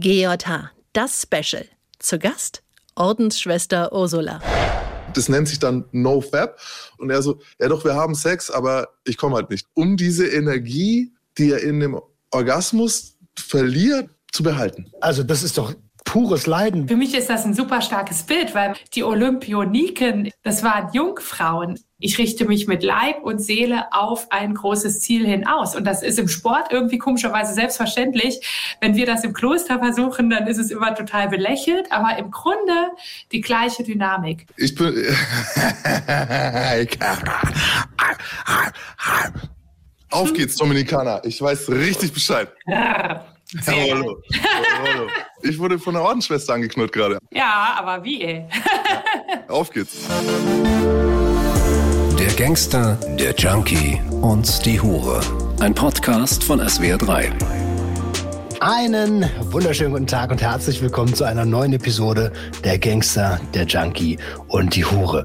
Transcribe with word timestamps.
GJH, 0.00 0.70
das 0.94 1.22
Special. 1.22 1.66
Zu 1.98 2.18
Gast 2.18 2.62
Ordensschwester 2.94 3.92
Ursula. 3.92 4.40
Das 5.12 5.28
nennt 5.28 5.46
sich 5.46 5.58
dann 5.58 5.84
No 5.92 6.22
Fab. 6.22 6.58
Und 6.96 7.10
er 7.10 7.20
so, 7.20 7.38
ja 7.60 7.68
doch, 7.68 7.84
wir 7.84 7.94
haben 7.94 8.14
Sex, 8.14 8.50
aber 8.50 8.88
ich 9.04 9.18
komme 9.18 9.36
halt 9.36 9.50
nicht. 9.50 9.66
Um 9.74 9.98
diese 9.98 10.26
Energie, 10.26 11.12
die 11.36 11.52
er 11.52 11.62
in 11.62 11.80
dem 11.80 12.00
Orgasmus 12.30 13.18
verliert, 13.38 14.08
zu 14.32 14.42
behalten. 14.42 14.90
Also 15.02 15.22
das 15.22 15.42
ist 15.42 15.58
doch 15.58 15.74
pures 16.10 16.46
Leiden. 16.48 16.88
Für 16.88 16.96
mich 16.96 17.14
ist 17.14 17.30
das 17.30 17.44
ein 17.44 17.54
super 17.54 17.80
starkes 17.80 18.24
Bild, 18.24 18.52
weil 18.52 18.74
die 18.94 19.04
Olympioniken, 19.04 20.32
das 20.42 20.64
waren 20.64 20.92
Jungfrauen. 20.92 21.78
Ich 22.00 22.18
richte 22.18 22.46
mich 22.46 22.66
mit 22.66 22.82
Leib 22.82 23.22
und 23.22 23.38
Seele 23.38 23.92
auf 23.92 24.26
ein 24.32 24.54
großes 24.54 24.98
Ziel 25.00 25.24
hinaus. 25.24 25.76
Und 25.76 25.84
das 25.84 26.02
ist 26.02 26.18
im 26.18 26.26
Sport 26.26 26.72
irgendwie 26.72 26.98
komischerweise 26.98 27.54
selbstverständlich. 27.54 28.40
Wenn 28.80 28.96
wir 28.96 29.06
das 29.06 29.22
im 29.22 29.34
Kloster 29.34 29.78
versuchen, 29.78 30.30
dann 30.30 30.48
ist 30.48 30.58
es 30.58 30.72
immer 30.72 30.96
total 30.96 31.28
belächelt. 31.28 31.92
Aber 31.92 32.18
im 32.18 32.32
Grunde 32.32 32.88
die 33.30 33.40
gleiche 33.40 33.84
Dynamik. 33.84 34.46
Ich 34.56 34.74
bin. 34.74 34.92
Auf 40.10 40.32
geht's, 40.32 40.56
Dominikaner. 40.56 41.20
Ich 41.24 41.40
weiß 41.40 41.68
richtig 41.70 42.12
Bescheid. 42.12 42.48
Sehr 43.58 43.96
Hallo. 43.96 44.22
Hallo. 44.84 45.08
Ich 45.42 45.58
wurde 45.58 45.76
von 45.76 45.94
der 45.94 46.04
Ordensschwester 46.04 46.54
angeknurrt 46.54 46.92
gerade. 46.92 47.18
Ja, 47.32 47.74
aber 47.78 48.04
wie? 48.04 48.22
ey? 48.22 48.46
Auf 49.48 49.70
geht's. 49.70 50.06
Der 52.16 52.32
Gangster, 52.36 52.94
der 53.18 53.34
Junkie 53.34 54.00
und 54.20 54.64
die 54.64 54.80
Hure. 54.80 55.20
Ein 55.58 55.74
Podcast 55.74 56.44
von 56.44 56.60
SWR3. 56.60 57.32
Einen 58.60 59.28
wunderschönen 59.50 59.94
guten 59.94 60.06
Tag 60.06 60.30
und 60.30 60.40
herzlich 60.40 60.80
willkommen 60.80 61.12
zu 61.12 61.24
einer 61.24 61.44
neuen 61.44 61.72
Episode 61.72 62.32
der 62.62 62.78
Gangster, 62.78 63.40
der 63.52 63.64
Junkie 63.64 64.16
und 64.46 64.76
die 64.76 64.84
Hure. 64.84 65.24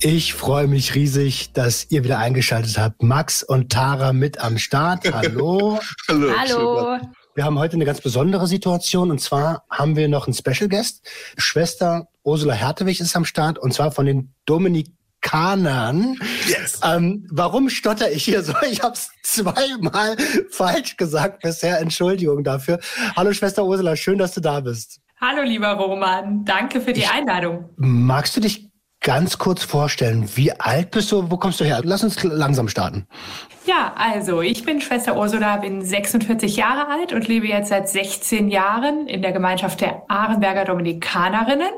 Ich 0.00 0.32
freue 0.32 0.66
mich 0.66 0.94
riesig, 0.94 1.52
dass 1.52 1.90
ihr 1.90 2.04
wieder 2.04 2.20
eingeschaltet 2.20 2.78
habt. 2.78 3.02
Max 3.02 3.42
und 3.42 3.70
Tara 3.70 4.14
mit 4.14 4.40
am 4.40 4.56
Start. 4.56 5.12
Hallo. 5.12 5.78
Hallo. 6.08 6.32
Hallo. 6.38 6.98
Wir 7.36 7.44
haben 7.44 7.58
heute 7.58 7.74
eine 7.74 7.84
ganz 7.84 8.00
besondere 8.00 8.46
Situation 8.46 9.10
und 9.10 9.20
zwar 9.20 9.66
haben 9.68 9.94
wir 9.94 10.08
noch 10.08 10.26
einen 10.26 10.32
Special 10.32 10.70
Guest. 10.70 11.06
Schwester 11.36 12.08
Ursula 12.24 12.54
Hertewig 12.54 12.98
ist 12.98 13.14
am 13.14 13.26
Start 13.26 13.58
und 13.58 13.74
zwar 13.74 13.92
von 13.92 14.06
den 14.06 14.32
Dominikanern. 14.46 16.16
Yes. 16.48 16.80
Ähm, 16.82 17.26
warum 17.30 17.68
stotter 17.68 18.10
ich 18.10 18.24
hier 18.24 18.42
so? 18.42 18.54
Ich 18.70 18.82
habe 18.82 18.94
es 18.94 19.10
zweimal 19.22 20.16
falsch 20.50 20.96
gesagt 20.96 21.42
bisher. 21.42 21.78
Entschuldigung 21.78 22.42
dafür. 22.42 22.80
Hallo 23.16 23.34
Schwester 23.34 23.66
Ursula, 23.66 23.96
schön, 23.96 24.16
dass 24.16 24.32
du 24.32 24.40
da 24.40 24.60
bist. 24.60 25.02
Hallo, 25.20 25.42
lieber 25.42 25.72
Roman. 25.72 26.42
Danke 26.46 26.80
für 26.80 26.94
die 26.94 27.04
Einladung. 27.04 27.68
Magst 27.76 28.34
du 28.38 28.40
dich 28.40 28.70
ganz 29.00 29.38
kurz 29.38 29.62
vorstellen? 29.62 30.28
Wie 30.34 30.52
alt 30.52 30.90
bist 30.90 31.12
du? 31.12 31.30
Wo 31.30 31.36
kommst 31.36 31.60
du 31.60 31.64
her? 31.64 31.80
Lass 31.84 32.02
uns 32.02 32.22
langsam 32.22 32.68
starten. 32.68 33.06
Ja, 33.66 33.94
also 33.96 34.42
ich 34.42 34.64
bin 34.64 34.80
Schwester 34.80 35.16
Ursula, 35.16 35.56
bin 35.56 35.82
46 35.82 36.56
Jahre 36.56 36.88
alt 36.88 37.12
und 37.12 37.26
lebe 37.28 37.46
jetzt 37.46 37.68
seit 37.68 37.88
16 37.88 38.48
Jahren 38.48 39.06
in 39.06 39.22
der 39.22 39.32
Gemeinschaft 39.32 39.80
der 39.80 40.02
Arenberger 40.08 40.64
Dominikanerinnen. 40.64 41.70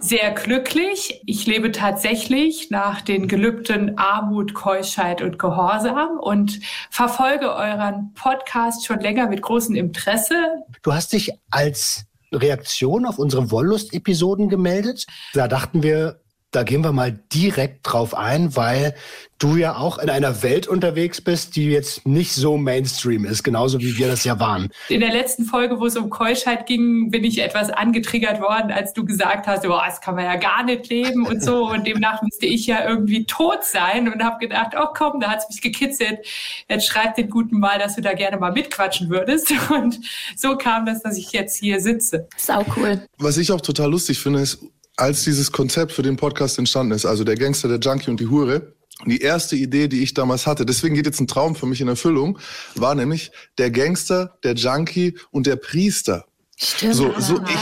Sehr 0.00 0.30
glücklich. 0.30 1.22
Ich 1.26 1.46
lebe 1.46 1.72
tatsächlich 1.72 2.70
nach 2.70 3.00
den 3.00 3.26
Gelübden 3.26 3.98
Armut, 3.98 4.54
Keuschheit 4.54 5.22
und 5.22 5.38
Gehorsam 5.38 6.20
und 6.20 6.60
verfolge 6.90 7.52
euren 7.52 8.12
Podcast 8.14 8.86
schon 8.86 9.00
länger 9.00 9.26
mit 9.26 9.42
großem 9.42 9.74
Interesse. 9.74 10.34
Du 10.82 10.92
hast 10.92 11.12
dich 11.12 11.32
als 11.50 12.04
Reaktion 12.32 13.06
auf 13.06 13.18
unsere 13.18 13.50
Wollust-Episoden 13.50 14.48
gemeldet. 14.48 15.06
Da 15.34 15.48
dachten 15.48 15.82
wir, 15.82 16.20
da 16.50 16.62
gehen 16.62 16.82
wir 16.82 16.92
mal 16.92 17.20
direkt 17.32 17.80
drauf 17.82 18.14
ein, 18.14 18.56
weil 18.56 18.94
du 19.38 19.56
ja 19.56 19.76
auch 19.76 19.98
in 19.98 20.08
einer 20.08 20.42
Welt 20.42 20.66
unterwegs 20.66 21.20
bist, 21.20 21.56
die 21.56 21.66
jetzt 21.66 22.06
nicht 22.06 22.32
so 22.32 22.56
Mainstream 22.56 23.24
ist, 23.24 23.44
genauso 23.44 23.80
wie 23.80 23.98
wir 23.98 24.08
das 24.08 24.24
ja 24.24 24.40
waren. 24.40 24.70
In 24.88 25.00
der 25.00 25.12
letzten 25.12 25.44
Folge, 25.44 25.78
wo 25.78 25.86
es 25.86 25.96
um 25.96 26.10
Keuschheit 26.10 26.66
ging, 26.66 27.10
bin 27.10 27.22
ich 27.22 27.40
etwas 27.40 27.70
angetriggert 27.70 28.40
worden, 28.40 28.72
als 28.72 28.94
du 28.94 29.04
gesagt 29.04 29.46
hast, 29.46 29.64
oh, 29.66 29.78
das 29.86 30.00
kann 30.00 30.14
man 30.14 30.24
ja 30.24 30.36
gar 30.36 30.64
nicht 30.64 30.88
leben 30.88 31.26
und 31.26 31.42
so. 31.42 31.70
Und 31.70 31.86
demnach 31.86 32.22
müsste 32.22 32.46
ich 32.46 32.66
ja 32.66 32.88
irgendwie 32.88 33.26
tot 33.26 33.62
sein 33.62 34.12
und 34.12 34.24
habe 34.24 34.38
gedacht, 34.38 34.72
oh 34.76 34.88
komm, 34.96 35.20
da 35.20 35.30
hat's 35.30 35.48
mich 35.48 35.60
gekitzelt. 35.60 36.20
Jetzt 36.68 36.86
schreib 36.86 37.14
den 37.14 37.28
Guten 37.28 37.60
mal, 37.60 37.78
dass 37.78 37.94
du 37.94 38.00
da 38.00 38.14
gerne 38.14 38.38
mal 38.38 38.52
mitquatschen 38.52 39.10
würdest. 39.10 39.52
Und 39.70 40.00
so 40.34 40.56
kam 40.56 40.86
das, 40.86 41.02
dass 41.02 41.18
ich 41.18 41.32
jetzt 41.32 41.58
hier 41.58 41.80
sitze. 41.80 42.26
Sau 42.36 42.64
cool. 42.76 43.06
Was 43.18 43.36
ich 43.36 43.52
auch 43.52 43.60
total 43.60 43.90
lustig 43.90 44.18
finde, 44.18 44.40
ist, 44.40 44.58
als 44.98 45.24
dieses 45.24 45.52
Konzept 45.52 45.92
für 45.92 46.02
den 46.02 46.16
Podcast 46.16 46.58
entstanden 46.58 46.92
ist, 46.92 47.06
also 47.06 47.24
der 47.24 47.36
Gangster, 47.36 47.68
der 47.68 47.78
Junkie 47.78 48.10
und 48.10 48.20
die 48.20 48.28
Hure, 48.28 48.74
die 49.06 49.20
erste 49.20 49.56
Idee, 49.56 49.88
die 49.88 50.02
ich 50.02 50.12
damals 50.12 50.46
hatte, 50.46 50.66
deswegen 50.66 50.94
geht 50.94 51.06
jetzt 51.06 51.20
ein 51.20 51.28
Traum 51.28 51.54
für 51.54 51.66
mich 51.66 51.80
in 51.80 51.88
Erfüllung, 51.88 52.38
war 52.74 52.94
nämlich 52.94 53.30
der 53.56 53.70
Gangster, 53.70 54.38
der 54.42 54.54
Junkie 54.54 55.16
und 55.30 55.46
der 55.46 55.56
Priester. 55.56 56.26
Stimmt. 56.56 56.94
So, 56.94 57.14
so 57.18 57.40
ich, 57.44 57.56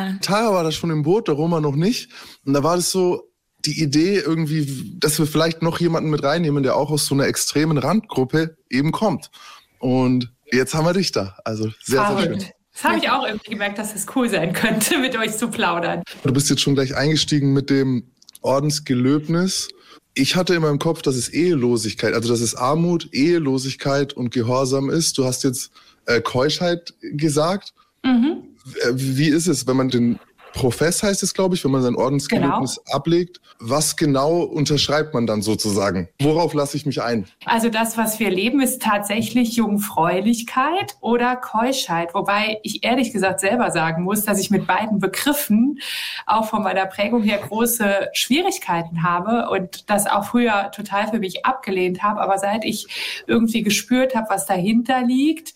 Ah. 0.00 0.18
Tara 0.20 0.52
war 0.52 0.64
da 0.64 0.72
schon 0.72 0.90
im 0.90 1.02
Boot, 1.02 1.28
der 1.28 1.34
Roma 1.34 1.60
noch 1.60 1.76
nicht. 1.76 2.10
Und 2.44 2.54
da 2.54 2.62
war 2.64 2.76
das 2.76 2.90
so 2.90 3.30
die 3.64 3.82
Idee 3.82 4.18
irgendwie, 4.18 4.96
dass 4.98 5.18
wir 5.18 5.26
vielleicht 5.26 5.62
noch 5.62 5.78
jemanden 5.78 6.10
mit 6.10 6.22
reinnehmen, 6.22 6.62
der 6.62 6.76
auch 6.76 6.90
aus 6.90 7.06
so 7.06 7.14
einer 7.14 7.26
extremen 7.26 7.78
Randgruppe 7.78 8.56
eben 8.68 8.90
kommt. 8.90 9.30
Und 9.78 10.32
jetzt 10.50 10.74
haben 10.74 10.86
wir 10.86 10.94
dich 10.94 11.12
da. 11.12 11.36
Also 11.44 11.70
sehr, 11.84 12.16
sehr 12.16 12.20
schön. 12.24 12.44
Das 12.80 12.90
habe 12.90 12.98
ich 12.98 13.10
auch 13.10 13.26
irgendwie 13.26 13.50
gemerkt, 13.50 13.78
dass 13.78 13.94
es 13.94 14.06
cool 14.14 14.28
sein 14.30 14.54
könnte, 14.54 14.98
mit 14.98 15.14
euch 15.16 15.36
zu 15.36 15.48
plaudern. 15.48 16.02
Du 16.22 16.32
bist 16.32 16.48
jetzt 16.48 16.62
schon 16.62 16.74
gleich 16.74 16.96
eingestiegen 16.96 17.52
mit 17.52 17.68
dem 17.68 18.04
Ordensgelöbnis. 18.40 19.68
Ich 20.14 20.34
hatte 20.34 20.54
in 20.54 20.62
meinem 20.62 20.78
Kopf, 20.78 21.02
dass 21.02 21.14
es 21.14 21.28
Ehelosigkeit, 21.28 22.14
also 22.14 22.30
dass 22.30 22.40
es 22.40 22.54
Armut, 22.54 23.10
Ehelosigkeit 23.12 24.14
und 24.14 24.30
Gehorsam 24.30 24.88
ist. 24.88 25.18
Du 25.18 25.24
hast 25.26 25.44
jetzt 25.44 25.72
äh, 26.06 26.22
Keuschheit 26.22 26.94
gesagt. 27.02 27.74
Mhm. 28.02 28.44
Äh, 28.82 28.92
Wie 28.94 29.28
ist 29.28 29.46
es, 29.46 29.66
wenn 29.66 29.76
man 29.76 29.90
den 29.90 30.18
Profess 30.52 31.02
heißt 31.02 31.22
es, 31.22 31.34
glaube 31.34 31.54
ich, 31.54 31.64
wenn 31.64 31.70
man 31.70 31.82
sein 31.82 31.94
Ordensgelöbnis 31.94 32.80
ablegt? 32.90 33.40
Was 33.58 33.96
genau 33.96 34.42
unterschreibt 34.42 35.14
man 35.14 35.26
dann 35.26 35.42
sozusagen? 35.42 36.08
Worauf 36.20 36.54
lasse 36.54 36.76
ich 36.76 36.86
mich 36.86 37.02
ein? 37.02 37.26
Also 37.44 37.68
das, 37.68 37.96
was 37.96 38.18
wir 38.20 38.30
leben, 38.30 38.60
ist 38.60 38.82
tatsächlich 38.82 39.56
Jungfräulichkeit 39.56 40.96
oder 41.00 41.36
Keuschheit. 41.36 42.14
Wobei 42.14 42.58
ich 42.62 42.84
ehrlich 42.84 43.12
gesagt 43.12 43.40
selber 43.40 43.70
sagen 43.70 44.02
muss, 44.02 44.24
dass 44.24 44.40
ich 44.40 44.50
mit 44.50 44.66
beiden 44.66 44.98
Begriffen 44.98 45.78
auch 46.26 46.48
von 46.48 46.62
meiner 46.62 46.86
Prägung 46.86 47.22
her 47.22 47.38
große 47.38 48.08
Schwierigkeiten 48.12 49.02
habe 49.02 49.50
und 49.50 49.88
das 49.90 50.06
auch 50.06 50.24
früher 50.24 50.70
total 50.72 51.08
für 51.08 51.18
mich 51.18 51.44
abgelehnt 51.44 52.02
habe. 52.02 52.20
Aber 52.20 52.38
seit 52.38 52.64
ich 52.64 52.86
irgendwie 53.26 53.62
gespürt 53.62 54.14
habe, 54.14 54.28
was 54.30 54.46
dahinter 54.46 55.02
liegt, 55.02 55.54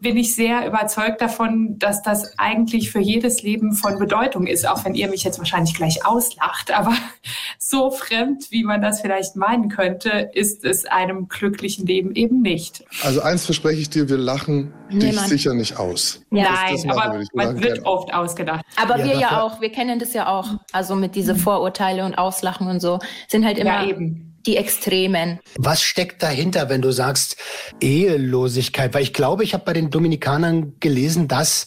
bin 0.00 0.16
ich 0.16 0.34
sehr 0.34 0.66
überzeugt 0.66 1.20
davon, 1.20 1.78
dass 1.78 2.02
das 2.02 2.38
eigentlich 2.38 2.90
für 2.90 3.00
jedes 3.00 3.42
Leben 3.42 3.72
von 3.72 3.98
Bedeutung 3.98 4.46
ist, 4.46 4.68
auch 4.68 4.84
wenn 4.84 4.94
ihr 4.94 5.08
mich 5.08 5.24
jetzt 5.24 5.38
wahrscheinlich 5.38 5.74
gleich 5.74 6.04
auslacht. 6.04 6.70
Aber 6.70 6.92
so 7.58 7.90
fremd, 7.90 8.50
wie 8.50 8.62
man 8.64 8.82
das 8.82 9.00
vielleicht 9.00 9.36
meinen 9.36 9.68
könnte, 9.68 10.30
ist 10.34 10.64
es 10.64 10.84
einem 10.84 11.28
glücklichen 11.28 11.86
Leben 11.86 12.14
eben 12.14 12.42
nicht. 12.42 12.84
Also 13.02 13.22
eins 13.22 13.44
verspreche 13.46 13.80
ich 13.80 13.90
dir, 13.90 14.08
wir 14.08 14.18
lachen 14.18 14.72
dich 14.90 15.10
Niemand. 15.10 15.28
sicher 15.28 15.54
nicht 15.54 15.78
aus. 15.78 16.22
Ja. 16.30 16.44
Nein, 16.52 16.74
das 16.84 16.96
aber 16.96 17.18
wir 17.18 17.26
man 17.32 17.62
wird 17.62 17.74
gerne. 17.74 17.86
oft 17.86 18.12
ausgedacht. 18.12 18.64
Aber 18.80 18.98
Ja, 18.98 19.04
wir 19.04 19.18
ja 19.18 19.42
auch, 19.42 19.60
wir 19.60 19.70
kennen 19.72 19.98
das 19.98 20.12
ja 20.12 20.28
auch. 20.28 20.48
Also 20.72 20.94
mit 20.94 21.14
diese 21.14 21.34
Vorurteile 21.34 22.04
und 22.04 22.16
Auslachen 22.16 22.68
und 22.68 22.80
so 22.80 22.98
sind 23.28 23.44
halt 23.44 23.58
immer 23.58 23.82
Ja, 23.82 23.86
eben. 23.86 24.25
Die 24.46 24.56
Extremen. 24.56 25.40
Was 25.56 25.82
steckt 25.82 26.22
dahinter, 26.22 26.68
wenn 26.68 26.82
du 26.82 26.92
sagst 26.92 27.36
Ehelosigkeit? 27.80 28.94
Weil 28.94 29.02
ich 29.02 29.12
glaube, 29.12 29.44
ich 29.44 29.54
habe 29.54 29.64
bei 29.64 29.72
den 29.72 29.90
Dominikanern 29.90 30.74
gelesen, 30.80 31.28
dass 31.28 31.66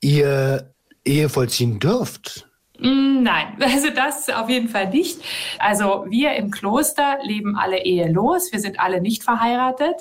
ihr 0.00 0.74
Ehe 1.04 1.28
vollziehen 1.28 1.78
dürft. 1.78 2.49
Mm, 2.80 3.10
Nein, 3.22 3.56
also 3.60 3.88
das 3.94 4.28
auf 4.28 4.48
jeden 4.48 4.68
Fall 4.68 4.88
nicht. 4.88 5.20
Also 5.58 6.06
wir 6.08 6.32
im 6.34 6.50
Kloster 6.50 7.18
leben 7.22 7.56
alle 7.56 7.84
ehelos, 7.84 8.52
wir 8.52 8.60
sind 8.60 8.80
alle 8.80 9.00
nicht 9.00 9.22
verheiratet, 9.22 9.96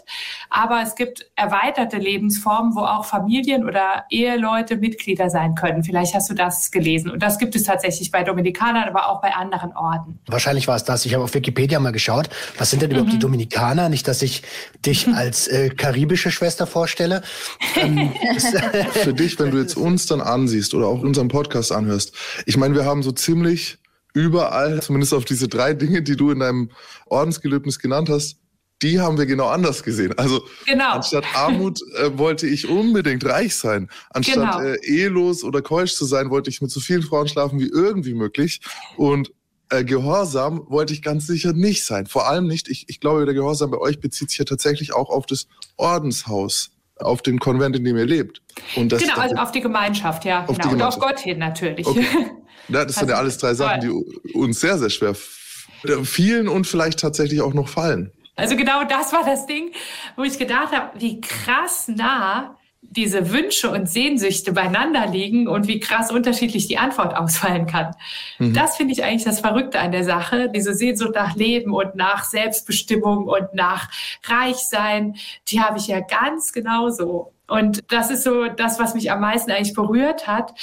aber 0.50 0.82
es 0.82 0.96
gibt 0.96 1.30
erweiterte 1.36 1.98
Lebensformen, 1.98 2.76
wo 2.76 2.82
auch 2.82 3.06
Familien 3.06 3.66
oder 3.66 4.06
Eheleute 4.10 4.78
Mitglieder 4.78 5.30
sein 5.30 5.56
können. 5.56 5.84
Vielleicht 5.84 6.16
hast 6.16 6.30
du 6.30 6.34
das 6.34 6.72
gelesen 6.72 7.12
und 7.12 7.22
das 7.22 7.38
gibt 7.38 7.56
es 7.56 7.64
tatsächlich 7.64 8.12
bei 8.12 8.24
Dominikanern, 8.24 8.88
aber 8.88 9.10
auch 9.10 9.22
bei 9.22 9.34
anderen 9.34 9.76
Orten. 9.76 10.20
Wahrscheinlich 10.28 10.68
war 10.68 10.76
es 10.76 10.84
das. 10.84 11.06
Ich 11.06 11.14
habe 11.14 11.24
auf 11.24 11.34
Wikipedia 11.34 11.80
mal 11.80 11.92
geschaut. 11.92 12.30
Was 12.58 12.72
sind 12.72 12.82
denn 12.82 12.92
überhaupt 12.92 13.12
die 13.12 13.20
Dominikaner? 13.20 13.90
Nicht, 13.90 14.08
dass 14.08 14.22
ich 14.22 14.44
dich 14.86 15.08
als 15.08 15.48
äh, 15.48 15.70
karibische 15.70 16.32
Schwester 16.32 16.68
vorstelle. 16.68 17.22
Ähm, 17.76 18.14
Für 18.92 19.14
dich, 19.14 19.40
wenn 19.40 19.52
du 19.52 19.60
jetzt 19.60 19.78
uns 19.78 20.08
dann 20.08 20.22
ansiehst 20.22 20.74
oder 20.74 20.88
auch 20.88 21.02
unseren 21.02 21.28
Podcast 21.28 21.72
anhörst. 21.72 22.14
Ich 22.46 22.58
meine, 22.58 22.69
wir 22.76 22.86
haben 22.86 23.04
so 23.04 23.12
ziemlich 23.12 23.78
überall, 24.14 24.82
zumindest 24.82 25.14
auf 25.14 25.26
diese 25.26 25.48
drei 25.48 25.74
Dinge, 25.74 26.02
die 26.02 26.16
du 26.16 26.32
in 26.32 26.40
deinem 26.40 26.72
Ordensgelöbnis 27.08 27.80
genannt 27.80 28.10
hast, 28.10 28.38
die 28.82 29.00
haben 29.00 29.18
wir 29.18 29.26
genau 29.26 29.48
anders 29.48 29.84
gesehen. 29.84 30.18
Also 30.18 30.42
Genau. 30.66 30.94
anstatt 30.94 31.26
Armut 31.36 31.82
äh, 31.98 32.18
wollte 32.18 32.48
ich 32.48 32.68
unbedingt 32.70 33.26
reich 33.26 33.56
sein. 33.56 33.90
Anstatt 34.12 34.36
Genau. 34.36 34.60
äh, 34.62 34.78
ehelos 34.86 35.44
oder 35.44 35.62
keusch 35.62 35.94
zu 35.94 36.06
sein, 36.06 36.30
wollte 36.30 36.50
ich 36.50 36.62
mit 36.62 36.72
so 36.72 36.80
vielen 36.80 37.02
Frauen 37.04 37.28
schlafen 37.28 37.60
wie 37.60 37.68
irgendwie 37.68 38.14
möglich. 38.14 38.62
Und 38.96 39.32
äh, 39.70 39.84
Gehorsam 39.84 40.64
wollte 40.70 40.94
ich 40.94 41.02
ganz 41.02 41.28
sicher 41.28 41.54
nicht 41.54 41.86
sein. 41.86 42.08
Vor 42.08 42.28
allem 42.28 42.48
nicht, 42.48 42.70
ich, 42.70 42.86
ich 42.88 43.00
glaube, 43.00 43.26
der 43.26 43.34
Gehorsam 43.34 43.70
bei 43.70 43.78
euch 43.78 44.00
bezieht 44.00 44.30
sich 44.30 44.40
ja 44.40 44.46
tatsächlich 44.46 44.94
auch 44.94 45.10
auf 45.10 45.26
das 45.26 45.48
Ordenshaus, 45.76 46.72
auf 46.96 47.22
den 47.22 47.38
Konvent, 47.40 47.76
in 47.76 47.84
dem 47.84 47.98
ihr 47.98 48.06
lebt. 48.06 48.42
Und 48.76 48.92
das, 48.92 49.02
genau, 49.02 49.16
also 49.18 49.36
auf 49.36 49.52
die 49.52 49.62
Gemeinschaft, 49.62 50.26
ja. 50.26 50.46
Auf 50.46 50.58
genau. 50.58 50.72
Und 50.74 50.82
auf. 50.82 51.00
Gott 51.00 51.20
hin 51.20 51.38
natürlich. 51.40 51.86
Okay. 51.86 52.06
Ja, 52.70 52.86
das 52.86 52.96
sind 52.96 53.10
ja 53.10 53.16
Also, 53.16 53.24
alles 53.24 53.38
drei 53.38 53.54
Sachen, 53.54 53.82
die 53.82 54.34
uns 54.34 54.60
sehr, 54.60 54.78
sehr 54.78 54.90
schwer 54.90 55.10
f- 55.12 55.68
fielen 56.04 56.48
und 56.48 56.68
vielleicht 56.68 57.00
tatsächlich 57.00 57.42
auch 57.42 57.54
noch 57.54 57.68
fallen. 57.70 58.12
Also 58.36 58.56
genau 58.56 58.84
das 58.86 59.12
war 59.12 59.26
das 59.26 59.46
Ding, 59.48 59.72
wo 60.16 60.24
ich 60.24 60.38
gedacht 60.40 60.72
habe, 60.74 61.00
wie 61.00 61.20
krass 61.20 61.88
nah 61.90 62.56
diese 62.82 63.32
Wünsche 63.32 63.70
und 63.70 63.90
Sehnsüchte 63.90 64.54
beieinander 64.54 65.06
liegen 65.08 65.50
und 65.50 65.68
wie 65.68 65.82
krass 65.82 66.10
unterschiedlich 66.12 66.68
die 66.68 66.78
Antwort 66.78 67.14
ausfallen 67.16 67.66
kann. 67.68 67.94
Das 68.40 68.78
finde 68.78 68.94
ich 68.94 69.04
eigentlich 69.04 69.26
das 69.26 69.42
Verrückte 69.42 69.80
an 69.80 69.92
der 69.92 70.06
Sache. 70.06 70.50
Diese 70.56 70.74
Sehnsucht 70.74 71.14
nach 71.16 71.36
Leben 71.36 71.74
und 71.74 71.96
nach 71.96 72.24
Selbstbestimmung 72.24 73.26
und 73.28 73.54
nach 73.54 73.90
Reichsein, 74.24 75.18
die 75.50 75.60
habe 75.60 75.78
ich 75.78 75.88
ja 75.88 76.00
ganz 76.00 76.54
genauso. 76.54 77.34
Und 77.50 77.92
das 77.92 78.12
ist 78.12 78.24
so 78.24 78.48
das, 78.48 78.80
was 78.80 78.94
mich 78.94 79.12
am 79.12 79.22
meisten 79.22 79.52
eigentlich 79.52 79.74
berührt 79.74 80.28
hat, 80.28 80.54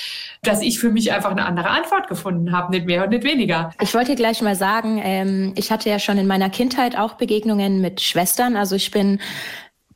dass 0.42 0.62
ich 0.62 0.78
für 0.78 0.90
mich 0.90 1.12
einfach 1.12 1.30
eine 1.30 1.44
andere 1.44 1.68
Antwort 1.70 2.08
gefunden 2.08 2.52
habe, 2.52 2.72
nicht 2.72 2.86
mehr 2.86 3.04
und 3.04 3.10
nicht 3.10 3.24
weniger. 3.24 3.70
Ich 3.80 3.94
wollte 3.94 4.14
gleich 4.14 4.42
mal 4.42 4.56
sagen, 4.56 5.00
ähm, 5.02 5.52
ich 5.56 5.70
hatte 5.70 5.90
ja 5.90 5.98
schon 5.98 6.18
in 6.18 6.26
meiner 6.26 6.50
Kindheit 6.50 6.96
auch 6.96 7.14
Begegnungen 7.14 7.80
mit 7.80 8.00
Schwestern. 8.00 8.56
Also 8.56 8.76
ich 8.76 8.90
bin 8.90 9.20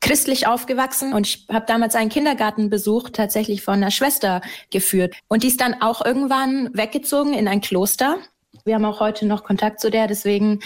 christlich 0.01 0.47
aufgewachsen 0.47 1.13
und 1.13 1.27
ich 1.27 1.45
habe 1.51 1.65
damals 1.67 1.95
einen 1.95 2.09
Kindergartenbesuch 2.09 3.09
tatsächlich 3.09 3.61
von 3.61 3.75
einer 3.75 3.91
Schwester 3.91 4.41
geführt. 4.71 5.15
Und 5.27 5.43
die 5.43 5.47
ist 5.47 5.61
dann 5.61 5.81
auch 5.81 6.03
irgendwann 6.03 6.69
weggezogen 6.73 7.33
in 7.33 7.47
ein 7.47 7.61
Kloster. 7.61 8.17
Wir 8.65 8.75
haben 8.75 8.85
auch 8.85 8.99
heute 8.99 9.25
noch 9.25 9.43
Kontakt 9.43 9.79
zu 9.79 9.89
der, 9.89 10.07
deswegen 10.07 10.59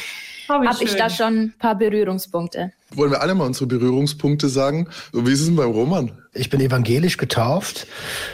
Oh, 0.47 0.53
habe 0.53 0.83
ich 0.83 0.95
da 0.95 1.09
schon 1.09 1.37
ein 1.37 1.55
paar 1.57 1.75
Berührungspunkte. 1.75 2.71
Wollen 2.95 3.11
wir 3.11 3.21
alle 3.21 3.35
mal 3.35 3.45
unsere 3.45 3.67
Berührungspunkte 3.67 4.49
sagen? 4.49 4.87
Wie 5.13 5.31
ist 5.31 5.41
es 5.41 5.47
denn 5.47 5.55
beim 5.55 5.71
Roman? 5.71 6.11
Ich 6.33 6.49
bin 6.49 6.59
evangelisch 6.59 7.17
getauft. 7.17 7.87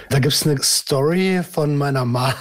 Da 0.09 0.19
gibt's 0.19 0.45
eine 0.45 0.61
Story 0.63 1.41
von 1.49 1.77
meiner 1.77 2.03
Ma. 2.03 2.33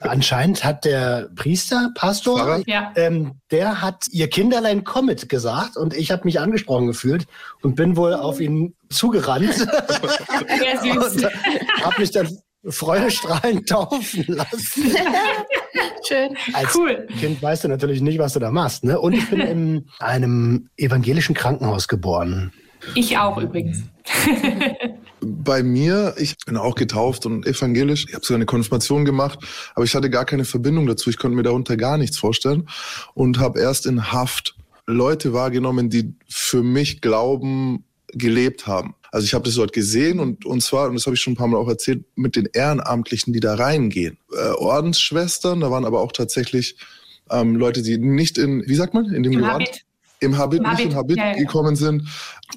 Anscheinend 0.00 0.64
hat 0.64 0.84
der 0.84 1.28
Priester, 1.36 1.90
Pastor? 1.94 2.62
Ja. 2.66 2.92
ähm, 2.96 3.40
der 3.50 3.82
hat 3.82 4.06
ihr 4.10 4.28
Kinderlein 4.28 4.82
Comet 4.84 5.28
gesagt 5.28 5.76
und 5.76 5.94
ich 5.94 6.10
habe 6.10 6.24
mich 6.24 6.40
angesprochen 6.40 6.88
gefühlt 6.88 7.26
und 7.62 7.76
bin 7.76 7.96
wohl 7.96 8.14
auf 8.14 8.40
ihn 8.40 8.74
zugerannt 8.88 9.54
Sehr 9.54 10.80
süß. 10.82 11.22
und 11.22 11.84
habe 11.84 12.00
mich 12.00 12.10
dann 12.10 12.36
freudestrahlend 12.68 13.68
taufen 13.68 14.24
lassen. 14.28 14.82
Schön. 16.08 16.36
Als 16.52 16.74
Cool. 16.74 17.06
Kind 17.18 17.42
weißt 17.42 17.64
du 17.64 17.68
natürlich 17.68 18.00
nicht, 18.00 18.18
was 18.18 18.34
du 18.34 18.40
da 18.40 18.50
machst. 18.50 18.84
Ne? 18.84 18.98
Und 18.98 19.12
ich 19.12 19.28
bin 19.28 19.40
in 19.40 19.88
einem 19.98 20.68
evangelischen 20.76 21.34
Krankenhaus 21.34 21.88
geboren. 21.88 22.52
Ich 22.94 23.18
auch 23.18 23.38
übrigens. 23.38 23.82
Bei 25.20 25.62
mir, 25.62 26.14
ich 26.18 26.36
bin 26.46 26.56
auch 26.56 26.74
getauft 26.74 27.26
und 27.26 27.46
evangelisch. 27.46 28.06
Ich 28.08 28.14
habe 28.14 28.24
sogar 28.24 28.36
eine 28.36 28.46
Konfirmation 28.46 29.04
gemacht, 29.04 29.38
aber 29.74 29.84
ich 29.84 29.94
hatte 29.94 30.10
gar 30.10 30.24
keine 30.24 30.44
Verbindung 30.44 30.86
dazu. 30.86 31.10
Ich 31.10 31.18
konnte 31.18 31.36
mir 31.36 31.42
darunter 31.42 31.76
gar 31.76 31.98
nichts 31.98 32.18
vorstellen 32.18 32.68
und 33.14 33.40
habe 33.40 33.60
erst 33.60 33.86
in 33.86 34.12
Haft 34.12 34.54
Leute 34.86 35.32
wahrgenommen, 35.32 35.90
die 35.90 36.14
für 36.28 36.62
mich 36.62 37.00
Glauben 37.00 37.84
gelebt 38.12 38.66
haben. 38.66 38.94
Also 39.12 39.24
ich 39.24 39.34
habe 39.34 39.44
das 39.44 39.54
dort 39.54 39.72
gesehen 39.72 40.20
und, 40.20 40.44
und 40.44 40.62
zwar, 40.62 40.88
und 40.88 40.94
das 40.94 41.06
habe 41.06 41.14
ich 41.16 41.22
schon 41.22 41.32
ein 41.34 41.36
paar 41.36 41.48
Mal 41.48 41.58
auch 41.58 41.68
erzählt, 41.68 42.04
mit 42.16 42.36
den 42.36 42.46
Ehrenamtlichen, 42.52 43.32
die 43.32 43.40
da 43.40 43.54
reingehen. 43.54 44.18
Äh, 44.32 44.50
Ordensschwestern, 44.52 45.60
da 45.60 45.70
waren 45.70 45.84
aber 45.84 46.00
auch 46.00 46.12
tatsächlich 46.12 46.76
ähm, 47.30 47.56
Leute, 47.56 47.82
die 47.82 47.98
nicht 47.98 48.38
in, 48.38 48.62
wie 48.66 48.74
sagt 48.74 48.94
man, 48.94 49.06
in 49.12 49.22
dem 49.22 49.32
Im 49.32 49.38
Gewand? 49.40 49.54
Habit. 49.54 49.84
im 50.20 50.38
Habit, 50.38 50.58
Im 50.60 50.62
nicht 50.64 50.72
Habit, 50.72 50.86
in 50.86 50.94
Habit 50.96 51.16
ja, 51.18 51.26
ja. 51.28 51.34
gekommen 51.34 51.76
sind. 51.76 52.08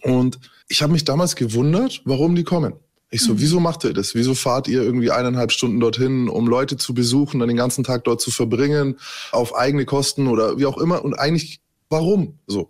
Und 0.03 0.39
ich 0.67 0.81
habe 0.81 0.91
mich 0.93 1.03
damals 1.03 1.35
gewundert, 1.35 2.01
warum 2.05 2.35
die 2.35 2.43
kommen. 2.43 2.73
Ich 3.11 3.21
Mhm. 3.21 3.25
so, 3.25 3.39
wieso 3.39 3.59
macht 3.59 3.83
ihr 3.85 3.93
das? 3.93 4.13
Wieso 4.13 4.35
fahrt 4.35 4.67
ihr 4.67 4.83
irgendwie 4.83 5.09
eineinhalb 5.11 5.51
Stunden 5.51 5.79
dorthin, 5.79 6.29
um 6.29 6.47
Leute 6.47 6.77
zu 6.77 6.93
besuchen, 6.93 7.39
dann 7.39 7.47
den 7.47 7.57
ganzen 7.57 7.83
Tag 7.83 8.03
dort 8.03 8.21
zu 8.21 8.29
verbringen, 8.31 8.99
auf 9.31 9.55
eigene 9.55 9.85
Kosten 9.85 10.27
oder 10.27 10.57
wie 10.59 10.67
auch 10.67 10.77
immer? 10.77 11.03
Und 11.03 11.15
eigentlich, 11.15 11.59
warum 11.89 12.37
so? 12.45 12.69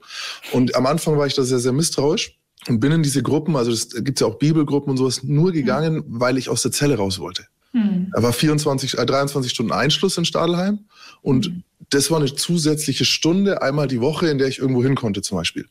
Und 0.53 0.75
am 0.75 0.85
Anfang 0.85 1.17
war 1.17 1.27
ich 1.27 1.33
da 1.35 1.43
sehr, 1.43 1.59
sehr 1.59 1.73
misstrauisch 1.73 2.38
und 2.67 2.79
bin 2.79 2.91
in 2.91 3.03
diese 3.03 3.23
Gruppen, 3.23 3.55
also 3.55 3.71
es 3.71 3.89
gibt 4.03 4.19
ja 4.19 4.27
auch 4.27 4.37
Bibelgruppen 4.37 4.91
und 4.91 4.97
sowas, 4.97 5.23
nur 5.23 5.51
gegangen, 5.51 6.03
weil 6.07 6.37
ich 6.37 6.49
aus 6.49 6.61
der 6.61 6.71
Zelle 6.71 6.97
raus 6.97 7.19
wollte. 7.19 7.45
Hm. 7.71 8.11
Da 8.13 8.23
war 8.23 8.33
24, 8.33 8.97
äh, 8.97 9.05
23 9.05 9.51
Stunden 9.51 9.71
Einschluss 9.71 10.17
in 10.17 10.25
Stadelheim 10.25 10.79
und 11.21 11.51
das 11.89 12.11
war 12.11 12.19
eine 12.19 12.33
zusätzliche 12.33 13.05
Stunde 13.05 13.61
einmal 13.61 13.87
die 13.87 14.01
Woche, 14.01 14.27
in 14.27 14.37
der 14.37 14.47
ich 14.47 14.59
irgendwo 14.59 14.83
hin 14.83 14.95
konnte 14.95 15.21
zum 15.21 15.37
Beispiel. 15.37 15.67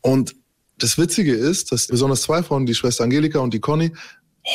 Und 0.00 0.36
das 0.78 0.98
Witzige 0.98 1.34
ist, 1.34 1.72
dass 1.72 1.88
besonders 1.88 2.22
zwei 2.22 2.42
Frauen, 2.42 2.66
die 2.66 2.74
Schwester 2.74 3.04
Angelika 3.04 3.40
und 3.40 3.54
die 3.54 3.60
Conny, 3.60 3.92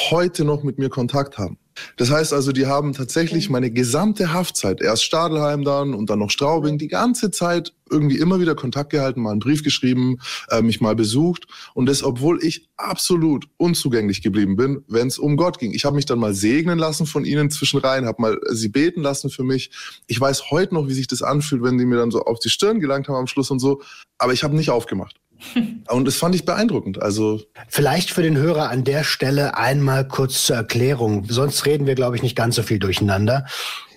heute 0.10 0.44
noch 0.44 0.64
mit 0.64 0.80
mir 0.80 0.90
Kontakt 0.90 1.38
haben. 1.38 1.58
Das 1.98 2.12
heißt 2.12 2.34
also, 2.34 2.52
die 2.52 2.68
haben 2.68 2.94
tatsächlich 2.94 3.50
meine 3.50 3.72
gesamte 3.72 4.34
Haftzeit, 4.34 4.82
erst 4.82 5.04
Stadelheim 5.04 5.64
dann 5.64 5.94
und 5.94 6.10
dann 6.10 6.20
noch 6.20 6.30
Straubing, 6.30 6.78
die 6.78 6.88
ganze 6.88 7.32
Zeit 7.32 7.74
irgendwie 7.90 8.18
immer 8.18 8.40
wieder 8.40 8.56
Kontakt 8.56 8.92
gehalten, 8.92 9.22
mal 9.22 9.32
einen 9.32 9.40
Brief 9.40 9.64
geschrieben, 9.64 10.18
äh, 10.50 10.62
mich 10.62 10.82
mal 10.82 10.96
besucht. 10.96 11.46
Und 11.74 11.88
das, 11.88 12.04
obwohl 12.04 12.44
ich 12.44 12.70
absolut 12.78 13.48
unzugänglich 13.58 14.22
geblieben 14.22 14.56
bin, 14.56 14.84
wenn 14.88 15.08
es 15.08 15.20
um 15.20 15.38
Gott 15.38 15.60
ging. 15.60 15.74
Ich 15.74 15.86
habe 15.86 15.96
mich 15.96 16.06
dann 16.06 16.20
mal 16.20 16.34
segnen 16.34 16.80
lassen 16.80 17.06
von 17.06 17.26
ihnen 17.26 17.50
zwischenrein, 17.50 18.06
habe 18.06 18.22
mal 18.22 18.40
sie 18.50 18.70
beten 18.70 19.02
lassen 19.02 19.30
für 19.30 19.44
mich. 19.44 19.72
Ich 20.08 20.20
weiß 20.20 20.52
heute 20.52 20.74
noch, 20.74 20.88
wie 20.88 20.94
sich 20.94 21.08
das 21.08 21.22
anfühlt, 21.22 21.64
wenn 21.64 21.78
die 21.78 21.86
mir 21.86 21.98
dann 21.98 22.12
so 22.12 22.22
auf 22.22 22.40
die 22.40 22.50
Stirn 22.50 22.80
gelangt 22.80 23.08
haben 23.08 23.16
am 23.16 23.28
Schluss 23.28 23.52
und 23.52 23.60
so. 23.60 23.82
Aber 24.18 24.34
ich 24.34 24.44
habe 24.44 24.56
nicht 24.56 24.70
aufgemacht. 24.70 25.20
Und 25.90 26.06
das 26.06 26.16
fand 26.16 26.36
ich 26.36 26.46
beeindruckend. 26.46 27.02
Also 27.02 27.42
Vielleicht 27.68 28.12
für 28.12 28.24
den 28.24 28.38
Hörer 28.38 28.70
an 28.70 28.84
der 28.84 29.04
Stelle 29.04 29.58
einmal 29.58 30.08
kurz 30.08 30.46
zur 30.46 30.56
Erklärung. 30.56 31.26
Sonst 31.30 31.66
reden 31.66 31.88
wir, 31.88 31.96
glaube 31.96 32.16
ich, 32.16 32.24
nicht 32.24 32.36
ganz 32.36 32.56
so 32.56 32.64
viel 32.64 32.80
durcheinander. 32.80 33.46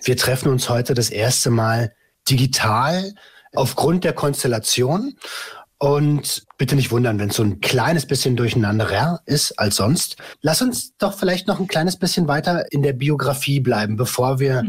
Wir 0.03 0.17
treffen 0.17 0.49
uns 0.49 0.69
heute 0.69 0.93
das 0.93 1.09
erste 1.09 1.49
Mal 1.49 1.93
digital 2.29 3.13
aufgrund 3.53 4.03
der 4.03 4.13
Konstellation. 4.13 5.15
Und 5.79 6.43
bitte 6.57 6.75
nicht 6.75 6.89
wundern, 6.89 7.19
wenn 7.19 7.29
es 7.29 7.35
so 7.35 7.43
ein 7.43 7.61
kleines 7.61 8.07
bisschen 8.07 8.35
durcheinanderer 8.35 9.21
ist 9.27 9.59
als 9.59 9.75
sonst. 9.75 10.17
Lass 10.41 10.63
uns 10.63 10.97
doch 10.97 11.13
vielleicht 11.13 11.47
noch 11.47 11.59
ein 11.59 11.67
kleines 11.67 11.97
bisschen 11.97 12.27
weiter 12.27 12.65
in 12.71 12.81
der 12.81 12.93
Biografie 12.93 13.59
bleiben, 13.59 13.95
bevor 13.95 14.39
wir 14.39 14.63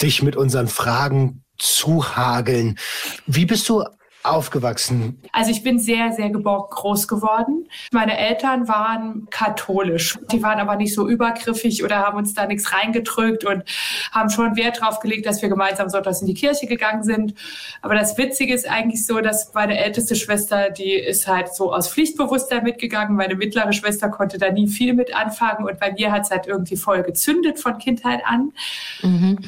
dich 0.00 0.22
mit 0.22 0.36
unseren 0.36 0.68
Fragen 0.68 1.42
zuhageln. 1.58 2.78
Wie 3.26 3.44
bist 3.44 3.68
du 3.68 3.84
aufgewachsen? 4.22 5.20
Also 5.32 5.50
ich 5.50 5.62
bin 5.62 5.78
sehr, 5.78 6.12
sehr 6.12 6.30
geborgen 6.30 6.68
groß 6.70 7.08
geworden. 7.08 7.68
Meine 7.92 8.16
Eltern 8.16 8.68
waren 8.68 9.26
katholisch. 9.30 10.18
Die 10.30 10.42
waren 10.42 10.58
aber 10.58 10.76
nicht 10.76 10.94
so 10.94 11.08
übergriffig 11.08 11.82
oder 11.84 11.96
haben 11.96 12.18
uns 12.18 12.34
da 12.34 12.46
nichts 12.46 12.72
reingedrückt 12.72 13.44
und 13.44 13.64
haben 14.12 14.30
schon 14.30 14.56
Wert 14.56 14.80
drauf 14.80 15.00
gelegt, 15.00 15.26
dass 15.26 15.42
wir 15.42 15.48
gemeinsam 15.48 15.88
sonntags 15.88 16.20
in 16.20 16.26
die 16.26 16.34
Kirche 16.34 16.66
gegangen 16.66 17.02
sind. 17.02 17.34
Aber 17.80 17.94
das 17.94 18.16
Witzige 18.18 18.54
ist 18.54 18.68
eigentlich 18.68 19.06
so, 19.06 19.20
dass 19.20 19.52
meine 19.54 19.78
älteste 19.78 20.14
Schwester, 20.14 20.70
die 20.70 20.92
ist 20.94 21.26
halt 21.26 21.54
so 21.54 21.72
aus 21.72 21.88
Pflichtbewusstsein 21.88 22.62
mitgegangen. 22.62 23.16
Meine 23.16 23.34
mittlere 23.34 23.72
Schwester 23.72 24.08
konnte 24.08 24.38
da 24.38 24.50
nie 24.50 24.68
viel 24.68 24.94
mit 24.94 25.14
anfangen 25.14 25.66
und 25.66 25.80
bei 25.80 25.92
mir 25.92 26.12
hat 26.12 26.22
es 26.22 26.30
halt 26.30 26.46
irgendwie 26.46 26.76
voll 26.76 27.02
gezündet 27.02 27.58
von 27.58 27.78
Kindheit 27.78 28.22
an. 28.24 28.52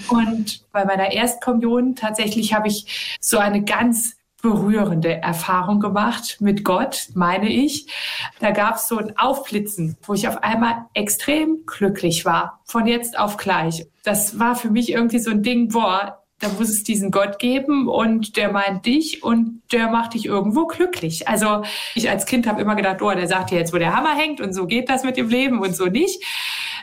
Und 0.08 0.64
bei 0.72 0.84
meiner 0.84 1.12
Erstkommunion 1.12 1.94
tatsächlich 1.94 2.54
habe 2.54 2.68
ich 2.68 3.18
so 3.20 3.38
eine 3.38 3.62
ganz 3.62 4.16
berührende 4.44 5.22
Erfahrung 5.22 5.80
gemacht 5.80 6.36
mit 6.38 6.64
Gott, 6.64 7.08
meine 7.14 7.48
ich. 7.48 7.86
Da 8.40 8.50
gab 8.50 8.74
es 8.74 8.88
so 8.88 8.98
ein 8.98 9.16
Aufblitzen, 9.16 9.96
wo 10.02 10.12
ich 10.12 10.28
auf 10.28 10.42
einmal 10.42 10.84
extrem 10.92 11.64
glücklich 11.64 12.26
war, 12.26 12.60
von 12.66 12.86
jetzt 12.86 13.18
auf 13.18 13.38
gleich. 13.38 13.86
Das 14.02 14.38
war 14.38 14.54
für 14.54 14.68
mich 14.68 14.92
irgendwie 14.92 15.18
so 15.18 15.30
ein 15.30 15.42
Ding, 15.42 15.70
boah, 15.70 16.22
da 16.40 16.50
muss 16.50 16.68
es 16.68 16.84
diesen 16.84 17.10
Gott 17.10 17.38
geben 17.38 17.88
und 17.88 18.36
der 18.36 18.52
meint 18.52 18.84
dich 18.84 19.22
und 19.22 19.62
der 19.72 19.88
macht 19.88 20.12
dich 20.12 20.26
irgendwo 20.26 20.66
glücklich. 20.66 21.26
Also 21.26 21.62
ich 21.94 22.10
als 22.10 22.26
Kind 22.26 22.46
habe 22.46 22.60
immer 22.60 22.74
gedacht, 22.74 23.00
oh, 23.00 23.14
der 23.14 23.26
sagt 23.26 23.50
dir 23.50 23.58
jetzt, 23.58 23.72
wo 23.72 23.78
der 23.78 23.96
Hammer 23.96 24.14
hängt 24.14 24.42
und 24.42 24.52
so 24.52 24.66
geht 24.66 24.90
das 24.90 25.04
mit 25.04 25.16
dem 25.16 25.30
Leben 25.30 25.60
und 25.60 25.74
so 25.74 25.86
nicht. 25.86 26.22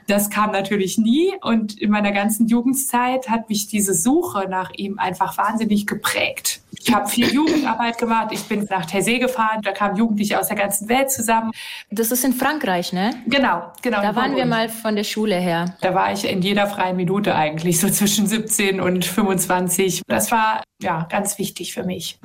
Das 0.08 0.32
kam 0.32 0.52
natürlich 0.52 0.98
nie 0.98 1.32
und 1.44 1.80
in 1.80 1.92
meiner 1.92 2.12
ganzen 2.12 2.48
Jugendzeit 2.48 3.30
hat 3.30 3.50
mich 3.50 3.68
diese 3.68 3.94
Suche 3.94 4.48
nach 4.50 4.72
ihm 4.76 4.98
einfach 4.98 5.38
wahnsinnig 5.38 5.86
geprägt. 5.86 6.61
Ich 6.80 6.94
habe 6.94 7.08
viel 7.08 7.32
Jugendarbeit 7.34 7.98
gemacht. 7.98 8.30
Ich 8.32 8.44
bin 8.44 8.66
nach 8.70 8.86
Taizé 8.86 9.20
gefahren. 9.20 9.62
Da 9.62 9.72
kamen 9.72 9.98
Jugendliche 9.98 10.40
aus 10.40 10.48
der 10.48 10.56
ganzen 10.56 10.88
Welt 10.88 11.12
zusammen. 11.12 11.52
Das 11.90 12.12
ist 12.12 12.24
in 12.24 12.34
Frankreich, 12.34 12.94
ne? 12.94 13.12
Genau, 13.28 13.72
genau. 13.82 14.02
Da 14.02 14.16
waren 14.16 14.36
wir 14.36 14.46
mal 14.46 14.70
von 14.70 14.96
der 14.96 15.04
Schule 15.04 15.36
her. 15.36 15.76
Da 15.82 15.94
war 15.94 16.14
ich 16.14 16.30
in 16.30 16.42
jeder 16.42 16.68
freien 16.68 16.96
Minute 16.96 17.36
eigentlich, 17.36 17.80
so 17.80 17.90
zwischen 17.90 18.26
17 18.26 18.80
und 18.80 19.06
25. 19.06 20.02
Das 20.08 20.32
war 20.32 20.64
ja 20.82 21.08
ganz 21.10 21.38
wichtig 21.38 21.74
für 21.74 21.84
mich. 21.84 22.20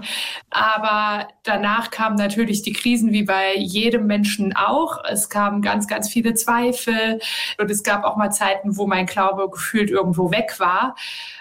Aber 0.51 1.29
danach 1.43 1.91
kamen 1.91 2.17
natürlich 2.17 2.63
die 2.63 2.73
Krisen 2.73 3.13
wie 3.13 3.25
bei 3.25 3.57
jedem 3.57 4.07
Menschen 4.07 4.55
auch. 4.57 5.03
Es 5.05 5.29
kamen 5.29 5.61
ganz, 5.61 5.89
ganz 5.89 6.09
viele 6.09 6.35
Zweifel 6.35 7.21
und 7.59 7.71
es 7.71 7.83
gab 7.83 8.05
auch 8.05 8.17
mal 8.17 8.31
Zeiten, 8.31 8.77
wo 8.77 8.87
mein 8.87 9.07
Glaube 9.07 9.51
gefühlt 9.51 9.91
irgendwo 9.91 10.31
weg 10.31 10.55
war. 10.59 10.95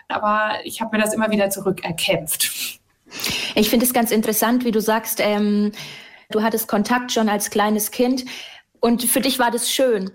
Aber 0.07 0.55
ich 0.63 0.81
habe 0.81 0.97
mir 0.97 1.03
das 1.03 1.13
immer 1.13 1.31
wieder 1.31 1.49
zurückerkämpft. 1.49 2.79
Ich 3.55 3.69
finde 3.69 3.85
es 3.85 3.93
ganz 3.93 4.11
interessant, 4.11 4.65
wie 4.65 4.71
du 4.71 4.81
sagst, 4.81 5.19
ähm, 5.21 5.71
du 6.31 6.43
hattest 6.43 6.67
Kontakt 6.67 7.11
schon 7.11 7.29
als 7.29 7.49
kleines 7.49 7.91
Kind 7.91 8.25
und 8.79 9.03
für 9.03 9.21
dich 9.21 9.39
war 9.39 9.51
das 9.51 9.71
schön. 9.71 10.11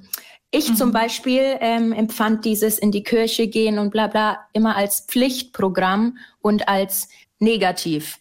Ich 0.50 0.70
mhm. 0.70 0.76
zum 0.76 0.92
Beispiel 0.92 1.56
ähm, 1.60 1.92
empfand 1.92 2.44
dieses 2.44 2.78
in 2.78 2.90
die 2.90 3.02
Kirche 3.02 3.46
gehen 3.46 3.78
und 3.78 3.90
bla 3.90 4.08
bla 4.08 4.46
immer 4.52 4.76
als 4.76 5.06
Pflichtprogramm 5.08 6.18
und 6.40 6.68
als 6.68 7.08
negativ. 7.38 8.18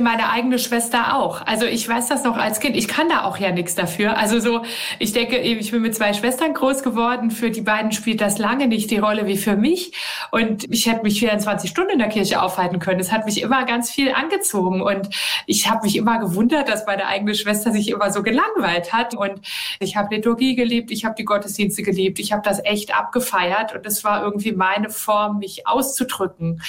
Meine 0.00 0.30
eigene 0.30 0.58
Schwester 0.58 1.16
auch. 1.16 1.46
Also 1.46 1.64
ich 1.64 1.88
weiß 1.88 2.08
das 2.08 2.24
noch 2.24 2.36
als 2.36 2.58
Kind. 2.58 2.76
Ich 2.76 2.88
kann 2.88 3.08
da 3.08 3.24
auch 3.24 3.38
ja 3.38 3.52
nichts 3.52 3.76
dafür. 3.76 4.18
Also 4.18 4.40
so, 4.40 4.64
ich 4.98 5.12
denke, 5.12 5.38
ich 5.38 5.70
bin 5.70 5.80
mit 5.82 5.94
zwei 5.94 6.12
Schwestern 6.12 6.54
groß 6.54 6.82
geworden. 6.82 7.30
Für 7.30 7.50
die 7.50 7.60
beiden 7.60 7.92
spielt 7.92 8.20
das 8.20 8.38
lange 8.38 8.66
nicht 8.66 8.90
die 8.90 8.98
Rolle 8.98 9.26
wie 9.26 9.36
für 9.36 9.56
mich. 9.56 9.92
Und 10.32 10.64
ich 10.72 10.86
hätte 10.86 11.02
mich 11.02 11.20
24 11.20 11.70
Stunden 11.70 11.92
in 11.92 11.98
der 12.00 12.08
Kirche 12.08 12.42
aufhalten 12.42 12.80
können. 12.80 12.98
Es 12.98 13.12
hat 13.12 13.26
mich 13.26 13.42
immer 13.42 13.64
ganz 13.64 13.92
viel 13.92 14.12
angezogen. 14.12 14.82
Und 14.82 15.08
ich 15.46 15.70
habe 15.70 15.84
mich 15.84 15.96
immer 15.96 16.18
gewundert, 16.18 16.68
dass 16.68 16.86
meine 16.86 17.06
eigene 17.06 17.36
Schwester 17.36 17.70
sich 17.70 17.90
immer 17.90 18.10
so 18.10 18.24
gelangweilt 18.24 18.92
hat. 18.92 19.14
Und 19.14 19.40
ich 19.78 19.96
habe 19.96 20.12
Liturgie 20.14 20.56
geliebt, 20.56 20.90
ich 20.90 21.04
habe 21.04 21.14
die 21.16 21.24
Gottesdienste 21.24 21.84
geliebt, 21.84 22.18
ich 22.18 22.32
habe 22.32 22.42
das 22.42 22.64
echt 22.64 22.96
abgefeiert. 22.96 23.72
Und 23.74 23.86
es 23.86 24.02
war 24.02 24.24
irgendwie 24.24 24.52
meine 24.52 24.90
Form, 24.90 25.38
mich 25.38 25.68
auszudrücken. 25.68 26.60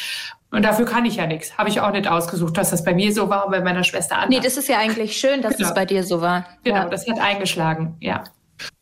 Und 0.51 0.63
dafür 0.63 0.85
kann 0.85 1.05
ich 1.05 1.15
ja 1.15 1.27
nichts. 1.27 1.57
Habe 1.57 1.69
ich 1.69 1.79
auch 1.79 1.91
nicht 1.91 2.07
ausgesucht, 2.07 2.57
dass 2.57 2.71
das 2.71 2.83
bei 2.83 2.93
mir 2.93 3.13
so 3.13 3.29
war 3.29 3.45
und 3.45 3.51
bei 3.51 3.61
meiner 3.61 3.83
Schwester 3.85 4.17
anders. 4.17 4.29
Nee, 4.29 4.39
das 4.43 4.57
ist 4.57 4.67
ja 4.67 4.77
eigentlich 4.79 5.17
schön, 5.17 5.41
dass 5.41 5.55
Genau. 5.57 5.69
es 5.69 5.73
bei 5.73 5.85
dir 5.85 6.03
so 6.03 6.19
war. 6.21 6.45
Genau, 6.63 6.77
Ja. 6.77 6.89
das 6.89 7.07
hat 7.07 7.19
eingeschlagen, 7.19 7.95
ja. 8.01 8.23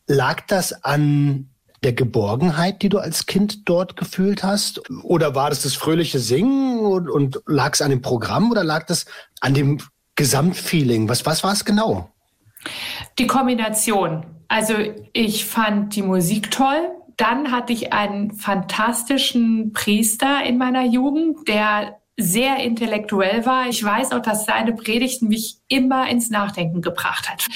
Lag 0.07 0.41
das 0.47 0.83
an 0.83 1.49
der 1.83 1.93
Geborgenheit, 1.93 2.81
die 2.81 2.89
du 2.89 2.97
als 2.97 3.25
Kind 3.27 3.69
dort 3.69 3.95
gefühlt 3.95 4.43
hast? 4.43 4.81
Oder 5.03 5.35
war 5.35 5.49
das 5.49 5.61
das 5.61 5.75
fröhliche 5.75 6.19
Singen 6.19 6.79
und, 6.79 7.09
und 7.09 7.39
lag 7.45 7.73
es 7.73 7.81
an 7.81 7.91
dem 7.91 8.01
Programm 8.01 8.51
oder 8.51 8.63
lag 8.63 8.85
das 8.87 9.05
an 9.39 9.53
dem 9.53 9.77
Gesamtfeeling? 10.15 11.07
Was, 11.07 11.25
was 11.25 11.43
war 11.43 11.53
es 11.53 11.63
genau? 11.63 12.09
Die 13.17 13.27
Kombination. 13.27 14.25
Also 14.47 14.73
ich 15.13 15.45
fand 15.45 15.95
die 15.95 16.01
Musik 16.01 16.51
toll. 16.51 16.89
Dann 17.19 17.51
hatte 17.51 17.73
ich 17.73 17.91
einen 17.91 18.31
fantastischen 18.31 19.73
Priester 19.73 20.41
in 20.45 20.57
meiner 20.57 20.85
Jugend, 20.85 21.49
der 21.49 21.98
sehr 22.19 22.57
intellektuell 22.57 23.45
war. 23.45 23.67
Ich 23.67 23.83
weiß 23.83 24.11
auch, 24.11 24.21
dass 24.21 24.45
seine 24.45 24.73
Predigten 24.73 25.29
mich 25.29 25.57
immer 25.69 26.09
ins 26.09 26.29
Nachdenken 26.29 26.81
gebracht 26.81 27.29
hat. 27.29 27.47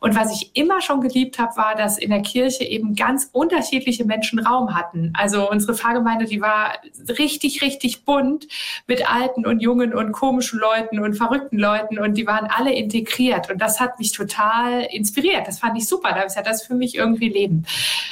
Und 0.00 0.16
was 0.16 0.34
ich 0.34 0.56
immer 0.56 0.80
schon 0.80 1.00
geliebt 1.00 1.38
habe, 1.38 1.56
war, 1.56 1.74
dass 1.76 1.98
in 1.98 2.10
der 2.10 2.22
Kirche 2.22 2.64
eben 2.64 2.94
ganz 2.94 3.28
unterschiedliche 3.32 4.04
Menschen 4.04 4.38
Raum 4.38 4.74
hatten. 4.74 5.12
Also 5.14 5.48
unsere 5.48 5.74
Pfarrgemeinde, 5.74 6.24
die 6.24 6.40
war 6.40 6.78
richtig, 7.18 7.62
richtig 7.62 8.04
bunt 8.04 8.48
mit 8.86 9.08
alten 9.10 9.46
und 9.46 9.60
jungen 9.60 9.94
und 9.94 10.12
komischen 10.12 10.58
Leuten 10.58 10.98
und 10.98 11.14
verrückten 11.14 11.58
Leuten 11.58 11.98
und 11.98 12.14
die 12.14 12.26
waren 12.26 12.46
alle 12.46 12.74
integriert. 12.74 13.50
Und 13.50 13.60
das 13.60 13.78
hat 13.78 13.98
mich 13.98 14.12
total 14.12 14.82
inspiriert. 14.90 15.46
Das 15.46 15.60
fand 15.60 15.78
ich 15.78 15.86
super. 15.86 16.10
Da 16.10 16.22
ist 16.22 16.36
ja 16.36 16.42
das 16.42 16.62
für 16.62 16.74
mich 16.74 16.96
irgendwie 16.96 17.28
Leben. 17.28 17.64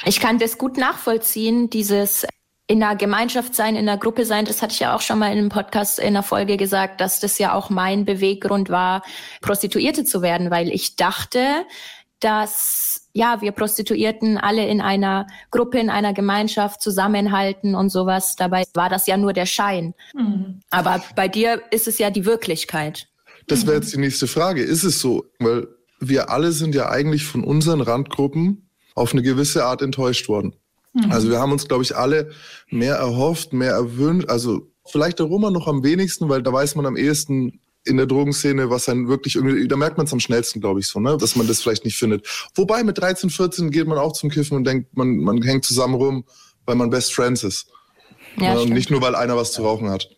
Ich 0.05 0.19
kann 0.19 0.39
das 0.39 0.57
gut 0.57 0.77
nachvollziehen, 0.77 1.69
dieses 1.69 2.25
in 2.67 2.83
einer 2.83 2.97
Gemeinschaft 2.97 3.55
sein, 3.55 3.75
in 3.75 3.87
einer 3.87 3.97
Gruppe 3.97 4.25
sein. 4.25 4.45
Das 4.45 4.61
hatte 4.61 4.73
ich 4.73 4.81
ja 4.81 4.95
auch 4.95 5.01
schon 5.01 5.19
mal 5.19 5.31
in 5.31 5.37
einem 5.37 5.49
Podcast 5.49 5.99
in 5.99 6.07
einer 6.07 6.23
Folge 6.23 6.57
gesagt, 6.57 6.99
dass 6.99 7.19
das 7.19 7.37
ja 7.37 7.53
auch 7.53 7.69
mein 7.69 8.03
Beweggrund 8.03 8.69
war, 8.69 9.03
Prostituierte 9.41 10.03
zu 10.03 10.21
werden, 10.21 10.51
weil 10.51 10.69
ich 10.69 10.97
dachte, 10.97 11.65
dass 12.19 13.07
ja 13.13 13.41
wir 13.41 13.51
Prostituierten 13.51 14.37
alle 14.37 14.67
in 14.67 14.81
einer 14.81 15.27
Gruppe, 15.51 15.79
in 15.79 15.89
einer 15.89 16.13
Gemeinschaft 16.13 16.81
zusammenhalten 16.81 17.73
und 17.73 17.89
sowas. 17.89 18.35
Dabei 18.35 18.63
war 18.73 18.89
das 18.89 19.07
ja 19.07 19.17
nur 19.17 19.33
der 19.33 19.45
Schein. 19.45 19.93
Aber 20.69 21.01
bei 21.15 21.27
dir 21.27 21.61
ist 21.71 21.87
es 21.87 21.99
ja 21.99 22.09
die 22.09 22.25
Wirklichkeit. 22.25 23.07
Das 23.47 23.65
wäre 23.65 23.77
jetzt 23.77 23.93
die 23.93 23.99
nächste 23.99 24.27
Frage. 24.27 24.61
Ist 24.61 24.83
es 24.83 24.99
so? 24.99 25.25
Weil 25.39 25.67
wir 25.99 26.29
alle 26.29 26.51
sind 26.51 26.75
ja 26.75 26.89
eigentlich 26.89 27.23
von 27.23 27.43
unseren 27.43 27.81
Randgruppen 27.81 28.69
auf 28.93 29.13
eine 29.13 29.21
gewisse 29.21 29.65
Art 29.65 29.81
enttäuscht 29.81 30.27
worden. 30.27 30.55
Also 31.09 31.29
wir 31.29 31.39
haben 31.39 31.51
uns, 31.51 31.67
glaube 31.67 31.83
ich, 31.83 31.95
alle 31.95 32.29
mehr 32.69 32.95
erhofft, 32.95 33.53
mehr 33.53 33.71
erwünscht. 33.71 34.29
Also 34.29 34.71
vielleicht 34.85 35.19
der 35.19 35.27
Roma 35.27 35.51
noch 35.51 35.67
am 35.67 35.83
wenigsten, 35.83 36.29
weil 36.29 36.41
da 36.41 36.51
weiß 36.51 36.75
man 36.75 36.85
am 36.85 36.97
ehesten 36.97 37.59
in 37.85 37.97
der 37.97 38.05
Drogenszene, 38.05 38.69
was 38.69 38.85
dann 38.85 39.07
wirklich 39.07 39.35
irgendwie, 39.35 39.67
da 39.67 39.77
merkt 39.77 39.97
man 39.97 40.05
es 40.05 40.13
am 40.13 40.19
schnellsten, 40.19 40.59
glaube 40.59 40.79
ich, 40.79 40.87
so, 40.87 40.99
ne, 40.99 41.17
dass 41.17 41.35
man 41.35 41.47
das 41.47 41.61
vielleicht 41.61 41.85
nicht 41.85 41.97
findet. 41.97 42.27
Wobei 42.55 42.83
mit 42.83 42.97
13, 42.97 43.29
14 43.29 43.71
geht 43.71 43.87
man 43.87 43.97
auch 43.97 44.13
zum 44.13 44.29
Kiffen 44.29 44.57
und 44.57 44.65
denkt, 44.65 44.95
man, 44.97 45.17
man 45.17 45.41
hängt 45.41 45.63
zusammen 45.63 45.95
rum, 45.95 46.25
weil 46.65 46.75
man 46.75 46.89
Best 46.89 47.13
Friends 47.13 47.43
ist. 47.43 47.67
Ja, 48.37 48.53
und 48.53 48.59
stimmt. 48.59 48.73
nicht 48.73 48.91
nur, 48.91 49.01
weil 49.01 49.15
einer 49.15 49.37
was 49.37 49.53
zu 49.53 49.63
rauchen 49.63 49.89
hat. 49.89 50.09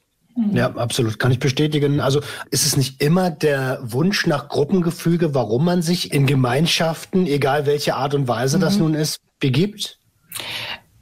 Ja, 0.53 0.73
absolut. 0.75 1.19
Kann 1.19 1.31
ich 1.31 1.39
bestätigen. 1.39 1.99
Also 1.99 2.21
ist 2.49 2.65
es 2.65 2.77
nicht 2.77 3.01
immer 3.01 3.29
der 3.29 3.79
Wunsch 3.83 4.25
nach 4.25 4.47
Gruppengefüge, 4.47 5.33
warum 5.33 5.65
man 5.65 5.81
sich 5.81 6.13
in 6.13 6.25
Gemeinschaften, 6.25 7.27
egal 7.27 7.65
welche 7.65 7.95
Art 7.95 8.13
und 8.13 8.27
Weise 8.27 8.57
das 8.57 8.77
nun 8.77 8.93
ist, 8.93 9.19
begibt? 9.39 9.98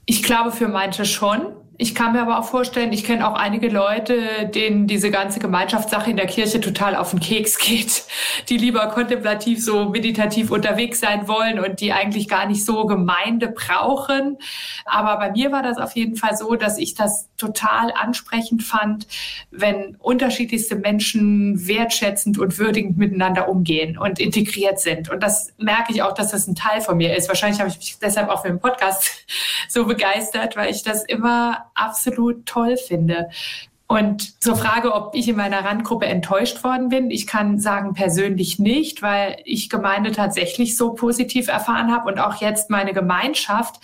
Ich 0.05 0.23
glaube 0.23 0.51
für 0.51 0.67
manche 0.67 1.05
schon. 1.05 1.55
Ich 1.79 1.93
kann 1.93 2.13
mir 2.13 2.21
aber 2.23 2.39
auch 2.39 2.45
vorstellen, 2.45 2.91
ich 2.91 3.03
kenne 3.03 3.27
auch 3.27 3.35
einige 3.35 3.69
Leute, 3.69 4.47
denen 4.47 4.87
diese 4.87 5.11
ganze 5.11 5.39
Gemeinschaftssache 5.39 6.09
in 6.09 6.17
der 6.17 6.25
Kirche 6.25 6.59
total 6.59 6.95
auf 6.95 7.11
den 7.11 7.19
Keks 7.19 7.59
geht, 7.59 8.05
die 8.49 8.57
lieber 8.57 8.87
kontemplativ 8.87 9.63
so 9.63 9.89
meditativ 9.89 10.49
unterwegs 10.49 10.99
sein 10.99 11.27
wollen 11.27 11.59
und 11.59 11.79
die 11.79 11.93
eigentlich 11.93 12.27
gar 12.27 12.47
nicht 12.47 12.65
so 12.65 12.87
Gemeinde 12.87 13.49
brauchen. 13.49 14.37
Aber 14.85 15.17
bei 15.17 15.31
mir 15.31 15.51
war 15.51 15.61
das 15.61 15.77
auf 15.77 15.95
jeden 15.95 16.15
Fall 16.15 16.35
so, 16.35 16.55
dass 16.55 16.79
ich 16.79 16.95
das 16.95 17.29
total 17.37 17.93
ansprechend 17.93 18.63
fand, 18.63 19.05
wenn 19.51 19.97
unterschiedlichste 19.97 20.75
Menschen 20.75 21.67
wertschätzend 21.67 22.39
und 22.39 22.57
würdigend 22.57 22.97
miteinander 22.97 23.49
umgehen 23.49 23.99
und 23.99 24.19
integriert 24.19 24.79
sind. 24.79 25.09
Und 25.09 25.21
das 25.21 25.53
merke 25.59 25.93
ich 25.93 26.01
auch, 26.01 26.13
dass 26.13 26.31
das 26.31 26.47
ein 26.47 26.55
Teil 26.55 26.81
von 26.81 26.97
mir 26.97 27.15
ist. 27.15 27.27
Wahrscheinlich 27.27 27.59
habe 27.59 27.69
ich 27.69 27.77
mich 27.77 27.99
deshalb 28.01 28.29
auch 28.29 28.41
für 28.41 28.47
den 28.47 28.59
Podcast 28.59 29.11
so 29.69 29.85
begeistert, 29.85 30.55
weil 30.55 30.71
ich 30.71 30.81
das 30.81 31.05
immer 31.05 31.66
absolut 31.77 32.45
toll 32.45 32.77
finde. 32.77 33.29
Und 33.89 34.43
zur 34.43 34.57
Frage, 34.57 34.93
ob 34.93 35.15
ich 35.15 35.29
in 35.29 35.37
meiner 35.37 35.63
Randgruppe 35.63 36.07
enttäuscht 36.07 36.61
worden 36.65 36.89
bin, 36.89 37.09
ich 37.09 37.25
kann 37.25 37.57
sagen 37.57 37.93
persönlich 37.93 38.59
nicht, 38.59 39.01
weil 39.01 39.37
ich 39.45 39.69
Gemeinde 39.69 40.11
tatsächlich 40.11 40.75
so 40.75 40.91
positiv 40.91 41.47
erfahren 41.47 41.89
habe 41.89 42.11
und 42.11 42.19
auch 42.19 42.41
jetzt 42.41 42.69
meine 42.69 42.91
Gemeinschaft, 42.91 43.75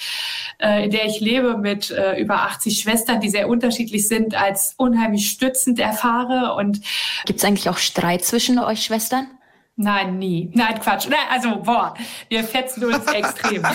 äh, 0.60 0.84
in 0.84 0.92
der 0.92 1.06
ich 1.06 1.22
lebe 1.22 1.58
mit 1.58 1.90
äh, 1.90 2.20
über 2.20 2.42
80 2.42 2.80
Schwestern, 2.80 3.22
die 3.22 3.30
sehr 3.30 3.48
unterschiedlich 3.48 4.10
sind, 4.10 4.36
als 4.36 4.74
unheimlich 4.76 5.30
stützend 5.30 5.80
erfahre 5.80 6.56
und 6.56 6.82
Gibt 7.26 7.40
es 7.40 7.46
eigentlich 7.46 7.70
auch 7.70 7.78
Streit 7.78 8.26
zwischen 8.26 8.60
euch 8.60 8.84
Schwestern? 8.84 9.28
Nein, 9.76 10.20
nie. 10.20 10.52
Nein, 10.54 10.80
Quatsch. 10.80 11.08
Nein, 11.10 11.20
also, 11.32 11.60
boah, 11.62 11.96
wir 12.30 12.44
fetzen 12.44 12.86
uns 12.86 13.06
extrem. 13.08 13.64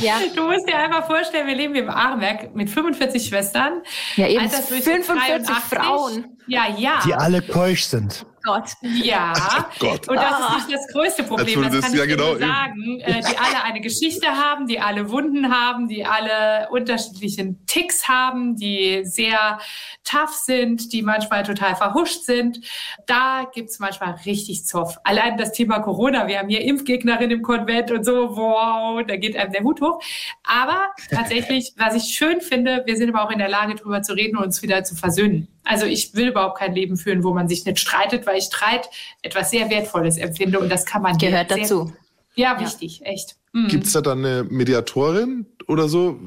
Ja. 0.00 0.14
Du 0.34 0.44
musst 0.44 0.68
dir 0.68 0.76
einfach 0.78 1.06
vorstellen, 1.06 1.46
wir 1.46 1.54
leben 1.54 1.74
im 1.74 1.88
Arenberg 1.88 2.54
mit 2.54 2.70
45 2.70 3.26
Schwestern. 3.26 3.82
Ja, 4.16 4.28
eben 4.28 4.40
Altersdurchschnitt 4.40 5.04
45 5.04 5.54
Frauen. 5.56 6.38
Ja, 6.46 6.66
ja. 6.76 7.00
Die 7.04 7.14
alle 7.14 7.42
keusch 7.42 7.84
sind. 7.84 8.24
Gott. 8.42 8.70
Ja, 8.82 9.32
Gott. 9.78 10.08
und 10.08 10.16
das 10.16 10.40
ist 10.40 10.68
nicht 10.68 10.78
das 10.78 10.88
größte 10.88 11.22
Problem, 11.24 11.62
das 11.62 11.80
kann 11.80 11.92
ich 11.92 11.98
ja, 11.98 12.06
genau, 12.06 12.36
sagen, 12.36 13.00
äh, 13.00 13.20
die 13.20 13.38
alle 13.38 13.62
eine 13.64 13.80
Geschichte 13.80 14.26
haben, 14.26 14.66
die 14.66 14.80
alle 14.80 15.10
Wunden 15.10 15.52
haben, 15.52 15.88
die 15.88 16.04
alle 16.04 16.68
unterschiedlichen 16.70 17.64
Ticks 17.66 18.08
haben, 18.08 18.56
die 18.56 19.02
sehr 19.04 19.58
tough 20.04 20.34
sind, 20.34 20.92
die 20.92 21.02
manchmal 21.02 21.42
total 21.44 21.76
verhuscht 21.76 22.24
sind. 22.24 22.60
Da 23.06 23.46
gibt's 23.54 23.78
manchmal 23.78 24.14
richtig 24.26 24.64
Zoff. 24.64 24.98
Allein 25.04 25.36
das 25.36 25.52
Thema 25.52 25.80
Corona, 25.80 26.26
wir 26.26 26.38
haben 26.38 26.48
hier 26.48 26.62
Impfgegnerin 26.62 27.30
im 27.30 27.42
Konvent 27.42 27.90
und 27.90 28.04
so, 28.04 28.36
wow, 28.36 29.02
da 29.06 29.16
geht 29.16 29.36
einem 29.36 29.52
der 29.52 29.62
Hut 29.62 29.80
hoch. 29.80 30.02
Aber 30.44 30.88
tatsächlich, 31.10 31.72
was 31.76 31.94
ich 31.94 32.14
schön 32.14 32.40
finde, 32.40 32.82
wir 32.86 32.96
sind 32.96 33.14
aber 33.14 33.24
auch 33.26 33.30
in 33.30 33.38
der 33.38 33.48
Lage, 33.48 33.74
drüber 33.74 34.02
zu 34.02 34.14
reden 34.14 34.36
und 34.36 34.44
uns 34.44 34.62
wieder 34.62 34.84
zu 34.84 34.94
versöhnen. 34.94 35.48
Also 35.64 35.86
ich 35.86 36.14
will 36.14 36.28
überhaupt 36.28 36.58
kein 36.58 36.74
Leben 36.74 36.96
führen, 36.96 37.22
wo 37.22 37.32
man 37.32 37.48
sich 37.48 37.64
nicht 37.64 37.78
streitet, 37.78 38.26
weil 38.26 38.38
ich 38.38 38.44
Streit 38.44 38.88
etwas 39.22 39.50
sehr 39.50 39.70
Wertvolles 39.70 40.18
empfinde 40.18 40.58
und 40.58 40.68
das 40.68 40.86
kann 40.86 41.02
man 41.02 41.18
Gehört 41.18 41.48
sehr, 41.50 41.58
dazu. 41.58 41.92
Ja, 42.34 42.58
wichtig, 42.60 43.02
echt. 43.04 43.36
Mhm. 43.52 43.68
Gibt 43.68 43.84
es 43.84 43.92
da 43.92 44.00
dann 44.00 44.24
eine 44.24 44.44
Mediatorin 44.44 45.46
oder 45.68 45.88
so? 45.88 46.18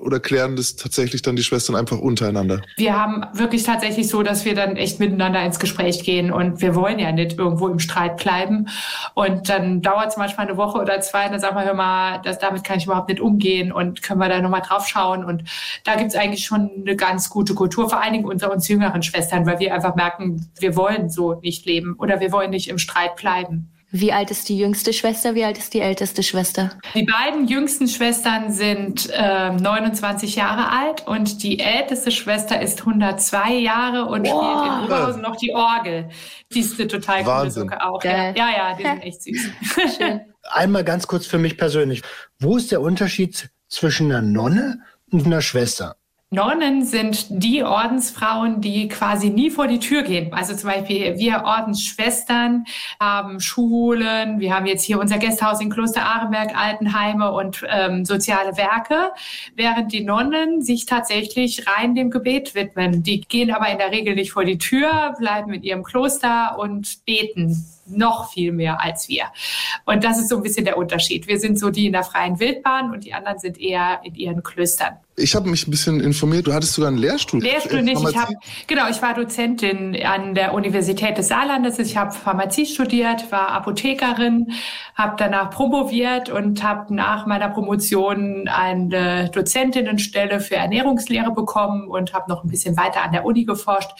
Oder 0.00 0.20
klären 0.20 0.54
das 0.54 0.76
tatsächlich 0.76 1.22
dann 1.22 1.34
die 1.34 1.42
Schwestern 1.42 1.76
einfach 1.76 1.98
untereinander? 1.98 2.60
Wir 2.76 2.98
haben 2.98 3.24
wirklich 3.32 3.62
tatsächlich 3.62 4.08
so, 4.08 4.22
dass 4.22 4.44
wir 4.44 4.54
dann 4.54 4.76
echt 4.76 5.00
miteinander 5.00 5.42
ins 5.42 5.58
Gespräch 5.58 6.04
gehen 6.04 6.30
und 6.30 6.60
wir 6.60 6.74
wollen 6.74 6.98
ja 6.98 7.10
nicht 7.10 7.38
irgendwo 7.38 7.68
im 7.68 7.78
Streit 7.78 8.18
bleiben. 8.18 8.68
Und 9.14 9.48
dann 9.48 9.80
dauert 9.80 10.08
es 10.08 10.18
manchmal 10.18 10.46
eine 10.46 10.58
Woche 10.58 10.78
oder 10.78 11.00
zwei 11.00 11.24
und 11.24 11.32
dann 11.32 11.40
sagen 11.40 11.56
wir, 11.56 11.64
hör 11.64 11.74
mal, 11.74 12.20
das, 12.22 12.38
damit 12.38 12.64
kann 12.64 12.76
ich 12.76 12.84
überhaupt 12.84 13.08
nicht 13.08 13.20
umgehen 13.20 13.72
und 13.72 14.02
können 14.02 14.20
wir 14.20 14.28
da 14.28 14.42
nochmal 14.42 14.62
drauf 14.62 14.86
schauen. 14.86 15.24
Und 15.24 15.44
da 15.84 15.96
gibt 15.96 16.10
es 16.10 16.16
eigentlich 16.16 16.44
schon 16.44 16.70
eine 16.82 16.96
ganz 16.96 17.30
gute 17.30 17.54
Kultur, 17.54 17.88
vor 17.88 18.02
allen 18.02 18.12
Dingen 18.12 18.26
unter 18.26 18.52
uns 18.52 18.68
jüngeren 18.68 19.02
Schwestern, 19.02 19.46
weil 19.46 19.58
wir 19.58 19.74
einfach 19.74 19.94
merken, 19.94 20.50
wir 20.60 20.76
wollen 20.76 21.08
so 21.08 21.40
nicht 21.40 21.64
leben 21.64 21.94
oder 21.94 22.20
wir 22.20 22.30
wollen 22.30 22.50
nicht 22.50 22.68
im 22.68 22.76
Streit 22.76 23.16
bleiben. 23.16 23.70
Wie 23.96 24.12
alt 24.12 24.32
ist 24.32 24.48
die 24.48 24.58
jüngste 24.58 24.92
Schwester? 24.92 25.36
Wie 25.36 25.44
alt 25.44 25.56
ist 25.56 25.72
die 25.72 25.78
älteste 25.78 26.24
Schwester? 26.24 26.72
Die 26.96 27.04
beiden 27.04 27.46
jüngsten 27.46 27.86
Schwestern 27.86 28.50
sind 28.50 29.08
äh, 29.12 29.52
29 29.52 30.34
Jahre 30.34 30.68
alt 30.68 31.06
und 31.06 31.44
die 31.44 31.60
älteste 31.60 32.10
Schwester 32.10 32.60
ist 32.60 32.80
102 32.80 33.52
Jahre 33.52 34.06
und 34.06 34.26
wow. 34.26 34.58
spielt 34.58 34.78
in 34.78 34.84
Oberhausen 34.84 35.22
noch 35.22 35.36
die 35.36 35.54
Orgel. 35.54 36.08
Die 36.52 36.58
ist 36.58 36.76
eine 36.80 36.88
total 36.88 37.22
coole 37.22 37.52
Sucke 37.52 37.80
auch. 37.86 38.02
Ja, 38.02 38.30
ja, 38.30 38.48
ja, 38.50 38.76
die 38.76 38.82
sind 38.82 39.02
echt 39.04 39.22
süß. 39.22 39.96
Schön. 39.96 40.20
Einmal 40.42 40.82
ganz 40.82 41.06
kurz 41.06 41.26
für 41.26 41.38
mich 41.38 41.56
persönlich. 41.56 42.02
Wo 42.40 42.56
ist 42.56 42.72
der 42.72 42.80
Unterschied 42.80 43.50
zwischen 43.68 44.10
einer 44.10 44.22
Nonne 44.22 44.80
und 45.12 45.24
einer 45.24 45.40
Schwester? 45.40 45.94
Nonnen 46.30 46.84
sind 46.84 47.26
die 47.30 47.62
Ordensfrauen, 47.62 48.60
die 48.60 48.88
quasi 48.88 49.30
nie 49.30 49.50
vor 49.50 49.68
die 49.68 49.78
Tür 49.78 50.02
gehen. 50.02 50.32
Also 50.32 50.54
zum 50.56 50.68
Beispiel 50.70 51.16
wir 51.16 51.44
Ordensschwestern 51.44 52.64
haben 53.00 53.40
Schulen, 53.40 54.40
wir 54.40 54.54
haben 54.54 54.66
jetzt 54.66 54.84
hier 54.84 54.98
unser 54.98 55.18
Gästehaus 55.18 55.60
in 55.60 55.70
Kloster 55.70 56.02
Arenberg, 56.02 56.56
Altenheime 56.56 57.30
und 57.30 57.64
ähm, 57.68 58.04
soziale 58.04 58.56
Werke, 58.56 59.12
während 59.54 59.92
die 59.92 60.02
Nonnen 60.02 60.60
sich 60.60 60.86
tatsächlich 60.86 61.66
rein 61.68 61.94
dem 61.94 62.10
Gebet 62.10 62.54
widmen. 62.54 63.02
Die 63.02 63.20
gehen 63.20 63.52
aber 63.52 63.68
in 63.68 63.78
der 63.78 63.92
Regel 63.92 64.16
nicht 64.16 64.32
vor 64.32 64.44
die 64.44 64.58
Tür, 64.58 65.14
bleiben 65.18 65.52
in 65.52 65.62
ihrem 65.62 65.84
Kloster 65.84 66.58
und 66.58 67.04
beten 67.04 67.64
noch 67.86 68.32
viel 68.32 68.52
mehr 68.52 68.80
als 68.80 69.08
wir. 69.08 69.24
Und 69.84 70.04
das 70.04 70.18
ist 70.18 70.28
so 70.28 70.36
ein 70.36 70.42
bisschen 70.42 70.64
der 70.64 70.76
Unterschied. 70.76 71.26
Wir 71.26 71.38
sind 71.38 71.58
so 71.58 71.70
die 71.70 71.86
in 71.86 71.92
der 71.92 72.04
freien 72.04 72.40
Wildbahn 72.40 72.92
und 72.92 73.04
die 73.04 73.14
anderen 73.14 73.38
sind 73.38 73.60
eher 73.60 74.00
in 74.04 74.14
ihren 74.14 74.42
Klöstern. 74.42 74.98
Ich 75.16 75.36
habe 75.36 75.48
mich 75.48 75.66
ein 75.66 75.70
bisschen 75.70 76.00
informiert. 76.00 76.48
Du 76.48 76.52
hattest 76.52 76.72
sogar 76.72 76.88
einen 76.88 76.98
Lehrstuhl. 76.98 77.40
Lehrstuhl 77.40 77.82
nicht. 77.82 78.02
Ich 78.02 78.16
hab, 78.16 78.30
genau, 78.66 78.88
ich 78.90 79.00
war 79.00 79.14
Dozentin 79.14 79.96
an 80.02 80.34
der 80.34 80.54
Universität 80.54 81.16
des 81.16 81.28
Saarlandes. 81.28 81.78
Ich 81.78 81.96
habe 81.96 82.10
Pharmazie 82.10 82.66
studiert, 82.66 83.30
war 83.30 83.50
Apothekerin, 83.50 84.52
habe 84.96 85.14
danach 85.16 85.50
promoviert 85.50 86.30
und 86.30 86.64
habe 86.64 86.92
nach 86.92 87.26
meiner 87.26 87.48
Promotion 87.48 88.48
eine 88.48 89.30
Dozentinnenstelle 89.30 90.40
für 90.40 90.56
Ernährungslehre 90.56 91.30
bekommen 91.30 91.86
und 91.86 92.12
habe 92.12 92.28
noch 92.28 92.42
ein 92.42 92.48
bisschen 92.48 92.76
weiter 92.76 93.02
an 93.02 93.12
der 93.12 93.24
Uni 93.24 93.44
geforscht, 93.44 93.90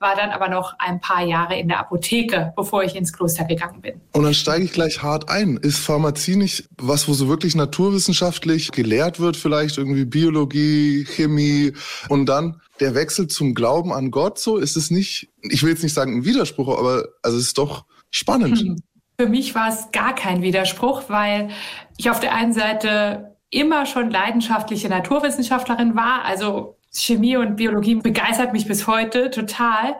war 0.00 0.16
dann 0.16 0.30
aber 0.30 0.48
noch 0.48 0.74
ein 0.80 1.00
paar 1.00 1.24
Jahre 1.24 1.56
in 1.56 1.68
der 1.68 1.78
Apotheke, 1.78 2.52
bevor 2.56 2.82
ich 2.82 2.96
ins 2.96 3.12
Kloster 3.12 3.33
gegangen 3.42 3.80
bin. 3.80 4.00
Und 4.12 4.22
dann 4.22 4.34
steige 4.34 4.64
ich 4.64 4.72
gleich 4.72 5.02
hart 5.02 5.28
ein. 5.28 5.56
Ist 5.56 5.78
Pharmazie 5.78 6.36
nicht 6.36 6.68
was, 6.78 7.08
wo 7.08 7.12
so 7.12 7.28
wirklich 7.28 7.56
naturwissenschaftlich 7.56 8.70
gelehrt 8.70 9.18
wird, 9.18 9.36
vielleicht 9.36 9.78
irgendwie 9.78 10.04
Biologie? 10.04 11.04
Chemie 11.04 11.72
und 12.08 12.26
dann 12.26 12.60
der 12.80 12.94
Wechsel 12.94 13.28
zum 13.28 13.54
Glauben 13.54 13.92
an 13.92 14.10
Gott 14.10 14.38
so, 14.38 14.56
ist 14.56 14.76
es 14.76 14.90
nicht, 14.90 15.28
ich 15.42 15.62
will 15.62 15.70
jetzt 15.70 15.82
nicht 15.82 15.94
sagen 15.94 16.18
ein 16.18 16.24
Widerspruch, 16.24 16.78
aber 16.78 17.08
also 17.22 17.38
es 17.38 17.44
ist 17.44 17.58
doch 17.58 17.84
spannend. 18.10 18.60
Hm. 18.60 18.82
Für 19.18 19.28
mich 19.28 19.54
war 19.54 19.68
es 19.68 19.90
gar 19.92 20.14
kein 20.14 20.42
Widerspruch, 20.42 21.04
weil 21.08 21.50
ich 21.96 22.10
auf 22.10 22.20
der 22.20 22.34
einen 22.34 22.52
Seite 22.52 23.36
immer 23.50 23.86
schon 23.86 24.10
leidenschaftliche 24.10 24.88
Naturwissenschaftlerin 24.88 25.94
war, 25.94 26.24
also 26.24 26.76
Chemie 26.96 27.36
und 27.36 27.56
Biologie 27.56 27.96
begeistert 27.96 28.52
mich 28.52 28.66
bis 28.66 28.86
heute 28.86 29.30
total. 29.30 29.96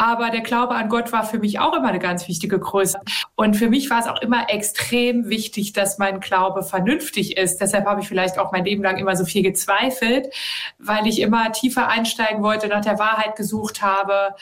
Aber 0.00 0.30
der 0.30 0.42
Glaube 0.42 0.76
an 0.76 0.88
Gott 0.88 1.10
war 1.10 1.24
für 1.24 1.40
mich 1.40 1.58
auch 1.58 1.74
immer 1.74 1.88
eine 1.88 1.98
ganz 1.98 2.28
wichtige 2.28 2.56
Größe. 2.60 3.00
Und 3.34 3.56
für 3.56 3.68
mich 3.68 3.90
war 3.90 3.98
es 3.98 4.06
auch 4.06 4.22
immer 4.22 4.48
extrem 4.48 5.28
wichtig, 5.28 5.72
dass 5.72 5.98
mein 5.98 6.20
Glaube 6.20 6.62
vernünftig 6.62 7.36
ist. 7.36 7.60
Deshalb 7.60 7.84
habe 7.84 8.00
ich 8.00 8.06
vielleicht 8.06 8.38
auch 8.38 8.52
mein 8.52 8.64
Leben 8.64 8.84
lang 8.84 8.98
immer 8.98 9.16
so 9.16 9.24
viel 9.24 9.42
gezweifelt, 9.42 10.32
weil 10.78 11.08
ich 11.08 11.20
immer 11.20 11.50
tiefer 11.50 11.88
einsteigen 11.88 12.44
wollte, 12.44 12.68
nach 12.68 12.84
der 12.84 13.00
Wahrheit 13.00 13.34
gesucht 13.34 13.82
habe. 13.82 14.36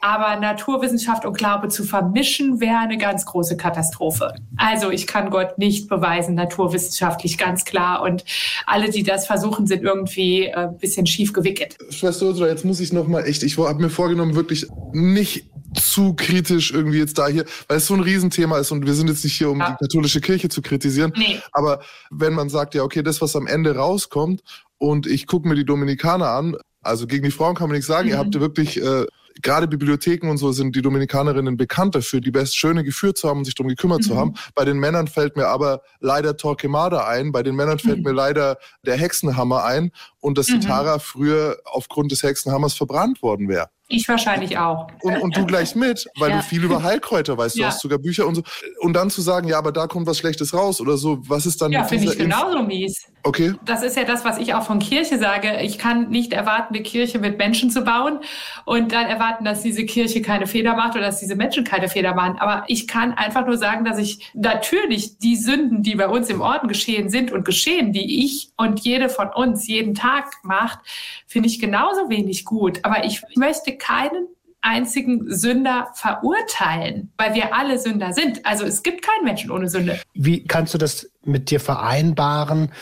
Aber 0.00 0.36
Naturwissenschaft 0.38 1.24
und 1.24 1.36
Glaube 1.36 1.68
zu 1.68 1.84
vermischen, 1.84 2.60
wäre 2.60 2.78
eine 2.78 2.98
ganz 2.98 3.24
große 3.24 3.56
Katastrophe. 3.56 4.34
Also 4.56 4.90
ich 4.90 5.06
kann 5.06 5.30
Gott 5.30 5.58
nicht 5.58 5.88
beweisen, 5.88 6.34
naturwissenschaftlich 6.34 7.38
ganz 7.38 7.64
klar. 7.64 8.02
Und 8.02 8.24
alle, 8.66 8.90
die 8.90 9.02
das 9.02 9.26
versuchen, 9.26 9.66
sind 9.66 9.82
irgendwie 9.82 10.46
äh, 10.46 10.54
ein 10.54 10.78
bisschen 10.78 11.06
schief 11.06 11.32
gewickelt. 11.32 11.76
Schwester 11.90 12.26
Ursula, 12.26 12.48
jetzt 12.48 12.64
muss 12.64 12.80
ich 12.80 12.92
noch 12.92 13.08
mal 13.08 13.22
echt, 13.22 13.42
ich 13.42 13.56
habe 13.58 13.80
mir 13.80 13.90
vorgenommen, 13.90 14.34
wirklich 14.34 14.66
nicht 14.92 15.46
zu 15.74 16.14
kritisch 16.14 16.72
irgendwie 16.72 16.98
jetzt 16.98 17.18
da 17.18 17.28
hier, 17.28 17.44
weil 17.68 17.78
es 17.78 17.86
so 17.86 17.94
ein 17.94 18.00
Riesenthema 18.00 18.58
ist 18.58 18.70
und 18.70 18.86
wir 18.86 18.94
sind 18.94 19.08
jetzt 19.08 19.24
nicht 19.24 19.36
hier, 19.36 19.50
um 19.50 19.58
ja. 19.58 19.70
die 19.70 19.84
katholische 19.84 20.20
Kirche 20.20 20.48
zu 20.48 20.62
kritisieren. 20.62 21.12
Nee. 21.16 21.40
Aber 21.52 21.80
wenn 22.10 22.32
man 22.32 22.48
sagt, 22.48 22.74
ja, 22.74 22.82
okay, 22.82 23.02
das, 23.02 23.20
was 23.20 23.36
am 23.36 23.46
Ende 23.46 23.76
rauskommt 23.76 24.42
und 24.78 25.06
ich 25.06 25.26
gucke 25.26 25.48
mir 25.48 25.54
die 25.54 25.64
Dominikaner 25.64 26.30
an, 26.30 26.56
also 26.82 27.06
gegen 27.06 27.24
die 27.24 27.30
Frauen 27.30 27.54
kann 27.54 27.68
man 27.68 27.76
nichts 27.76 27.88
sagen, 27.88 28.06
mhm. 28.06 28.14
ihr 28.14 28.18
habt 28.18 28.34
ja 28.34 28.40
wirklich 28.40 28.80
äh, 28.82 29.06
gerade 29.42 29.68
Bibliotheken 29.68 30.28
und 30.28 30.38
so 30.38 30.52
sind 30.52 30.74
die 30.74 30.82
Dominikanerinnen 30.82 31.56
bekannt 31.56 31.94
dafür, 31.94 32.20
die 32.20 32.30
best 32.30 32.56
schöne 32.56 32.84
geführt 32.84 33.18
zu 33.18 33.28
haben 33.28 33.38
und 33.38 33.44
sich 33.44 33.54
darum 33.54 33.68
gekümmert 33.68 34.00
mhm. 34.00 34.04
zu 34.04 34.16
haben. 34.16 34.34
Bei 34.54 34.64
den 34.64 34.78
Männern 34.78 35.08
fällt 35.08 35.36
mir 35.36 35.46
aber 35.46 35.82
leider 36.00 36.36
Torquemada 36.36 37.06
ein, 37.06 37.32
bei 37.32 37.42
den 37.42 37.54
Männern 37.56 37.78
fällt 37.78 37.98
mhm. 37.98 38.04
mir 38.04 38.12
leider 38.12 38.58
der 38.84 38.96
Hexenhammer 38.96 39.64
ein 39.64 39.90
und 40.20 40.38
dass 40.38 40.46
die 40.46 40.54
mhm. 40.54 40.62
Tara 40.62 40.98
früher 40.98 41.58
aufgrund 41.64 42.12
des 42.12 42.22
Hexenhammers 42.22 42.74
verbrannt 42.74 43.22
worden 43.22 43.48
wäre. 43.48 43.68
Ich 43.88 44.08
wahrscheinlich 44.08 44.58
auch. 44.58 44.88
Und, 45.02 45.22
und 45.22 45.36
du 45.36 45.46
gleich 45.46 45.76
mit, 45.76 46.08
weil 46.18 46.30
ja. 46.30 46.36
du 46.38 46.42
viel 46.42 46.64
über 46.64 46.82
Heilkräuter 46.82 47.38
weißt. 47.38 47.56
Du 47.56 47.60
ja. 47.60 47.68
hast 47.68 47.80
sogar 47.80 47.98
Bücher 47.98 48.26
und 48.26 48.34
so. 48.34 48.42
Und 48.80 48.94
dann 48.94 49.10
zu 49.10 49.22
sagen, 49.22 49.46
ja, 49.46 49.58
aber 49.58 49.70
da 49.70 49.86
kommt 49.86 50.08
was 50.08 50.18
Schlechtes 50.18 50.52
raus 50.52 50.80
oder 50.80 50.96
so. 50.96 51.18
Was 51.28 51.46
ist 51.46 51.62
dann? 51.62 51.70
Ja, 51.70 51.84
finde 51.84 52.06
ich 52.06 52.18
genauso 52.18 52.64
mies. 52.64 53.06
Okay. 53.26 53.54
Das 53.64 53.82
ist 53.82 53.96
ja 53.96 54.04
das, 54.04 54.24
was 54.24 54.38
ich 54.38 54.54
auch 54.54 54.62
von 54.62 54.78
Kirche 54.78 55.18
sage. 55.18 55.60
Ich 55.60 55.78
kann 55.78 56.10
nicht 56.10 56.32
erwarten, 56.32 56.74
eine 56.74 56.84
Kirche 56.84 57.18
mit 57.18 57.38
Menschen 57.38 57.70
zu 57.70 57.82
bauen 57.82 58.20
und 58.64 58.92
dann 58.92 59.06
erwarten, 59.06 59.44
dass 59.44 59.62
diese 59.62 59.84
Kirche 59.84 60.22
keine 60.22 60.46
Fehler 60.46 60.76
macht 60.76 60.94
oder 60.94 61.06
dass 61.06 61.18
diese 61.18 61.34
Menschen 61.34 61.64
keine 61.64 61.88
Fehler 61.88 62.14
machen. 62.14 62.38
Aber 62.38 62.62
ich 62.68 62.86
kann 62.86 63.14
einfach 63.14 63.44
nur 63.44 63.58
sagen, 63.58 63.84
dass 63.84 63.98
ich 63.98 64.30
natürlich 64.32 65.18
die 65.18 65.34
Sünden, 65.34 65.82
die 65.82 65.96
bei 65.96 66.06
uns 66.06 66.30
im 66.30 66.40
Orden 66.40 66.68
geschehen 66.68 67.08
sind 67.08 67.32
und 67.32 67.44
geschehen, 67.44 67.92
die 67.92 68.24
ich 68.24 68.50
und 68.56 68.78
jede 68.80 69.08
von 69.08 69.28
uns 69.34 69.66
jeden 69.66 69.94
Tag 69.94 70.30
macht, 70.44 70.78
finde 71.26 71.48
ich 71.48 71.58
genauso 71.58 72.08
wenig 72.08 72.44
gut. 72.44 72.78
Aber 72.84 73.04
ich 73.04 73.22
möchte 73.34 73.76
keinen 73.76 74.28
einzigen 74.60 75.32
Sünder 75.32 75.90
verurteilen, 75.94 77.12
weil 77.16 77.34
wir 77.34 77.54
alle 77.54 77.78
Sünder 77.78 78.12
sind. 78.12 78.46
Also 78.46 78.64
es 78.64 78.82
gibt 78.82 79.02
keinen 79.02 79.24
Menschen 79.24 79.50
ohne 79.50 79.68
Sünde. 79.68 80.00
Wie 80.14 80.44
kannst 80.44 80.74
du 80.74 80.78
das 80.78 81.10
mit 81.24 81.50
dir 81.50 81.60
vereinbaren, 81.60 82.72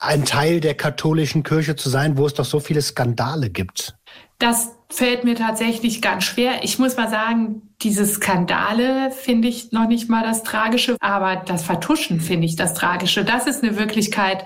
ein 0.00 0.24
Teil 0.24 0.60
der 0.60 0.74
katholischen 0.74 1.42
Kirche 1.42 1.76
zu 1.76 1.88
sein, 1.88 2.16
wo 2.16 2.26
es 2.26 2.34
doch 2.34 2.44
so 2.44 2.58
viele 2.58 2.82
Skandale 2.82 3.50
gibt? 3.50 3.96
Das 4.38 4.70
fällt 4.90 5.24
mir 5.24 5.36
tatsächlich 5.36 6.02
ganz 6.02 6.24
schwer. 6.24 6.62
Ich 6.64 6.78
muss 6.78 6.96
mal 6.96 7.08
sagen, 7.08 7.62
diese 7.82 8.04
Skandale 8.04 9.10
finde 9.10 9.48
ich 9.48 9.72
noch 9.72 9.88
nicht 9.88 10.10
mal 10.10 10.22
das 10.22 10.42
Tragische, 10.42 10.96
aber 11.00 11.36
das 11.36 11.64
Vertuschen 11.64 12.20
finde 12.20 12.46
ich 12.46 12.56
das 12.56 12.74
Tragische. 12.74 13.24
Das 13.24 13.46
ist 13.46 13.62
eine 13.62 13.78
Wirklichkeit, 13.78 14.44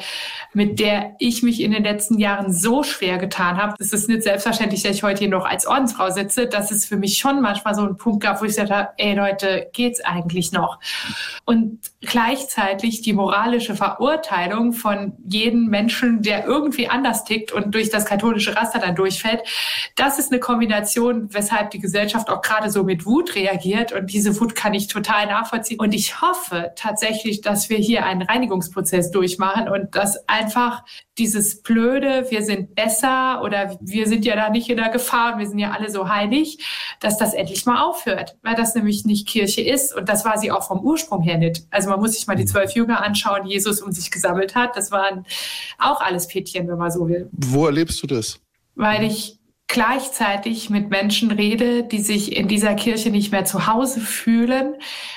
mit 0.53 0.79
der 0.79 1.17
ich 1.19 1.43
mich 1.43 1.61
in 1.61 1.73
den 1.73 1.83
letzten 1.83 2.19
Jahren 2.19 2.53
so 2.53 2.85
schwer 2.85 3.19
getan 3.19 3.57
habe. 3.57 3.75
Es 3.81 3.93
ist 3.93 4.09
nicht 4.09 4.23
selbstverständlich, 4.23 4.85
dass 4.85 4.95
ich 4.95 5.03
heute 5.03 5.21
hier 5.21 5.29
noch 5.29 5.47
als 5.47 5.67
Ordensfrau 5.67 6.11
sitze. 6.11 6.47
dass 6.47 6.71
es 6.71 6.85
für 6.85 6.97
mich 6.97 7.19
schon 7.19 7.41
manchmal 7.41 7.75
so 7.75 7.83
einen 7.83 7.97
Punkt 7.97 8.23
gab, 8.23 8.41
wo 8.41 8.45
ich 8.45 8.53
gesagt 8.53 8.71
habe, 8.71 8.91
ey 8.99 9.15
Leute, 9.15 9.69
geht's 9.73 10.01
eigentlich 10.05 10.53
noch? 10.53 10.79
Und 11.45 11.81
gleichzeitig 12.03 13.03
die 13.03 13.15
moralische 13.15 13.75
Verurteilung 13.75 14.73
von 14.73 15.15
jedem 15.27 15.67
Menschen, 15.67 16.23
der 16.23 16.45
irgendwie 16.45 16.89
anders 16.89 17.25
tickt 17.25 17.51
und 17.51 17.75
durch 17.75 17.91
das 17.91 18.05
katholische 18.05 18.55
Raster 18.55 18.79
dann 18.79 18.95
durchfällt, 18.95 19.43
das 19.97 20.21
ist 20.21 20.31
eine 20.35 20.41
Kombination, 20.41 21.33
weshalb 21.33 21.71
die 21.71 21.79
Gesellschaft 21.79 22.29
auch 22.29 22.43
gerade 22.43 22.71
so 22.71 22.83
mit 22.83 23.07
Wut 23.07 23.37
reagiert 23.37 23.93
und 23.93 24.13
diese 24.13 24.39
Wut 24.41 24.55
kann 24.57 24.75
ich 24.75 24.89
total 24.89 25.27
nachvollziehen. 25.27 25.79
Und 25.79 25.95
ich 25.95 26.21
hoffe 26.21 26.73
tatsächlich, 26.75 27.41
dass 27.41 27.71
wir 27.71 27.79
hier 27.79 28.05
einen 28.05 28.23
Reinigungsprozess 28.23 29.13
durchmachen 29.13 29.69
und 29.69 29.95
dass 29.95 30.29
einfach 30.29 30.85
dieses 31.17 31.63
blöde, 31.63 32.27
wir 32.31 32.43
sind 32.43 32.75
besser 32.75 33.43
oder 33.43 33.79
wir 33.81 34.09
sind 34.09 34.25
ja 34.25 34.35
da 34.35 34.51
nicht 34.51 34.69
in 34.69 34.77
der 34.77 34.89
Gefahr 34.89 35.35
und 35.35 35.39
wir 35.39 35.47
sind 35.47 35.61
ja 35.61 35.71
alle 35.71 35.89
so 35.89 36.09
heilig, 36.09 36.59
dass 36.99 37.17
das 37.17 37.33
endlich 37.33 37.65
mal 37.65 37.83
aufhört, 37.83 38.37
weil 38.43 38.57
das 38.57 38.75
nämlich 38.75 39.05
nicht 39.05 39.29
Kirche 39.29 39.63
ist 39.63 39.95
und 39.95 40.09
das 40.09 40.25
war 40.25 40.39
sie 40.39 40.51
auch 40.51 40.67
vom 40.67 40.81
Ursprung 40.81 41.23
her 41.23 41.39
nicht. 41.39 41.63
Also 41.71 41.91
man 41.91 42.01
muss 42.01 42.15
sich 42.15 42.27
mal 42.27 42.35
die 42.35 42.45
zwölf 42.45 42.73
Jünger 42.73 43.05
anschauen, 43.05 43.45
die 43.45 43.53
Jesus 43.53 43.81
um 43.81 43.93
sich 43.93 44.11
gesammelt 44.11 44.57
hat. 44.57 44.77
Das 44.77 44.91
waren 44.91 45.25
auch 45.79 46.01
alles 46.01 46.27
Pädchen, 46.27 46.67
wenn 46.67 46.79
man 46.79 46.91
so 46.91 47.09
will. 47.09 47.29
Wo 47.31 47.67
erlebst 47.67 48.03
du 48.03 48.09
das? 48.09 48.41
Weil 48.75 49.05
ich 49.05 49.39
gleichzeitig 49.67 50.71
mit 50.71 50.91
Menschen 50.91 51.31
rede, 51.31 51.83
die 51.85 52.01
sich 52.01 52.37
in 52.37 52.49
dieser 52.49 52.75
Kirche 52.75 53.11
nicht 53.11 53.33
mehr 53.33 53.45
zu 53.45 53.67
Hause 53.67 54.01
fühlen, 54.01 54.75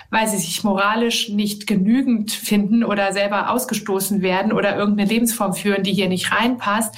weil 0.10 0.28
sie 0.28 0.38
sich 0.38 0.64
moralisch 0.64 1.30
nicht 1.30 1.68
genügend 1.68 2.32
finden 2.32 2.84
oder 2.84 3.12
selber 3.12 3.52
ausgestoßen 3.52 4.22
werden 4.22 4.54
oder 4.54 4.78
irgendeine 4.78 5.10
Lebensform 5.10 5.54
führen, 5.54 5.84
die 5.84 5.94
hier 5.94 6.08
nicht 6.08 6.32
reinpasst. 6.32 6.96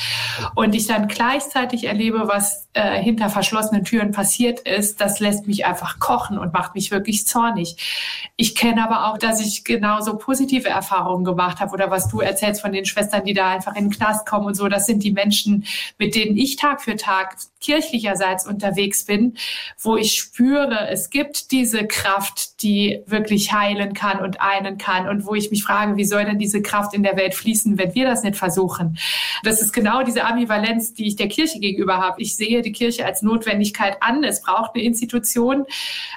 Und 0.56 0.76
ich 0.76 0.86
dann 0.86 1.08
gleichzeitig 1.08 1.86
erlebe, 1.86 2.28
was 2.28 2.68
äh, 2.74 3.02
hinter 3.02 3.30
verschlossenen 3.30 3.84
Türen 3.84 4.12
passiert 4.12 4.60
ist, 4.60 5.02
das 5.02 5.20
lässt 5.20 5.48
mich 5.48 5.66
einfach 5.66 6.00
kochen 6.00 6.38
und 6.38 6.54
macht 6.54 6.76
mich 6.76 6.92
wirklich 6.92 7.26
zornig. 7.26 8.30
Ich 8.36 8.54
kenne 8.54 8.84
aber 8.84 9.08
auch, 9.08 9.18
dass 9.18 9.42
ich 9.42 9.64
genauso 9.64 10.18
positive 10.18 10.70
Erfahrungen 10.70 11.26
gemacht 11.26 11.60
habe 11.60 11.74
oder 11.74 11.90
was 11.90 12.08
du 12.10 12.20
erzählst 12.20 12.62
von 12.62 12.72
den 12.72 12.86
Schwestern, 12.86 13.26
die 13.26 13.34
da 13.34 13.50
einfach 13.50 13.76
in 13.76 13.86
den 13.86 13.92
Knast 13.92 14.28
kommen 14.28 14.46
und 14.46 14.54
so. 14.54 14.70
Das 14.70 14.86
sind 14.86 15.04
die 15.04 15.12
Menschen, 15.12 15.66
mit 15.98 16.14
denen 16.14 16.38
ich 16.38 16.56
Tag 16.56 16.82
für 16.82 16.96
Tag 16.96 17.38
kirchlicherseits 17.62 18.47
unterwegs 18.47 19.06
bin, 19.06 19.38
wo 19.80 19.97
ich 19.97 20.13
spüre, 20.13 20.88
es 20.89 21.10
gibt 21.10 21.52
diese 21.52 21.86
Kraft, 21.86 22.62
die 22.63 23.02
wirklich 23.06 23.54
heilen 23.54 23.93
kann 23.93 24.19
und 24.19 24.41
einen 24.41 24.78
kann 24.78 25.08
und 25.08 25.25
wo 25.25 25.36
ich 25.36 25.52
mich 25.52 25.63
frage, 25.63 25.97
wie 25.97 26.06
soll 26.06 26.25
denn 26.25 26.39
diese 26.39 26.62
Kraft 26.62 26.93
in 26.93 27.04
der 27.04 27.17
Welt 27.17 27.36
fließen, 27.36 27.78
wenn 27.78 27.93
wir 27.95 28.06
das 28.06 28.23
nicht 28.23 28.38
versuchen? 28.38 28.97
Das 29.43 29.62
ist 29.62 29.73
genau 29.73 30.04
diese 30.04 30.25
Ambivalenz, 30.25 30.93
die 30.93 31.08
ich 31.08 31.15
der 31.15 31.28
Kirche 31.28 31.60
gegenüber 31.60 31.97
habe. 31.97 32.21
Ich 32.21 32.36
sehe 32.36 32.62
die 32.62 32.71
Kirche 32.71 33.06
als 33.06 33.21
Notwendigkeit 33.21 33.97
an. 34.02 34.23
Es 34.23 34.41
braucht 34.41 34.75
eine 34.75 34.84
Institution. 34.84 35.65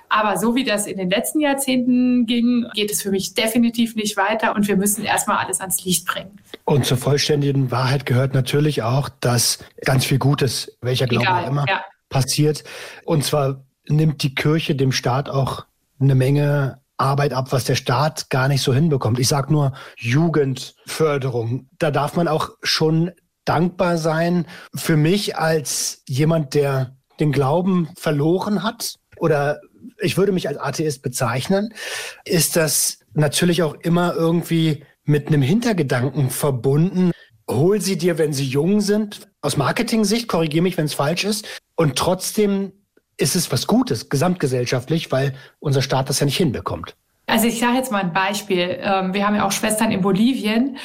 Aber 0.08 0.38
so 0.38 0.54
wie 0.54 0.64
das 0.64 0.86
in 0.86 0.96
den 0.96 1.10
letzten 1.10 1.40
Jahrzehnten 1.40 2.26
ging, 2.26 2.66
geht 2.74 2.90
es 2.90 3.02
für 3.02 3.10
mich 3.10 3.34
definitiv 3.34 3.96
nicht 3.96 4.16
weiter 4.16 4.54
und 4.54 4.68
wir 4.68 4.76
müssen 4.76 5.04
erstmal 5.04 5.38
alles 5.38 5.60
ans 5.60 5.84
Licht 5.84 6.06
bringen. 6.06 6.38
Und 6.64 6.86
zur 6.86 6.96
vollständigen 6.96 7.70
Wahrheit 7.70 8.06
gehört 8.06 8.34
natürlich 8.34 8.82
auch, 8.82 9.08
dass 9.20 9.58
ganz 9.84 10.04
viel 10.04 10.18
Gutes, 10.18 10.76
welcher 10.80 11.06
Glaube 11.18 11.42
auch 11.42 11.46
immer, 11.46 11.64
ja. 11.68 11.82
passiert. 12.08 12.64
Und 13.04 13.24
zwar 13.24 13.64
nimmt 13.88 14.22
die 14.22 14.34
Kirche 14.34 14.74
dem 14.74 14.92
Staat 14.92 15.28
auch 15.28 15.64
eine 16.00 16.14
Menge 16.14 16.80
Arbeit 16.96 17.32
ab, 17.32 17.52
was 17.52 17.64
der 17.64 17.74
Staat 17.74 18.30
gar 18.30 18.48
nicht 18.48 18.62
so 18.62 18.72
hinbekommt. 18.72 19.18
Ich 19.18 19.28
sage 19.28 19.52
nur 19.52 19.72
Jugendförderung. 19.96 21.68
Da 21.78 21.90
darf 21.90 22.14
man 22.14 22.28
auch 22.28 22.50
schon 22.62 23.10
dankbar 23.44 23.98
sein. 23.98 24.46
Für 24.74 24.96
mich 24.96 25.36
als 25.36 26.02
jemand, 26.06 26.54
der 26.54 26.96
den 27.18 27.32
Glauben 27.32 27.88
verloren 27.96 28.62
hat 28.62 28.94
oder 29.18 29.60
ich 29.98 30.16
würde 30.16 30.32
mich 30.32 30.48
als 30.48 30.58
Atheist 30.58 31.02
bezeichnen, 31.02 31.74
ist 32.24 32.56
das 32.56 33.00
natürlich 33.14 33.62
auch 33.62 33.74
immer 33.74 34.14
irgendwie 34.14 34.84
mit 35.04 35.26
einem 35.28 35.42
Hintergedanken 35.42 36.30
verbunden. 36.30 37.10
Hol 37.50 37.80
sie 37.80 37.98
dir, 37.98 38.18
wenn 38.18 38.32
sie 38.32 38.46
jung 38.46 38.80
sind. 38.80 39.28
Aus 39.42 39.56
Marketing-Sicht, 39.56 40.28
korrigiere 40.28 40.62
mich, 40.62 40.78
wenn 40.78 40.86
es 40.86 40.94
falsch 40.94 41.24
ist. 41.24 41.48
Und 41.74 41.96
trotzdem 41.98 42.72
ist 43.16 43.34
es 43.34 43.50
was 43.50 43.66
Gutes, 43.66 44.08
gesamtgesellschaftlich, 44.08 45.10
weil 45.10 45.34
unser 45.58 45.82
Staat 45.82 46.08
das 46.08 46.20
ja 46.20 46.26
nicht 46.26 46.36
hinbekommt. 46.36 46.96
Also 47.26 47.46
ich 47.46 47.60
sage 47.60 47.76
jetzt 47.76 47.92
mal 47.92 48.02
ein 48.02 48.12
Beispiel. 48.12 48.78
Ähm, 48.82 49.14
wir 49.14 49.26
haben 49.26 49.36
ja 49.36 49.46
auch 49.46 49.52
Schwestern 49.52 49.90
in 49.90 50.00
Bolivien 50.00 50.76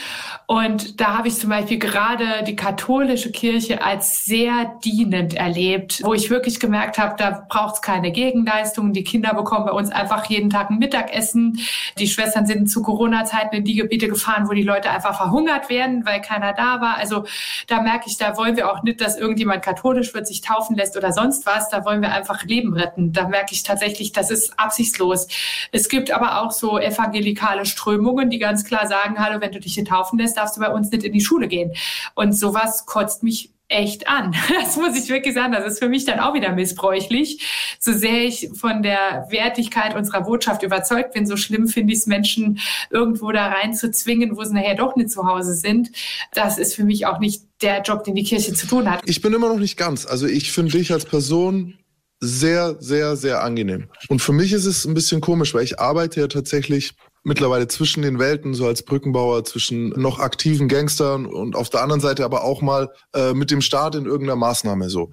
und 0.50 1.02
da 1.02 1.17
habe 1.17 1.28
ich 1.28 1.36
zum 1.36 1.50
Beispiel 1.50 1.78
gerade 1.78 2.45
die 2.45 2.56
katholische 2.56 3.34
Kirche 3.34 3.84
als 3.84 4.23
sehr 4.23 4.80
dienend 4.82 5.34
erlebt, 5.34 6.02
wo 6.06 6.13
ich 6.13 6.30
wirklich 6.30 6.62
gemerkt 6.62 6.97
habe, 6.97 7.15
da 7.17 7.45
braucht 7.50 7.76
es 7.76 7.82
keine 7.82 8.13
Gegenleistungen. 8.13 8.93
Die 8.93 9.04
Kinder 9.04 9.34
bekommen 9.34 9.65
bei 9.65 9.73
uns 9.73 9.91
einfach 9.91 10.23
jeden 10.30 10.50
Tag 10.50 10.69
ein 10.69 10.80
Mittagessen. 10.80 11.60
Die 12.00 12.08
Schwestern 12.08 12.45
sind 12.45 12.69
zu 12.69 12.82
Corona-Zeiten 12.82 13.58
in 13.58 13.65
die 13.65 13.76
Gebiete 13.76 14.08
gefahren, 14.08 14.47
wo 14.47 14.54
die 14.54 14.63
Leute 14.63 14.89
einfach 14.89 15.17
verhungert 15.17 15.69
werden, 15.69 16.06
weil 16.06 16.21
keiner 16.21 16.54
da 16.54 16.80
war. 16.80 16.95
Also 16.95 17.26
da 17.67 17.82
merke 17.82 18.06
ich, 18.08 18.17
da 18.17 18.38
wollen 18.38 18.56
wir 18.56 18.71
auch 18.71 18.84
nicht, 18.84 19.02
dass 19.02 19.17
irgendjemand 19.17 19.63
katholisch 19.63 20.13
wird, 20.13 20.28
sich 20.28 20.39
taufen 20.39 20.78
lässt 20.78 20.95
oder 20.95 21.12
sonst 21.12 21.45
was. 21.45 21.67
Da 21.67 21.84
wollen 21.84 22.02
wir 22.02 22.13
einfach 22.13 22.45
Leben 22.45 22.73
retten. 22.73 23.12
Da 23.12 23.28
merke 23.28 23.52
ich 23.52 23.63
tatsächlich, 23.63 24.13
das 24.13 24.32
ist 24.32 24.58
absichtslos. 24.58 25.28
Es 25.73 25.89
gibt 25.89 26.10
aber 26.10 26.27
auch 26.28 26.52
so 26.52 26.80
evangelikale 26.80 27.66
Strömungen, 27.66 28.30
die 28.30 28.40
ganz 28.40 28.63
klar 28.63 28.88
sagen, 28.88 29.20
hallo, 29.20 29.42
wenn 29.42 29.52
du 29.52 29.60
dich 29.60 29.74
hier 29.74 29.86
taufen 29.86 30.20
lässt, 30.20 30.38
darfst 30.38 30.58
du 30.58 30.62
bei 30.62 30.70
uns 30.70 30.92
nicht 30.92 31.04
in 31.04 31.13
die 31.13 31.22
Schule 31.22 31.48
gehen. 31.48 31.74
Und 32.16 32.34
sowas 32.34 32.86
kotzt 32.86 33.24
mich 33.24 33.52
echt 33.70 34.08
an. 34.08 34.36
Das 34.60 34.76
muss 34.76 34.98
ich 34.98 35.10
wirklich 35.10 35.34
sagen. 35.34 35.54
Das 35.54 35.66
ist 35.66 35.80
für 35.80 35.90
mich 35.90 36.06
dann 36.06 36.20
auch 36.20 36.34
wieder 36.34 36.52
missbräuchlich. 36.52 37.78
So 37.80 37.94
sehr 37.94 38.26
ich 38.26 38.50
von 38.54 38.82
der 38.82 39.28
Wertigkeit 39.30 39.96
unserer 39.96 40.22
Botschaft 40.22 40.63
überzeugt 40.63 41.13
bin, 41.13 41.26
so 41.26 41.38
schlimm 41.38 41.68
finde 41.68 41.94
ich 41.94 42.00
es, 42.00 42.08
Menschen 42.08 42.60
irgendwo 42.90 43.32
da 43.32 43.48
rein 43.48 43.74
zu 43.74 43.92
zwingen, 43.92 44.36
wo 44.36 44.44
sie 44.44 44.54
nachher 44.54 44.76
doch 44.76 44.96
nicht 44.96 45.12
zu 45.12 45.26
Hause 45.26 45.54
sind. 45.54 45.92
Das 46.34 46.58
ist 46.58 46.76
für 46.76 46.84
mich 46.84 47.06
auch 47.06 47.20
nicht 47.20 47.44
der 47.62 47.82
Job, 47.82 48.04
den 48.04 48.16
die 48.16 48.24
Kirche 48.24 48.54
zu 48.54 48.68
tun 48.68 48.90
hat. 48.90 49.02
Ich 49.06 49.22
bin 49.22 49.34
immer 49.34 49.50
noch 49.50 49.60
nicht 49.60 49.78
ganz. 49.78 50.06
Also 50.06 50.28
ich 50.28 50.52
finde 50.52 50.72
dich 50.72 50.92
als 50.92 51.06
Person 51.06 51.78
sehr, 52.20 52.78
sehr, 52.80 53.16
sehr 53.16 53.44
angenehm. 53.44 53.90
Und 54.10 54.22
für 54.22 54.34
mich 54.34 54.54
ist 54.54 54.66
es 54.66 54.86
ein 54.86 54.94
bisschen 54.94 55.22
komisch, 55.22 55.54
weil 55.54 55.64
ich 55.64 55.80
arbeite 55.80 56.22
ja 56.22 56.28
tatsächlich 56.28 56.94
mittlerweile 57.24 57.68
zwischen 57.68 58.04
den 58.04 58.20
Welten, 58.20 58.54
so 58.54 58.66
als 58.66 58.84
Brückenbauer 58.84 59.44
zwischen 59.44 59.90
noch 59.90 60.20
aktiven 60.20 60.70
Gangstern 60.70 61.26
und 61.26 61.56
auf 61.56 61.70
der 61.70 61.82
anderen 61.82 62.00
Seite 62.00 62.24
aber 62.24 62.44
auch 62.44 62.62
mal 62.62 62.90
äh, 63.14 63.34
mit 63.34 63.52
dem 63.52 63.62
Staat 63.62 63.96
in 63.96 64.06
irgendeiner 64.06 64.38
Maßnahme 64.38 64.90
so. 64.90 65.12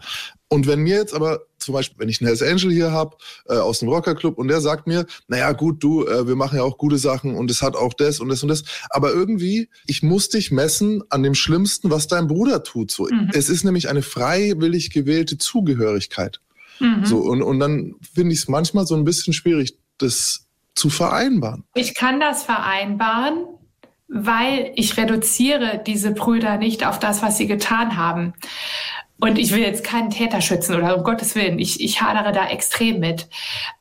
Und 0.48 0.68
wenn 0.68 0.80
mir 0.80 0.96
jetzt 0.96 1.12
aber 1.12 1.40
zum 1.58 1.74
Beispiel, 1.74 1.98
wenn 1.98 2.08
ich 2.08 2.20
einen 2.20 2.28
Hells 2.28 2.42
Angel 2.42 2.70
hier 2.70 2.92
habe 2.92 3.16
äh, 3.48 3.54
aus 3.54 3.80
dem 3.80 3.88
Rockerclub 3.88 4.38
und 4.38 4.46
der 4.46 4.60
sagt 4.60 4.86
mir, 4.86 5.06
naja 5.26 5.50
gut, 5.52 5.82
du, 5.82 6.06
äh, 6.06 6.28
wir 6.28 6.36
machen 6.36 6.56
ja 6.56 6.62
auch 6.62 6.78
gute 6.78 6.98
Sachen 6.98 7.34
und 7.34 7.50
es 7.50 7.62
hat 7.62 7.74
auch 7.74 7.94
das 7.94 8.20
und 8.20 8.28
das 8.28 8.44
und 8.44 8.48
das, 8.48 8.62
aber 8.90 9.12
irgendwie, 9.12 9.68
ich 9.86 10.04
muss 10.04 10.28
dich 10.28 10.52
messen 10.52 11.02
an 11.10 11.24
dem 11.24 11.34
Schlimmsten, 11.34 11.90
was 11.90 12.06
dein 12.06 12.28
Bruder 12.28 12.62
tut. 12.62 12.92
So, 12.92 13.08
mhm. 13.10 13.30
Es 13.32 13.48
ist 13.48 13.64
nämlich 13.64 13.88
eine 13.88 14.02
freiwillig 14.02 14.90
gewählte 14.90 15.36
Zugehörigkeit. 15.36 16.40
Mhm. 16.80 17.04
So, 17.04 17.18
und, 17.18 17.42
und 17.42 17.60
dann 17.60 17.94
finde 18.14 18.32
ich 18.32 18.40
es 18.40 18.48
manchmal 18.48 18.86
so 18.86 18.94
ein 18.94 19.04
bisschen 19.04 19.32
schwierig, 19.32 19.76
das 19.98 20.46
zu 20.74 20.90
vereinbaren. 20.90 21.64
Ich 21.74 21.94
kann 21.94 22.20
das 22.20 22.42
vereinbaren, 22.42 23.46
weil 24.08 24.72
ich 24.74 24.96
reduziere 24.96 25.82
diese 25.84 26.12
Brüder 26.12 26.56
nicht 26.56 26.86
auf 26.86 26.98
das, 26.98 27.22
was 27.22 27.38
sie 27.38 27.46
getan 27.46 27.96
haben. 27.96 28.34
Und 29.20 29.38
ich 29.38 29.52
will 29.52 29.60
jetzt 29.60 29.84
keinen 29.84 30.10
Täter 30.10 30.40
schützen 30.40 30.76
oder 30.76 30.96
um 30.96 31.04
Gottes 31.04 31.34
Willen, 31.34 31.58
ich, 31.58 31.80
ich 31.80 32.02
hadere 32.02 32.32
da 32.32 32.48
extrem 32.48 32.98
mit. 32.98 33.28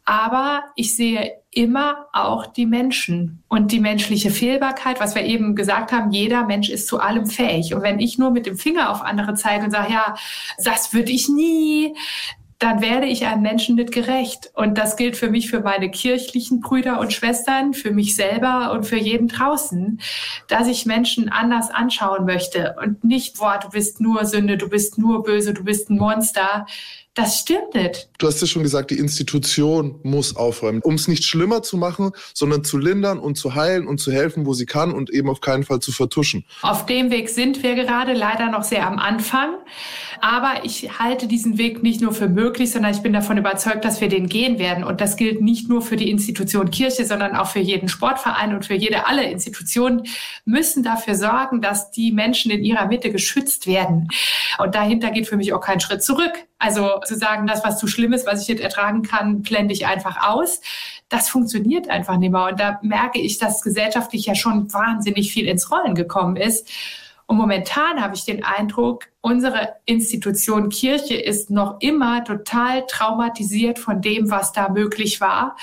Aber 0.05 0.63
ich 0.75 0.95
sehe 0.95 1.33
immer 1.51 2.07
auch 2.13 2.45
die 2.45 2.65
Menschen 2.65 3.43
und 3.47 3.71
die 3.71 3.79
menschliche 3.79 4.29
Fehlbarkeit, 4.29 4.99
was 4.99 5.15
wir 5.15 5.23
eben 5.23 5.55
gesagt 5.55 5.91
haben, 5.91 6.11
jeder 6.11 6.45
Mensch 6.45 6.69
ist 6.69 6.87
zu 6.87 6.99
allem 6.99 7.25
fähig. 7.25 7.73
Und 7.73 7.81
wenn 7.81 7.99
ich 7.99 8.17
nur 8.17 8.31
mit 8.31 8.45
dem 8.45 8.57
Finger 8.57 8.91
auf 8.91 9.01
andere 9.01 9.33
zeige 9.33 9.65
und 9.65 9.71
sage, 9.71 9.91
ja, 9.91 10.15
das 10.63 10.93
würde 10.93 11.11
ich 11.11 11.27
nie, 11.29 11.95
dann 12.63 12.81
werde 12.81 13.07
ich 13.07 13.25
einem 13.25 13.41
Menschen 13.41 13.75
nicht 13.75 13.91
gerecht. 13.91 14.49
Und 14.53 14.77
das 14.77 14.95
gilt 14.95 15.17
für 15.17 15.29
mich, 15.29 15.49
für 15.49 15.59
meine 15.59 15.91
kirchlichen 15.91 16.61
Brüder 16.61 17.01
und 17.01 17.11
Schwestern, 17.11 17.73
für 17.73 17.91
mich 17.91 18.15
selber 18.15 18.71
und 18.71 18.85
für 18.85 18.95
jeden 18.95 19.27
draußen, 19.27 19.99
dass 20.47 20.69
ich 20.69 20.85
Menschen 20.85 21.27
anders 21.27 21.69
anschauen 21.69 22.23
möchte 22.23 22.75
und 22.81 23.03
nicht, 23.03 23.37
boah, 23.37 23.59
du 23.61 23.67
bist 23.67 23.99
nur 23.99 24.23
Sünde, 24.23 24.55
du 24.55 24.69
bist 24.69 24.97
nur 24.97 25.23
böse, 25.23 25.53
du 25.53 25.65
bist 25.65 25.89
ein 25.89 25.97
Monster. 25.97 26.65
Das 27.15 27.37
stimmt 27.37 27.73
nicht. 27.73 28.09
Du 28.23 28.29
hast 28.29 28.39
ja 28.39 28.47
schon 28.47 28.63
gesagt, 28.63 28.89
die 28.89 28.99
Institution 28.99 29.99
muss 30.03 30.37
aufräumen, 30.37 30.79
um 30.81 30.93
es 30.93 31.09
nicht 31.09 31.25
schlimmer 31.25 31.61
zu 31.61 31.75
machen, 31.75 32.11
sondern 32.33 32.63
zu 32.63 32.77
lindern 32.77 33.19
und 33.19 33.37
zu 33.37 33.53
heilen 33.53 33.85
und 33.85 33.97
zu 33.97 34.13
helfen, 34.13 34.45
wo 34.45 34.53
sie 34.53 34.65
kann 34.65 34.93
und 34.93 35.09
eben 35.09 35.29
auf 35.29 35.41
keinen 35.41 35.65
Fall 35.65 35.81
zu 35.81 35.91
vertuschen. 35.91 36.45
Auf 36.61 36.85
dem 36.85 37.11
Weg 37.11 37.27
sind 37.27 37.63
wir 37.63 37.75
gerade 37.75 38.13
leider 38.13 38.49
noch 38.49 38.63
sehr 38.63 38.87
am 38.87 38.97
Anfang. 38.97 39.55
Aber 40.21 40.63
ich 40.63 40.99
halte 40.99 41.27
diesen 41.27 41.57
Weg 41.57 41.83
nicht 41.83 41.99
nur 41.99 42.13
für 42.13 42.29
möglich, 42.29 42.71
sondern 42.71 42.93
ich 42.93 43.01
bin 43.01 43.11
davon 43.11 43.37
überzeugt, 43.37 43.83
dass 43.83 43.99
wir 43.99 44.07
den 44.07 44.29
gehen 44.29 44.57
werden. 44.57 44.85
Und 44.85 45.01
das 45.01 45.17
gilt 45.17 45.41
nicht 45.41 45.67
nur 45.67 45.81
für 45.81 45.97
die 45.97 46.09
Institution 46.09 46.71
Kirche, 46.71 47.05
sondern 47.05 47.35
auch 47.35 47.47
für 47.47 47.59
jeden 47.59 47.89
Sportverein 47.89 48.55
und 48.55 48.63
für 48.63 48.73
jede, 48.73 49.05
alle 49.05 49.29
Institutionen 49.29 50.03
müssen 50.45 50.81
dafür 50.81 51.15
sorgen, 51.15 51.59
dass 51.59 51.91
die 51.91 52.13
Menschen 52.13 52.51
in 52.51 52.63
ihrer 52.63 52.87
Mitte 52.87 53.11
geschützt 53.11 53.67
werden. 53.67 54.07
Und 54.59 54.75
dahinter 54.75 55.11
geht 55.11 55.27
für 55.27 55.35
mich 55.35 55.51
auch 55.51 55.59
kein 55.59 55.81
Schritt 55.81 56.01
zurück. 56.01 56.31
Also 56.57 57.01
zu 57.05 57.17
sagen, 57.17 57.45
das, 57.45 57.65
was 57.65 57.77
zu 57.77 57.87
schlimm 57.87 58.12
ist, 58.13 58.25
was 58.25 58.41
ich 58.41 58.47
nicht 58.49 58.61
ertragen 58.61 59.01
kann, 59.01 59.41
blende 59.41 59.73
ich 59.73 59.85
einfach 59.85 60.29
aus. 60.29 60.61
Das 61.09 61.29
funktioniert 61.29 61.89
einfach 61.89 62.17
nicht 62.17 62.31
mehr. 62.31 62.47
Und 62.47 62.59
da 62.59 62.79
merke 62.81 63.19
ich, 63.19 63.37
dass 63.37 63.61
gesellschaftlich 63.61 64.25
ja 64.25 64.35
schon 64.35 64.71
wahnsinnig 64.73 65.31
viel 65.31 65.47
ins 65.47 65.71
Rollen 65.71 65.95
gekommen 65.95 66.35
ist. 66.35 66.69
Und 67.27 67.37
momentan 67.37 68.01
habe 68.01 68.15
ich 68.15 68.25
den 68.25 68.43
Eindruck, 68.43 69.07
unsere 69.21 69.75
Institution 69.85 70.67
Kirche 70.67 71.15
ist 71.15 71.49
noch 71.49 71.77
immer 71.79 72.23
total 72.25 72.85
traumatisiert 72.85 73.79
von 73.79 74.01
dem, 74.01 74.29
was 74.29 74.51
da 74.51 74.67
möglich 74.67 75.21
war. 75.21 75.55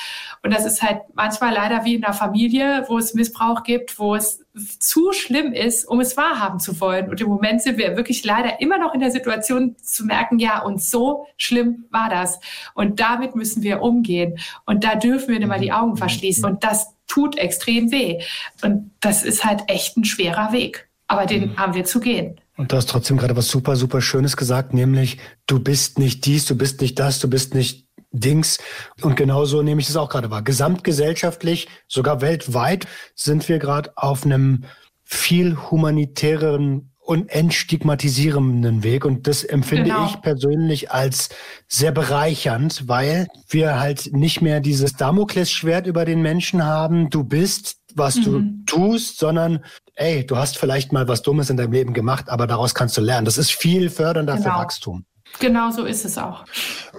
Und 0.42 0.54
das 0.54 0.64
ist 0.64 0.82
halt 0.82 1.02
manchmal 1.14 1.52
leider 1.52 1.84
wie 1.84 1.96
in 1.96 2.04
einer 2.04 2.14
Familie, 2.14 2.84
wo 2.88 2.96
es 2.96 3.12
Missbrauch 3.12 3.62
gibt, 3.62 3.98
wo 3.98 4.14
es 4.14 4.44
zu 4.78 5.12
schlimm 5.12 5.52
ist, 5.52 5.84
um 5.84 6.00
es 6.00 6.16
wahrhaben 6.16 6.58
zu 6.58 6.80
wollen. 6.80 7.10
Und 7.10 7.20
im 7.20 7.28
Moment 7.28 7.62
sind 7.62 7.76
wir 7.76 7.96
wirklich 7.96 8.24
leider 8.24 8.60
immer 8.60 8.78
noch 8.78 8.94
in 8.94 9.00
der 9.00 9.10
Situation 9.10 9.76
zu 9.76 10.06
merken, 10.06 10.38
ja, 10.38 10.62
und 10.62 10.82
so 10.82 11.26
schlimm 11.36 11.84
war 11.90 12.08
das. 12.08 12.40
Und 12.74 12.98
damit 13.00 13.36
müssen 13.36 13.62
wir 13.62 13.82
umgehen. 13.82 14.38
Und 14.64 14.84
da 14.84 14.94
dürfen 14.94 15.28
wir 15.28 15.38
nicht 15.38 15.48
mal 15.48 15.60
die 15.60 15.72
Augen 15.72 15.96
verschließen. 15.96 16.44
Und 16.46 16.64
das 16.64 16.96
tut 17.06 17.36
extrem 17.36 17.92
weh. 17.92 18.22
Und 18.62 18.92
das 19.00 19.22
ist 19.22 19.44
halt 19.44 19.64
echt 19.68 19.96
ein 19.96 20.04
schwerer 20.04 20.52
Weg. 20.52 20.89
Aber 21.10 21.26
den 21.26 21.56
haben 21.56 21.74
wir 21.74 21.84
zu 21.84 21.98
gehen. 21.98 22.40
Und 22.56 22.70
du 22.70 22.76
hast 22.76 22.88
trotzdem 22.88 23.16
gerade 23.16 23.36
was 23.36 23.48
super, 23.48 23.74
super 23.74 24.00
Schönes 24.00 24.36
gesagt, 24.36 24.72
nämlich 24.72 25.18
du 25.48 25.58
bist 25.58 25.98
nicht 25.98 26.24
dies, 26.24 26.44
du 26.46 26.56
bist 26.56 26.80
nicht 26.80 27.00
das, 27.00 27.18
du 27.18 27.28
bist 27.28 27.52
nicht 27.52 27.88
Dings. 28.12 28.58
Und 29.02 29.16
genauso 29.16 29.60
nehme 29.62 29.80
ich 29.80 29.88
es 29.88 29.96
auch 29.96 30.08
gerade 30.08 30.30
wahr. 30.30 30.42
Gesamtgesellschaftlich, 30.42 31.66
sogar 31.88 32.20
weltweit, 32.20 32.86
sind 33.16 33.48
wir 33.48 33.58
gerade 33.58 33.90
auf 33.96 34.24
einem 34.24 34.66
viel 35.02 35.56
humanitäreren 35.56 36.92
und 37.00 37.28
entstigmatisierenden 37.28 38.84
Weg. 38.84 39.04
Und 39.04 39.26
das 39.26 39.42
empfinde 39.42 39.90
genau. 39.90 40.06
ich 40.06 40.20
persönlich 40.20 40.92
als 40.92 41.30
sehr 41.66 41.90
bereichernd, 41.90 42.86
weil 42.86 43.26
wir 43.48 43.80
halt 43.80 44.12
nicht 44.12 44.42
mehr 44.42 44.60
dieses 44.60 44.92
Damoklesschwert 44.92 45.88
über 45.88 46.04
den 46.04 46.22
Menschen 46.22 46.64
haben. 46.64 47.10
Du 47.10 47.24
bist, 47.24 47.78
was 47.96 48.14
mhm. 48.14 48.22
du 48.22 48.64
tust, 48.66 49.18
sondern 49.18 49.64
ey, 50.00 50.26
du 50.26 50.36
hast 50.36 50.58
vielleicht 50.58 50.92
mal 50.92 51.06
was 51.08 51.22
Dummes 51.22 51.50
in 51.50 51.56
deinem 51.56 51.72
Leben 51.72 51.92
gemacht, 51.92 52.28
aber 52.28 52.46
daraus 52.46 52.74
kannst 52.74 52.96
du 52.96 53.00
lernen. 53.00 53.26
Das 53.26 53.38
ist 53.38 53.52
viel 53.52 53.90
fördernder 53.90 54.36
genau. 54.36 54.44
für 54.44 54.58
Wachstum. 54.58 55.04
Genau 55.38 55.70
so 55.70 55.84
ist 55.84 56.04
es 56.04 56.18
auch. 56.18 56.44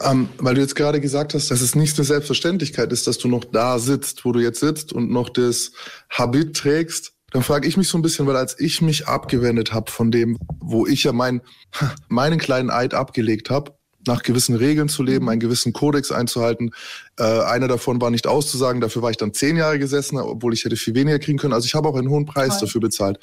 Ähm, 0.01 0.29
weil 0.37 0.55
du 0.55 0.61
jetzt 0.61 0.75
gerade 0.75 1.01
gesagt 1.01 1.33
hast, 1.33 1.51
dass 1.51 1.59
es 1.59 1.75
nicht 1.75 1.97
eine 1.97 2.05
Selbstverständlichkeit 2.05 2.91
ist, 2.93 3.07
dass 3.07 3.17
du 3.17 3.27
noch 3.27 3.43
da 3.43 3.77
sitzt, 3.77 4.23
wo 4.23 4.31
du 4.31 4.39
jetzt 4.39 4.61
sitzt 4.61 4.93
und 4.93 5.11
noch 5.11 5.29
das 5.29 5.71
Habit 6.09 6.55
trägst, 6.55 7.13
dann 7.31 7.43
frage 7.43 7.67
ich 7.67 7.75
mich 7.75 7.89
so 7.89 7.97
ein 7.97 8.01
bisschen, 8.01 8.27
weil 8.27 8.35
als 8.37 8.59
ich 8.59 8.81
mich 8.81 9.07
abgewendet 9.07 9.73
habe 9.73 9.91
von 9.91 10.11
dem, 10.11 10.37
wo 10.59 10.85
ich 10.85 11.03
ja 11.03 11.11
mein, 11.11 11.41
meinen 12.07 12.39
kleinen 12.39 12.69
Eid 12.69 12.93
abgelegt 12.93 13.49
habe, 13.49 13.73
nach 14.07 14.23
gewissen 14.23 14.55
Regeln 14.55 14.89
zu 14.89 15.03
leben, 15.03 15.29
einen 15.29 15.39
gewissen 15.39 15.73
Kodex 15.73 16.11
einzuhalten. 16.11 16.71
Äh, 17.17 17.23
einer 17.23 17.67
davon 17.67 18.01
war 18.01 18.09
nicht 18.09 18.27
auszusagen, 18.27 18.81
dafür 18.81 19.01
war 19.01 19.11
ich 19.11 19.17
dann 19.17 19.33
zehn 19.33 19.57
Jahre 19.57 19.79
gesessen, 19.79 20.17
obwohl 20.17 20.53
ich 20.53 20.63
hätte 20.63 20.75
viel 20.75 20.95
weniger 20.95 21.19
kriegen 21.19 21.37
können. 21.37 21.53
Also 21.53 21.65
ich 21.65 21.75
habe 21.75 21.87
auch 21.87 21.95
einen 21.95 22.09
hohen 22.09 22.25
Preis 22.25 22.59
Toll. 22.59 22.67
dafür 22.67 22.81
bezahlt. 22.81 23.19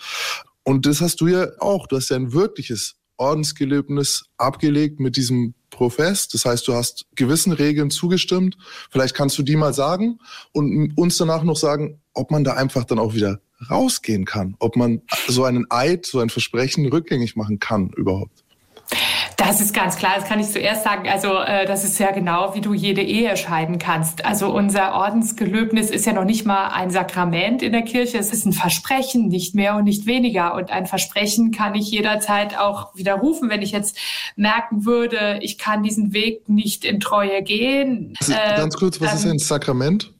Und 0.64 0.86
das 0.86 1.00
hast 1.00 1.20
du 1.20 1.28
ja 1.28 1.48
auch. 1.60 1.86
Du 1.86 1.96
hast 1.96 2.10
ja 2.10 2.16
ein 2.16 2.32
wirkliches 2.32 2.96
Ordensgelöbnis 3.16 4.26
abgelegt 4.36 5.00
mit 5.00 5.16
diesem 5.16 5.54
Profess. 5.70 6.28
Das 6.28 6.44
heißt, 6.44 6.66
du 6.68 6.74
hast 6.74 7.06
gewissen 7.14 7.52
Regeln 7.52 7.90
zugestimmt. 7.90 8.56
Vielleicht 8.90 9.14
kannst 9.14 9.38
du 9.38 9.42
die 9.42 9.56
mal 9.56 9.74
sagen 9.74 10.18
und 10.52 10.92
uns 10.96 11.16
danach 11.16 11.42
noch 11.42 11.56
sagen, 11.56 12.00
ob 12.14 12.30
man 12.30 12.44
da 12.44 12.54
einfach 12.54 12.84
dann 12.84 12.98
auch 12.98 13.14
wieder 13.14 13.40
rausgehen 13.70 14.24
kann, 14.24 14.54
ob 14.60 14.76
man 14.76 15.02
so 15.26 15.44
einen 15.44 15.66
Eid, 15.70 16.06
so 16.06 16.20
ein 16.20 16.30
Versprechen 16.30 16.86
rückgängig 16.86 17.36
machen 17.36 17.58
kann 17.58 17.90
überhaupt. 17.96 18.44
Das 19.38 19.61
ist 19.61 19.72
ganz 19.72 19.94
klar, 19.94 20.14
das 20.16 20.24
kann 20.24 20.40
ich 20.40 20.51
zuerst 20.51 20.83
sagen. 20.83 21.09
Also 21.09 21.38
äh, 21.38 21.64
das 21.64 21.85
ist 21.85 21.96
ja 22.01 22.11
genau, 22.11 22.57
wie 22.57 22.61
du 22.61 22.74
jede 22.74 23.03
Ehe 23.03 23.37
scheiden 23.37 23.79
kannst. 23.79 24.24
Also 24.24 24.53
unser 24.53 24.94
Ordensgelöbnis 24.94 25.90
ist 25.90 26.07
ja 26.07 26.12
noch 26.12 26.24
nicht 26.24 26.44
mal 26.44 26.70
ein 26.70 26.90
Sakrament 26.90 27.62
in 27.62 27.70
der 27.70 27.83
Kirche, 27.83 28.18
es 28.18 28.33
ist 28.33 28.46
ein 28.46 28.53
Versprechen, 28.53 29.29
nicht 29.29 29.55
mehr 29.55 29.77
und 29.77 29.85
nicht 29.85 30.07
weniger. 30.07 30.55
Und 30.57 30.70
ein 30.70 30.87
Versprechen 30.87 31.53
kann 31.53 31.77
ich 31.77 31.88
jederzeit 31.88 32.59
auch 32.59 32.96
widerrufen, 32.96 33.48
wenn 33.48 33.62
ich 33.62 33.70
jetzt 33.70 33.96
merken 34.35 34.85
würde, 34.85 35.38
ich 35.40 35.57
kann 35.57 35.85
diesen 35.85 36.12
Weg 36.12 36.48
nicht 36.48 36.85
in 36.85 36.98
Treue 36.98 37.40
gehen. 37.44 38.14
Also, 38.18 38.33
ganz 38.33 38.74
kurz, 38.74 39.01
was 39.01 39.12
ähm, 39.12 39.16
ist 39.18 39.27
ein 39.27 39.38
Sakrament? 39.38 40.12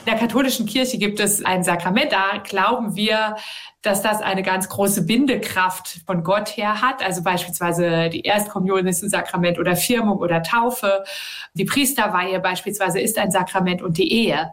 In 0.00 0.06
der 0.06 0.16
katholischen 0.16 0.66
Kirche 0.66 0.98
gibt 0.98 1.20
es 1.20 1.44
ein 1.44 1.64
Sakrament, 1.64 2.12
da 2.12 2.38
glauben 2.38 2.96
wir, 2.96 3.36
dass 3.82 4.02
das 4.02 4.20
eine 4.20 4.42
ganz 4.42 4.68
große 4.68 5.06
Bindekraft 5.06 6.00
von 6.06 6.22
Gott 6.22 6.56
her 6.56 6.82
hat. 6.82 7.02
Also 7.02 7.22
beispielsweise 7.22 8.10
die 8.10 8.20
Erstkommunion 8.20 8.86
ist 8.86 9.02
ein 9.02 9.08
Sakrament 9.08 9.58
oder 9.58 9.74
Firmung 9.74 10.18
oder 10.18 10.42
Taufe. 10.42 11.04
Die 11.54 11.64
Priesterweihe 11.64 12.40
beispielsweise 12.40 13.00
ist 13.00 13.18
ein 13.18 13.30
Sakrament 13.30 13.80
und 13.80 13.96
die 13.96 14.12
Ehe. 14.12 14.50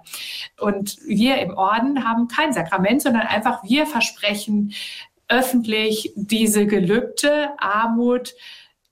Und 0.60 0.98
wir 1.06 1.40
im 1.40 1.58
Orden 1.58 2.08
haben 2.08 2.28
kein 2.28 2.54
Sakrament, 2.54 3.02
sondern 3.02 3.28
einfach 3.28 3.64
wir 3.64 3.86
versprechen 3.86 4.74
öffentlich 5.28 6.14
diese 6.16 6.66
Gelübde, 6.68 7.50
Armut, 7.58 8.34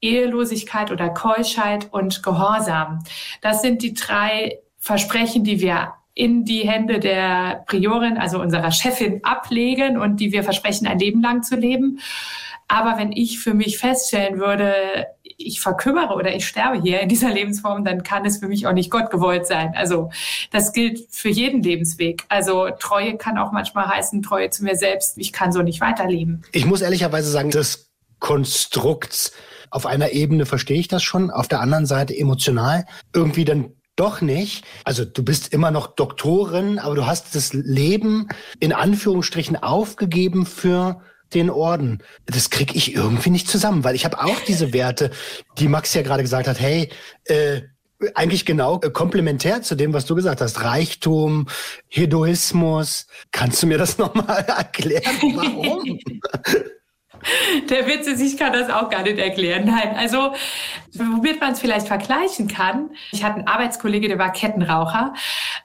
Ehelosigkeit 0.02 0.92
oder 0.92 1.10
Keuschheit 1.10 1.94
und 1.94 2.24
Gehorsam. 2.24 3.04
Das 3.42 3.62
sind 3.62 3.82
die 3.82 3.94
drei 3.94 4.60
Versprechen, 4.78 5.44
die 5.44 5.62
wir 5.62 5.94
in 6.16 6.46
die 6.46 6.68
Hände 6.68 7.00
der 7.00 7.64
Priorin, 7.68 8.18
also 8.18 8.42
unserer 8.42 8.72
Chefin, 8.72 9.20
ablegen 9.24 10.00
und 10.00 10.20
die 10.22 10.32
wir 10.32 10.44
versprechen, 10.44 10.88
ein 10.88 10.98
Leben 10.98 11.22
lang 11.22 11.44
zu 11.44 11.58
leben. 11.58 12.00
Aber 12.68 12.98
wenn 12.98 13.12
ich 13.12 13.40
für 13.40 13.54
mich 13.54 13.78
feststellen 13.78 14.40
würde, 14.40 15.08
ich 15.38 15.60
verkümmere 15.60 16.16
oder 16.16 16.34
ich 16.34 16.48
sterbe 16.48 16.82
hier 16.82 17.02
in 17.02 17.10
dieser 17.10 17.32
Lebensform, 17.32 17.84
dann 17.84 18.04
kann 18.04 18.26
es 18.26 18.38
für 18.38 18.48
mich 18.48 18.66
auch 18.66 18.74
nicht 18.74 18.90
Gott 18.90 19.12
gewollt 19.12 19.46
sein. 19.46 19.74
Also 19.76 20.10
das 20.52 20.72
gilt 20.72 21.02
für 21.12 21.30
jeden 21.30 21.62
Lebensweg. 21.62 22.24
Also 22.30 22.70
Treue 22.80 23.18
kann 23.18 23.38
auch 23.38 23.52
manchmal 23.52 23.88
heißen, 23.88 24.24
Treue 24.24 24.50
zu 24.50 24.64
mir 24.64 24.76
selbst. 24.76 25.18
Ich 25.18 25.34
kann 25.34 25.52
so 25.52 25.62
nicht 25.62 25.82
weiterleben. 25.82 26.44
Ich 26.54 26.66
muss 26.66 26.82
ehrlicherweise 26.82 27.30
sagen, 27.30 27.52
das 27.52 27.92
Konstrukt 28.20 29.34
auf 29.70 29.86
einer 29.86 30.12
Ebene 30.12 30.46
verstehe 30.46 30.80
ich 30.80 30.88
das 30.88 31.04
schon, 31.04 31.30
auf 31.30 31.50
der 31.50 31.60
anderen 31.60 31.86
Seite 31.86 32.18
emotional 32.18 32.86
irgendwie 33.14 33.44
dann 33.44 33.74
doch 33.96 34.22
nicht. 34.22 34.66
Also 34.84 35.06
du 35.06 35.24
bist 35.24 35.54
immer 35.54 35.72
noch 35.72 35.88
Doktorin, 35.88 36.80
aber 36.80 36.96
du 36.96 37.06
hast 37.06 37.36
das 37.36 37.54
Leben 37.54 38.28
in 38.60 38.74
Anführungsstrichen 38.74 39.56
aufgegeben 39.56 40.46
für 40.46 41.02
den 41.34 41.50
Orden. 41.50 42.04
Das 42.26 42.50
krieg 42.50 42.76
ich 42.76 42.94
irgendwie 42.96 43.30
nicht 43.30 43.48
zusammen, 43.48 43.84
weil 43.84 43.96
ich 43.96 44.06
habe 44.06 44.24
auch 44.24 44.40
diese 44.48 44.74
Werte, 44.74 45.12
die 45.58 45.68
Max 45.68 45.94
ja 45.94 46.02
gerade 46.02 46.24
gesagt 46.24 46.48
hat, 46.48 46.60
hey, 46.60 46.90
äh, 47.26 47.62
eigentlich 48.14 48.46
genau 48.46 48.80
äh, 48.82 48.90
komplementär 48.90 49.62
zu 49.62 49.76
dem, 49.76 49.94
was 49.94 50.06
du 50.06 50.16
gesagt 50.16 50.42
hast. 50.42 50.64
Reichtum, 50.64 51.48
Hedoismus. 51.88 53.08
Kannst 53.32 53.64
du 53.64 53.68
mir 53.68 53.78
das 53.78 53.98
nochmal 53.98 54.44
erklären? 54.46 55.04
Warum? 55.36 56.00
Der 57.70 57.88
Witz 57.88 58.08
ist, 58.08 58.22
ich 58.22 58.38
kann 58.38 58.54
das 58.54 58.70
auch 58.70 58.90
gar 58.90 59.04
nicht 59.04 59.18
erklären. 59.18 59.66
Nein, 59.66 59.96
also 59.98 60.34
womit 60.94 61.40
man 61.42 61.54
es 61.54 61.60
vielleicht 61.60 61.88
vergleichen 61.88 62.48
kann. 62.48 62.92
Ich 63.12 63.24
hatte 63.24 63.36
einen 63.36 63.48
Arbeitskollege, 63.48 64.08
der 64.08 64.20
war 64.20 64.32
Kettenraucher 64.32 65.14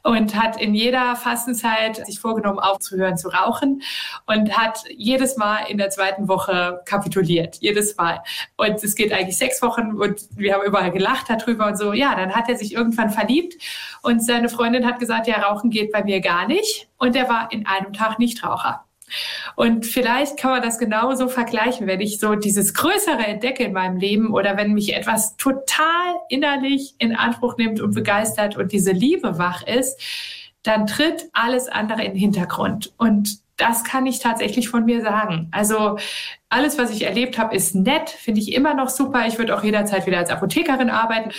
und 0.03 0.35
hat 0.35 0.61
in 0.61 0.75
jeder 0.75 1.17
Fastenzeit 1.17 2.05
sich 2.07 2.21
vorgenommen, 2.21 2.59
aufzuhören 2.59 3.17
zu 3.17 3.29
rauchen 3.29 3.83
und 4.27 4.57
hat 4.57 4.85
jedes 4.91 5.37
Mal 5.37 5.65
in 5.69 5.79
der 5.79 5.91
zweiten 5.91 6.29
Woche 6.29 6.81
kapituliert. 6.85 7.59
Jedes 7.61 7.97
Mal. 7.97 8.23
Und 8.57 8.83
es 8.83 8.95
geht 8.95 9.13
eigentlich 9.13 9.39
sechs 9.39 9.63
Wochen 9.63 9.93
und 9.93 10.23
wir 10.37 10.55
haben 10.55 10.65
überall 10.65 10.91
gelacht 10.91 11.27
darüber 11.29 11.67
und 11.67 11.77
so. 11.77 11.93
Ja, 11.93 12.15
dann 12.15 12.35
hat 12.35 12.49
er 12.49 12.57
sich 12.57 12.75
irgendwann 12.75 13.11
verliebt 13.11 13.55
und 14.03 14.25
seine 14.25 14.49
Freundin 14.49 14.87
hat 14.87 14.99
gesagt, 14.99 15.27
ja, 15.27 15.37
Rauchen 15.37 15.71
geht 15.71 15.93
bei 15.93 16.03
mir 16.03 16.21
gar 16.21 16.47
nicht. 16.47 16.89
Und 16.97 17.17
er 17.17 17.29
war 17.29 17.51
in 17.53 17.67
einem 17.67 17.93
Tag 17.93 18.19
Nichtraucher. 18.19 18.85
Und 19.57 19.87
vielleicht 19.87 20.37
kann 20.37 20.51
man 20.51 20.63
das 20.63 20.79
genauso 20.79 21.29
vergleichen, 21.29 21.87
wenn 21.87 22.01
ich 22.01 22.19
so 22.21 22.35
dieses 22.35 22.75
Größere 22.75 23.27
entdecke 23.27 23.65
in 23.65 23.73
meinem 23.73 23.97
Leben 23.97 24.33
oder 24.33 24.57
wenn 24.57 24.73
mich 24.73 24.95
etwas 24.95 25.37
total 25.37 26.15
innerlich 26.29 26.95
in 26.99 27.15
Anspruch 27.15 27.57
nimmt 27.57 27.81
und 27.81 27.95
begeistert 27.95 28.57
und 28.57 28.73
diese 28.73 28.93
Liebe 28.93 29.39
wach 29.39 29.63
ist, 29.67 30.01
dann 30.63 30.87
tritt 30.87 31.29
alles 31.33 31.69
andere 31.69 32.03
in 32.03 32.13
den 32.13 32.21
Hintergrund. 32.21 32.93
Und 32.99 33.41
das 33.57 33.85
kann 33.85 34.07
ich 34.07 34.21
tatsächlich 34.21 34.69
von 34.69 34.85
mir 34.85 35.03
sagen. 35.03 35.49
Also 35.53 35.99
alles, 36.49 36.79
was 36.79 36.91
ich 36.91 37.05
erlebt 37.05 37.39
habe, 37.39 37.55
ist 37.55 37.75
nett, 37.75 38.09
finde 38.09 38.41
ich 38.41 38.53
immer 38.55 38.75
noch 38.75 38.89
super. 38.89 39.27
Ich 39.27 39.39
würde 39.39 39.57
auch 39.57 39.63
jederzeit 39.63 40.07
wieder 40.07 40.19
als 40.19 40.31
Apothekerin 40.31 40.91
arbeiten. 40.91 41.31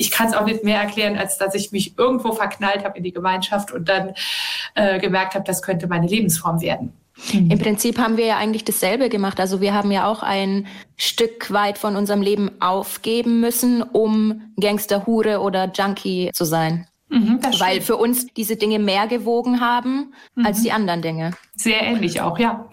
Ich 0.00 0.10
kann 0.10 0.28
es 0.28 0.34
auch 0.34 0.46
nicht 0.46 0.64
mehr 0.64 0.80
erklären, 0.80 1.18
als 1.18 1.36
dass 1.36 1.54
ich 1.54 1.72
mich 1.72 1.98
irgendwo 1.98 2.32
verknallt 2.32 2.84
habe 2.84 2.96
in 2.96 3.04
die 3.04 3.12
Gemeinschaft 3.12 3.70
und 3.70 3.88
dann 3.88 4.14
äh, 4.74 4.98
gemerkt 4.98 5.34
habe, 5.34 5.44
das 5.44 5.60
könnte 5.60 5.86
meine 5.88 6.06
Lebensform 6.06 6.60
werden. 6.60 6.92
Im 7.32 7.58
Prinzip 7.58 7.98
haben 7.98 8.16
wir 8.16 8.24
ja 8.24 8.38
eigentlich 8.38 8.64
dasselbe 8.64 9.10
gemacht. 9.10 9.40
Also 9.40 9.60
wir 9.60 9.74
haben 9.74 9.90
ja 9.90 10.10
auch 10.10 10.22
ein 10.22 10.66
Stück 10.96 11.52
weit 11.52 11.76
von 11.76 11.96
unserem 11.96 12.22
Leben 12.22 12.50
aufgeben 12.60 13.40
müssen, 13.40 13.82
um 13.82 14.52
Gangster, 14.58 15.06
Hure 15.06 15.40
oder 15.40 15.70
Junkie 15.70 16.30
zu 16.32 16.44
sein. 16.44 16.86
Mhm, 17.10 17.40
Weil 17.58 17.80
für 17.80 17.96
uns 17.96 18.26
diese 18.36 18.56
Dinge 18.56 18.78
mehr 18.78 19.08
gewogen 19.08 19.60
haben 19.60 20.14
mhm. 20.36 20.46
als 20.46 20.62
die 20.62 20.72
anderen 20.72 21.02
Dinge. 21.02 21.32
Sehr 21.56 21.82
ähnlich 21.82 22.20
auch, 22.20 22.38
ja. 22.38 22.68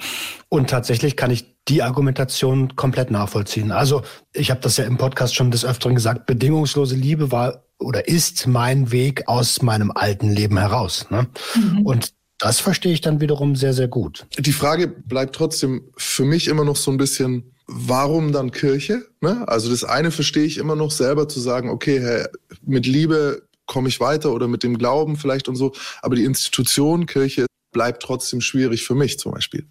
Und 0.50 0.70
tatsächlich 0.70 1.18
kann 1.18 1.32
ich 1.32 1.58
die 1.68 1.84
Argumentation 1.84 2.76
komplett 2.76 3.12
nachvollziehen. 3.12 3.72
Also 3.72 4.04
ich 4.34 4.52
habe 4.52 4.62
das 4.62 4.78
ja 4.78 4.86
im 4.86 4.98
Podcast 4.98 5.36
schon 5.36 5.52
des 5.52 5.66
Öfteren 5.66 5.96
gesagt, 5.96 6.26
bedingungslose 6.26 6.96
Liebe 6.96 7.32
war 7.32 7.64
oder 7.80 8.08
ist 8.08 8.48
mein 8.48 8.92
Weg 8.92 9.28
aus 9.28 9.62
meinem 9.62 9.92
alten 9.92 10.32
Leben 10.32 10.58
heraus. 10.58 11.08
Ne? 11.10 11.28
Mhm. 11.56 11.86
Und 11.86 12.14
das 12.38 12.60
verstehe 12.60 12.94
ich 12.94 13.02
dann 13.02 13.20
wiederum 13.20 13.56
sehr, 13.56 13.74
sehr 13.74 13.88
gut. 13.88 14.28
Die 14.38 14.54
Frage 14.54 14.88
bleibt 14.88 15.36
trotzdem 15.36 15.90
für 15.98 16.24
mich 16.24 16.48
immer 16.48 16.64
noch 16.64 16.76
so 16.76 16.92
ein 16.92 16.98
bisschen, 16.98 17.52
warum 17.66 18.32
dann 18.32 18.52
Kirche? 18.52 19.06
Ne? 19.22 19.48
Also 19.48 19.70
das 19.70 19.84
eine 19.84 20.12
verstehe 20.12 20.46
ich 20.46 20.58
immer 20.58 20.76
noch 20.76 20.92
selber 20.92 21.28
zu 21.28 21.40
sagen, 21.40 21.70
okay, 21.70 22.00
hey, 22.00 22.26
mit 22.62 22.86
Liebe 22.86 23.47
komme 23.68 23.90
ich 23.90 24.00
weiter 24.00 24.34
oder 24.34 24.48
mit 24.48 24.64
dem 24.64 24.78
Glauben 24.78 25.18
vielleicht 25.18 25.48
und 25.48 25.56
so. 25.56 25.74
Aber 26.02 26.16
die 26.16 26.24
Institution 26.24 27.06
Kirche 27.06 27.46
bleibt 27.72 28.02
trotzdem 28.02 28.42
schwierig 28.42 28.84
für 28.86 28.96
mich 28.96 29.20
zum 29.20 29.34
Beispiel. 29.34 29.68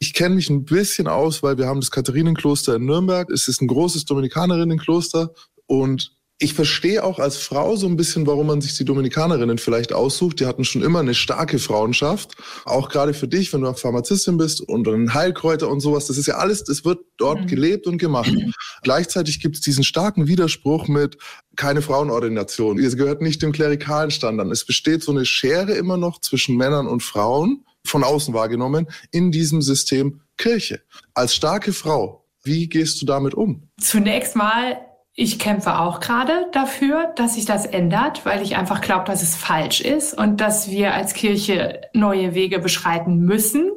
Ich 0.00 0.12
kenne 0.12 0.34
mich 0.34 0.50
ein 0.50 0.64
bisschen 0.64 1.06
aus, 1.06 1.42
weil 1.42 1.56
wir 1.58 1.66
haben 1.66 1.80
das 1.80 1.90
Katharinenkloster 1.90 2.74
in 2.76 2.86
Nürnberg. 2.86 3.30
Es 3.30 3.46
ist 3.46 3.60
ein 3.60 3.68
großes 3.68 4.06
Dominikanerienkloster 4.06 5.32
und 5.66 6.16
ich 6.38 6.52
verstehe 6.52 7.04
auch 7.04 7.20
als 7.20 7.36
Frau 7.36 7.76
so 7.76 7.86
ein 7.86 7.96
bisschen, 7.96 8.26
warum 8.26 8.48
man 8.48 8.60
sich 8.60 8.76
die 8.76 8.84
Dominikanerinnen 8.84 9.56
vielleicht 9.56 9.92
aussucht. 9.92 10.40
Die 10.40 10.46
hatten 10.46 10.64
schon 10.64 10.82
immer 10.82 10.98
eine 10.98 11.14
starke 11.14 11.60
Frauenschaft. 11.60 12.34
Auch 12.64 12.88
gerade 12.88 13.14
für 13.14 13.28
dich, 13.28 13.52
wenn 13.52 13.60
du 13.60 13.72
Pharmazistin 13.72 14.36
bist 14.36 14.60
und 14.60 14.88
ein 14.88 15.14
Heilkräuter 15.14 15.68
und 15.68 15.78
sowas. 15.78 16.06
Das 16.08 16.18
ist 16.18 16.26
ja 16.26 16.34
alles, 16.34 16.64
das 16.64 16.84
wird 16.84 16.98
dort 17.18 17.42
mhm. 17.42 17.46
gelebt 17.46 17.86
und 17.86 17.98
gemacht. 17.98 18.32
Gleichzeitig 18.82 19.40
gibt 19.40 19.54
es 19.56 19.60
diesen 19.60 19.84
starken 19.84 20.26
Widerspruch 20.26 20.88
mit 20.88 21.18
keine 21.54 21.82
Frauenordination. 21.82 22.78
Ihr 22.78 22.94
gehört 22.96 23.22
nicht 23.22 23.40
dem 23.40 23.52
klerikalen 23.52 24.10
Standard. 24.10 24.50
Es 24.50 24.64
besteht 24.64 25.04
so 25.04 25.12
eine 25.12 25.24
Schere 25.24 25.72
immer 25.74 25.96
noch 25.96 26.20
zwischen 26.20 26.56
Männern 26.56 26.88
und 26.88 27.04
Frauen, 27.04 27.64
von 27.86 28.02
außen 28.02 28.34
wahrgenommen, 28.34 28.88
in 29.12 29.30
diesem 29.30 29.62
System 29.62 30.20
Kirche. 30.36 30.80
Als 31.14 31.34
starke 31.34 31.72
Frau, 31.72 32.26
wie 32.42 32.68
gehst 32.68 33.00
du 33.00 33.06
damit 33.06 33.34
um? 33.34 33.68
Zunächst 33.80 34.34
mal 34.34 34.76
ich 35.16 35.38
kämpfe 35.38 35.78
auch 35.78 36.00
gerade 36.00 36.48
dafür, 36.50 37.12
dass 37.14 37.34
sich 37.34 37.44
das 37.44 37.66
ändert, 37.66 38.26
weil 38.26 38.42
ich 38.42 38.56
einfach 38.56 38.80
glaube, 38.80 39.04
dass 39.04 39.22
es 39.22 39.36
falsch 39.36 39.80
ist 39.80 40.12
und 40.18 40.40
dass 40.40 40.70
wir 40.70 40.92
als 40.92 41.14
Kirche 41.14 41.82
neue 41.92 42.34
Wege 42.34 42.58
beschreiten 42.58 43.20
müssen. 43.20 43.70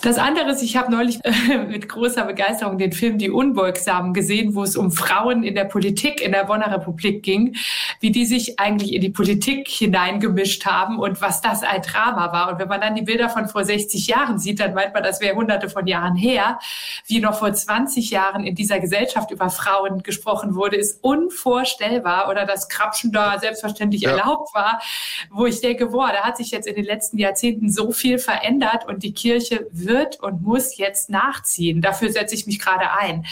Das 0.00 0.18
andere 0.18 0.50
ist, 0.50 0.62
ich 0.62 0.76
habe 0.76 0.90
neulich 0.90 1.20
äh, 1.24 1.58
mit 1.58 1.88
großer 1.88 2.24
Begeisterung 2.24 2.78
den 2.78 2.92
Film 2.92 3.18
Die 3.18 3.30
Unbeugsamen 3.30 4.14
gesehen, 4.14 4.54
wo 4.54 4.62
es 4.62 4.74
um 4.74 4.90
Frauen 4.90 5.44
in 5.44 5.54
der 5.54 5.64
Politik 5.64 6.20
in 6.22 6.32
der 6.32 6.44
Bonner 6.44 6.72
Republik 6.72 7.22
ging, 7.22 7.54
wie 8.00 8.10
die 8.10 8.24
sich 8.24 8.58
eigentlich 8.58 8.94
in 8.94 9.00
die 9.00 9.10
Politik 9.10 9.68
hineingemischt 9.68 10.64
haben 10.64 10.98
und 10.98 11.20
was 11.20 11.40
das 11.42 11.62
ein 11.62 11.82
Drama 11.82 12.32
war. 12.32 12.50
Und 12.50 12.58
wenn 12.58 12.68
man 12.68 12.80
dann 12.80 12.94
die 12.94 13.02
Bilder 13.02 13.28
von 13.28 13.46
vor 13.46 13.64
60 13.64 14.06
Jahren 14.06 14.38
sieht, 14.38 14.58
dann 14.58 14.74
meint 14.74 14.94
man, 14.94 15.02
das 15.02 15.20
wäre 15.20 15.36
hunderte 15.36 15.68
von 15.68 15.86
Jahren 15.86 16.16
her, 16.16 16.58
wie 17.06 17.20
noch 17.20 17.38
vor 17.38 17.52
20 17.52 18.10
Jahren 18.10 18.42
in 18.42 18.54
dieser 18.54 18.80
Gesellschaft 18.80 19.30
über 19.30 19.50
Frauen 19.50 20.02
gesprochen 20.02 20.54
wurde, 20.54 20.61
ist 20.70 21.02
unvorstellbar 21.02 22.28
oder 22.30 22.46
das 22.46 22.68
Krapschen 22.68 23.12
da 23.12 23.38
selbstverständlich 23.38 24.02
ja. 24.02 24.10
erlaubt 24.10 24.54
war, 24.54 24.80
wo 25.30 25.46
ich 25.46 25.60
denke, 25.60 25.86
boah, 25.86 26.12
da 26.12 26.22
hat 26.22 26.36
sich 26.36 26.50
jetzt 26.50 26.66
in 26.66 26.74
den 26.74 26.84
letzten 26.84 27.18
Jahrzehnten 27.18 27.70
so 27.70 27.92
viel 27.92 28.18
verändert 28.18 28.86
und 28.86 29.02
die 29.02 29.12
Kirche 29.12 29.66
wird 29.72 30.20
und 30.20 30.42
muss 30.42 30.76
jetzt 30.76 31.10
nachziehen. 31.10 31.80
Dafür 31.80 32.10
setze 32.10 32.34
ich 32.34 32.46
mich 32.46 32.60
gerade 32.60 32.90
ein. 32.92 33.26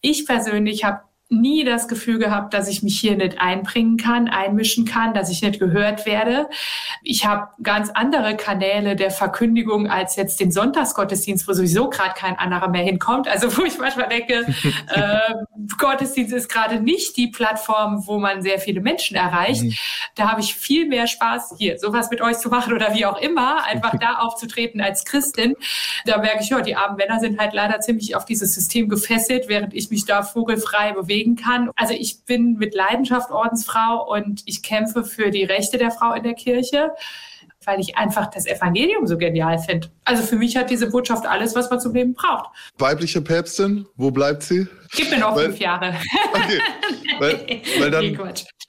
Ich 0.00 0.26
persönlich 0.26 0.84
habe 0.84 1.02
nie 1.32 1.64
das 1.64 1.88
Gefühl 1.88 2.18
gehabt, 2.18 2.54
dass 2.54 2.68
ich 2.68 2.82
mich 2.82 3.00
hier 3.00 3.16
nicht 3.16 3.40
einbringen 3.40 3.96
kann, 3.96 4.28
einmischen 4.28 4.84
kann, 4.84 5.14
dass 5.14 5.30
ich 5.30 5.42
nicht 5.42 5.58
gehört 5.58 6.06
werde. 6.06 6.48
Ich 7.02 7.26
habe 7.26 7.48
ganz 7.62 7.90
andere 7.90 8.36
Kanäle 8.36 8.94
der 8.94 9.10
Verkündigung 9.10 9.88
als 9.88 10.16
jetzt 10.16 10.38
den 10.40 10.52
Sonntagsgottesdienst, 10.52 11.48
wo 11.48 11.52
sowieso 11.52 11.88
gerade 11.88 12.14
kein 12.14 12.38
anderer 12.38 12.68
mehr 12.68 12.84
hinkommt. 12.84 13.28
Also 13.28 13.56
wo 13.56 13.64
ich 13.64 13.78
manchmal 13.78 14.08
denke, 14.08 14.46
äh, 14.88 15.34
Gottesdienst 15.78 16.32
ist 16.32 16.48
gerade 16.48 16.80
nicht 16.80 17.16
die 17.16 17.28
Plattform, 17.28 18.06
wo 18.06 18.18
man 18.18 18.42
sehr 18.42 18.58
viele 18.58 18.80
Menschen 18.80 19.16
erreicht. 19.16 19.62
Mhm. 19.62 19.74
Da 20.14 20.30
habe 20.30 20.40
ich 20.40 20.54
viel 20.54 20.86
mehr 20.86 21.06
Spaß, 21.06 21.54
hier 21.58 21.78
sowas 21.78 22.10
mit 22.10 22.20
euch 22.20 22.38
zu 22.38 22.50
machen 22.50 22.72
oder 22.74 22.94
wie 22.94 23.06
auch 23.06 23.20
immer, 23.20 23.64
einfach 23.64 23.94
da 24.00 24.18
aufzutreten 24.18 24.80
als 24.80 25.04
Christin. 25.04 25.54
Da 26.04 26.18
merke 26.18 26.42
ich, 26.42 26.50
ja, 26.50 26.60
die 26.60 26.76
armen 26.76 26.96
Männer 26.96 27.20
sind 27.20 27.40
halt 27.40 27.54
leider 27.54 27.80
ziemlich 27.80 28.14
auf 28.14 28.24
dieses 28.24 28.54
System 28.54 28.88
gefesselt, 28.88 29.48
während 29.48 29.72
ich 29.74 29.90
mich 29.90 30.04
da 30.04 30.22
vogelfrei 30.22 30.92
bewege 30.92 31.21
bewegen 31.22 31.36
kann. 31.36 31.70
Also 31.76 31.94
ich 31.94 32.24
bin 32.24 32.54
mit 32.54 32.74
Leidenschaft 32.74 33.30
Ordensfrau 33.30 34.10
und 34.10 34.42
ich 34.46 34.62
kämpfe 34.62 35.04
für 35.04 35.30
die 35.30 35.44
Rechte 35.44 35.78
der 35.78 35.90
Frau 35.90 36.12
in 36.14 36.22
der 36.22 36.34
Kirche 36.34 36.92
weil 37.64 37.80
ich 37.80 37.96
einfach 37.96 38.28
das 38.28 38.46
Evangelium 38.46 39.06
so 39.06 39.16
genial 39.16 39.58
finde. 39.58 39.88
Also 40.04 40.22
für 40.24 40.36
mich 40.36 40.56
hat 40.56 40.70
diese 40.70 40.90
Botschaft 40.90 41.26
alles, 41.26 41.54
was 41.54 41.70
man 41.70 41.80
zum 41.80 41.94
Leben 41.94 42.14
braucht. 42.14 42.50
Weibliche 42.78 43.20
Päpstin, 43.20 43.86
wo 43.94 44.10
bleibt 44.10 44.42
sie? 44.42 44.66
Gib 44.94 45.10
mir 45.10 45.18
noch 45.18 45.36
weil, 45.36 45.46
fünf 45.46 45.58
Jahre. 45.58 45.94
Okay, 46.34 46.60
weil, 47.18 47.62
weil 47.78 47.90
dann, 47.90 48.04
nee, 48.04 48.18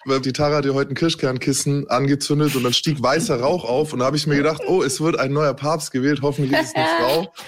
weil 0.06 0.22
die 0.22 0.34
Tara 0.34 0.58
hat 0.58 0.66
dir 0.66 0.74
heute 0.74 0.92
ein 0.92 0.96
Kirschkernkissen 0.96 1.90
angezündet 1.90 2.56
und 2.56 2.64
dann 2.64 2.74
stieg 2.74 3.02
weißer 3.02 3.40
Rauch 3.40 3.64
auf 3.64 3.94
und 3.94 4.00
da 4.00 4.06
habe 4.06 4.18
ich 4.18 4.28
mir 4.28 4.36
gedacht, 4.36 4.62
oh, 4.68 4.84
es 4.84 5.02
wird 5.02 5.18
ein 5.18 5.32
neuer 5.32 5.54
Papst 5.54 5.92
gewählt, 5.92 6.20
hoffentlich 6.22 6.60
ist 6.60 6.70
es 6.70 6.76
eine 6.76 6.88
Frau. 7.00 7.34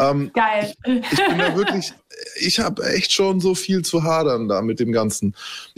Ähm, 0.00 0.30
Geil. 0.32 0.72
Ich 0.84 1.26
bin 1.26 1.38
da 1.38 1.56
wirklich, 1.56 1.92
ich 2.46 2.60
habe 2.60 2.84
echt 2.84 3.12
schon 3.12 3.40
so 3.40 3.54
viel 3.54 3.82
zu 3.82 4.02
hadern 4.02 4.48
da 4.48 4.62
mit 4.62 4.80
dem 4.80 4.92
Ganzen. 4.92 5.34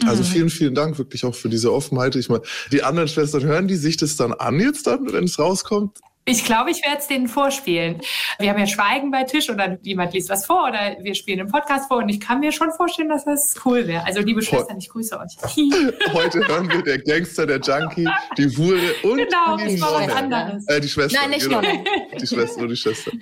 Also 0.06 0.22
mhm. 0.22 0.26
vielen, 0.26 0.50
vielen 0.50 0.74
Dank 0.74 0.98
wirklich 0.98 1.24
auch 1.24 1.34
für 1.34 1.48
diese 1.48 1.72
Offenheit. 1.72 2.16
Ich 2.16 2.28
meine, 2.28 2.42
die 2.72 2.82
anderen 2.82 3.08
Schwestern 3.08 3.44
hören 3.44 3.68
die 3.68 3.76
sich 3.76 3.96
das 3.96 4.16
dann 4.16 4.32
an 4.32 4.60
jetzt 4.60 4.86
dann, 4.86 5.12
wenn 5.12 5.24
es 5.24 5.38
rauskommt? 5.38 5.98
Ich 6.26 6.44
glaube, 6.44 6.70
ich 6.70 6.82
werde 6.82 6.98
es 7.00 7.06
denen 7.06 7.28
vorspielen. 7.28 8.00
Wir 8.38 8.48
haben 8.48 8.58
ja 8.58 8.66
Schweigen 8.66 9.10
bei 9.10 9.24
Tisch 9.24 9.50
oder 9.50 9.76
jemand 9.82 10.14
liest 10.14 10.30
was 10.30 10.46
vor 10.46 10.68
oder 10.68 10.96
wir 11.02 11.14
spielen 11.14 11.40
einen 11.40 11.50
Podcast 11.50 11.88
vor 11.88 11.98
und 11.98 12.08
ich 12.08 12.18
kann 12.18 12.40
mir 12.40 12.50
schon 12.50 12.72
vorstellen, 12.72 13.10
dass 13.10 13.26
das 13.26 13.54
cool 13.66 13.86
wäre. 13.86 14.06
Also 14.06 14.20
liebe 14.20 14.40
Schwestern, 14.40 14.78
ich 14.78 14.88
grüße 14.88 15.18
euch. 15.18 15.36
Heute 16.14 16.46
hören 16.48 16.70
wir 16.70 16.82
der 16.82 16.98
Gangster, 17.00 17.46
der 17.46 17.60
Junkie, 17.60 18.08
die 18.38 18.56
Hure 18.56 18.94
und 19.02 19.18
genau, 19.18 19.56
die 19.58 19.76
Nonne. 19.76 20.06
was 20.06 20.16
anderes. 20.16 20.66
Äh, 20.66 20.80
die 20.80 20.88
Schwester. 20.88 21.18
Nein, 21.20 21.30
nicht 21.30 21.44
genau. 21.44 21.60
Nonne. 21.60 21.84
Die 22.18 22.26
Schwester 22.26 22.62
und 22.62 22.68
die 22.70 22.76
Schwester. 22.76 23.12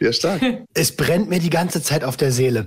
Ja, 0.00 0.12
stark. 0.12 0.40
Es 0.72 0.96
brennt 0.96 1.28
mir 1.28 1.40
die 1.40 1.50
ganze 1.50 1.82
Zeit 1.82 2.02
auf 2.02 2.16
der 2.16 2.32
Seele. 2.32 2.66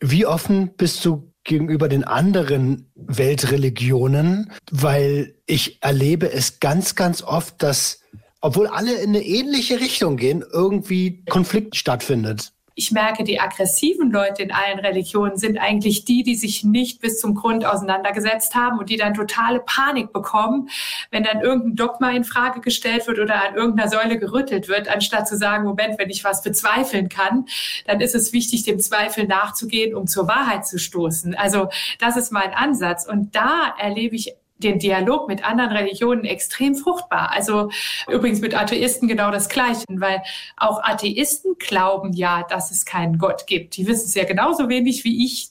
Wie 0.00 0.24
offen 0.24 0.74
bist 0.76 1.04
du 1.04 1.34
gegenüber 1.44 1.88
den 1.88 2.04
anderen 2.04 2.90
Weltreligionen? 2.94 4.52
Weil 4.70 5.34
ich 5.44 5.82
erlebe 5.82 6.32
es 6.32 6.60
ganz, 6.60 6.94
ganz 6.94 7.22
oft, 7.22 7.62
dass 7.62 7.97
obwohl 8.40 8.66
alle 8.66 8.94
in 8.94 9.10
eine 9.10 9.24
ähnliche 9.24 9.80
Richtung 9.80 10.16
gehen, 10.16 10.44
irgendwie 10.52 11.24
Konflikt 11.28 11.76
stattfindet. 11.76 12.52
Ich 12.80 12.92
merke, 12.92 13.24
die 13.24 13.40
aggressiven 13.40 14.12
Leute 14.12 14.44
in 14.44 14.52
allen 14.52 14.78
Religionen 14.78 15.36
sind 15.36 15.58
eigentlich 15.58 16.04
die, 16.04 16.22
die 16.22 16.36
sich 16.36 16.62
nicht 16.62 17.00
bis 17.00 17.18
zum 17.18 17.34
Grund 17.34 17.64
auseinandergesetzt 17.64 18.54
haben 18.54 18.78
und 18.78 18.88
die 18.88 18.96
dann 18.96 19.14
totale 19.14 19.58
Panik 19.58 20.12
bekommen, 20.12 20.68
wenn 21.10 21.24
dann 21.24 21.40
irgendein 21.40 21.74
Dogma 21.74 22.12
in 22.12 22.22
Frage 22.22 22.60
gestellt 22.60 23.08
wird 23.08 23.18
oder 23.18 23.48
an 23.48 23.56
irgendeiner 23.56 23.90
Säule 23.90 24.16
gerüttelt 24.16 24.68
wird, 24.68 24.86
anstatt 24.86 25.26
zu 25.26 25.36
sagen, 25.36 25.64
Moment, 25.64 25.98
wenn 25.98 26.08
ich 26.08 26.22
was 26.22 26.44
bezweifeln 26.44 27.08
kann, 27.08 27.46
dann 27.88 28.00
ist 28.00 28.14
es 28.14 28.32
wichtig, 28.32 28.62
dem 28.62 28.78
Zweifel 28.78 29.26
nachzugehen, 29.26 29.96
um 29.96 30.06
zur 30.06 30.28
Wahrheit 30.28 30.64
zu 30.64 30.78
stoßen. 30.78 31.34
Also 31.34 31.70
das 31.98 32.16
ist 32.16 32.30
mein 32.30 32.54
Ansatz. 32.54 33.08
Und 33.08 33.34
da 33.34 33.74
erlebe 33.76 34.14
ich 34.14 34.34
den 34.58 34.78
Dialog 34.78 35.28
mit 35.28 35.44
anderen 35.44 35.72
Religionen 35.72 36.24
extrem 36.24 36.74
fruchtbar. 36.74 37.30
Also 37.32 37.70
übrigens 38.08 38.40
mit 38.40 38.54
Atheisten 38.54 39.08
genau 39.08 39.30
das 39.30 39.48
Gleiche, 39.48 39.84
weil 39.88 40.22
auch 40.56 40.82
Atheisten 40.82 41.56
glauben 41.58 42.12
ja, 42.12 42.44
dass 42.48 42.70
es 42.70 42.84
keinen 42.84 43.18
Gott 43.18 43.46
gibt. 43.46 43.76
Die 43.76 43.86
wissen 43.86 44.06
es 44.06 44.14
ja 44.14 44.24
genauso 44.24 44.68
wenig 44.68 45.04
wie 45.04 45.24
ich. 45.24 45.50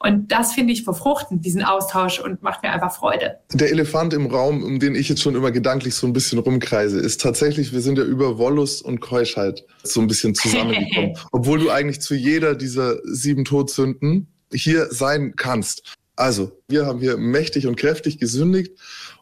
Und 0.00 0.30
das 0.30 0.52
finde 0.52 0.72
ich 0.72 0.84
befruchtend, 0.84 1.44
diesen 1.44 1.62
Austausch 1.64 2.20
und 2.20 2.42
macht 2.42 2.62
mir 2.62 2.70
einfach 2.70 2.94
Freude. 2.94 3.38
Der 3.52 3.70
Elefant 3.70 4.14
im 4.14 4.26
Raum, 4.26 4.62
um 4.62 4.78
den 4.78 4.94
ich 4.94 5.08
jetzt 5.08 5.22
schon 5.22 5.34
immer 5.34 5.50
gedanklich 5.50 5.94
so 5.94 6.06
ein 6.06 6.12
bisschen 6.12 6.38
rumkreise, 6.38 7.00
ist 7.00 7.20
tatsächlich, 7.20 7.72
wir 7.72 7.80
sind 7.80 7.98
ja 7.98 8.04
über 8.04 8.38
Wollust 8.38 8.84
und 8.84 9.00
Keuschheit 9.00 9.64
so 9.82 10.00
ein 10.00 10.06
bisschen 10.06 10.36
zusammengekommen. 10.36 11.16
Obwohl 11.32 11.58
du 11.58 11.70
eigentlich 11.70 12.00
zu 12.00 12.14
jeder 12.14 12.54
dieser 12.54 12.98
sieben 13.04 13.44
Todsünden 13.44 14.28
hier 14.52 14.86
sein 14.90 15.34
kannst. 15.36 15.96
Also, 16.18 16.50
wir 16.66 16.84
haben 16.84 16.98
hier 16.98 17.16
mächtig 17.16 17.68
und 17.68 17.76
kräftig 17.76 18.18
gesündigt. 18.18 18.72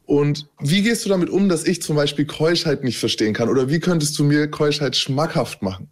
Und 0.07 0.49
wie 0.61 0.83
gehst 0.83 1.05
du 1.05 1.11
damit 1.11 1.29
um, 1.29 1.51
dass 1.51 1.65
ich 1.65 1.83
zum 1.83 1.95
Beispiel 1.95 2.25
Keuschheit 2.25 2.85
nicht 2.85 2.99
verstehen 2.99 3.35
kann? 3.35 3.51
Oder 3.51 3.69
wie 3.69 3.81
könntest 3.81 4.19
du 4.19 4.25
mir 4.25 4.51
Keuschheit 4.51 4.97
schmackhaft 4.97 5.61
machen? 5.61 5.91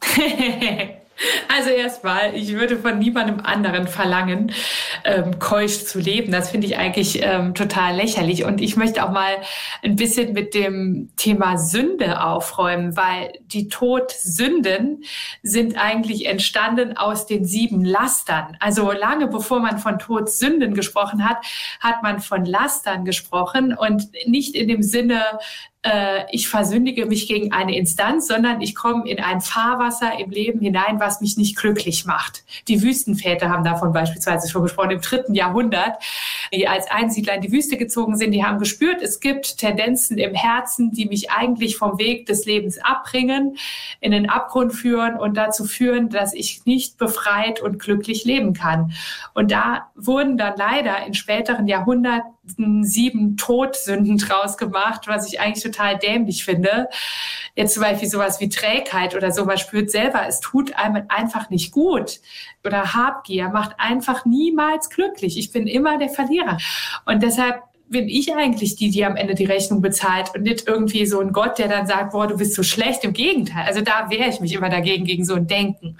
Also 1.48 1.70
erstmal, 1.70 2.34
ich 2.36 2.52
würde 2.54 2.76
von 2.76 2.98
niemandem 2.98 3.40
anderen 3.40 3.88
verlangen, 3.88 4.52
ähm, 5.04 5.38
keusch 5.38 5.84
zu 5.84 5.98
leben. 5.98 6.30
Das 6.30 6.50
finde 6.50 6.66
ich 6.66 6.78
eigentlich 6.78 7.20
ähm, 7.22 7.54
total 7.54 7.96
lächerlich. 7.96 8.44
Und 8.44 8.60
ich 8.60 8.76
möchte 8.76 9.04
auch 9.04 9.10
mal 9.10 9.38
ein 9.82 9.96
bisschen 9.96 10.32
mit 10.32 10.54
dem 10.54 11.10
Thema 11.16 11.58
Sünde 11.58 12.22
aufräumen, 12.22 12.96
weil 12.96 13.32
die 13.46 13.68
Todsünden 13.68 15.02
sind 15.42 15.76
eigentlich 15.76 16.26
entstanden 16.26 16.96
aus 16.96 17.26
den 17.26 17.44
sieben 17.44 17.84
Lastern. 17.84 18.56
Also 18.60 18.92
lange 18.92 19.26
bevor 19.26 19.60
man 19.60 19.78
von 19.78 19.98
Todsünden 19.98 20.74
gesprochen 20.74 21.28
hat, 21.28 21.38
hat 21.80 22.02
man 22.02 22.20
von 22.20 22.44
Lastern 22.44 23.04
gesprochen 23.04 23.74
und 23.74 24.08
nicht 24.26 24.54
in 24.54 24.68
dem 24.68 24.82
Sinne, 24.82 25.22
äh, 25.88 26.26
ich 26.30 26.48
versündige 26.48 27.06
mich 27.06 27.26
gegen 27.26 27.52
eine 27.52 27.76
Instanz, 27.76 28.26
sondern 28.26 28.60
ich 28.60 28.74
komme 28.74 29.08
in 29.08 29.20
ein 29.20 29.40
Fahrwasser 29.40 30.18
im 30.18 30.30
Leben 30.30 30.60
hinein, 30.60 31.00
was 31.00 31.20
mich 31.20 31.36
nicht 31.36 31.56
glücklich 31.56 32.04
macht. 32.04 32.44
Die 32.68 32.82
Wüstenväter 32.82 33.48
haben 33.48 33.64
davon 33.64 33.92
beispielsweise 33.92 34.48
schon 34.48 34.62
gesprochen 34.62 34.90
im 34.90 35.00
dritten 35.00 35.34
Jahrhundert, 35.34 36.02
die 36.52 36.68
als 36.68 36.90
Einsiedler 36.90 37.34
in 37.34 37.40
die 37.40 37.52
Wüste 37.52 37.76
gezogen 37.76 38.16
sind. 38.16 38.32
Die 38.32 38.44
haben 38.44 38.58
gespürt, 38.58 39.00
es 39.00 39.20
gibt 39.20 39.58
Tendenzen 39.58 40.18
im 40.18 40.34
Herzen, 40.34 40.92
die 40.92 41.06
mich 41.06 41.30
eigentlich 41.30 41.76
vom 41.76 41.98
Weg 41.98 42.26
des 42.26 42.44
Lebens 42.44 42.78
abbringen, 42.78 43.56
in 44.00 44.12
den 44.12 44.28
Abgrund 44.28 44.74
führen 44.74 45.16
und 45.16 45.36
dazu 45.36 45.64
führen, 45.64 46.10
dass 46.10 46.34
ich 46.34 46.66
nicht 46.66 46.98
befreit 46.98 47.60
und 47.60 47.78
glücklich 47.78 48.24
leben 48.24 48.52
kann. 48.52 48.92
Und 49.32 49.50
da 49.50 49.90
wurden 49.94 50.36
dann 50.36 50.54
leider 50.56 51.06
in 51.06 51.14
späteren 51.14 51.66
Jahrhunderten 51.66 52.37
sieben 52.84 53.36
Todsünden 53.36 54.18
draus 54.18 54.56
gemacht, 54.56 55.02
was 55.06 55.26
ich 55.26 55.40
eigentlich 55.40 55.64
total 55.64 55.98
dämlich 55.98 56.44
finde. 56.44 56.88
Jetzt 57.54 57.74
zum 57.74 57.82
Beispiel 57.82 58.08
sowas 58.08 58.40
wie 58.40 58.48
Trägheit 58.48 59.14
oder 59.14 59.32
so, 59.32 59.44
man 59.44 59.58
spürt 59.58 59.90
selber, 59.90 60.26
es 60.26 60.40
tut 60.40 60.74
einem 60.76 61.04
einfach 61.08 61.50
nicht 61.50 61.72
gut. 61.72 62.20
Oder 62.64 62.94
Habgier 62.94 63.48
macht 63.48 63.72
einfach 63.78 64.24
niemals 64.24 64.90
glücklich. 64.90 65.38
Ich 65.38 65.52
bin 65.52 65.66
immer 65.66 65.98
der 65.98 66.08
Verlierer. 66.08 66.58
Und 67.04 67.22
deshalb 67.22 67.62
bin 67.88 68.08
ich 68.08 68.34
eigentlich 68.34 68.76
die, 68.76 68.90
die 68.90 69.04
am 69.04 69.16
Ende 69.16 69.34
die 69.34 69.46
Rechnung 69.46 69.80
bezahlt 69.80 70.34
und 70.34 70.42
nicht 70.42 70.68
irgendwie 70.68 71.06
so 71.06 71.20
ein 71.20 71.32
Gott, 71.32 71.58
der 71.58 71.68
dann 71.68 71.86
sagt, 71.86 72.12
boah, 72.12 72.26
du 72.26 72.36
bist 72.36 72.54
so 72.54 72.62
schlecht. 72.62 73.04
Im 73.04 73.12
Gegenteil. 73.12 73.64
Also 73.66 73.80
da 73.80 74.10
wehre 74.10 74.28
ich 74.28 74.40
mich 74.40 74.52
immer 74.52 74.68
dagegen, 74.68 75.04
gegen 75.04 75.24
so 75.24 75.34
ein 75.34 75.46
Denken. 75.46 75.98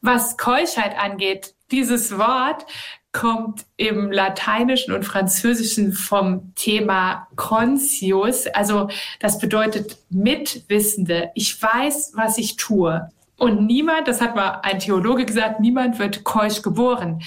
Was 0.00 0.36
Keuschheit 0.36 0.98
angeht, 0.98 1.54
dieses 1.70 2.18
Wort 2.18 2.66
kommt 3.14 3.64
im 3.76 4.12
Lateinischen 4.12 4.92
und 4.92 5.04
Französischen 5.04 5.94
vom 5.94 6.52
Thema 6.56 7.28
conscious. 7.36 8.46
Also 8.48 8.88
das 9.20 9.38
bedeutet 9.38 9.96
Mitwissende. 10.10 11.30
Ich 11.34 11.62
weiß, 11.62 12.12
was 12.16 12.36
ich 12.36 12.56
tue. 12.56 13.08
Und 13.38 13.64
niemand, 13.66 14.08
das 14.08 14.20
hat 14.20 14.36
mal 14.36 14.60
ein 14.62 14.80
Theologe 14.80 15.24
gesagt, 15.24 15.60
niemand 15.60 15.98
wird 15.98 16.24
keusch 16.24 16.60
geboren. 16.60 17.22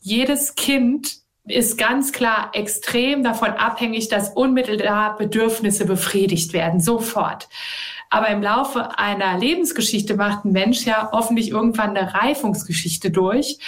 Jedes 0.00 0.54
Kind 0.54 1.18
ist 1.44 1.78
ganz 1.78 2.12
klar 2.12 2.50
extrem 2.54 3.22
davon 3.22 3.50
abhängig, 3.50 4.08
dass 4.08 4.30
unmittelbar 4.30 5.16
Bedürfnisse 5.16 5.84
befriedigt 5.84 6.54
werden, 6.54 6.80
sofort. 6.80 7.48
Aber 8.08 8.28
im 8.28 8.42
Laufe 8.42 8.98
einer 8.98 9.38
Lebensgeschichte 9.38 10.14
macht 10.14 10.44
ein 10.44 10.52
Mensch 10.52 10.86
ja 10.86 11.10
hoffentlich 11.12 11.50
irgendwann 11.50 11.96
eine 11.96 12.14
Reifungsgeschichte 12.14 13.10
durch 13.10 13.58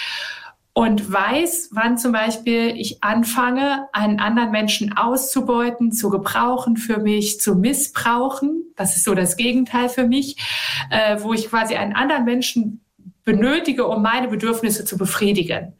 und 0.79 1.11
weiß, 1.11 1.71
wann 1.73 1.97
zum 1.97 2.13
Beispiel 2.13 2.73
ich 2.77 3.03
anfange, 3.03 3.89
einen 3.91 4.21
anderen 4.21 4.51
Menschen 4.51 4.95
auszubeuten, 4.95 5.91
zu 5.91 6.09
gebrauchen 6.09 6.77
für 6.77 6.99
mich, 6.99 7.41
zu 7.41 7.55
missbrauchen. 7.55 8.63
Das 8.77 8.95
ist 8.95 9.03
so 9.03 9.13
das 9.13 9.35
Gegenteil 9.35 9.89
für 9.89 10.07
mich, 10.07 10.37
äh, 10.89 11.17
wo 11.19 11.33
ich 11.33 11.49
quasi 11.49 11.75
einen 11.75 11.97
anderen 11.97 12.23
Menschen 12.23 12.79
benötige, 13.25 13.87
um 13.87 14.01
meine 14.01 14.29
Bedürfnisse 14.29 14.85
zu 14.85 14.97
befriedigen. 14.97 15.73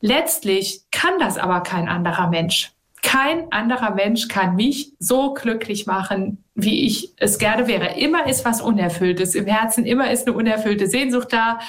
Letztlich 0.00 0.84
kann 0.90 1.18
das 1.18 1.36
aber 1.36 1.60
kein 1.60 1.86
anderer 1.86 2.30
Mensch. 2.30 2.72
Kein 3.04 3.52
anderer 3.52 3.94
Mensch 3.94 4.28
kann 4.28 4.56
mich 4.56 4.94
so 4.98 5.34
glücklich 5.34 5.86
machen, 5.86 6.42
wie 6.54 6.86
ich 6.86 7.12
es 7.18 7.38
gerne 7.38 7.68
wäre. 7.68 7.98
Immer 7.98 8.26
ist 8.26 8.46
was 8.46 8.62
Unerfülltes 8.62 9.34
im 9.34 9.46
Herzen, 9.46 9.84
immer 9.84 10.10
ist 10.10 10.26
eine 10.26 10.34
unerfüllte 10.34 10.86
Sehnsucht 10.86 11.32
da. 11.32 11.60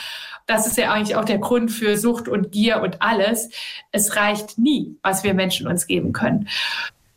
Das 0.48 0.66
ist 0.66 0.78
ja 0.78 0.94
eigentlich 0.94 1.18
auch 1.18 1.26
der 1.26 1.40
Grund 1.40 1.72
für 1.72 1.98
Sucht 1.98 2.30
und 2.30 2.54
Gier 2.54 2.82
und 2.82 3.02
alles. 3.02 3.50
Es 3.92 4.16
reicht 4.16 4.58
nie, 4.58 4.98
was 5.04 5.26
wir 5.26 5.34
Menschen 5.34 5.68
uns 5.68 5.88
geben 5.88 6.14
können. 6.14 6.48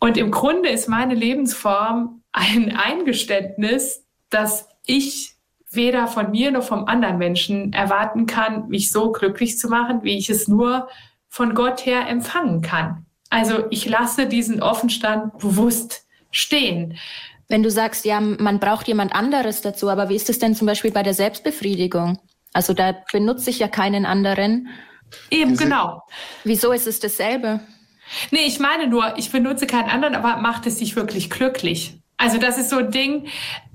Und 0.01 0.17
im 0.17 0.33
Grunde 0.33 0.69
ist 0.69 0.89
meine 0.89 1.15
Lebensform 1.15 2.23
ein 2.33 2.77
Eingeständnis, 2.77 4.05
dass 4.31 4.69
ich 4.85 5.37
weder 5.71 6.09
von 6.09 6.33
mir 6.33 6.51
noch 6.51 6.65
vom 6.65 6.87
anderen 6.87 7.19
Menschen 7.19 7.73
erwarten 7.73 8.27
kann, 8.27 8.69
mich 8.69 8.91
so 8.91 9.13
glücklich 9.13 9.59
zu 9.59 9.69
machen, 9.69 10.03
wie 10.03 10.19
ich 10.19 10.29
es 10.29 10.49
nur 10.49 10.89
von 11.29 11.55
Gott 11.55 11.87
her 11.87 12.09
empfangen 12.09 12.63
kann. 12.63 13.07
Also 13.31 13.65
ich 13.71 13.87
lasse 13.87 14.27
diesen 14.27 14.63
Offenstand 14.63 15.39
bewusst 15.39 16.07
stehen. 16.31 16.99
Wenn 17.49 17.63
du 17.63 17.71
sagst, 17.71 18.05
ja, 18.05 18.21
man 18.21 18.61
braucht 18.61 18.89
jemand 18.89 19.15
anderes 19.15 19.63
dazu, 19.63 19.89
aber 19.89 20.09
wie 20.09 20.17
ist 20.17 20.29
es 20.29 20.39
denn 20.39 20.55
zum 20.55 20.67
Beispiel 20.67 20.91
bei 20.91 21.03
der 21.03 21.15
Selbstbefriedigung? 21.15 22.19
Also 22.53 22.75
da 22.75 22.95
benutze 23.13 23.51
ich 23.51 23.59
ja 23.59 23.69
keinen 23.69 24.05
anderen. 24.05 24.69
Eben, 25.31 25.57
genau. 25.57 26.03
Wieso 26.45 26.73
ist 26.73 26.87
es 26.87 27.01
dasselbe? 27.01 27.61
Nee, 28.31 28.47
ich 28.47 28.59
meine 28.59 28.87
nur, 28.87 29.17
ich 29.19 29.31
benutze 29.31 29.67
keinen 29.67 29.89
anderen, 29.89 30.15
aber 30.15 30.41
macht 30.41 30.67
es 30.67 30.79
sich 30.79 30.97
wirklich 30.97 31.31
glücklich? 31.31 32.01
Also 32.17 32.39
das 32.39 32.59
ist 32.59 32.71
so 32.71 32.79
ein 32.79 32.91
Ding, 32.91 33.29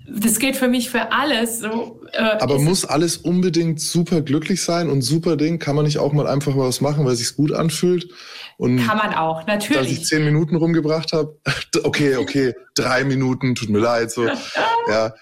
das 0.08 0.39
geht 0.39 0.56
für 0.56 0.68
mich 0.68 0.89
für 0.89 1.12
alles. 1.12 1.60
So, 1.60 2.01
äh, 2.12 2.38
Aber 2.39 2.60
muss 2.60 2.86
alles 2.86 3.18
unbedingt 3.18 3.80
super 3.80 4.22
glücklich 4.22 4.62
sein 4.62 4.89
und 4.89 5.01
super 5.01 5.38
Ding? 5.38 5.60
Kann 5.60 5.76
man 5.76 5.86
nicht 5.86 5.97
auch 5.97 6.14
mal 6.14 6.28
einfach 6.28 6.58
was 6.58 6.82
machen, 6.82 7.06
weil 7.06 7.14
es 7.14 7.20
sich 7.20 7.36
gut 7.36 7.54
anfühlt? 7.54 8.10
Und 8.58 8.86
kann 8.86 8.97
man 8.97 9.14
auch, 9.14 9.45
natürlich. 9.47 9.82
Dass 9.82 9.91
ich 9.91 10.06
zehn 10.06 10.26
Minuten 10.26 10.56
rumgebracht 10.56 11.14
habe, 11.14 11.38
okay, 11.84 12.16
okay, 12.18 12.54
drei 12.76 13.04
Minuten, 13.04 13.56
tut 13.56 13.70
mir 13.70 13.80
leid, 13.80 14.12
so, 14.12 14.28
ja. 14.88 15.14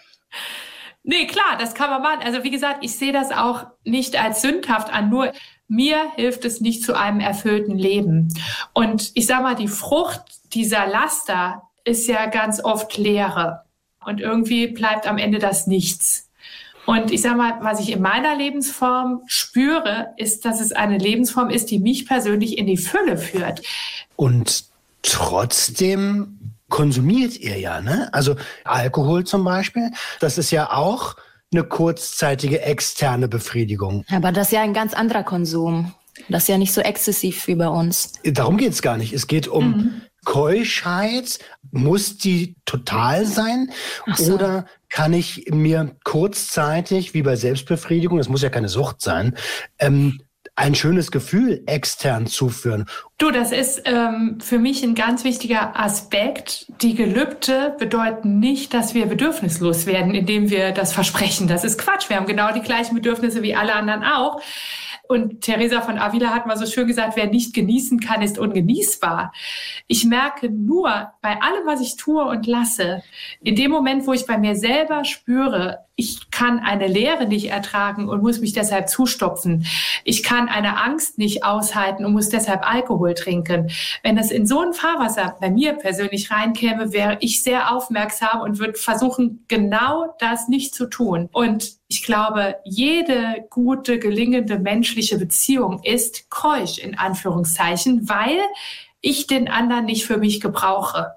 Nee, 1.04 1.26
klar, 1.26 1.58
das 1.58 1.74
kann 1.74 1.90
man 1.90 2.02
machen. 2.02 2.20
Also 2.24 2.44
wie 2.44 2.52
gesagt, 2.52 2.84
ich 2.84 2.96
sehe 2.96 3.12
das 3.12 3.32
auch 3.32 3.66
nicht 3.84 4.22
als 4.22 4.42
sündhaft 4.42 4.94
an, 4.94 5.10
nur 5.10 5.32
mir 5.68 6.12
hilft 6.16 6.46
es 6.46 6.62
nicht 6.62 6.84
zu 6.84 6.98
einem 6.98 7.20
erfüllten 7.20 7.78
Leben. 7.78 8.28
Und 8.74 9.12
ich 9.16 9.26
sage 9.26 9.44
mal, 9.44 9.56
die 9.56 9.70
Frucht 9.70 10.22
dieser 10.54 10.86
Laster 10.86 11.64
ist 11.86 12.08
ja 12.08 12.26
ganz 12.28 12.64
oft 12.64 12.98
Leere. 12.98 13.64
Und 14.04 14.20
irgendwie 14.20 14.68
bleibt 14.68 15.08
am 15.08 15.18
Ende 15.18 15.40
das 15.40 15.68
Nichts. 15.68 16.31
Und 16.86 17.12
ich 17.12 17.22
sage 17.22 17.36
mal, 17.36 17.60
was 17.62 17.80
ich 17.80 17.92
in 17.92 18.02
meiner 18.02 18.36
Lebensform 18.36 19.22
spüre, 19.28 20.14
ist, 20.18 20.46
dass 20.46 20.60
es 20.60 20.72
eine 20.72 20.98
Lebensform 20.98 21.50
ist, 21.50 21.70
die 21.72 21.80
mich 21.80 22.08
persönlich 22.08 22.58
in 22.58 22.66
die 22.66 22.78
Fülle 22.78 23.18
führt. 23.18 23.62
Und 24.16 24.66
trotzdem 25.04 26.56
konsumiert 26.70 27.38
ihr 27.38 27.60
ja, 27.60 27.82
ne? 27.82 28.10
Also 28.14 28.36
Alkohol 28.64 29.26
zum 29.26 29.44
Beispiel, 29.44 29.92
das 30.20 30.38
ist 30.38 30.52
ja 30.52 30.72
auch 30.72 31.16
eine 31.54 31.64
kurzzeitige 31.64 32.62
externe 32.62 33.28
Befriedigung. 33.28 34.06
Aber 34.10 34.32
das 34.32 34.48
ist 34.48 34.54
ja 34.54 34.62
ein 34.62 34.74
ganz 34.74 34.94
anderer 34.94 35.24
Konsum. 35.24 35.94
Das 36.30 36.44
ist 36.44 36.50
ja 36.50 36.58
nicht 36.58 36.74
so 36.74 36.82
exzessiv 36.82 37.48
wie 37.48 37.56
bei 37.56 37.68
uns. 37.68 38.14
Darum 38.24 38.58
geht 38.58 38.72
es 38.72 38.82
gar 38.82 38.98
nicht. 38.98 39.14
Es 39.14 39.28
geht 39.28 39.48
um 39.48 39.68
mhm. 39.68 40.02
Keuschheit, 40.24 41.40
muss 41.72 42.18
die 42.18 42.56
total 42.66 43.26
sein? 43.26 43.72
So. 44.16 44.36
Oder 44.36 44.66
kann 44.92 45.14
ich 45.14 45.46
mir 45.50 45.96
kurzzeitig, 46.04 47.14
wie 47.14 47.24
bei 47.24 47.36
Selbstbefriedigung, 47.36 48.18
das 48.18 48.30
muss 48.30 48.44
ja 48.44 48.50
keine 48.50 48.70
Sucht 48.70 49.02
sein, 49.02 49.36
ähm, 49.80 50.22
ein 50.56 50.76
schönes 50.76 51.12
Gefühl 51.12 51.64
extern 51.66 52.28
zuführen. 52.28 52.86
Du, 53.18 53.32
das 53.32 53.52
ist 53.52 53.84
ähm, 53.86 54.38
für 54.42 54.60
mich 54.60 54.84
ein 54.84 54.96
ganz 54.96 55.24
wichtiger 55.24 55.80
Aspekt. 55.80 56.68
Die 56.82 56.94
Gelübde 56.94 57.76
bedeuten 57.80 58.40
nicht, 58.40 58.74
dass 58.74 58.94
wir 58.94 59.06
bedürfnislos 59.06 59.86
werden, 59.86 60.14
indem 60.14 60.50
wir 60.50 60.72
das 60.72 60.94
versprechen. 60.94 61.48
Das 61.48 61.64
ist 61.64 61.80
Quatsch. 61.80 62.10
Wir 62.10 62.18
haben 62.18 62.28
genau 62.28 62.52
die 62.54 62.62
gleichen 62.62 62.96
Bedürfnisse 62.96 63.42
wie 63.42 63.56
alle 63.56 63.74
anderen 63.74 64.04
auch. 64.04 64.42
Und 65.12 65.42
Theresa 65.42 65.82
von 65.82 65.98
Avila 65.98 66.30
hat 66.34 66.46
mal 66.48 66.56
so 66.56 66.66
schön 66.66 66.88
gesagt, 66.88 67.18
wer 67.18 67.28
nicht 67.28 67.54
genießen 67.54 68.00
kann, 68.00 68.22
ist 68.22 68.40
ungenießbar. 68.40 69.34
Ich 69.88 70.06
merke 70.06 70.50
nur 70.50 71.12
bei 71.22 71.32
allem, 71.42 71.66
was 71.66 71.82
ich 71.82 71.98
tue 71.98 72.24
und 72.24 72.48
lasse, 72.48 73.04
in 73.44 73.58
dem 73.58 73.72
Moment, 73.72 74.08
wo 74.08 74.14
ich 74.14 74.26
bei 74.26 74.38
mir 74.38 74.56
selber 74.56 75.04
spüre, 75.04 75.80
ich 75.96 76.32
kann 76.32 76.60
eine 76.60 76.88
Leere 76.88 77.28
nicht 77.28 77.50
ertragen 77.50 78.10
und 78.10 78.24
muss 78.24 78.40
mich 78.40 78.54
deshalb 78.54 78.90
zustopfen. 78.90 79.66
Ich 80.04 80.24
kann 80.24 80.48
eine 80.50 80.82
Angst 80.82 81.18
nicht 81.18 81.44
aushalten 81.44 82.06
und 82.06 82.14
muss 82.14 82.30
deshalb 82.30 82.68
Alkohol 82.68 83.14
trinken. 83.14 83.70
Wenn 84.02 84.16
das 84.16 84.32
in 84.32 84.48
so 84.48 84.62
ein 84.62 84.74
Fahrwasser 84.74 85.38
bei 85.40 85.50
mir 85.50 85.74
persönlich 85.74 86.32
reinkäme, 86.32 86.94
wäre 86.94 87.18
ich 87.20 87.44
sehr 87.44 87.76
aufmerksam 87.76 88.42
und 88.42 88.60
würde 88.60 88.74
versuchen, 88.74 89.46
genau 89.48 90.16
das 90.20 90.48
nicht 90.48 90.74
zu 90.74 90.88
tun. 90.88 91.30
Und 91.32 91.74
ich 91.88 92.04
glaube, 92.04 92.56
jede 92.64 93.46
gute, 93.50 94.00
gelingende 94.00 94.58
menschliche 94.58 95.18
Beziehung 95.18 95.82
ist 95.84 96.30
keusch 96.30 96.78
in 96.78 96.98
Anführungszeichen, 96.98 98.08
weil 98.10 98.40
ich 99.02 99.28
den 99.28 99.50
anderen 99.50 99.86
nicht 99.86 100.06
für 100.06 100.18
mich 100.18 100.40
gebrauche. 100.40 101.12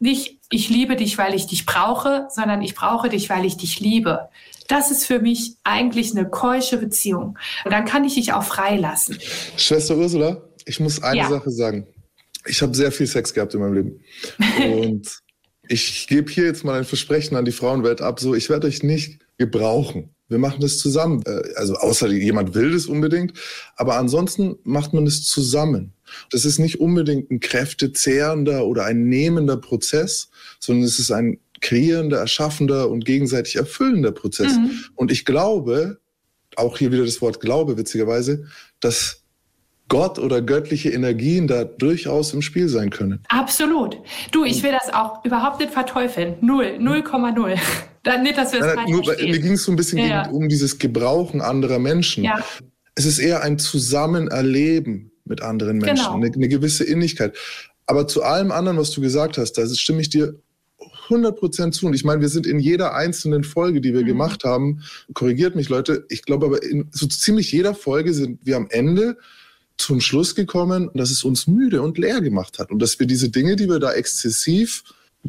Nicht 0.00 0.37
ich 0.50 0.68
liebe 0.68 0.96
dich, 0.96 1.18
weil 1.18 1.34
ich 1.34 1.46
dich 1.46 1.66
brauche, 1.66 2.26
sondern 2.30 2.62
ich 2.62 2.74
brauche 2.74 3.08
dich, 3.08 3.28
weil 3.28 3.44
ich 3.44 3.56
dich 3.56 3.80
liebe. 3.80 4.28
Das 4.66 4.90
ist 4.90 5.06
für 5.06 5.18
mich 5.18 5.56
eigentlich 5.64 6.12
eine 6.12 6.28
keusche 6.28 6.78
Beziehung. 6.78 7.38
Und 7.64 7.72
dann 7.72 7.84
kann 7.84 8.04
ich 8.04 8.14
dich 8.14 8.32
auch 8.32 8.44
freilassen. 8.44 9.18
Schwester 9.56 9.96
Ursula, 9.96 10.42
ich 10.64 10.80
muss 10.80 11.02
eine 11.02 11.20
ja. 11.20 11.28
Sache 11.28 11.50
sagen. 11.50 11.86
Ich 12.46 12.62
habe 12.62 12.74
sehr 12.74 12.92
viel 12.92 13.06
Sex 13.06 13.34
gehabt 13.34 13.54
in 13.54 13.60
meinem 13.60 13.74
Leben. 13.74 14.04
Und 14.62 15.20
ich 15.68 16.06
gebe 16.06 16.30
hier 16.30 16.44
jetzt 16.44 16.64
mal 16.64 16.78
ein 16.78 16.84
Versprechen 16.84 17.36
an 17.36 17.44
die 17.44 17.52
Frauenwelt 17.52 18.00
ab, 18.00 18.20
so 18.20 18.34
ich 18.34 18.48
werde 18.48 18.66
euch 18.66 18.82
nicht 18.82 19.20
gebrauchen. 19.36 20.14
Wir 20.28 20.38
machen 20.38 20.60
das 20.60 20.78
zusammen. 20.78 21.22
Äh, 21.26 21.54
also 21.56 21.74
außer 21.74 22.08
jemand 22.08 22.54
will 22.54 22.72
das 22.72 22.86
unbedingt. 22.86 23.32
Aber 23.76 23.96
ansonsten 23.96 24.56
macht 24.64 24.92
man 24.92 25.06
es 25.06 25.24
zusammen. 25.24 25.92
Das 26.30 26.44
ist 26.44 26.58
nicht 26.58 26.80
unbedingt 26.80 27.30
ein 27.30 27.40
kräftezehrender 27.40 28.66
oder 28.66 28.84
ein 28.84 29.08
nehmender 29.08 29.56
Prozess, 29.56 30.30
sondern 30.58 30.84
es 30.84 30.98
ist 30.98 31.10
ein 31.10 31.38
kreierender, 31.60 32.18
erschaffender 32.18 32.88
und 32.88 33.04
gegenseitig 33.04 33.56
erfüllender 33.56 34.12
Prozess. 34.12 34.56
Mhm. 34.56 34.70
Und 34.94 35.10
ich 35.10 35.24
glaube, 35.24 35.98
auch 36.56 36.78
hier 36.78 36.92
wieder 36.92 37.04
das 37.04 37.20
Wort 37.20 37.40
Glaube, 37.40 37.76
witzigerweise, 37.76 38.46
dass 38.80 39.22
Gott 39.88 40.18
oder 40.18 40.42
göttliche 40.42 40.90
Energien 40.90 41.46
da 41.46 41.64
durchaus 41.64 42.34
im 42.34 42.42
Spiel 42.42 42.68
sein 42.68 42.90
können. 42.90 43.20
Absolut. 43.28 43.98
Du, 44.32 44.44
ich 44.44 44.62
will 44.62 44.72
das 44.72 44.92
auch 44.92 45.24
überhaupt 45.24 45.60
nicht 45.60 45.72
verteufeln. 45.72 46.36
Null, 46.40 46.78
0,0. 46.78 47.58
Dann 48.02 48.22
nicht, 48.22 48.38
dass 48.38 48.52
wir 48.52 48.60
es 48.60 48.74
falsch 48.74 48.90
nur, 48.90 49.02
Mir 49.02 49.38
ging 49.38 49.52
es 49.52 49.64
so 49.64 49.72
ein 49.72 49.76
bisschen 49.76 49.98
ja, 49.98 50.24
gegen, 50.24 50.36
um 50.36 50.48
dieses 50.48 50.78
Gebrauchen 50.78 51.40
anderer 51.40 51.78
Menschen. 51.78 52.24
Ja. 52.24 52.44
Es 52.94 53.06
ist 53.06 53.18
eher 53.18 53.42
ein 53.42 53.58
Zusammenerleben 53.58 55.10
mit 55.24 55.42
anderen 55.42 55.78
Menschen, 55.78 56.04
genau. 56.04 56.16
eine, 56.16 56.32
eine 56.32 56.48
gewisse 56.48 56.84
Innigkeit. 56.84 57.36
Aber 57.86 58.06
zu 58.06 58.22
allem 58.22 58.52
anderen, 58.52 58.78
was 58.78 58.90
du 58.90 59.00
gesagt 59.00 59.38
hast, 59.38 59.52
da 59.54 59.66
stimme 59.66 60.00
ich 60.00 60.10
dir 60.10 60.34
100% 61.08 61.72
zu. 61.72 61.86
Und 61.86 61.94
ich 61.94 62.04
meine, 62.04 62.20
wir 62.20 62.28
sind 62.28 62.46
in 62.46 62.58
jeder 62.58 62.94
einzelnen 62.94 63.44
Folge, 63.44 63.80
die 63.80 63.94
wir 63.94 64.02
mhm. 64.02 64.06
gemacht 64.06 64.44
haben, 64.44 64.82
korrigiert 65.14 65.56
mich 65.56 65.68
Leute, 65.68 66.04
ich 66.08 66.22
glaube 66.22 66.46
aber 66.46 66.62
in 66.62 66.88
so 66.92 67.06
ziemlich 67.06 67.52
jeder 67.52 67.74
Folge 67.74 68.12
sind 68.12 68.40
wir 68.44 68.56
am 68.56 68.68
Ende 68.70 69.16
zum 69.78 70.00
Schluss 70.00 70.34
gekommen, 70.34 70.90
dass 70.94 71.10
es 71.10 71.24
uns 71.24 71.46
müde 71.46 71.82
und 71.82 71.98
leer 71.98 72.20
gemacht 72.20 72.58
hat 72.58 72.70
und 72.70 72.80
dass 72.80 72.98
wir 72.98 73.06
diese 73.06 73.30
Dinge, 73.30 73.56
die 73.56 73.68
wir 73.68 73.78
da 73.78 73.92
exzessiv 73.92 74.84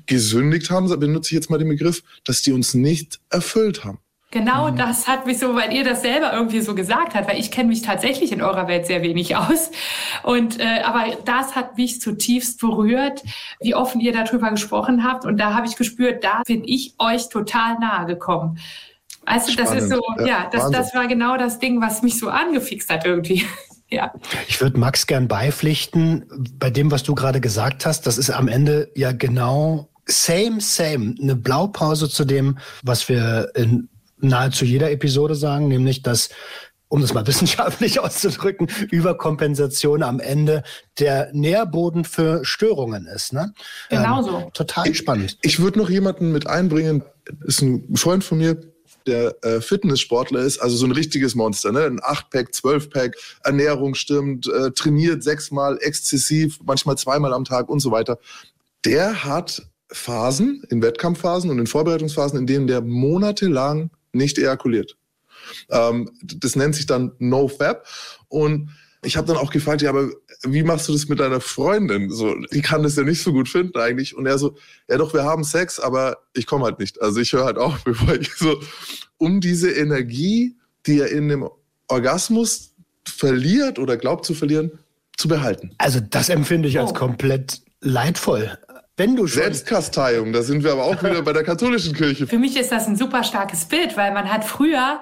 gesündigt 0.06 0.70
haben, 0.70 0.88
benutze 1.00 1.30
ich 1.30 1.36
jetzt 1.36 1.50
mal 1.50 1.58
den 1.58 1.70
Begriff, 1.70 2.04
dass 2.24 2.42
die 2.42 2.52
uns 2.52 2.74
nicht 2.74 3.20
erfüllt 3.30 3.84
haben. 3.84 4.00
Genau 4.32 4.72
mhm. 4.72 4.78
das 4.78 5.08
hat 5.08 5.26
mich 5.26 5.40
so, 5.40 5.56
weil 5.56 5.74
ihr 5.74 5.84
das 5.84 6.04
selber 6.04 6.34
irgendwie 6.34 6.62
so 6.62 6.76
gesagt 6.76 7.16
habt, 7.16 7.28
weil 7.28 7.40
ich 7.40 7.50
kenne 7.50 7.70
mich 7.70 7.82
tatsächlich 7.82 8.32
in 8.32 8.44
eurer 8.44 8.68
Welt 8.68 8.86
sehr 8.86 9.02
wenig 9.02 9.36
aus. 9.36 9.72
Und 10.22 10.60
äh, 10.60 10.82
aber 10.84 11.18
das 11.26 11.56
hat 11.56 11.78
mich 11.78 12.00
zutiefst 12.00 12.60
berührt, 12.60 13.24
wie 13.60 13.74
offen 13.74 14.02
ihr 14.02 14.14
darüber 14.14 14.52
gesprochen 14.52 15.04
habt. 15.04 15.26
Und 15.26 15.38
da 15.38 15.56
habe 15.56 15.66
ich 15.66 15.76
gespürt, 15.78 16.24
da 16.24 16.44
bin 16.46 16.64
ich 16.64 16.94
euch 17.00 17.30
total 17.30 17.80
nahe 17.80 18.06
gekommen. 18.06 18.60
Also 19.26 19.56
das 19.56 19.74
ist 19.74 19.90
so, 19.90 20.02
ja, 20.20 20.26
ja 20.26 20.50
das, 20.52 20.72
das 20.72 20.94
war 20.96 21.08
genau 21.08 21.38
das 21.38 21.60
Ding, 21.60 21.82
was 21.82 22.04
mich 22.04 22.20
so 22.20 22.30
angefixt 22.30 22.90
hat 22.90 23.06
irgendwie. 23.06 23.46
Ja. 23.92 24.14
Ich 24.48 24.62
würde 24.62 24.80
Max 24.80 25.08
gern 25.08 25.28
beipflichten 25.28 26.26
bei 26.58 26.70
dem, 26.70 26.92
was 26.92 27.04
du 27.04 27.16
gerade 27.16 27.42
gesagt 27.42 27.86
hast. 27.86 28.06
Das 28.06 28.18
ist 28.18 28.30
am 28.30 28.48
Ende 28.48 28.92
ja 28.96 29.12
genau 29.12 29.90
same, 30.06 30.62
same. 30.62 31.16
Eine 31.22 31.36
Blaupause 31.36 32.10
zu 32.10 32.26
dem, 32.26 32.60
was 32.84 33.10
wir 33.10 33.52
in 33.56 33.90
nahezu 34.18 34.66
jeder 34.66 34.92
Episode 34.92 35.36
sagen, 35.36 35.68
nämlich 35.68 36.04
dass 36.04 36.30
um 36.90 37.02
das 37.02 37.14
mal 37.14 37.26
wissenschaftlich 37.28 38.00
auszudrücken, 38.00 38.68
Überkompensation 38.90 40.04
am 40.04 40.20
Ende 40.20 40.64
der 41.00 41.30
Nährboden 41.34 42.04
für 42.04 42.44
Störungen 42.44 43.06
ist. 43.06 43.32
Ne? 43.32 43.54
Genau 43.90 44.22
so. 44.22 44.40
Ähm, 44.40 44.54
total 44.54 44.94
spannend. 44.94 45.38
Ich, 45.42 45.54
ich 45.54 45.60
würde 45.60 45.80
noch 45.80 45.90
jemanden 45.90 46.32
mit 46.32 46.48
einbringen, 46.48 47.04
ist 47.46 47.62
ein 47.62 47.96
Freund 47.96 48.24
von 48.24 48.40
mir, 48.40 48.60
der 49.10 49.36
äh, 49.44 49.62
Fitnesssportler 49.62 50.42
ist, 50.42 50.60
also 50.60 50.78
so 50.78 50.86
ein 50.86 50.92
richtiges 50.92 51.36
Monster, 51.36 51.72
ne? 51.72 51.84
Ein 51.86 52.00
8-Pack, 52.00 52.52
12-Pack, 52.52 53.16
Ernährung 53.44 53.96
stimmt, 53.96 54.48
äh, 54.48 54.72
trainiert 54.72 55.24
sechsmal 55.24 55.78
exzessiv, 55.82 56.60
manchmal 56.64 56.98
zweimal 56.98 57.34
am 57.34 57.44
Tag 57.44 57.70
und 57.70 57.80
so 57.80 57.92
weiter. 57.92 58.20
Der 58.86 59.26
hat 59.26 59.64
Phasen, 59.92 60.64
in 60.70 60.82
Wettkampfphasen 60.82 61.50
und 61.50 61.60
in 61.60 61.68
Vorbereitungsphasen, 61.68 62.38
in 62.40 62.48
denen 62.48 62.68
der 62.68 62.82
monatelang 62.82 63.90
nicht 64.14 64.38
ejakuliert. 64.38 64.98
Ähm, 65.70 66.12
das 66.22 66.56
nennt 66.56 66.76
sich 66.76 66.86
dann 66.86 67.12
No-Fab. 67.18 67.86
Und 68.28 68.70
ich 69.04 69.18
habe 69.18 69.28
dann 69.28 69.38
auch 69.38 69.52
gefragt, 69.52 69.82
ja, 69.82 69.90
aber 69.90 70.10
wie 70.44 70.64
machst 70.64 70.88
du 70.88 70.94
das 70.94 71.08
mit 71.08 71.20
deiner 71.20 71.42
Freundin? 71.42 72.10
So, 72.10 72.36
die 72.54 72.62
kann 72.62 72.84
das 72.84 72.96
ja 72.96 73.04
nicht 73.04 73.22
so 73.22 73.34
gut 73.34 73.50
finden 73.50 73.78
eigentlich. 73.78 74.16
Und 74.16 74.26
er 74.26 74.38
so, 74.38 74.56
ja 74.88 74.98
doch, 74.98 75.14
wir 75.14 75.24
haben 75.24 75.44
Sex, 75.44 75.80
aber 75.80 76.18
ich 76.34 76.46
komme 76.46 76.66
halt 76.66 76.80
nicht. 76.80 77.02
Also 77.02 77.20
ich 77.20 77.34
höre 77.34 77.46
halt 77.46 77.58
auf, 77.58 77.84
bevor 77.84 78.16
ich 78.16 78.34
so, 78.34 78.60
um 79.18 79.42
diese 79.42 79.72
Energie, 79.72 80.56
die 80.86 81.00
er 81.00 81.12
in 81.12 81.28
dem 81.28 81.48
Orgasmus 81.88 82.74
verliert 83.06 83.80
oder 83.80 83.98
glaubt 83.98 84.26
zu 84.26 84.34
verlieren, 84.34 84.72
zu 85.18 85.28
behalten. 85.28 85.72
Also 85.78 86.00
das 86.00 86.30
empfinde 86.30 86.70
ich 86.70 86.80
als 86.80 86.92
oh. 86.92 86.94
komplett 86.94 87.62
leidvoll. 87.82 88.58
Wenn 89.00 89.16
du 89.16 89.28
schon 89.28 89.44
Selbstkasteiung, 89.44 90.34
da 90.34 90.42
sind 90.42 90.62
wir 90.62 90.74
aber 90.74 90.84
auch 90.84 91.02
wieder 91.02 91.22
bei 91.22 91.32
der 91.32 91.46
katholischen 91.46 91.96
Kirche. 91.96 92.28
Für 92.28 92.38
mich 92.38 92.58
ist 92.58 92.70
das 92.70 92.86
ein 92.86 92.98
super 92.98 93.24
starkes 93.24 93.64
Bild, 93.64 93.96
weil 93.96 94.12
man 94.12 94.30
hat 94.30 94.44
früher 94.44 95.00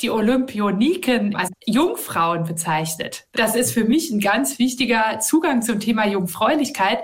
die 0.00 0.10
Olympioniken 0.10 1.34
als 1.34 1.50
Jungfrauen 1.66 2.44
bezeichnet. 2.44 3.26
Das 3.32 3.56
ist 3.56 3.72
für 3.72 3.82
mich 3.82 4.12
ein 4.12 4.20
ganz 4.20 4.60
wichtiger 4.60 5.18
Zugang 5.18 5.62
zum 5.62 5.80
Thema 5.80 6.06
Jungfräulichkeit. 6.06 7.00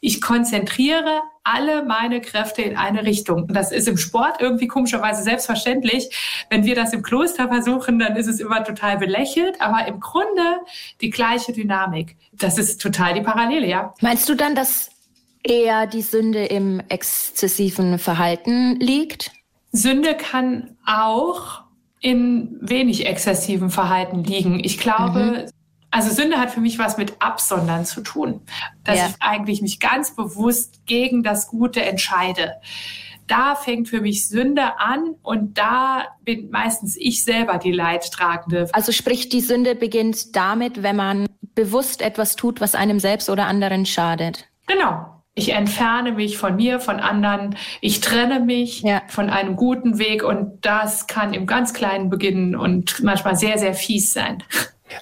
Ich 0.00 0.20
konzentriere 0.20 1.22
alle 1.44 1.84
meine 1.84 2.20
Kräfte 2.20 2.62
in 2.62 2.76
eine 2.76 3.04
Richtung. 3.04 3.46
Das 3.46 3.70
ist 3.70 3.86
im 3.86 3.96
Sport 3.96 4.40
irgendwie 4.40 4.66
komischerweise 4.66 5.22
selbstverständlich. 5.22 6.10
Wenn 6.50 6.64
wir 6.64 6.74
das 6.74 6.92
im 6.92 7.02
Kloster 7.02 7.46
versuchen, 7.46 8.00
dann 8.00 8.16
ist 8.16 8.26
es 8.26 8.40
immer 8.40 8.64
total 8.64 8.98
belächelt, 8.98 9.60
aber 9.60 9.86
im 9.86 10.00
Grunde 10.00 10.58
die 11.00 11.10
gleiche 11.10 11.52
Dynamik. 11.52 12.16
Das 12.32 12.58
ist 12.58 12.82
total 12.82 13.14
die 13.14 13.20
Parallele, 13.20 13.68
ja. 13.68 13.94
Meinst 14.00 14.28
du 14.28 14.34
dann, 14.34 14.56
dass 14.56 14.90
eher 15.44 15.86
die 15.86 16.02
Sünde 16.02 16.44
im 16.44 16.82
exzessiven 16.88 17.98
Verhalten 17.98 18.80
liegt? 18.80 19.30
Sünde 19.70 20.16
kann 20.16 20.76
auch 20.86 21.62
in 22.00 22.58
wenig 22.60 23.06
exzessivem 23.06 23.70
Verhalten 23.70 24.24
liegen. 24.24 24.60
Ich 24.62 24.78
glaube, 24.78 25.20
mhm. 25.20 25.50
also 25.90 26.10
Sünde 26.10 26.38
hat 26.38 26.50
für 26.50 26.60
mich 26.60 26.78
was 26.78 26.96
mit 26.96 27.14
Absondern 27.20 27.84
zu 27.84 28.02
tun, 28.02 28.40
dass 28.84 28.98
ja. 28.98 29.06
ich 29.08 29.14
eigentlich 29.20 29.62
mich 29.62 29.80
ganz 29.80 30.14
bewusst 30.14 30.86
gegen 30.86 31.22
das 31.22 31.48
Gute 31.48 31.82
entscheide. 31.82 32.54
Da 33.26 33.54
fängt 33.54 33.88
für 33.88 34.02
mich 34.02 34.28
Sünde 34.28 34.78
an 34.78 35.14
und 35.22 35.56
da 35.56 36.04
bin 36.22 36.50
meistens 36.50 36.96
ich 36.98 37.24
selber 37.24 37.56
die 37.56 37.72
Leidtragende. 37.72 38.68
Also 38.72 38.92
sprich, 38.92 39.30
die 39.30 39.40
Sünde 39.40 39.74
beginnt 39.74 40.36
damit, 40.36 40.82
wenn 40.82 40.96
man 40.96 41.26
bewusst 41.54 42.02
etwas 42.02 42.36
tut, 42.36 42.60
was 42.60 42.74
einem 42.74 43.00
selbst 43.00 43.30
oder 43.30 43.46
anderen 43.46 43.86
schadet. 43.86 44.46
Genau, 44.66 45.13
ich 45.34 45.50
entferne 45.52 46.12
mich 46.12 46.38
von 46.38 46.56
mir, 46.56 46.78
von 46.78 47.00
anderen. 47.00 47.56
Ich 47.80 48.00
trenne 48.00 48.40
mich 48.40 48.82
ja. 48.82 49.02
von 49.08 49.30
einem 49.30 49.56
guten 49.56 49.98
Weg 49.98 50.22
und 50.22 50.64
das 50.64 51.06
kann 51.06 51.34
im 51.34 51.46
ganz 51.46 51.74
Kleinen 51.74 52.08
beginnen 52.08 52.54
und 52.54 53.02
manchmal 53.02 53.36
sehr, 53.36 53.58
sehr 53.58 53.74
fies 53.74 54.12
sein. 54.12 54.42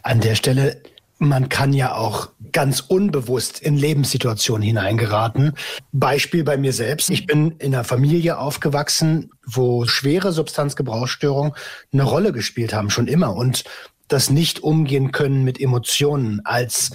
An 0.03 0.21
der 0.21 0.35
Stelle, 0.35 0.83
man 1.19 1.51
kann 1.51 1.75
ja 1.75 1.95
auch 1.95 2.31
ganz 2.51 2.81
unbewusst 2.81 3.61
in 3.61 3.77
Lebenssituationen 3.77 4.63
hineingeraten. 4.63 5.53
Beispiel 5.93 6.45
bei 6.45 6.57
mir 6.57 6.73
selbst. 6.73 7.11
Ich 7.11 7.27
bin 7.27 7.53
in 7.59 7.75
einer 7.75 7.85
Familie 7.85 8.39
aufgewachsen, 8.39 9.31
wo 9.47 9.87
schwere 9.87 10.33
Substanzgebrauchsstörungen 10.33 11.53
eine 11.93 12.03
Rolle 12.03 12.33
gespielt 12.33 12.73
haben, 12.73 12.91
schon 12.91 13.07
immer. 13.07 13.37
Und 13.37 13.65
das 14.09 14.31
nicht 14.31 14.61
umgehen 14.61 15.13
können 15.13 15.45
mit 15.45 15.61
Emotionen 15.61 16.41
als 16.45 16.91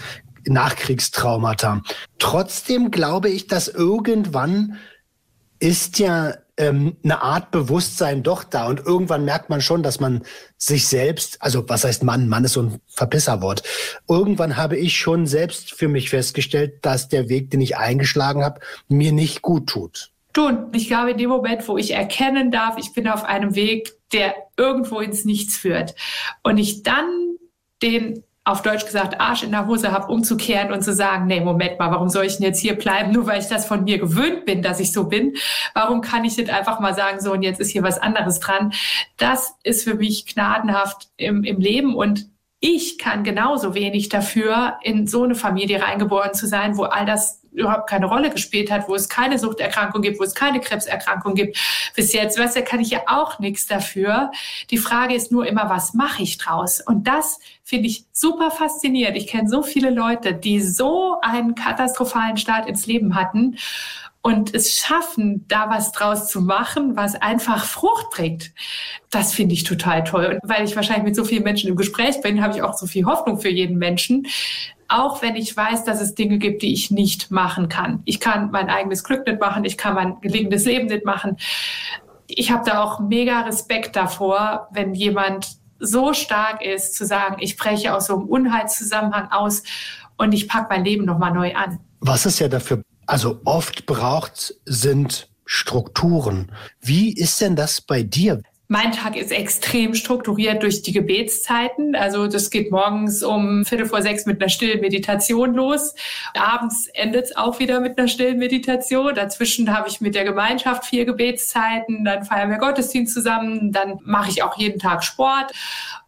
Nachkriegstraumata. 0.47 1.81
Trotzdem 2.19 2.91
glaube 2.91 3.29
ich, 3.29 3.47
dass 3.47 3.67
irgendwann 3.67 4.77
ist 5.59 5.99
ja 5.99 6.35
ähm, 6.57 6.97
eine 7.03 7.21
Art 7.21 7.51
Bewusstsein 7.51 8.23
doch 8.23 8.43
da 8.43 8.67
und 8.67 8.79
irgendwann 8.79 9.25
merkt 9.25 9.49
man 9.49 9.61
schon, 9.61 9.83
dass 9.83 9.99
man 9.99 10.23
sich 10.57 10.87
selbst, 10.87 11.41
also 11.41 11.67
was 11.69 11.83
heißt 11.83 12.03
Mann, 12.03 12.27
Mann 12.27 12.43
ist 12.43 12.53
so 12.53 12.63
ein 12.63 12.81
Verpisserwort. 12.87 13.63
Irgendwann 14.07 14.57
habe 14.57 14.77
ich 14.77 14.97
schon 14.97 15.27
selbst 15.27 15.73
für 15.73 15.87
mich 15.87 16.09
festgestellt, 16.09 16.85
dass 16.85 17.09
der 17.09 17.29
Weg, 17.29 17.51
den 17.51 17.61
ich 17.61 17.77
eingeschlagen 17.77 18.43
habe, 18.43 18.59
mir 18.87 19.11
nicht 19.11 19.41
gut 19.41 19.67
tut. 19.67 20.11
Du, 20.33 20.69
ich 20.73 20.87
glaube, 20.87 21.11
in 21.11 21.17
dem 21.17 21.29
Moment, 21.29 21.67
wo 21.67 21.77
ich 21.77 21.91
erkennen 21.91 22.51
darf, 22.51 22.77
ich 22.77 22.93
bin 22.93 23.07
auf 23.07 23.23
einem 23.23 23.55
Weg, 23.55 23.93
der 24.13 24.35
irgendwo 24.55 24.99
ins 24.99 25.25
Nichts 25.25 25.57
führt 25.57 25.95
und 26.43 26.57
ich 26.57 26.83
dann 26.83 27.37
den 27.81 28.23
auf 28.47 28.61
Deutsch 28.61 28.85
gesagt 28.85 29.19
Arsch 29.19 29.43
in 29.43 29.51
der 29.51 29.67
Hose 29.67 29.91
habe, 29.91 30.07
umzukehren 30.11 30.71
und 30.71 30.81
zu 30.81 30.93
sagen, 30.93 31.27
nee, 31.27 31.41
Moment 31.41 31.77
mal, 31.79 31.91
warum 31.91 32.07
soll 32.07 32.25
ich 32.25 32.37
denn 32.37 32.45
jetzt 32.45 32.61
hier 32.61 32.75
bleiben, 32.75 33.11
nur 33.11 33.27
weil 33.27 33.41
ich 33.41 33.47
das 33.47 33.65
von 33.65 33.83
mir 33.83 33.99
gewöhnt 33.99 34.45
bin, 34.45 34.61
dass 34.61 34.79
ich 34.79 34.93
so 34.93 35.03
bin? 35.03 35.35
Warum 35.73 35.99
kann 35.99 36.23
ich 36.23 36.37
nicht 36.37 36.49
einfach 36.49 36.79
mal 36.79 36.95
sagen, 36.95 37.19
so 37.19 37.33
und 37.33 37.41
jetzt 37.41 37.59
ist 37.59 37.71
hier 37.71 37.83
was 37.83 37.99
anderes 37.99 38.39
dran? 38.39 38.71
Das 39.17 39.55
ist 39.63 39.83
für 39.83 39.95
mich 39.95 40.25
gnadenhaft 40.27 41.09
im, 41.17 41.43
im 41.43 41.59
Leben 41.59 41.93
und 41.93 42.29
ich 42.61 42.97
kann 42.97 43.25
genauso 43.25 43.75
wenig 43.75 44.07
dafür, 44.07 44.77
in 44.81 45.07
so 45.07 45.23
eine 45.23 45.35
Familie 45.35 45.81
reingeboren 45.81 46.33
zu 46.33 46.47
sein, 46.47 46.77
wo 46.77 46.83
all 46.83 47.05
das 47.05 47.41
überhaupt 47.57 47.89
keine 47.89 48.05
Rolle 48.05 48.29
gespielt 48.29 48.71
hat, 48.71 48.87
wo 48.87 48.95
es 48.95 49.09
keine 49.09 49.39
Suchterkrankung 49.39 50.01
gibt, 50.01 50.19
wo 50.19 50.23
es 50.23 50.35
keine 50.35 50.59
Krebserkrankung 50.59 51.35
gibt. 51.35 51.57
Bis 51.95 52.13
jetzt, 52.13 52.39
weißt 52.39 52.55
du, 52.55 52.63
kann 52.63 52.79
ich 52.79 52.89
ja 52.89 53.01
auch 53.07 53.39
nichts 53.39 53.65
dafür. 53.65 54.31
Die 54.69 54.77
Frage 54.77 55.15
ist 55.15 55.31
nur 55.31 55.45
immer, 55.47 55.69
was 55.69 55.93
mache 55.93 56.23
ich 56.23 56.37
draus? 56.37 56.81
Und 56.81 57.07
das 57.07 57.39
finde 57.63 57.87
ich 57.87 58.05
super 58.11 58.51
faszinierend. 58.51 59.17
Ich 59.17 59.27
kenne 59.27 59.49
so 59.49 59.61
viele 59.61 59.89
Leute, 59.89 60.33
die 60.33 60.61
so 60.61 61.17
einen 61.21 61.55
katastrophalen 61.55 62.37
Start 62.37 62.67
ins 62.67 62.85
Leben 62.85 63.15
hatten 63.15 63.57
und 64.27 64.53
es 64.53 64.75
schaffen, 64.75 65.45
da 65.47 65.69
was 65.69 65.93
draus 65.93 66.27
zu 66.27 66.41
machen, 66.41 66.97
was 66.97 67.15
einfach 67.15 67.63
Frucht 67.63 68.09
bringt. 68.09 68.51
Das 69.09 69.33
finde 69.33 69.53
ich 69.53 69.63
total 69.63 70.03
toll. 70.03 70.39
Und 70.41 70.49
weil 70.49 70.65
ich 70.65 70.75
wahrscheinlich 70.75 71.05
mit 71.05 71.15
so 71.15 71.23
vielen 71.23 71.43
Menschen 71.43 71.69
im 71.69 71.77
Gespräch 71.77 72.19
bin, 72.21 72.41
habe 72.41 72.53
ich 72.53 72.61
auch 72.61 72.73
so 72.73 72.87
viel 72.87 73.05
Hoffnung 73.05 73.39
für 73.39 73.49
jeden 73.49 73.77
Menschen, 73.77 74.27
auch 74.87 75.21
wenn 75.21 75.35
ich 75.35 75.55
weiß, 75.55 75.83
dass 75.83 76.01
es 76.01 76.15
Dinge 76.15 76.37
gibt, 76.37 76.61
die 76.61 76.73
ich 76.73 76.91
nicht 76.91 77.31
machen 77.31 77.69
kann. 77.69 78.01
Ich 78.05 78.19
kann 78.19 78.51
mein 78.51 78.69
eigenes 78.69 79.03
Glück 79.03 79.25
nicht 79.25 79.39
machen, 79.39 79.65
ich 79.65 79.77
kann 79.77 79.95
mein 79.95 80.21
gelingendes 80.21 80.65
Leben 80.65 80.87
nicht 80.87 81.05
machen. 81.05 81.37
Ich 82.27 82.51
habe 82.51 82.69
da 82.69 82.83
auch 82.83 82.99
mega 82.99 83.41
Respekt 83.41 83.95
davor, 83.95 84.67
wenn 84.71 84.93
jemand 84.93 85.57
so 85.79 86.13
stark 86.13 86.63
ist, 86.63 86.95
zu 86.95 87.05
sagen, 87.05 87.37
ich 87.39 87.57
breche 87.57 87.93
aus 87.93 88.07
so 88.07 88.15
einem 88.15 88.27
Unheilszusammenhang 88.27 89.31
aus 89.31 89.63
und 90.17 90.33
ich 90.33 90.47
packe 90.47 90.67
mein 90.69 90.83
Leben 90.83 91.05
nochmal 91.05 91.33
neu 91.33 91.55
an. 91.55 91.79
Was 91.99 92.25
es 92.25 92.39
ja 92.39 92.47
dafür, 92.47 92.81
also 93.05 93.39
oft 93.45 93.85
braucht, 93.85 94.55
sind 94.65 95.29
Strukturen. 95.45 96.51
Wie 96.81 97.13
ist 97.13 97.39
denn 97.41 97.55
das 97.55 97.81
bei 97.81 98.03
dir? 98.03 98.41
Mein 98.69 98.91
Tag 98.91 99.15
ist 99.15 99.31
extrem 99.31 99.95
strukturiert 99.95 100.61
durch 100.61 100.81
die 100.81 100.91
Gebetszeiten. 100.91 101.95
Also 101.95 102.27
das 102.27 102.49
geht 102.49 102.69
morgens 102.69 103.23
um 103.23 103.63
Viertel 103.63 103.85
vor 103.85 104.01
sechs 104.01 104.25
mit 104.25 104.41
einer 104.41 104.49
stillen 104.49 104.81
Meditation 104.81 105.53
los. 105.53 105.95
Abends 106.33 106.87
endet 106.93 107.25
es 107.25 107.37
auch 107.37 107.59
wieder 107.59 107.79
mit 107.79 107.97
einer 107.97 108.09
stillen 108.09 108.37
Meditation. 108.37 109.15
Dazwischen 109.15 109.73
habe 109.73 109.87
ich 109.87 110.01
mit 110.01 110.15
der 110.15 110.25
Gemeinschaft 110.25 110.83
vier 110.85 111.05
Gebetszeiten. 111.05 112.03
Dann 112.03 112.25
feiern 112.25 112.49
wir 112.49 112.57
Gottesdienst 112.57 113.13
zusammen. 113.13 113.71
Dann 113.71 114.01
mache 114.03 114.31
ich 114.31 114.43
auch 114.43 114.57
jeden 114.57 114.79
Tag 114.79 115.05
Sport. 115.05 115.53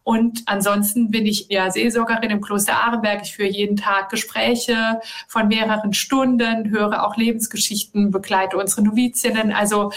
Und 0.02 0.42
ansonsten 0.46 1.10
bin 1.10 1.24
ich 1.24 1.46
ja 1.48 1.70
Seelsorgerin 1.70 2.30
im 2.30 2.40
Kloster 2.42 2.74
Arenberg. 2.74 3.22
Ich 3.22 3.36
führe 3.36 3.48
jeden 3.48 3.76
Tag 3.76 4.10
Gespräche 4.10 5.00
von 5.28 5.48
mehreren 5.48 5.94
Stunden, 5.94 6.70
höre 6.70 7.06
auch 7.06 7.16
Lebensgeschichten, 7.16 8.10
begleite 8.10 8.56
unsere 8.58 8.82
Novizinnen. 8.82 9.52
Also 9.52 9.92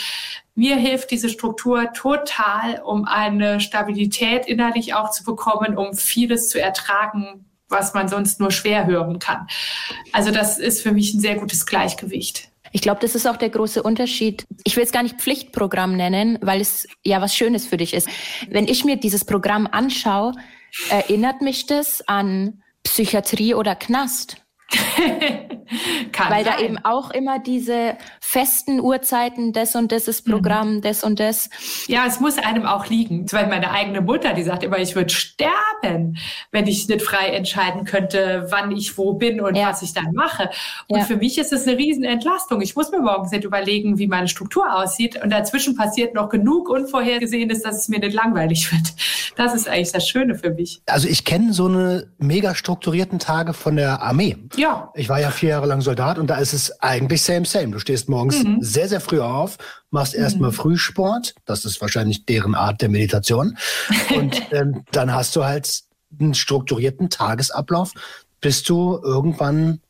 mir 0.56 0.76
hilft 0.76 1.12
diese 1.12 1.30
Struktur 1.30 1.94
total, 1.94 2.82
um 2.84 3.06
eine 3.06 3.60
Stabilität 3.60 4.46
innerlich 4.46 4.94
auch 4.94 5.10
zu 5.10 5.24
bekommen, 5.24 5.78
um 5.78 5.94
vieles 5.94 6.50
zu 6.50 6.62
ertragen, 6.62 7.46
was 7.70 7.94
man 7.94 8.08
sonst 8.08 8.40
nur 8.40 8.52
schwer 8.52 8.86
hören 8.86 9.20
kann. 9.20 9.48
Also 10.12 10.32
das 10.32 10.60
ist 10.60 10.82
für 10.82 10.92
mich 10.92 11.14
ein 11.14 11.20
sehr 11.20 11.36
gutes 11.36 11.66
Gleichgewicht. 11.66 12.50
Ich 12.72 12.82
glaube, 12.82 13.00
das 13.02 13.14
ist 13.14 13.28
auch 13.28 13.38
der 13.38 13.50
große 13.50 13.84
Unterschied. 13.84 14.46
Ich 14.64 14.76
will 14.76 14.84
es 14.84 14.92
gar 14.92 15.04
nicht 15.04 15.22
Pflichtprogramm 15.22 15.96
nennen, 15.96 16.40
weil 16.42 16.60
es 16.60 16.88
ja 17.04 17.22
was 17.22 17.36
Schönes 17.36 17.68
für 17.68 17.78
dich 17.78 17.94
ist. 17.94 18.08
Wenn 18.50 18.68
ich 18.68 18.84
mir 18.84 18.98
dieses 18.98 19.26
Programm 19.26 19.68
anschaue, 19.72 20.34
erinnert 20.90 21.42
mich 21.42 21.68
das 21.68 22.08
an 22.08 22.64
Psychiatrie 22.84 23.54
oder 23.54 23.76
Knast. 23.76 24.38
Weil 26.30 26.44
sein. 26.44 26.46
da 26.46 26.60
eben 26.60 26.78
auch 26.84 27.12
immer 27.12 27.38
diese 27.40 27.98
festen 28.26 28.80
Uhrzeiten, 28.80 29.52
das 29.52 29.76
und 29.76 29.92
das 29.92 30.08
ist 30.08 30.26
Programm, 30.26 30.76
mhm. 30.76 30.82
das 30.82 31.04
und 31.04 31.20
das. 31.20 31.50
Ja, 31.88 32.06
es 32.08 32.22
muss 32.22 32.38
einem 32.38 32.66
auch 32.66 32.88
liegen. 32.88 33.28
Zum 33.28 33.38
Beispiel 33.38 33.54
meine 33.54 33.70
eigene 33.70 34.00
Mutter, 34.00 34.34
die 34.34 34.44
sagt 34.44 34.64
immer, 34.64 34.80
ich 34.80 34.96
würde 34.96 35.14
sterben, 35.14 36.18
wenn 36.52 36.66
ich 36.66 36.88
nicht 36.88 37.02
frei 37.02 37.28
entscheiden 37.28 37.84
könnte, 37.84 38.48
wann 38.50 38.72
ich 38.72 38.98
wo 38.98 39.14
bin 39.14 39.42
und 39.42 39.56
ja. 39.56 39.70
was 39.70 39.82
ich 39.82 39.94
dann 39.94 40.14
mache. 40.14 40.50
Und 40.88 41.00
ja. 41.00 41.06
für 41.06 41.18
mich 41.18 41.38
ist 41.38 41.52
es 41.52 41.68
eine 41.68 41.78
Riesenentlastung. 41.78 42.62
Ich 42.62 42.76
muss 42.78 42.92
mir 42.92 43.02
morgens 43.02 43.32
nicht 43.32 43.44
überlegen, 43.44 44.00
wie 44.00 44.08
meine 44.08 44.30
Struktur 44.30 44.74
aussieht. 44.74 45.22
Und 45.22 45.30
dazwischen 45.30 45.76
passiert 45.76 46.16
noch 46.16 46.30
genug 46.30 46.70
Unvorhergesehenes, 46.70 47.62
dass 47.62 47.76
es 47.76 47.90
mir 47.90 48.00
nicht 48.00 48.14
langweilig 48.14 48.72
wird. 48.72 48.94
Das 49.36 49.54
ist 49.54 49.68
eigentlich 49.68 49.92
das 49.92 50.08
Schöne 50.08 50.36
für 50.36 50.52
mich. 50.52 50.82
Also 50.86 51.08
ich 51.08 51.26
kenne 51.26 51.54
so 51.54 51.66
eine 51.66 52.08
mega 52.20 52.56
strukturierten 52.56 53.20
Tage 53.20 53.54
von 53.54 53.76
der 53.76 54.02
Armee. 54.02 54.38
Ja. 54.56 54.92
Ich 54.96 55.10
war 55.10 55.20
ja 55.20 55.30
vier 55.30 55.50
Jahre 55.50 55.68
lang 55.68 55.82
Soldat 55.82 56.18
und 56.18 56.28
da 56.28 56.38
ist 56.38 56.54
es 56.54 56.82
eigentlich 56.82 57.22
same, 57.22 57.46
same. 57.46 57.72
Du 57.72 57.80
stehst 57.80 58.10
morgens 58.14 58.44
mhm. 58.44 58.58
sehr, 58.62 58.88
sehr 58.88 59.02
früh 59.02 59.20
auf, 59.20 59.58
machst 59.90 60.14
erstmal 60.14 60.52
mhm. 60.52 60.56
Frühsport. 60.56 61.34
Das 61.46 61.66
ist 61.66 61.82
wahrscheinlich 61.82 62.26
deren 62.26 62.56
Art 62.56 62.82
der 62.82 62.90
Meditation. 62.90 63.58
Und 64.16 64.42
ähm, 64.52 64.84
dann 64.92 65.14
hast 65.14 65.36
du 65.36 65.44
halt 65.44 65.82
einen 66.20 66.34
strukturierten 66.34 67.10
Tagesablauf, 67.10 67.92
bis 68.40 68.64
du 68.64 69.00
irgendwann 69.04 69.82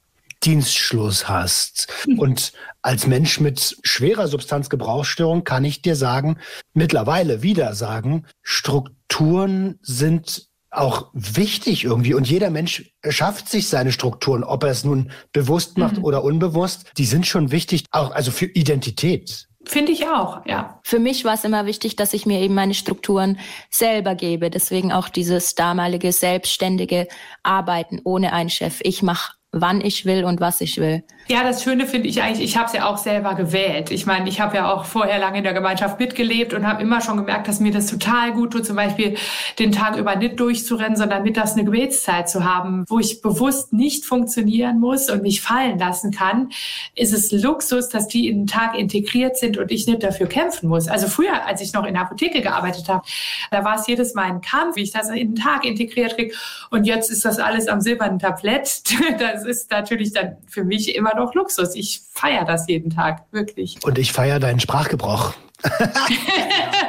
Dienstschluss 0.44 1.28
hast. 1.28 1.88
Mhm. 2.08 2.20
Und 2.20 2.54
als 2.82 3.08
Mensch 3.08 3.40
mit 3.40 3.78
schwerer 3.84 4.28
Substanzgebrauchsstörung 4.28 5.44
kann 5.44 5.66
ich 5.66 5.82
dir 5.82 5.96
sagen, 5.96 6.38
mittlerweile 6.74 7.42
wieder 7.44 7.76
sagen, 7.76 8.26
Strukturen 8.42 9.80
sind 9.82 10.48
auch 10.74 11.10
wichtig 11.14 11.84
irgendwie. 11.84 12.14
Und 12.14 12.30
jeder 12.30 12.50
Mensch 12.50 12.92
schafft 13.08 13.50
sich 13.50 13.68
seine 13.70 13.92
Strukturen, 13.92 14.44
ob 14.44 14.64
er 14.64 14.72
es 14.72 14.84
nun 14.84 15.12
bewusst 15.32 15.78
macht 15.78 15.98
mhm. 15.98 16.04
oder 16.04 16.24
unbewusst. 16.24 16.92
Die 16.98 17.06
sind 17.06 17.28
schon 17.28 17.52
wichtig, 17.52 17.86
auch 17.92 18.12
also 18.12 18.32
für 18.32 18.46
Identität. 18.46 19.48
Finde 19.66 19.94
ich 19.94 20.08
auch, 20.08 20.46
ja. 20.46 20.80
Für 20.84 21.00
mich 21.00 21.24
war 21.24 21.36
es 21.36 21.46
immer 21.46 21.66
wichtig, 21.66 21.96
dass 21.96 22.14
ich 22.14 22.26
mir 22.26 22.42
eben 22.42 22.54
meine 22.54 22.74
Strukturen 22.74 23.40
selber 23.70 24.14
gebe. 24.16 24.50
Deswegen 24.50 24.92
auch 24.92 25.08
dieses 25.08 25.56
damalige 25.56 26.12
selbstständige 26.12 27.08
Arbeiten 27.44 28.02
ohne 28.04 28.34
einen 28.34 28.50
Chef. 28.50 28.80
Ich 28.84 29.02
mache 29.04 29.34
wann 29.54 29.82
ich 29.82 30.06
will 30.06 30.26
und 30.26 30.42
was 30.42 30.60
ich 30.60 30.78
will. 30.78 31.04
Ja, 31.30 31.44
das 31.44 31.64
Schöne 31.64 31.88
finde 31.88 32.10
ich 32.10 32.22
eigentlich, 32.22 32.44
ich 32.44 32.58
habe 32.58 32.68
es 32.68 32.74
ja 32.74 32.86
auch 32.86 32.98
selber 32.98 33.34
gewählt. 33.36 33.92
Ich 33.92 34.06
meine, 34.06 34.28
ich 34.28 34.42
habe 34.42 34.58
ja 34.58 34.70
auch 34.70 34.84
vorher 34.84 35.20
lange 35.20 35.38
in 35.38 35.46
der 35.46 35.54
Gemeinschaft 35.54 35.98
mitgelebt 35.98 36.54
und 36.54 36.68
habe 36.68 36.82
immer 36.82 37.00
schon 37.00 37.16
gemerkt, 37.16 37.48
dass 37.48 37.62
mir 37.62 37.72
das 37.72 37.88
total 37.88 38.34
gut 38.34 38.52
tut, 38.52 38.66
zum 38.66 38.76
Beispiel 38.76 39.16
den 39.58 39.72
Tag 39.72 39.96
über 39.96 40.18
nicht 40.18 40.38
durchzurennen, 40.38 40.98
sondern 40.98 41.24
mittags 41.24 41.54
eine 41.54 41.64
Gebetszeit 41.64 42.30
zu 42.30 42.44
haben, 42.44 42.84
wo 42.90 43.00
ich 43.00 43.22
bewusst 43.22 43.72
nicht 43.72 44.04
funktionieren 44.06 44.82
muss 44.82 45.10
und 45.10 45.22
mich 45.24 45.42
fallen 45.42 45.80
lassen 45.80 46.12
kann. 46.12 46.50
Ist 46.94 47.14
es 47.14 47.32
Luxus, 47.32 47.88
dass 47.88 48.10
die 48.10 48.28
in 48.28 48.40
den 48.40 48.48
Tag 48.48 48.78
integriert 48.78 49.38
sind 49.38 49.58
und 49.58 49.72
ich 49.72 49.88
nicht 49.88 50.04
dafür 50.04 50.28
kämpfen 50.28 50.68
muss. 50.68 50.90
Also 50.90 51.08
früher, 51.08 51.46
als 51.46 51.62
ich 51.62 51.72
noch 51.72 51.86
in 51.86 51.94
der 51.94 52.04
Apotheke 52.04 52.42
gearbeitet 52.42 52.90
habe, 52.90 53.06
da 53.50 53.64
war 53.64 53.80
es 53.80 53.88
jedes 53.88 54.14
Mal 54.14 54.26
ein 54.26 54.42
Kampf, 54.42 54.76
wie 54.76 54.84
ich 54.84 54.92
das 54.92 55.10
in 55.10 55.16
den 55.16 55.36
Tag 55.36 55.64
integriert 55.64 56.16
kriege. 56.16 56.36
Und 56.70 56.84
jetzt 56.84 57.10
ist 57.10 57.24
das 57.24 57.40
alles 57.40 57.70
am 57.70 57.80
silbernen 57.80 58.20
Tablett. 58.20 58.84
Das 59.20 59.46
ist 59.46 59.70
natürlich 59.70 60.12
dann 60.12 60.38
für 60.48 60.64
mich 60.64 60.96
immer 60.96 61.13
noch 61.16 61.34
Luxus. 61.34 61.76
Ich 61.76 62.02
feiere 62.12 62.46
das 62.46 62.68
jeden 62.68 62.90
Tag, 62.90 63.24
wirklich. 63.32 63.78
Und 63.84 63.98
ich 63.98 64.12
feiere 64.12 64.40
deinen 64.40 64.60
Sprachgebrauch. 64.60 65.34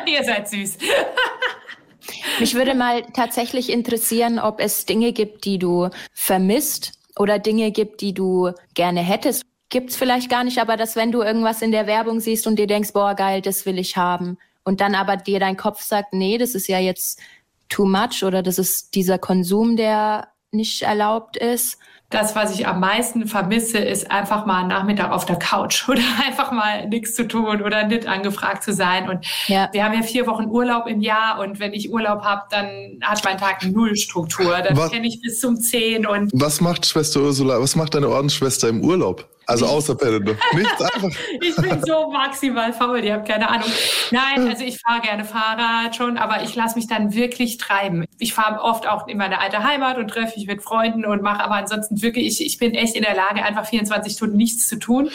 Ihr 0.06 0.24
seid 0.24 0.48
süß. 0.48 0.78
Mich 2.40 2.54
würde 2.54 2.74
mal 2.74 3.02
tatsächlich 3.14 3.70
interessieren, 3.70 4.38
ob 4.38 4.60
es 4.60 4.86
Dinge 4.86 5.12
gibt, 5.12 5.44
die 5.44 5.58
du 5.58 5.88
vermisst 6.12 6.92
oder 7.16 7.38
Dinge 7.38 7.70
gibt, 7.70 8.00
die 8.00 8.12
du 8.12 8.50
gerne 8.74 9.00
hättest. 9.00 9.44
Gibt 9.68 9.90
es 9.90 9.96
vielleicht 9.96 10.30
gar 10.30 10.44
nicht, 10.44 10.58
aber 10.58 10.76
dass 10.76 10.96
wenn 10.96 11.12
du 11.12 11.22
irgendwas 11.22 11.62
in 11.62 11.70
der 11.70 11.86
Werbung 11.86 12.20
siehst 12.20 12.46
und 12.46 12.58
dir 12.58 12.66
denkst, 12.66 12.92
boah, 12.92 13.14
geil, 13.14 13.40
das 13.40 13.66
will 13.66 13.78
ich 13.78 13.96
haben. 13.96 14.38
Und 14.64 14.80
dann 14.80 14.94
aber 14.94 15.16
dir 15.16 15.40
dein 15.40 15.56
Kopf 15.56 15.82
sagt, 15.82 16.12
nee, 16.12 16.38
das 16.38 16.54
ist 16.54 16.68
ja 16.68 16.78
jetzt 16.78 17.20
too 17.68 17.84
much 17.84 18.22
oder 18.24 18.42
das 18.42 18.58
ist 18.58 18.94
dieser 18.94 19.18
Konsum, 19.18 19.76
der 19.76 20.28
nicht 20.50 20.82
erlaubt 20.82 21.36
ist 21.36 21.78
das, 22.14 22.36
was 22.36 22.54
ich 22.54 22.66
am 22.66 22.80
meisten 22.80 23.26
vermisse, 23.26 23.78
ist 23.78 24.10
einfach 24.10 24.46
mal 24.46 24.60
einen 24.60 24.68
Nachmittag 24.68 25.10
auf 25.10 25.26
der 25.26 25.36
Couch 25.36 25.84
oder 25.88 26.02
einfach 26.26 26.52
mal 26.52 26.88
nichts 26.88 27.14
zu 27.14 27.26
tun 27.26 27.62
oder 27.62 27.86
nicht 27.86 28.06
angefragt 28.06 28.62
zu 28.62 28.72
sein. 28.72 29.08
Und 29.08 29.26
ja. 29.48 29.68
wir 29.72 29.84
haben 29.84 29.94
ja 29.94 30.02
vier 30.02 30.26
Wochen 30.26 30.46
Urlaub 30.46 30.86
im 30.86 31.00
Jahr 31.00 31.40
und 31.40 31.58
wenn 31.58 31.72
ich 31.72 31.92
Urlaub 31.92 32.22
habe, 32.22 32.42
dann 32.50 33.00
hat 33.02 33.24
mein 33.24 33.38
Tag 33.38 33.64
null 33.64 33.96
Struktur. 33.96 34.60
Dann 34.62 34.90
kenne 34.90 35.06
ich 35.06 35.20
bis 35.20 35.40
zum 35.40 35.56
zehn 35.56 36.06
und. 36.06 36.30
Was 36.32 36.60
macht 36.60 36.86
Schwester 36.86 37.20
Ursula, 37.20 37.60
was 37.60 37.76
macht 37.76 37.94
deine 37.94 38.08
Ordensschwester 38.08 38.68
im 38.68 38.82
Urlaub? 38.82 39.26
Also 39.46 39.66
außer 39.66 39.94
Pelle. 39.94 40.20
Nichts 40.54 40.80
einfach. 40.80 41.10
ich 41.40 41.56
bin 41.56 41.82
so 41.84 42.10
maximal 42.10 42.72
faul, 42.72 43.04
ihr 43.04 43.14
habt 43.14 43.28
keine 43.28 43.48
Ahnung. 43.48 43.68
Nein, 44.10 44.48
also 44.48 44.64
ich 44.64 44.78
fahre 44.80 45.00
gerne 45.00 45.24
Fahrrad 45.24 45.96
schon, 45.96 46.16
aber 46.16 46.42
ich 46.42 46.54
lasse 46.54 46.76
mich 46.76 46.86
dann 46.86 47.14
wirklich 47.14 47.58
treiben. 47.58 48.04
Ich 48.18 48.34
fahre 48.34 48.62
oft 48.62 48.86
auch 48.88 49.06
in 49.08 49.18
meine 49.18 49.40
alte 49.40 49.62
Heimat 49.62 49.98
und 49.98 50.08
treffe 50.08 50.38
mich 50.38 50.46
mit 50.46 50.62
Freunden 50.62 51.04
und 51.04 51.22
mache 51.22 51.42
aber 51.42 51.56
ansonsten 51.56 52.02
wirklich, 52.02 52.26
ich, 52.26 52.46
ich 52.46 52.58
bin 52.58 52.74
echt 52.74 52.96
in 52.96 53.02
der 53.02 53.14
Lage, 53.14 53.44
einfach 53.44 53.66
24 53.66 54.12
Stunden 54.14 54.36
nichts 54.36 54.68
zu 54.68 54.78
tun 54.78 55.10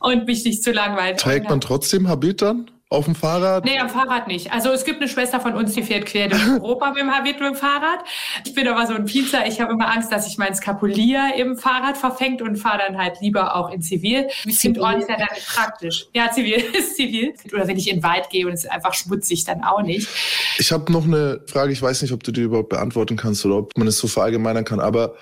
und 0.00 0.26
mich 0.26 0.44
nicht 0.44 0.62
zu 0.62 0.72
langweilen. 0.72 1.16
Trägt 1.16 1.48
man 1.48 1.60
trotzdem 1.60 2.08
Habit 2.08 2.42
dann? 2.42 2.70
Auf 2.90 3.04
dem 3.04 3.14
Fahrrad? 3.14 3.66
Nee, 3.66 3.78
am 3.78 3.90
Fahrrad 3.90 4.28
nicht. 4.28 4.50
Also 4.50 4.70
es 4.70 4.86
gibt 4.86 5.02
eine 5.02 5.10
Schwester 5.10 5.40
von 5.40 5.54
uns, 5.54 5.74
die 5.74 5.82
fährt 5.82 6.06
quer 6.06 6.28
durch 6.28 6.42
Europa 6.52 6.88
mit 6.92 7.02
dem 7.02 7.14
Habit 7.14 7.38
mit 7.38 7.50
dem 7.50 7.54
Fahrrad. 7.54 8.00
Ich 8.46 8.54
bin 8.54 8.66
aber 8.66 8.86
so 8.86 8.94
ein 8.94 9.04
Pizer. 9.04 9.46
Ich 9.46 9.60
habe 9.60 9.74
immer 9.74 9.92
Angst, 9.92 10.10
dass 10.10 10.26
ich 10.26 10.38
mein 10.38 10.54
Skapulier 10.54 11.34
im 11.36 11.58
Fahrrad 11.58 11.98
verfängt 11.98 12.40
und 12.40 12.56
fahre 12.56 12.78
dann 12.78 12.96
halt 12.96 13.20
lieber 13.20 13.56
auch 13.56 13.70
in 13.70 13.82
Zivil. 13.82 14.28
Ich 14.46 14.58
finde 14.58 14.80
Ort 14.80 15.00
ja 15.06 15.18
dann 15.18 15.28
nicht 15.34 15.46
praktisch. 15.46 16.06
Ja, 16.14 16.30
Zivil 16.32 16.64
ist 16.78 16.96
Zivil. 16.96 17.34
Oder 17.52 17.68
wenn 17.68 17.76
ich 17.76 17.90
in 17.90 17.96
den 17.98 18.02
Wald 18.02 18.30
gehe 18.30 18.46
und 18.46 18.54
es 18.54 18.64
ist 18.64 18.70
einfach 18.70 18.94
schmutzig, 18.94 19.44
dann 19.44 19.64
auch 19.64 19.82
nicht. 19.82 20.08
Ich 20.56 20.72
habe 20.72 20.90
noch 20.90 21.04
eine 21.04 21.42
Frage. 21.46 21.74
Ich 21.74 21.82
weiß 21.82 22.00
nicht, 22.00 22.12
ob 22.12 22.22
du 22.22 22.32
die 22.32 22.40
überhaupt 22.40 22.70
beantworten 22.70 23.18
kannst 23.18 23.44
oder 23.44 23.56
ob 23.56 23.76
man 23.76 23.86
es 23.86 23.98
so 23.98 24.08
verallgemeinern 24.08 24.64
kann. 24.64 24.80
Aber 24.80 25.14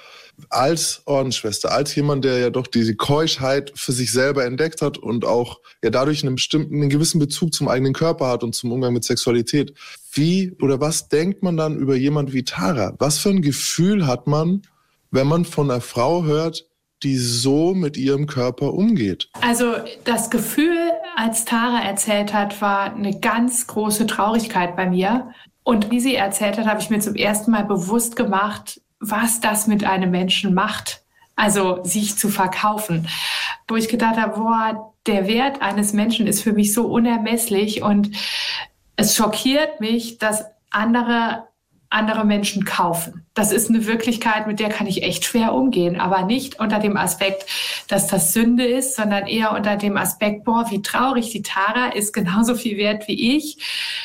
als 0.51 1.03
Ordensschwester, 1.07 1.73
als 1.73 1.95
jemand, 1.95 2.25
der 2.25 2.39
ja 2.39 2.51
doch 2.51 2.67
diese 2.67 2.95
Keuschheit 2.95 3.73
für 3.75 3.93
sich 3.93 4.13
selber 4.13 4.45
entdeckt 4.45 4.83
hat 4.83 4.99
und 4.99 5.25
auch 5.25 5.61
ja 5.83 5.91
dadurch 5.91 6.23
einen 6.23 6.35
bestimmten, 6.35 6.75
einen 6.75 6.91
gewissen 6.91 7.19
Bezug 7.19 7.55
zum 7.55 7.69
eigenen 7.69 7.93
Körper 7.93 8.29
hat 8.29 8.45
und 8.45 8.55
zum 8.55 8.73
Umgang 8.73 8.93
mit 8.93 9.05
Sexualität. 9.05 9.75
Wie 10.13 10.57
oder 10.61 10.81
was 10.81 11.09
denkt 11.09 11.43
man 11.43 11.57
dann 11.57 11.77
über 11.77 11.97
jemand 11.97 12.33
wie 12.33 12.45
Tara? 12.45 12.95
Was 12.99 13.19
für 13.19 13.31
ein 13.31 13.43
Gefühl 13.43 14.07
hat 14.07 14.27
man, 14.27 14.63
wenn 15.11 15.27
man 15.27 15.45
von 15.45 15.71
einer 15.71 15.81
Frau 15.81 16.25
hört, 16.25 16.67
die 17.03 17.17
so 17.17 17.75
mit 17.75 17.97
ihrem 17.97 18.27
Körper 18.27 18.73
umgeht? 18.73 19.29
Also 19.41 19.75
das 20.05 20.31
Gefühl, 20.31 20.77
als 21.17 21.45
Tara 21.45 21.83
erzählt 21.83 22.33
hat, 22.33 22.61
war 22.61 22.95
eine 22.95 23.19
ganz 23.21 23.67
große 23.67 24.07
Traurigkeit 24.07 24.77
bei 24.77 24.89
mir. 24.89 25.31
Und 25.63 25.91
wie 25.91 26.01
sie 26.01 26.15
erzählt 26.15 26.59
hat, 26.59 26.67
habe 26.67 26.81
ich 26.81 26.91
mir 26.91 27.01
zum 27.01 27.17
ersten 27.17 27.51
Mal 27.51 27.65
bewusst 27.65 28.17
gemacht, 28.17 28.81
was 29.01 29.41
das 29.41 29.67
mit 29.67 29.85
einem 29.85 30.11
Menschen 30.11 30.55
macht. 30.55 31.03
Also 31.35 31.85
sich 31.85 32.17
zu 32.17 32.31
verkaufen. 32.31 33.09
Wo 33.69 33.77
ich 33.77 33.89
gedacht 33.89 34.17
habe, 34.17 34.39
boah, 34.39 34.95
der 35.07 35.27
Wert 35.27 35.61
eines 35.61 35.93
Menschen 35.93 36.27
ist 36.27 36.43
für 36.43 36.53
mich 36.53 36.73
so 36.73 36.87
unermesslich 36.87 37.83
und 37.83 38.11
es 38.97 39.15
schockiert 39.15 39.81
mich, 39.81 40.19
dass 40.19 40.47
andere 40.71 41.47
andere 41.89 42.25
Menschen 42.25 42.65
kaufen. 42.65 43.27
Das 43.35 43.53
ist 43.53 43.69
eine 43.69 43.87
Wirklichkeit, 43.87 44.47
mit 44.47 44.59
der 44.59 44.71
kann 44.71 44.87
ich 44.87 45.03
echt 45.03 45.25
schwer 45.25 45.53
umgehen, 45.53 46.01
aber 46.01 46.25
nicht 46.25 46.59
unter 46.59 46.79
dem 46.79 46.97
Aspekt, 46.97 47.47
dass 47.89 48.09
das 48.09 48.33
Sünde 48.33 48.67
ist, 48.67 48.97
sondern 48.97 49.27
eher 49.27 49.53
unter 49.53 49.77
dem 49.77 49.97
Aspekt, 49.97 50.45
boah, 50.45 50.67
wie 50.71 50.83
traurig, 50.83 51.31
die 51.31 51.43
Tara 51.43 51.89
ist 51.89 52.13
genauso 52.13 52.55
viel 52.55 52.77
wert 52.77 53.07
wie 53.09 53.37
ich. 53.37 53.59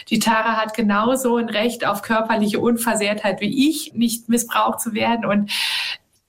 Die 0.10 0.20
Tara 0.20 0.58
hat 0.58 0.76
genauso 0.76 1.38
ein 1.38 1.50
Recht 1.50 1.86
auf 1.86 2.02
körperliche 2.02 2.60
Unversehrtheit 2.60 3.42
wie 3.42 3.70
ich, 3.70 3.94
nicht 3.94 4.30
missbraucht 4.30 4.80
zu 4.80 4.94
werden 4.94 5.26
und 5.26 5.52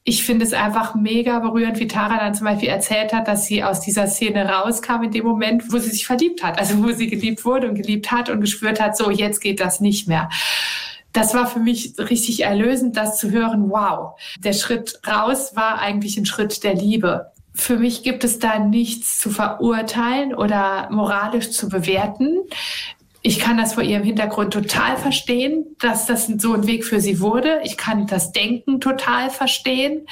ich 0.04 0.24
finde 0.24 0.44
es 0.44 0.52
einfach 0.52 0.96
mega 0.96 1.38
berührend, 1.38 1.78
wie 1.78 1.86
Tara 1.86 2.18
dann 2.18 2.34
zum 2.34 2.46
Beispiel 2.46 2.68
erzählt 2.68 3.12
hat, 3.12 3.28
dass 3.28 3.46
sie 3.46 3.62
aus 3.62 3.80
dieser 3.80 4.08
Szene 4.08 4.48
rauskam 4.48 5.04
in 5.04 5.12
dem 5.12 5.24
Moment, 5.24 5.72
wo 5.72 5.78
sie 5.78 5.90
sich 5.90 6.06
verliebt 6.06 6.42
hat. 6.42 6.58
Also 6.58 6.82
wo 6.82 6.90
sie 6.90 7.06
geliebt 7.06 7.44
wurde 7.44 7.68
und 7.68 7.76
geliebt 7.76 8.10
hat 8.10 8.28
und 8.28 8.40
gespürt 8.40 8.80
hat, 8.80 8.96
so 8.96 9.12
jetzt 9.12 9.40
geht 9.40 9.60
das 9.60 9.78
nicht 9.78 10.08
mehr 10.08 10.28
das 11.12 11.34
war 11.34 11.46
für 11.46 11.58
mich 11.58 11.94
richtig 11.98 12.44
erlösend, 12.44 12.96
das 12.96 13.18
zu 13.18 13.30
hören, 13.30 13.70
wow, 13.70 14.18
der 14.38 14.52
Schritt 14.52 15.00
raus 15.06 15.54
war 15.54 15.78
eigentlich 15.78 16.16
ein 16.16 16.26
Schritt 16.26 16.64
der 16.64 16.74
Liebe. 16.74 17.32
Für 17.54 17.76
mich 17.76 18.02
gibt 18.02 18.24
es 18.24 18.38
da 18.38 18.58
nichts 18.58 19.20
zu 19.20 19.30
verurteilen 19.30 20.34
oder 20.34 20.88
moralisch 20.90 21.50
zu 21.50 21.68
bewerten. 21.68 22.38
Ich 23.20 23.38
kann 23.38 23.58
das 23.58 23.74
vor 23.74 23.82
ihrem 23.82 24.02
Hintergrund 24.02 24.54
total 24.54 24.96
verstehen, 24.96 25.66
dass 25.78 26.06
das 26.06 26.26
so 26.26 26.54
ein 26.54 26.66
Weg 26.66 26.84
für 26.84 27.00
sie 27.00 27.20
wurde. 27.20 27.60
Ich 27.62 27.76
kann 27.76 28.06
das 28.06 28.32
Denken 28.32 28.80
total 28.80 29.28
verstehen. 29.28 30.06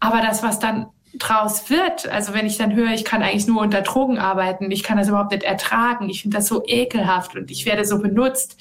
Aber 0.00 0.22
das, 0.22 0.42
was 0.42 0.58
dann 0.58 0.86
draus 1.18 1.70
wird, 1.70 2.08
also 2.08 2.34
wenn 2.34 2.46
ich 2.46 2.58
dann 2.58 2.74
höre, 2.74 2.92
ich 2.92 3.04
kann 3.04 3.22
eigentlich 3.22 3.46
nur 3.46 3.60
unter 3.62 3.82
Drogen 3.82 4.18
arbeiten, 4.18 4.70
ich 4.70 4.82
kann 4.82 4.98
das 4.98 5.08
überhaupt 5.08 5.32
nicht 5.32 5.44
ertragen, 5.44 6.10
ich 6.10 6.22
finde 6.22 6.36
das 6.36 6.46
so 6.46 6.62
ekelhaft 6.66 7.36
und 7.36 7.50
ich 7.50 7.64
werde 7.64 7.84
so 7.84 7.98
benutzt, 8.00 8.58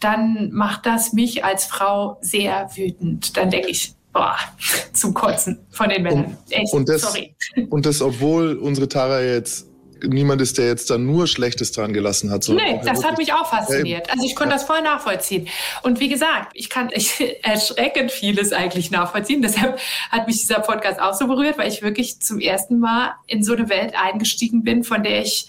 dann 0.00 0.50
macht 0.52 0.86
das 0.86 1.12
mich 1.12 1.44
als 1.44 1.64
Frau 1.64 2.18
sehr 2.20 2.70
wütend. 2.74 3.36
Dann 3.36 3.50
denke 3.50 3.68
ich, 3.68 3.94
boah, 4.12 4.36
zum 4.92 5.14
Kotzen 5.14 5.58
von 5.70 5.88
den 5.88 6.02
Männern. 6.02 6.24
Und, 6.24 6.52
Echt, 6.52 6.72
und 6.72 6.88
das, 6.88 7.02
sorry. 7.02 7.34
Und 7.70 7.86
das, 7.86 8.02
obwohl 8.02 8.56
unsere 8.56 8.88
Tara 8.88 9.20
jetzt 9.20 9.68
niemand 10.04 10.40
ist, 10.40 10.58
der 10.58 10.66
jetzt 10.66 10.90
da 10.90 10.98
nur 10.98 11.26
Schlechtes 11.26 11.72
dran 11.72 11.92
gelassen 11.92 12.30
hat. 12.30 12.48
Nee, 12.48 12.80
das 12.84 13.04
hat 13.04 13.18
mich 13.18 13.32
auch 13.32 13.48
fasziniert. 13.48 14.10
Also 14.10 14.24
ich 14.24 14.36
konnte 14.36 14.54
das 14.54 14.64
voll 14.64 14.82
nachvollziehen. 14.82 15.48
Und 15.82 16.00
wie 16.00 16.08
gesagt, 16.08 16.52
ich 16.54 16.70
kann 16.70 16.90
ich, 16.92 17.20
erschreckend 17.42 18.12
vieles 18.12 18.52
eigentlich 18.52 18.90
nachvollziehen. 18.90 19.42
Deshalb 19.42 19.78
hat 20.10 20.26
mich 20.26 20.38
dieser 20.38 20.60
Podcast 20.60 21.00
auch 21.00 21.14
so 21.14 21.26
berührt, 21.26 21.58
weil 21.58 21.68
ich 21.68 21.82
wirklich 21.82 22.20
zum 22.20 22.40
ersten 22.40 22.78
Mal 22.78 23.14
in 23.26 23.42
so 23.42 23.54
eine 23.54 23.68
Welt 23.68 23.94
eingestiegen 23.96 24.62
bin, 24.62 24.84
von 24.84 25.02
der 25.02 25.22
ich 25.22 25.48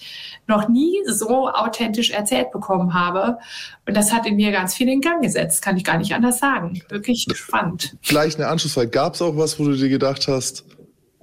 noch 0.50 0.68
nie 0.68 0.94
so 1.06 1.48
authentisch 1.48 2.10
erzählt 2.10 2.50
bekommen 2.52 2.92
habe. 2.92 3.38
Und 3.86 3.96
das 3.96 4.12
hat 4.12 4.26
in 4.26 4.36
mir 4.36 4.52
ganz 4.52 4.74
viel 4.74 4.88
in 4.88 5.00
Gang 5.00 5.22
gesetzt, 5.22 5.62
kann 5.62 5.76
ich 5.76 5.84
gar 5.84 5.96
nicht 5.96 6.12
anders 6.12 6.38
sagen. 6.38 6.82
Wirklich 6.90 7.26
spannend. 7.34 7.96
Gleich 8.02 8.36
eine 8.36 8.48
Anschlussfrage. 8.48 8.90
Gab 8.90 9.14
es 9.14 9.22
auch 9.22 9.36
was, 9.36 9.58
wo 9.58 9.64
du 9.64 9.76
dir 9.76 9.88
gedacht 9.88 10.28
hast, 10.28 10.64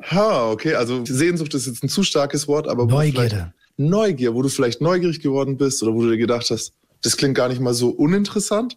ha, 0.02 0.50
okay, 0.50 0.74
also 0.74 1.06
Sehnsucht 1.06 1.54
ist 1.54 1.68
jetzt 1.68 1.84
ein 1.84 1.90
zu 1.90 2.04
starkes 2.04 2.48
Wort, 2.48 2.68
aber 2.68 2.86
Neugierde. 2.86 3.54
Neugier, 3.78 4.34
wo 4.34 4.42
du 4.42 4.50
vielleicht 4.50 4.82
neugierig 4.82 5.20
geworden 5.20 5.58
bist 5.58 5.84
oder 5.84 5.94
wo 5.94 6.02
du 6.02 6.10
dir 6.10 6.18
gedacht 6.18 6.50
hast, 6.50 6.74
das 7.04 7.16
klingt 7.16 7.36
gar 7.36 7.48
nicht 7.50 7.62
mal 7.62 7.76
so 7.76 7.90
uninteressant? 7.90 8.76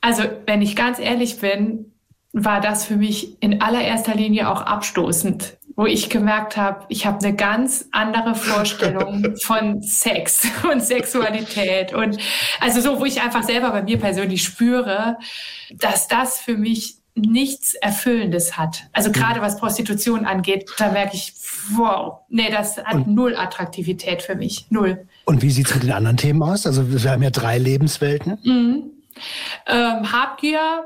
Also, 0.00 0.24
wenn 0.46 0.62
ich 0.62 0.74
ganz 0.74 0.98
ehrlich 0.98 1.38
bin, 1.38 1.92
war 2.32 2.60
das 2.60 2.84
für 2.84 2.96
mich 2.96 3.40
in 3.40 3.60
allererster 3.62 4.14
Linie 4.14 4.50
auch 4.50 4.62
abstoßend 4.62 5.56
wo 5.76 5.84
ich 5.84 6.08
gemerkt 6.08 6.56
habe, 6.56 6.86
ich 6.88 7.06
habe 7.06 7.24
eine 7.24 7.36
ganz 7.36 7.86
andere 7.92 8.34
Vorstellung 8.34 9.36
von 9.42 9.82
Sex 9.82 10.48
und 10.70 10.82
Sexualität 10.82 11.92
und 11.92 12.18
also 12.60 12.80
so, 12.80 12.98
wo 12.98 13.04
ich 13.04 13.20
einfach 13.20 13.44
selber 13.44 13.70
bei 13.70 13.82
mir 13.82 13.98
persönlich 13.98 14.42
spüre, 14.42 15.18
dass 15.70 16.08
das 16.08 16.38
für 16.38 16.56
mich 16.56 16.96
nichts 17.14 17.74
Erfüllendes 17.74 18.58
hat. 18.58 18.84
Also 18.92 19.10
gerade 19.10 19.40
was 19.40 19.58
Prostitution 19.58 20.26
angeht, 20.26 20.70
da 20.76 20.92
merke 20.92 21.16
ich, 21.16 21.32
wow, 21.74 22.20
nee, 22.28 22.50
das 22.50 22.76
hat 22.76 22.94
und, 22.94 23.08
null 23.08 23.36
Attraktivität 23.36 24.20
für 24.20 24.34
mich, 24.34 24.66
null. 24.70 25.06
Und 25.24 25.40
wie 25.40 25.50
sieht's 25.50 25.72
mit 25.74 25.82
den 25.82 25.92
anderen 25.92 26.18
Themen 26.18 26.42
aus? 26.42 26.66
Also 26.66 26.90
wir 26.90 27.10
haben 27.10 27.22
ja 27.22 27.30
drei 27.30 27.56
Lebenswelten. 27.58 28.38
Mhm. 28.42 28.90
Ähm, 29.66 30.12
Habgier, 30.12 30.84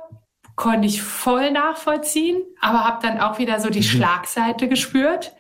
konnte 0.61 0.87
ich 0.87 1.01
voll 1.01 1.53
nachvollziehen, 1.53 2.43
aber 2.61 2.85
habe 2.85 2.99
dann 3.01 3.19
auch 3.19 3.39
wieder 3.39 3.61
so 3.61 3.71
die 3.71 3.79
mhm. 3.79 3.85
Schlagseite 3.85 4.69
gespürt. 4.69 5.35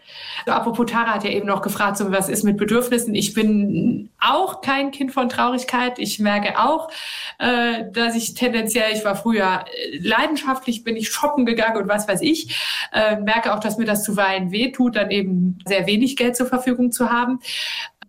Also, 0.46 0.58
apropos 0.58 0.90
Tara 0.90 1.12
hat 1.12 1.24
ja 1.24 1.30
eben 1.30 1.46
noch 1.46 1.60
gefragt, 1.60 1.98
so 1.98 2.10
was 2.10 2.30
ist 2.30 2.42
mit 2.42 2.56
Bedürfnissen. 2.56 3.14
Ich 3.14 3.34
bin 3.34 4.08
auch 4.18 4.62
kein 4.62 4.92
Kind 4.92 5.12
von 5.12 5.28
Traurigkeit. 5.28 5.98
Ich 5.98 6.20
merke 6.20 6.58
auch, 6.58 6.88
äh, 7.38 7.84
dass 7.92 8.16
ich 8.16 8.32
tendenziell, 8.32 8.94
ich 8.94 9.04
war 9.04 9.14
früher 9.14 9.66
äh, 9.66 9.98
leidenschaftlich, 9.98 10.84
bin 10.84 10.96
ich 10.96 11.10
shoppen 11.10 11.44
gegangen 11.44 11.82
und 11.82 11.88
was 11.88 12.08
weiß 12.08 12.22
ich. 12.22 12.58
Äh, 12.90 13.16
merke 13.16 13.54
auch, 13.54 13.60
dass 13.60 13.76
mir 13.76 13.84
das 13.84 14.02
zuweilen 14.02 14.52
wehtut, 14.52 14.96
dann 14.96 15.10
eben 15.10 15.58
sehr 15.66 15.86
wenig 15.86 16.16
Geld 16.16 16.34
zur 16.34 16.46
Verfügung 16.46 16.92
zu 16.92 17.10
haben. 17.10 17.40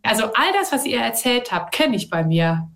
Also 0.02 0.28
all 0.28 0.54
das, 0.58 0.72
was 0.72 0.86
ihr 0.86 1.02
erzählt 1.02 1.52
habt, 1.52 1.74
kenne 1.74 1.98
ich 1.98 2.10
bei 2.10 2.24
mir. 2.24 2.70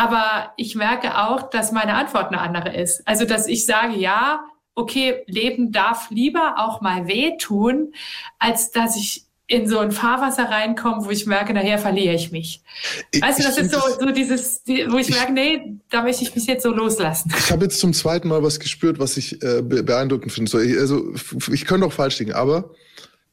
Aber 0.00 0.54
ich 0.56 0.76
merke 0.76 1.18
auch, 1.18 1.50
dass 1.50 1.72
meine 1.72 1.92
Antwort 1.92 2.28
eine 2.28 2.40
andere 2.40 2.74
ist. 2.74 3.06
Also, 3.06 3.26
dass 3.26 3.46
ich 3.46 3.66
sage, 3.66 3.98
ja, 3.98 4.46
okay, 4.74 5.24
Leben 5.26 5.72
darf 5.72 6.08
lieber 6.08 6.54
auch 6.56 6.80
mal 6.80 7.06
wehtun, 7.06 7.92
als 8.38 8.70
dass 8.70 8.96
ich 8.96 9.26
in 9.46 9.68
so 9.68 9.78
ein 9.78 9.92
Fahrwasser 9.92 10.44
reinkomme, 10.44 11.04
wo 11.04 11.10
ich 11.10 11.26
merke, 11.26 11.52
nachher 11.52 11.78
verliere 11.78 12.14
ich 12.14 12.32
mich. 12.32 12.62
Ich, 13.10 13.20
weißt 13.20 13.40
du, 13.40 13.42
das 13.42 13.58
ist 13.58 13.72
so, 13.72 13.80
so 14.00 14.10
dieses, 14.10 14.62
wo 14.88 14.96
ich, 14.96 15.10
ich, 15.10 15.14
merke, 15.14 15.32
nee, 15.32 15.74
da 15.90 16.02
möchte 16.02 16.22
ich 16.22 16.34
mich 16.34 16.46
jetzt 16.46 16.62
so 16.62 16.70
loslassen. 16.72 17.30
Ich 17.36 17.52
habe 17.52 17.64
jetzt 17.64 17.78
zum 17.78 17.92
zweiten 17.92 18.28
Mal 18.28 18.42
was 18.42 18.58
gespürt, 18.58 18.98
was 18.98 19.18
ich 19.18 19.42
äh, 19.42 19.60
beeindruckend 19.60 20.32
finde. 20.32 20.56
Also 20.80 21.12
ich 21.52 21.66
könnte 21.66 21.86
auch 21.86 21.92
falsch 21.92 22.20
liegen, 22.20 22.32
aber 22.32 22.70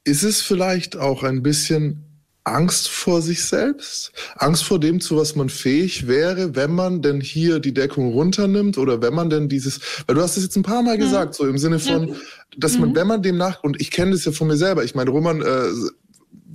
ist 0.03 0.23
es 0.23 0.41
vielleicht 0.41 0.97
auch 0.97 1.23
ein 1.23 1.43
bisschen 1.43 2.06
Angst 2.47 2.89
vor 2.89 3.21
sich 3.21 3.43
selbst, 3.43 4.11
Angst 4.35 4.63
vor 4.63 4.79
dem, 4.79 4.99
zu 4.99 5.17
was 5.17 5.35
man 5.35 5.49
fähig 5.49 6.07
wäre, 6.07 6.55
wenn 6.55 6.73
man 6.73 7.01
denn 7.01 7.21
hier 7.21 7.59
die 7.59 7.73
Deckung 7.73 8.13
runternimmt 8.13 8.77
oder 8.77 9.01
wenn 9.01 9.13
man 9.13 9.29
denn 9.29 9.49
dieses, 9.49 9.79
weil 10.05 10.15
du 10.15 10.21
hast 10.21 10.37
es 10.37 10.43
jetzt 10.43 10.55
ein 10.55 10.63
paar 10.63 10.81
Mal 10.81 10.95
mhm. 10.95 11.01
gesagt, 11.01 11.35
so 11.35 11.47
im 11.47 11.57
Sinne 11.57 11.79
von, 11.79 12.15
dass 12.57 12.77
man, 12.77 12.89
mhm. 12.89 12.95
wenn 12.95 13.07
man 13.07 13.21
dem 13.21 13.37
nach, 13.37 13.63
und 13.63 13.79
ich 13.79 13.91
kenne 13.91 14.11
das 14.11 14.25
ja 14.25 14.31
von 14.31 14.47
mir 14.47 14.57
selber, 14.57 14.83
ich 14.83 14.95
meine, 14.95 15.09
Roman, 15.09 15.41
äh, 15.41 15.69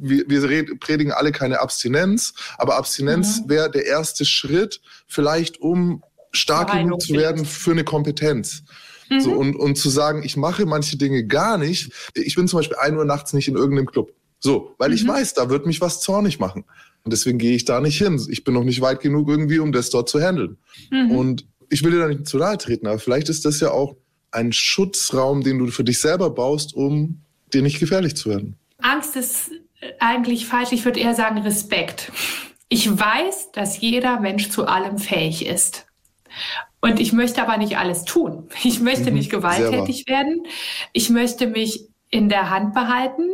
wir, 0.04 0.24
wir 0.28 0.78
predigen 0.78 1.12
alle 1.12 1.30
keine 1.30 1.60
Abstinenz, 1.60 2.34
aber 2.58 2.76
Abstinenz 2.76 3.42
mhm. 3.42 3.50
wäre 3.50 3.70
der 3.70 3.86
erste 3.86 4.24
Schritt, 4.24 4.80
vielleicht 5.06 5.60
um 5.60 6.02
stark 6.32 6.72
genug 6.72 7.02
zu 7.02 7.14
werden 7.14 7.44
für 7.44 7.72
eine 7.72 7.84
Kompetenz. 7.84 8.62
So, 9.18 9.32
mhm. 9.32 9.36
und, 9.36 9.56
und 9.56 9.76
zu 9.76 9.90
sagen, 9.90 10.22
ich 10.22 10.38
mache 10.38 10.64
manche 10.64 10.96
Dinge 10.96 11.26
gar 11.26 11.58
nicht. 11.58 11.92
Ich 12.14 12.34
bin 12.34 12.48
zum 12.48 12.60
Beispiel 12.60 12.78
ein 12.78 12.96
Uhr 12.96 13.04
nachts 13.04 13.34
nicht 13.34 13.46
in 13.46 13.56
irgendeinem 13.56 13.86
Club. 13.86 14.12
So, 14.42 14.74
weil 14.78 14.90
mhm. 14.90 14.96
ich 14.96 15.06
weiß, 15.06 15.34
da 15.34 15.48
wird 15.48 15.66
mich 15.66 15.80
was 15.80 16.00
zornig 16.00 16.38
machen. 16.40 16.64
Und 17.04 17.12
deswegen 17.12 17.38
gehe 17.38 17.54
ich 17.54 17.64
da 17.64 17.80
nicht 17.80 17.98
hin. 17.98 18.20
Ich 18.28 18.44
bin 18.44 18.54
noch 18.54 18.64
nicht 18.64 18.80
weit 18.80 19.00
genug 19.00 19.28
irgendwie, 19.28 19.60
um 19.60 19.72
das 19.72 19.90
dort 19.90 20.08
zu 20.08 20.20
handeln. 20.20 20.58
Mhm. 20.90 21.10
Und 21.12 21.46
ich 21.70 21.82
will 21.82 21.92
dir 21.92 22.00
da 22.00 22.08
nicht 22.08 22.26
zu 22.26 22.38
nahe 22.38 22.58
treten, 22.58 22.86
aber 22.86 22.98
vielleicht 22.98 23.28
ist 23.28 23.44
das 23.44 23.60
ja 23.60 23.70
auch 23.70 23.96
ein 24.30 24.52
Schutzraum, 24.52 25.42
den 25.42 25.58
du 25.58 25.68
für 25.68 25.84
dich 25.84 26.00
selber 26.00 26.30
baust, 26.30 26.74
um 26.74 27.22
dir 27.52 27.62
nicht 27.62 27.80
gefährlich 27.80 28.16
zu 28.16 28.30
werden. 28.30 28.56
Angst 28.78 29.16
ist 29.16 29.50
eigentlich 30.00 30.46
falsch. 30.46 30.72
Ich 30.72 30.84
würde 30.84 31.00
eher 31.00 31.14
sagen 31.14 31.38
Respekt. 31.38 32.10
Ich 32.68 32.90
weiß, 32.90 33.52
dass 33.52 33.80
jeder 33.80 34.20
Mensch 34.20 34.50
zu 34.50 34.66
allem 34.66 34.98
fähig 34.98 35.46
ist. 35.46 35.86
Und 36.80 36.98
ich 36.98 37.12
möchte 37.12 37.42
aber 37.42 37.58
nicht 37.58 37.78
alles 37.78 38.04
tun. 38.04 38.48
Ich 38.64 38.80
möchte 38.80 39.10
mhm, 39.10 39.18
nicht 39.18 39.30
gewalttätig 39.30 40.08
werden. 40.08 40.46
Ich 40.92 41.10
möchte 41.10 41.46
mich 41.46 41.86
in 42.10 42.28
der 42.28 42.50
Hand 42.50 42.74
behalten 42.74 43.28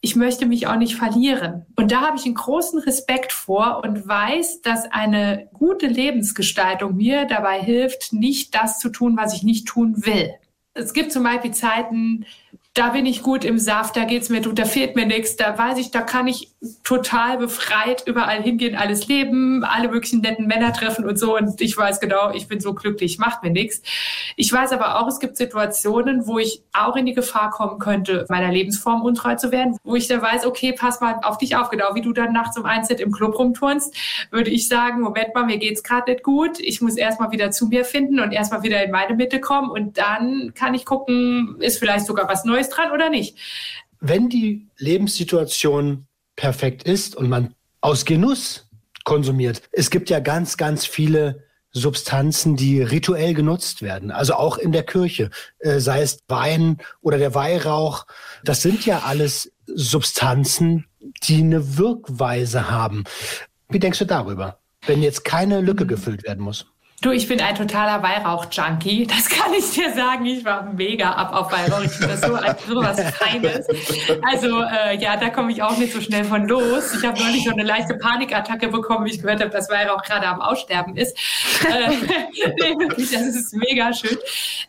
ich 0.00 0.14
möchte 0.14 0.46
mich 0.46 0.66
auch 0.66 0.76
nicht 0.76 0.94
verlieren. 0.94 1.66
Und 1.76 1.90
da 1.90 2.02
habe 2.02 2.16
ich 2.16 2.26
einen 2.26 2.34
großen 2.34 2.78
Respekt 2.80 3.32
vor 3.32 3.82
und 3.84 4.06
weiß, 4.06 4.62
dass 4.62 4.90
eine 4.90 5.48
gute 5.52 5.86
Lebensgestaltung 5.86 6.96
mir 6.96 7.24
dabei 7.24 7.60
hilft, 7.60 8.12
nicht 8.12 8.54
das 8.54 8.78
zu 8.78 8.90
tun, 8.90 9.16
was 9.16 9.34
ich 9.34 9.42
nicht 9.42 9.66
tun 9.66 10.04
will. 10.04 10.34
Es 10.74 10.92
gibt 10.92 11.10
zum 11.10 11.22
Beispiel 11.22 11.52
Zeiten, 11.52 12.26
da 12.74 12.90
bin 12.90 13.06
ich 13.06 13.22
gut 13.22 13.44
im 13.44 13.58
Saft, 13.58 13.96
da 13.96 14.04
geht's 14.04 14.28
mir 14.28 14.42
gut, 14.42 14.58
da 14.58 14.66
fehlt 14.66 14.96
mir 14.96 15.06
nichts, 15.06 15.36
da 15.36 15.56
weiß 15.56 15.78
ich, 15.78 15.90
da 15.90 16.02
kann 16.02 16.28
ich 16.28 16.52
total 16.82 17.36
befreit 17.36 18.04
überall 18.06 18.42
hingehen, 18.42 18.76
alles 18.76 19.08
leben, 19.08 19.62
alle 19.62 19.88
möglichen 19.88 20.20
netten 20.20 20.46
Männer 20.46 20.72
treffen 20.72 21.04
und 21.04 21.18
so 21.18 21.36
und 21.36 21.60
ich 21.60 21.76
weiß 21.76 22.00
genau, 22.00 22.32
ich 22.32 22.48
bin 22.48 22.60
so 22.60 22.72
glücklich, 22.72 23.18
macht 23.18 23.42
mir 23.42 23.50
nichts. 23.50 23.82
Ich 24.36 24.50
weiß 24.52 24.72
aber 24.72 24.98
auch, 24.98 25.06
es 25.06 25.20
gibt 25.20 25.36
Situationen, 25.36 26.26
wo 26.26 26.38
ich 26.38 26.62
auch 26.72 26.96
in 26.96 27.04
die 27.04 27.12
Gefahr 27.12 27.50
kommen 27.50 27.78
könnte, 27.78 28.24
meiner 28.30 28.50
Lebensform 28.50 29.02
untreu 29.02 29.34
zu 29.34 29.52
werden, 29.52 29.76
wo 29.84 29.96
ich 29.96 30.08
dann 30.08 30.22
weiß, 30.22 30.46
okay, 30.46 30.72
pass 30.72 31.00
mal 31.00 31.20
auf 31.22 31.36
dich 31.36 31.56
auf, 31.56 31.68
genau 31.68 31.94
wie 31.94 32.00
du 32.00 32.12
dann 32.12 32.32
nachts 32.32 32.56
um 32.56 32.64
eins 32.64 32.88
im 32.88 33.12
Club 33.12 33.38
rumturnst, 33.38 33.94
würde 34.30 34.50
ich 34.50 34.66
sagen, 34.66 35.02
Moment 35.02 35.34
mal, 35.34 35.44
mir 35.44 35.58
geht's 35.58 35.82
gerade 35.82 36.10
nicht 36.10 36.22
gut, 36.22 36.58
ich 36.58 36.80
muss 36.80 36.96
erstmal 36.96 37.32
wieder 37.32 37.50
zu 37.50 37.66
mir 37.66 37.84
finden 37.84 38.18
und 38.18 38.32
erstmal 38.32 38.62
wieder 38.62 38.82
in 38.82 38.90
meine 38.90 39.14
Mitte 39.14 39.40
kommen 39.40 39.70
und 39.70 39.98
dann 39.98 40.52
kann 40.54 40.72
ich 40.72 40.86
gucken, 40.86 41.56
ist 41.60 41.78
vielleicht 41.78 42.06
sogar 42.06 42.28
was 42.28 42.44
Neues 42.44 42.70
dran 42.70 42.92
oder 42.92 43.10
nicht. 43.10 43.36
Wenn 44.00 44.28
die 44.28 44.68
Lebenssituation 44.78 46.06
perfekt 46.36 46.82
ist 46.84 47.16
und 47.16 47.28
man 47.28 47.54
aus 47.80 48.04
Genuss 48.04 48.68
konsumiert, 49.04 49.62
es 49.72 49.90
gibt 49.90 50.10
ja 50.10 50.20
ganz, 50.20 50.56
ganz 50.56 50.86
viele 50.86 51.44
Substanzen, 51.72 52.56
die 52.56 52.80
rituell 52.80 53.34
genutzt 53.34 53.82
werden, 53.82 54.10
also 54.10 54.34
auch 54.34 54.56
in 54.56 54.72
der 54.72 54.82
Kirche, 54.82 55.30
äh, 55.58 55.78
sei 55.78 56.00
es 56.00 56.20
Wein 56.26 56.78
oder 57.02 57.18
der 57.18 57.34
Weihrauch. 57.34 58.06
Das 58.44 58.62
sind 58.62 58.86
ja 58.86 59.00
alles 59.00 59.52
Substanzen, 59.66 60.86
die 61.24 61.40
eine 61.40 61.76
Wirkweise 61.76 62.70
haben. 62.70 63.04
Wie 63.68 63.78
denkst 63.78 63.98
du 63.98 64.06
darüber, 64.06 64.58
wenn 64.86 65.02
jetzt 65.02 65.24
keine 65.24 65.60
Lücke 65.60 65.86
gefüllt 65.86 66.24
werden 66.24 66.42
muss? 66.42 66.66
Du, 67.06 67.12
ich 67.12 67.28
bin 67.28 67.40
ein 67.40 67.54
totaler 67.54 68.02
Weihrauch-Junkie. 68.02 69.06
Das 69.06 69.28
kann 69.28 69.54
ich 69.54 69.70
dir 69.70 69.94
sagen. 69.94 70.26
Ich 70.26 70.44
war 70.44 70.64
mega 70.72 71.12
ab 71.12 71.32
auf 71.32 71.52
Weihrauch. 71.52 71.84
Ich 71.84 71.92
finde 71.92 72.16
das 72.16 72.20
so, 72.20 72.36
so 72.66 72.80
was 72.82 73.00
Feines. 73.14 73.64
Also, 74.28 74.60
äh, 74.62 74.98
ja, 74.98 75.16
da 75.16 75.30
komme 75.30 75.52
ich 75.52 75.62
auch 75.62 75.78
nicht 75.78 75.92
so 75.92 76.00
schnell 76.00 76.24
von 76.24 76.48
los. 76.48 76.96
Ich 76.96 77.06
habe 77.06 77.16
neulich 77.16 77.44
so 77.44 77.52
eine 77.52 77.62
leichte 77.62 77.94
Panikattacke 77.94 78.66
bekommen, 78.66 79.04
wie 79.04 79.10
ich 79.10 79.22
gehört 79.22 79.40
habe, 79.40 79.50
dass 79.50 79.70
Weihrauch 79.70 80.02
gerade 80.02 80.26
am 80.26 80.40
Aussterben 80.40 80.96
ist. 80.96 81.16
Äh, 81.64 81.92
das 82.98 83.12
ist 83.12 83.54
mega 83.54 83.92
schön. 83.92 84.18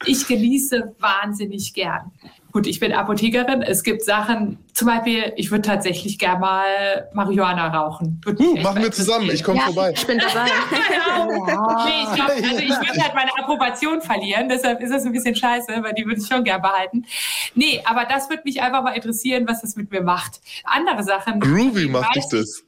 Ich 0.06 0.28
genieße 0.28 0.94
wahnsinnig 1.00 1.74
gern 1.74 2.12
gut, 2.58 2.66
ich 2.66 2.80
bin 2.80 2.92
Apothekerin. 2.92 3.62
Es 3.62 3.84
gibt 3.84 4.02
Sachen, 4.02 4.58
zum 4.74 4.88
Beispiel, 4.88 5.32
ich 5.36 5.52
würde 5.52 5.62
tatsächlich 5.62 6.18
gerne 6.18 6.40
mal 6.40 7.08
Marihuana 7.14 7.68
rauchen. 7.68 8.20
Uh, 8.26 8.58
machen 8.58 8.82
wir 8.82 8.92
zusammen. 8.92 9.30
Ich 9.32 9.44
komme 9.44 9.60
ja, 9.60 9.66
vorbei. 9.66 9.94
Ich 9.96 10.08
bin 10.08 10.18
dabei. 10.18 10.46
nee, 11.86 12.04
ich 12.04 12.16
glaub, 12.16 12.30
also 12.30 12.64
ich 12.64 12.70
würde 12.70 13.04
halt 13.04 13.14
meine 13.14 13.30
Approbation 13.38 14.02
verlieren. 14.02 14.50
Deshalb 14.50 14.82
ist 14.82 14.92
das 14.92 15.06
ein 15.06 15.12
bisschen 15.12 15.36
scheiße, 15.36 15.68
weil 15.84 15.94
die 15.94 16.04
würde 16.04 16.20
ich 16.20 16.28
schon 16.28 16.44
gerne 16.44 16.64
behalten. 16.64 17.06
Nee, 17.54 17.80
aber 17.86 18.06
das 18.06 18.28
würde 18.28 18.42
mich 18.44 18.60
einfach 18.60 18.82
mal 18.82 18.94
interessieren, 18.94 19.48
was 19.48 19.62
das 19.62 19.76
mit 19.76 19.92
mir 19.92 20.02
macht. 20.02 20.42
Andere 20.64 21.04
Sachen. 21.04 21.40
Groovy 21.40 21.88
macht 21.88 22.16
dich 22.16 22.26
das. 22.32 22.64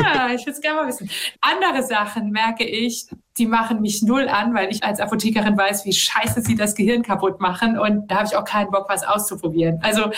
Ja, 0.00 0.28
ich 0.28 0.40
würde 0.46 0.52
es 0.52 0.60
gerne 0.62 0.80
mal 0.80 0.88
wissen. 0.88 1.10
Andere 1.42 1.82
Sachen 1.82 2.30
merke 2.30 2.64
ich, 2.64 3.08
die 3.36 3.46
machen 3.46 3.80
mich 3.80 4.02
null 4.02 4.28
an, 4.28 4.54
weil 4.54 4.70
ich 4.70 4.84
als 4.84 5.00
Apothekerin 5.00 5.58
weiß, 5.58 5.84
wie 5.84 5.92
scheiße 5.92 6.42
sie 6.42 6.54
das 6.54 6.74
Gehirn 6.74 7.02
kaputt 7.02 7.40
machen 7.40 7.78
und 7.78 8.08
da 8.08 8.16
habe 8.16 8.26
ich 8.26 8.36
auch 8.36 8.44
keinen 8.44 8.70
Bock, 8.70 8.86
was 8.88 9.02
auszuprobieren. 9.04 9.80
Also 9.82 10.10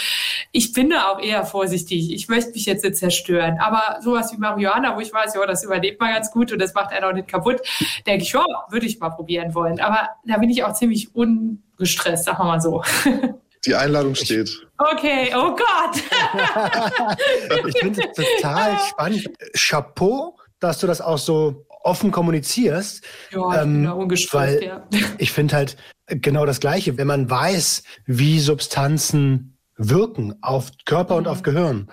ich 0.52 0.72
bin 0.72 0.90
da 0.90 1.08
auch 1.08 1.20
eher 1.20 1.44
vorsichtig. 1.46 2.12
Ich 2.12 2.28
möchte 2.28 2.52
mich 2.52 2.66
jetzt 2.66 2.84
nicht 2.84 2.96
zerstören. 2.96 3.58
Aber 3.58 4.00
sowas 4.02 4.32
wie 4.32 4.36
Marihuana, 4.36 4.96
wo 4.96 5.00
ich 5.00 5.12
weiß, 5.12 5.34
ja, 5.34 5.46
das 5.46 5.64
überlebt 5.64 6.00
man 6.00 6.12
ganz 6.12 6.30
gut 6.30 6.52
und 6.52 6.60
das 6.60 6.74
macht 6.74 6.92
einen 6.92 7.04
auch 7.04 7.12
nicht 7.12 7.28
kaputt, 7.28 7.60
denke 8.06 8.24
ich, 8.24 8.32
ja, 8.32 8.44
würde 8.68 8.86
ich 8.86 8.98
mal 8.98 9.10
probieren 9.10 9.54
wollen. 9.54 9.80
Aber 9.80 10.10
da 10.24 10.36
bin 10.36 10.50
ich 10.50 10.62
auch 10.64 10.74
ziemlich 10.74 11.14
ungestresst, 11.14 12.24
sagen 12.24 12.38
wir 12.38 12.44
mal 12.44 12.60
so. 12.60 12.82
Die 13.66 13.74
Einladung 13.74 14.14
steht. 14.14 14.66
Okay, 14.78 15.32
oh 15.34 15.56
Gott. 15.56 16.02
ich 17.66 17.78
finde 17.80 18.00
es 18.00 18.24
total 18.40 18.78
spannend. 18.78 19.28
Chapeau, 19.54 20.36
dass 20.60 20.78
du 20.78 20.86
das 20.86 21.00
auch 21.00 21.18
so 21.18 21.65
offen 21.86 22.10
kommunizierst. 22.10 23.04
Ja, 23.30 23.62
ähm, 23.62 24.10
ich 24.12 24.32
weil 24.34 24.62
ja. 24.62 24.86
Ich 25.18 25.32
finde 25.32 25.56
halt 25.56 25.76
genau 26.08 26.44
das 26.44 26.60
Gleiche. 26.60 26.98
Wenn 26.98 27.06
man 27.06 27.30
weiß, 27.30 27.82
wie 28.04 28.40
Substanzen 28.40 29.56
wirken 29.78 30.34
auf 30.42 30.70
Körper 30.84 31.14
mhm. 31.14 31.18
und 31.18 31.28
auf 31.28 31.42
Gehirn. 31.42 31.90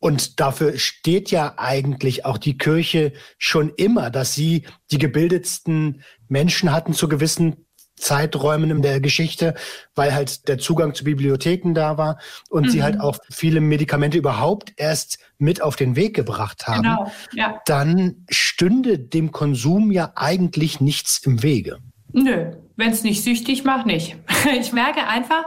Und 0.00 0.40
dafür 0.40 0.78
steht 0.78 1.30
ja 1.30 1.54
eigentlich 1.56 2.24
auch 2.24 2.38
die 2.38 2.58
Kirche 2.58 3.12
schon 3.38 3.70
immer, 3.76 4.10
dass 4.10 4.34
sie 4.34 4.64
die 4.90 4.98
gebildetsten 4.98 6.02
Menschen 6.28 6.72
hatten 6.72 6.92
zu 6.92 7.08
gewissen 7.08 7.65
Zeiträumen 7.96 8.70
in 8.70 8.82
der 8.82 9.00
Geschichte, 9.00 9.54
weil 9.94 10.14
halt 10.14 10.48
der 10.48 10.58
Zugang 10.58 10.94
zu 10.94 11.04
Bibliotheken 11.04 11.72
da 11.74 11.98
war 11.98 12.18
und 12.50 12.66
mhm. 12.66 12.70
sie 12.70 12.82
halt 12.82 13.00
auch 13.00 13.18
viele 13.30 13.60
Medikamente 13.60 14.18
überhaupt 14.18 14.72
erst 14.76 15.18
mit 15.38 15.62
auf 15.62 15.76
den 15.76 15.96
Weg 15.96 16.14
gebracht 16.14 16.66
haben, 16.66 16.82
genau, 16.82 17.10
ja. 17.32 17.60
dann 17.66 18.26
stünde 18.28 18.98
dem 18.98 19.32
Konsum 19.32 19.90
ja 19.90 20.12
eigentlich 20.14 20.80
nichts 20.80 21.18
im 21.18 21.42
Wege. 21.42 21.78
Nö, 22.12 22.52
wenn 22.76 22.92
es 22.92 23.02
nicht 23.02 23.22
süchtig 23.22 23.64
macht, 23.64 23.86
nicht. 23.86 24.16
Ich 24.60 24.72
merke 24.72 25.04
einfach, 25.08 25.42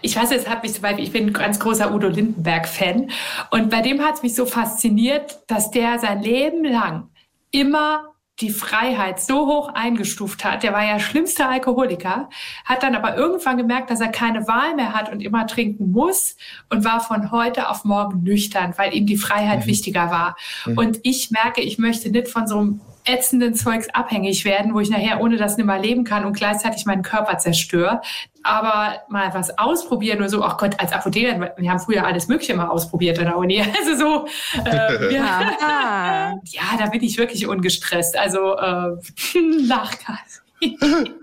ich 0.00 0.16
weiß, 0.16 0.32
es 0.32 0.48
hat 0.48 0.64
mich 0.64 0.72
zum 0.72 0.82
Beispiel, 0.82 1.04
ich 1.04 1.12
bin 1.12 1.26
ein 1.26 1.32
ganz 1.32 1.60
großer 1.60 1.94
Udo 1.94 2.08
Lindenberg-Fan 2.08 3.08
und 3.52 3.70
bei 3.70 3.82
dem 3.82 4.00
hat 4.02 4.16
es 4.16 4.22
mich 4.24 4.34
so 4.34 4.46
fasziniert, 4.46 5.38
dass 5.46 5.70
der 5.70 6.00
sein 6.00 6.22
Leben 6.22 6.64
lang 6.64 7.08
immer 7.52 8.11
die 8.40 8.50
Freiheit 8.50 9.20
so 9.20 9.46
hoch 9.46 9.68
eingestuft 9.74 10.44
hat. 10.44 10.62
Der 10.62 10.72
war 10.72 10.84
ja 10.84 10.98
schlimmster 10.98 11.48
Alkoholiker, 11.48 12.28
hat 12.64 12.82
dann 12.82 12.94
aber 12.94 13.16
irgendwann 13.16 13.56
gemerkt, 13.56 13.90
dass 13.90 14.00
er 14.00 14.08
keine 14.08 14.48
Wahl 14.48 14.74
mehr 14.74 14.94
hat 14.94 15.12
und 15.12 15.20
immer 15.20 15.46
trinken 15.46 15.92
muss 15.92 16.36
und 16.70 16.84
war 16.84 17.00
von 17.00 17.30
heute 17.30 17.68
auf 17.68 17.84
morgen 17.84 18.22
nüchtern, 18.22 18.74
weil 18.76 18.94
ihm 18.94 19.06
die 19.06 19.18
Freiheit 19.18 19.60
mhm. 19.60 19.66
wichtiger 19.66 20.10
war. 20.10 20.36
Mhm. 20.66 20.78
Und 20.78 21.00
ich 21.02 21.30
merke, 21.30 21.60
ich 21.60 21.78
möchte 21.78 22.10
nicht 22.10 22.28
von 22.28 22.46
so 22.46 22.58
einem 22.58 22.80
ätzenden 23.04 23.54
Zeugs 23.54 23.88
abhängig 23.92 24.44
werden, 24.44 24.74
wo 24.74 24.80
ich 24.80 24.90
nachher 24.90 25.20
ohne 25.20 25.36
das 25.36 25.56
nicht 25.56 25.66
mehr 25.66 25.78
leben 25.78 26.04
kann 26.04 26.24
und 26.24 26.36
gleichzeitig 26.36 26.86
meinen 26.86 27.02
Körper 27.02 27.38
zerstöre. 27.38 28.00
Aber 28.42 29.02
mal 29.08 29.32
was 29.34 29.56
ausprobieren 29.58 30.18
oder 30.18 30.28
so, 30.28 30.42
ach 30.42 30.56
Gott, 30.56 30.78
als 30.78 30.92
Apotheker, 30.92 31.52
wir 31.56 31.70
haben 31.70 31.78
früher 31.78 32.04
alles 32.04 32.28
Mögliche 32.28 32.54
mal 32.54 32.68
ausprobiert 32.68 33.18
an 33.18 33.26
der 33.26 33.36
Uni. 33.36 33.62
Also 33.82 33.96
so, 33.96 34.26
äh, 34.64 35.14
ja, 35.14 36.38
ja, 36.44 36.62
da 36.78 36.86
bin 36.86 37.02
ich 37.02 37.18
wirklich 37.18 37.46
ungestresst. 37.46 38.16
Also 38.18 38.56
äh, 38.56 38.96
Lachgas. 39.66 40.42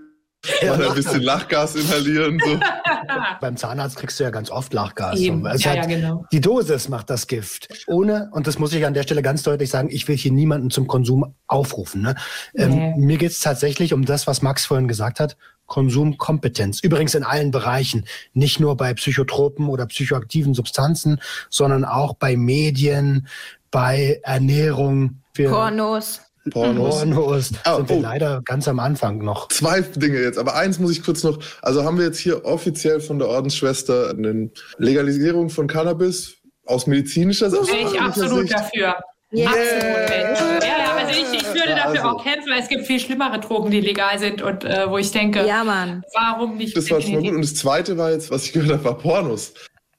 Ja, 0.62 0.74
Mal 0.76 0.88
ein 0.88 0.94
bisschen 0.94 1.20
Lachgas 1.20 1.74
inhalieren. 1.74 2.40
So. 2.42 2.58
Beim 3.40 3.56
Zahnarzt 3.58 3.96
kriegst 3.96 4.18
du 4.18 4.24
ja 4.24 4.30
ganz 4.30 4.50
oft 4.50 4.72
Lachgas. 4.72 5.18
Eben. 5.18 5.46
Also 5.46 5.68
ja, 5.68 5.74
ja, 5.74 5.84
genau. 5.84 6.24
Die 6.32 6.40
Dosis 6.40 6.88
macht 6.88 7.10
das 7.10 7.26
Gift. 7.26 7.68
Ohne, 7.86 8.30
und 8.32 8.46
das 8.46 8.58
muss 8.58 8.72
ich 8.72 8.86
an 8.86 8.94
der 8.94 9.02
Stelle 9.02 9.20
ganz 9.20 9.42
deutlich 9.42 9.68
sagen, 9.68 9.90
ich 9.90 10.08
will 10.08 10.16
hier 10.16 10.32
niemanden 10.32 10.70
zum 10.70 10.86
Konsum 10.86 11.34
aufrufen. 11.46 12.00
Ne? 12.00 12.14
Ähm, 12.54 12.70
nee. 12.70 12.92
Ähm, 12.96 13.00
mir 13.00 13.18
geht 13.18 13.32
es 13.32 13.40
tatsächlich 13.40 13.92
um 13.92 14.06
das, 14.06 14.26
was 14.26 14.40
Max 14.40 14.64
vorhin 14.64 14.88
gesagt 14.88 15.20
hat. 15.20 15.36
Konsumkompetenz. 15.66 16.80
Übrigens 16.80 17.14
in 17.14 17.22
allen 17.22 17.50
Bereichen. 17.50 18.06
Nicht 18.32 18.60
nur 18.60 18.76
bei 18.76 18.94
Psychotropen 18.94 19.68
oder 19.68 19.86
psychoaktiven 19.86 20.54
Substanzen, 20.54 21.20
sondern 21.50 21.84
auch 21.84 22.14
bei 22.14 22.36
Medien, 22.36 23.28
bei 23.70 24.20
Ernährung. 24.22 25.20
Pornos. 25.34 26.22
Pornos. 26.50 27.00
Pornos 27.00 27.52
oh, 27.66 27.76
sind 27.76 27.88
wir 27.88 27.96
oh. 27.96 28.00
leider 28.00 28.40
ganz 28.44 28.66
am 28.66 28.78
Anfang 28.80 29.18
noch. 29.18 29.48
Zwei 29.48 29.82
Dinge 29.82 30.20
jetzt, 30.20 30.38
aber 30.38 30.54
eins 30.56 30.78
muss 30.78 30.92
ich 30.92 31.02
kurz 31.02 31.22
noch. 31.22 31.38
Also 31.60 31.84
haben 31.84 31.98
wir 31.98 32.06
jetzt 32.06 32.18
hier 32.18 32.44
offiziell 32.44 33.00
von 33.00 33.18
der 33.18 33.28
Ordensschwester 33.28 34.10
eine 34.10 34.50
Legalisierung 34.78 35.50
von 35.50 35.66
Cannabis 35.66 36.36
aus 36.64 36.86
medizinischer 36.86 37.50
Sicht? 37.50 37.66
Bin 37.66 37.86
ich 37.86 38.00
absolut 38.00 38.48
Sicht? 38.48 38.54
dafür. 38.54 38.94
Yeah. 39.32 39.48
Absolut. 39.48 40.64
Ja, 40.64 40.96
also 40.96 41.12
ich, 41.12 41.40
ich 41.40 41.46
würde 41.46 41.76
dafür 41.76 42.04
also. 42.04 42.08
auch 42.08 42.24
kämpfen, 42.24 42.50
weil 42.50 42.60
es 42.60 42.68
gibt 42.68 42.86
viel 42.86 42.98
schlimmere 42.98 43.38
Drogen, 43.38 43.70
die 43.70 43.80
legal 43.80 44.18
sind 44.18 44.42
und 44.42 44.64
äh, 44.64 44.90
wo 44.90 44.98
ich 44.98 45.12
denke, 45.12 45.46
ja, 45.46 45.62
Mann. 45.62 46.02
warum 46.14 46.56
nicht? 46.56 46.76
Das 46.76 46.90
war 46.90 47.00
schon 47.00 47.12
mal 47.12 47.22
gut. 47.22 47.34
Und 47.34 47.42
das 47.42 47.54
Zweite 47.54 47.96
war 47.96 48.10
jetzt, 48.10 48.30
was 48.30 48.46
ich 48.46 48.52
gehört 48.52 48.72
habe, 48.72 48.84
war 48.84 48.98
Pornos. 48.98 49.54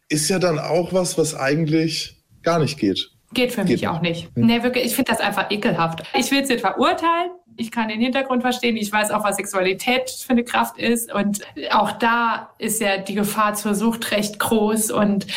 Ist 0.09 0.29
ja 0.29 0.37
dann 0.37 0.59
auch 0.59 0.91
was, 0.91 1.17
was 1.17 1.33
eigentlich 1.33 2.21
gar 2.43 2.59
nicht 2.59 2.77
geht. 2.77 3.11
Geht 3.33 3.53
für 3.53 3.63
mich 3.63 3.87
auch 3.87 4.01
nicht. 4.01 4.29
Hm. 4.35 4.45
Nee, 4.45 4.63
wirklich, 4.63 4.85
ich 4.85 4.95
finde 4.95 5.11
das 5.11 5.21
einfach 5.21 5.51
ekelhaft. 5.51 6.03
Ich 6.13 6.31
will 6.31 6.41
es 6.41 6.49
nicht 6.49 6.61
verurteilen. 6.61 7.31
Ich 7.57 7.71
kann 7.71 7.89
den 7.89 7.99
Hintergrund 7.99 8.41
verstehen. 8.41 8.77
Ich 8.77 8.91
weiß 8.91 9.11
auch, 9.11 9.23
was 9.23 9.35
Sexualität 9.35 10.09
für 10.09 10.31
eine 10.31 10.43
Kraft 10.43 10.77
ist. 10.77 11.13
Und 11.13 11.41
auch 11.71 11.91
da 11.93 12.49
ist 12.57 12.81
ja 12.81 12.97
die 12.97 13.13
Gefahr 13.13 13.53
zur 13.53 13.75
Sucht 13.75 14.11
recht 14.11 14.39
groß. 14.39 14.91
Und 14.91 15.27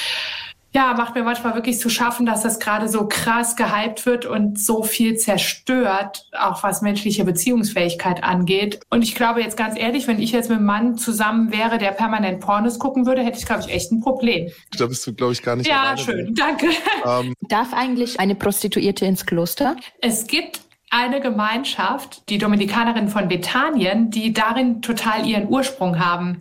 ja, 0.75 0.93
macht 0.95 1.15
mir 1.15 1.23
manchmal 1.23 1.55
wirklich 1.55 1.79
zu 1.79 1.89
schaffen, 1.89 2.27
dass 2.27 2.43
das 2.43 2.59
gerade 2.59 2.89
so 2.89 3.07
krass 3.07 3.55
gehypt 3.55 4.07
wird 4.07 4.27
und 4.27 4.59
so 4.59 4.83
viel 4.83 5.17
zerstört, 5.17 6.27
auch 6.37 6.63
was 6.65 6.83
menschliche 6.83 7.25
Beziehungsfähigkeit 7.25 8.25
angeht. 8.25 8.81
Und 8.91 9.03
ich 9.03 9.15
glaube 9.15 9.41
jetzt 9.41 9.57
ganz 9.57 9.79
ehrlich, 9.79 10.09
wenn 10.09 10.21
ich 10.21 10.33
jetzt 10.33 10.49
mit 10.49 10.59
einem 10.59 10.67
Mann 10.67 10.97
zusammen 10.99 11.53
wäre, 11.53 11.79
der 11.79 11.93
permanent 11.93 12.41
Pornos 12.41 12.79
gucken 12.79 13.07
würde, 13.07 13.23
hätte 13.23 13.39
ich, 13.39 13.47
glaube 13.47 13.63
ich, 13.63 13.69
echt 13.73 13.93
ein 13.93 14.01
Problem. 14.01 14.51
Da 14.77 14.87
bist 14.87 15.07
du, 15.07 15.15
glaube 15.15 15.33
ich, 15.33 15.43
gar 15.43 15.55
nicht 15.57 15.69
Ja, 15.69 15.97
schön, 15.97 16.27
mit. 16.27 16.39
danke. 16.39 16.67
Ähm. 17.07 17.35
Darf 17.49 17.73
eigentlich 17.73 18.19
eine 18.19 18.35
Prostituierte 18.35 19.05
ins 19.07 19.27
Kloster? 19.27 19.77
Es 20.01 20.27
gibt 20.27 20.64
eine 20.95 21.21
Gemeinschaft, 21.21 22.29
die 22.29 22.39
Dominikanerinnen 22.39 23.09
von 23.09 23.27
Bethanien, 23.27 24.11
die 24.11 24.33
darin 24.33 24.81
total 24.81 25.27
ihren 25.27 25.49
Ursprung 25.49 25.99
haben. 25.99 26.39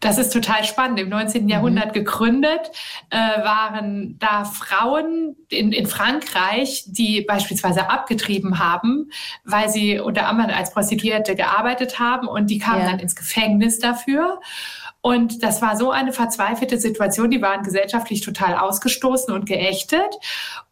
Das 0.00 0.18
ist 0.18 0.32
total 0.32 0.64
spannend. 0.64 0.98
Im 0.98 1.08
19. 1.08 1.44
Mhm. 1.44 1.48
Jahrhundert 1.48 1.92
gegründet 1.92 2.72
äh, 3.10 3.16
waren 3.16 4.18
da 4.18 4.44
Frauen 4.44 5.36
in, 5.48 5.70
in 5.70 5.86
Frankreich, 5.86 6.82
die 6.88 7.20
beispielsweise 7.20 7.90
abgetrieben 7.90 8.58
haben, 8.58 9.10
weil 9.44 9.68
sie 9.68 10.00
unter 10.00 10.26
anderem 10.26 10.50
als 10.50 10.72
Prostituierte 10.72 11.36
gearbeitet 11.36 12.00
haben 12.00 12.26
und 12.26 12.50
die 12.50 12.58
kamen 12.58 12.80
ja. 12.80 12.90
dann 12.90 12.98
ins 12.98 13.14
Gefängnis 13.14 13.78
dafür. 13.78 14.40
Und 15.02 15.42
das 15.42 15.60
war 15.60 15.76
so 15.76 15.90
eine 15.90 16.12
verzweifelte 16.12 16.78
Situation. 16.78 17.30
Die 17.30 17.42
waren 17.42 17.64
gesellschaftlich 17.64 18.20
total 18.20 18.54
ausgestoßen 18.54 19.34
und 19.34 19.46
geächtet. 19.46 20.16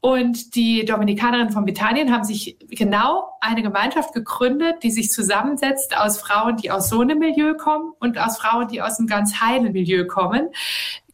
Und 0.00 0.54
die 0.54 0.84
Dominikanerinnen 0.84 1.52
von 1.52 1.64
Britannien 1.64 2.12
haben 2.12 2.22
sich 2.22 2.56
genau 2.70 3.24
eine 3.40 3.62
Gemeinschaft 3.62 4.12
gegründet, 4.12 4.82
die 4.82 4.90
sich 4.90 5.10
zusammensetzt 5.10 5.96
aus 5.96 6.20
Frauen, 6.20 6.56
die 6.58 6.70
aus 6.70 6.88
so 6.88 7.00
einem 7.00 7.18
Milieu 7.18 7.54
kommen 7.54 7.92
und 7.98 8.18
aus 8.18 8.38
Frauen, 8.38 8.68
die 8.68 8.82
aus 8.82 8.98
einem 8.98 9.08
ganz 9.08 9.40
heilen 9.40 9.72
Milieu 9.72 10.06
kommen. 10.06 10.50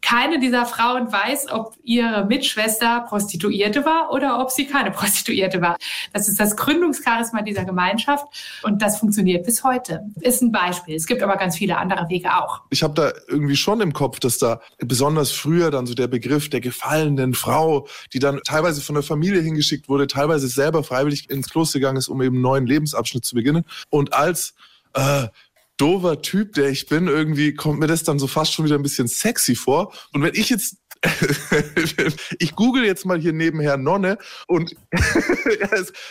keine 0.01 0.39
dieser 0.39 0.65
Frauen 0.65 1.11
weiß, 1.11 1.51
ob 1.51 1.75
ihre 1.83 2.25
Mitschwester 2.25 3.05
Prostituierte 3.09 3.83
war 3.83 4.11
oder 4.11 4.39
ob 4.39 4.51
sie 4.51 4.65
keine 4.65 4.91
Prostituierte 4.91 5.61
war. 5.61 5.77
Das 6.13 6.29
ist 6.29 6.39
das 6.39 6.55
Gründungscharisma 6.55 7.41
dieser 7.41 7.65
Gemeinschaft 7.65 8.25
und 8.63 8.81
das 8.81 8.99
funktioniert 8.99 9.45
bis 9.45 9.65
heute. 9.65 10.05
Ist 10.21 10.41
ein 10.41 10.53
Beispiel. 10.53 10.95
Es 10.95 11.07
gibt 11.07 11.21
aber 11.21 11.35
ganz 11.35 11.57
viele 11.57 11.77
andere 11.77 12.07
Wege 12.09 12.35
auch. 12.37 12.61
Ich 12.69 12.83
habe 12.83 12.93
da 12.93 13.11
irgendwie 13.27 13.57
schon 13.57 13.81
im 13.81 13.91
Kopf, 13.91 14.19
dass 14.19 14.37
da 14.37 14.61
besonders 14.79 15.31
früher 15.31 15.71
dann 15.71 15.85
so 15.85 15.93
der 15.93 16.07
Begriff 16.07 16.49
der 16.49 16.61
gefallenen 16.61 17.33
Frau, 17.33 17.87
die 18.13 18.19
dann 18.19 18.39
teilweise 18.45 18.81
von 18.81 18.95
der 18.95 19.03
Familie 19.03 19.41
hingeschickt 19.41 19.89
wurde, 19.89 20.07
teilweise 20.07 20.47
selber 20.47 20.85
freiwillig 20.85 21.29
ins 21.29 21.49
Kloster 21.49 21.79
gegangen 21.79 21.97
ist, 21.97 22.07
um 22.07 22.16
eben 22.21 22.35
einen 22.35 22.41
neuen 22.41 22.67
Lebensabschnitt 22.67 23.25
zu 23.25 23.35
beginnen. 23.35 23.65
Und 23.89 24.13
als 24.13 24.53
äh, 24.93 25.27
dover 25.77 26.21
Typ, 26.21 26.53
der 26.53 26.69
ich 26.69 26.87
bin, 26.87 27.07
irgendwie 27.07 27.53
kommt 27.53 27.79
mir 27.79 27.87
das 27.87 28.03
dann 28.03 28.19
so 28.19 28.27
fast 28.27 28.53
schon 28.53 28.65
wieder 28.65 28.75
ein 28.75 28.83
bisschen 28.83 29.07
sexy 29.07 29.55
vor. 29.55 29.93
Und 30.13 30.23
wenn 30.23 30.33
ich 30.33 30.49
jetzt 30.49 30.77
ich 32.39 32.55
google 32.55 32.83
jetzt 32.85 33.05
mal 33.05 33.19
hier 33.19 33.33
nebenher 33.33 33.77
Nonne 33.77 34.17
und 34.47 34.75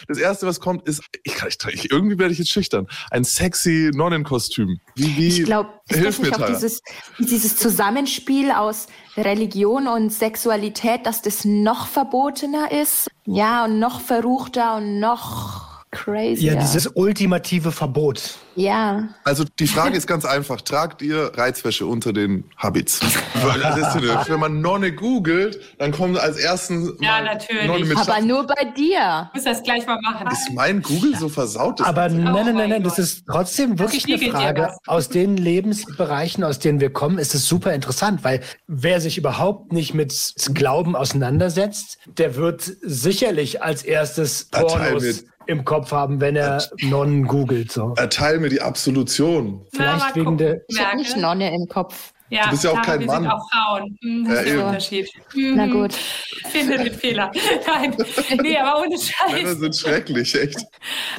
das 0.08 0.18
erste, 0.18 0.46
was 0.46 0.60
kommt, 0.60 0.86
ist, 0.86 1.02
ich, 1.24 1.34
ich, 1.72 1.90
irgendwie 1.90 2.18
werde 2.18 2.32
ich 2.32 2.38
jetzt 2.38 2.50
schüchtern, 2.50 2.86
ein 3.10 3.24
sexy 3.24 3.90
Nonnenkostüm. 3.94 4.78
Wie, 4.94 5.16
wie, 5.16 5.28
ich 5.28 5.44
glaube, 5.44 5.70
hilf 5.88 6.18
mir 6.20 6.32
auch 6.34 6.46
dieses, 6.46 6.82
dieses 7.18 7.56
Zusammenspiel 7.56 8.50
aus 8.50 8.86
Religion 9.16 9.88
und 9.88 10.10
Sexualität, 10.10 11.06
dass 11.06 11.22
das 11.22 11.44
noch 11.44 11.86
verbotener 11.86 12.70
ist, 12.70 13.08
ja, 13.24 13.64
und 13.64 13.78
noch 13.78 14.00
verruchter 14.00 14.76
und 14.76 15.00
noch 15.00 15.75
crazy. 15.96 16.46
Ja, 16.46 16.54
dieses 16.54 16.86
ultimative 16.94 17.72
Verbot. 17.72 18.38
Ja. 18.54 19.08
Also 19.24 19.44
die 19.58 19.66
Frage 19.66 19.96
ist 19.96 20.06
ganz 20.06 20.24
einfach. 20.24 20.60
Tragt 20.62 21.02
ihr 21.02 21.30
Reizwäsche 21.34 21.86
unter 21.86 22.12
den 22.12 22.44
Habits? 22.56 23.00
Wenn 24.28 24.40
man 24.40 24.60
Nonne 24.60 24.92
googelt, 24.92 25.60
dann 25.78 25.92
kommt 25.92 26.18
als 26.18 26.38
ersten 26.38 26.96
Ja, 27.00 27.20
natürlich. 27.22 27.96
Aber 27.96 28.20
nur 28.22 28.46
bei 28.46 28.64
dir. 28.76 29.30
Du 29.32 29.38
musst 29.38 29.46
das 29.46 29.62
gleich 29.62 29.86
mal 29.86 29.98
machen. 30.02 30.26
Ist 30.28 30.52
mein 30.52 30.80
Google 30.80 31.16
so 31.16 31.28
versaut? 31.28 31.80
Aber 31.82 32.08
nein, 32.08 32.32
nein, 32.32 32.54
nein, 32.56 32.70
nein, 32.70 32.82
das 32.82 32.98
ist 32.98 33.24
trotzdem 33.26 33.78
wirklich 33.78 34.06
eine 34.06 34.30
Frage. 34.30 34.74
Aus 34.86 35.08
den 35.10 35.36
Lebensbereichen, 35.36 36.42
aus 36.42 36.58
denen 36.58 36.80
wir 36.80 36.90
kommen, 36.90 37.18
ist 37.18 37.34
es 37.34 37.46
super 37.46 37.74
interessant, 37.74 38.24
weil 38.24 38.40
wer 38.66 39.00
sich 39.00 39.18
überhaupt 39.18 39.72
nicht 39.72 39.92
mit 39.92 40.34
Glauben 40.54 40.96
auseinandersetzt, 40.96 41.98
der 42.06 42.36
wird 42.36 42.62
sicherlich 42.82 43.62
als 43.62 43.82
erstes 43.82 44.46
Pornos 44.50 45.24
im 45.46 45.64
Kopf 45.64 45.92
haben, 45.92 46.20
wenn 46.20 46.36
er 46.36 46.62
Nonnen 46.82 47.26
googelt. 47.26 47.72
So. 47.72 47.94
Erteil 47.96 48.38
mir 48.38 48.48
die 48.48 48.60
Absolution. 48.60 49.66
Vielleicht 49.72 50.16
wegen 50.16 50.36
der. 50.38 50.60
Ich 50.68 50.84
habe 50.84 50.96
nicht 50.96 51.16
Nonne 51.16 51.54
im 51.54 51.66
Kopf. 51.68 52.12
Ja, 52.28 52.44
du 52.44 52.50
bist 52.50 52.64
ja 52.64 52.72
auch 52.72 52.82
kein 52.82 53.00
wir 53.00 53.06
Mann. 53.06 53.22
sind 53.22 53.32
auch 53.32 53.50
Frauen. 53.52 53.98
Hm, 54.02 54.24
das 54.24 54.34
ja, 54.34 54.40
ist 54.40 54.52
der 54.52 54.66
Unterschied. 54.66 55.10
Hm, 55.32 55.54
Na 55.54 55.66
gut. 55.66 55.92
Finde 55.92 56.78
den 56.78 56.92
Fehler. 56.92 57.30
Nein, 57.66 57.96
nee, 58.42 58.58
aber 58.58 58.80
ohne 58.80 58.98
Scheiß. 58.98 59.32
Männer 59.32 59.54
sind 59.54 59.76
schrecklich, 59.76 60.34
echt. 60.34 60.58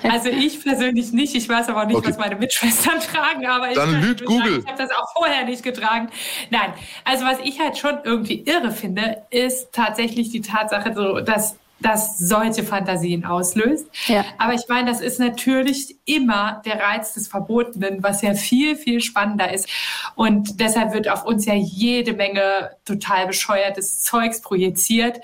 Also 0.04 0.30
ich 0.30 0.62
persönlich 0.62 1.14
nicht. 1.14 1.34
Ich 1.34 1.48
weiß 1.48 1.70
aber 1.70 1.84
auch 1.84 1.88
nicht, 1.88 1.96
okay. 1.96 2.10
was 2.10 2.18
meine 2.18 2.36
Mitschwestern 2.36 3.00
tragen. 3.14 3.46
Aber 3.46 3.74
Dann 3.74 4.02
ich 4.02 4.06
lügt 4.06 4.26
Google. 4.26 4.60
ich 4.60 4.68
habe 4.68 4.78
das 4.78 4.92
auch 4.92 5.14
vorher 5.16 5.46
nicht 5.46 5.64
getragen. 5.64 6.10
Nein, 6.50 6.74
also 7.06 7.24
was 7.24 7.40
ich 7.42 7.58
halt 7.60 7.78
schon 7.78 8.00
irgendwie 8.04 8.42
irre 8.42 8.72
finde, 8.72 9.24
ist 9.30 9.72
tatsächlich 9.72 10.32
die 10.32 10.42
Tatsache, 10.42 10.94
so 10.94 11.22
dass 11.22 11.56
das 11.80 12.18
solche 12.18 12.64
Fantasien 12.64 13.26
auslöst. 13.26 13.88
Ja. 14.08 14.26
Aber 14.38 14.54
ich 14.54 14.68
meine, 14.68 14.90
das 14.90 15.02
ist 15.02 15.20
natürlich 15.20 15.98
immer 16.06 16.62
der 16.66 16.80
Reiz 16.80 17.14
des 17.14 17.28
Verbotenen, 17.28 18.02
was 18.02 18.22
ja 18.22 18.34
viel, 18.34 18.76
viel 18.76 19.02
spannender 19.02 19.54
ist. 19.54 19.70
Und 20.16 20.60
deshalb 20.60 20.94
wird 20.94 21.10
auf 21.10 21.26
uns 21.26 21.46
ja 21.46 21.54
jede 21.54 22.14
Menge 22.14 22.72
total 22.86 23.28
bescheuertes 23.28 24.02
Zeugs 24.02 24.42
projiziert. 24.42 25.20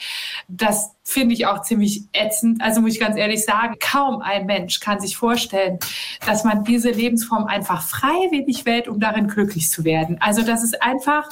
Das 0.48 0.92
finde 1.04 1.34
ich 1.34 1.48
auch 1.48 1.62
ziemlich 1.62 2.04
ätzend. 2.14 2.62
Also 2.62 2.82
muss 2.82 2.94
ich 2.94 3.00
ganz 3.00 3.18
ehrlich 3.18 3.44
sagen, 3.44 3.76
kaum 3.80 4.22
ein 4.22 4.46
Mensch 4.46 4.80
kann 4.80 5.00
sich 5.00 5.18
vorstellen, 5.18 5.80
dass 6.26 6.44
man 6.44 6.64
diese 6.64 6.92
Lebensform 6.92 7.46
einfach 7.46 7.82
freiwillig 7.82 8.66
wählt, 8.66 8.88
um 8.88 9.00
darin 9.00 9.28
glücklich 9.28 9.70
zu 9.70 9.84
werden. 9.84 10.18
Also 10.22 10.44
das 10.44 10.64
ist 10.64 10.82
einfach 10.82 11.30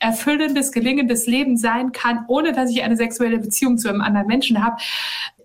erfüllendes, 0.00 0.72
gelingendes 0.72 1.26
Leben 1.26 1.56
sein 1.56 1.92
kann, 1.92 2.24
ohne 2.26 2.52
dass 2.52 2.70
ich 2.70 2.82
eine 2.82 2.96
sexuelle 2.96 3.38
Beziehung 3.38 3.78
zu 3.78 3.88
einem 3.88 4.00
anderen 4.00 4.26
Menschen 4.26 4.64
habe. 4.64 4.76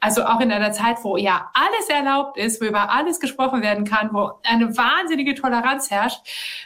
Also 0.06 0.24
auch 0.24 0.40
in 0.40 0.52
einer 0.52 0.72
Zeit, 0.72 0.98
wo 1.02 1.18
ja 1.18 1.50
alles 1.56 1.90
erlaubt 1.90 2.38
ist, 2.38 2.62
wo 2.62 2.66
über 2.66 2.92
alles 2.92 3.20
gesprochen 3.20 3.64
werden 3.64 3.86
kann, 3.86 4.10
wo 4.14 4.34
eine 4.44 4.78
wahnsinnige 4.78 5.34
Toleranz 5.34 5.90
herrscht, 5.90 6.20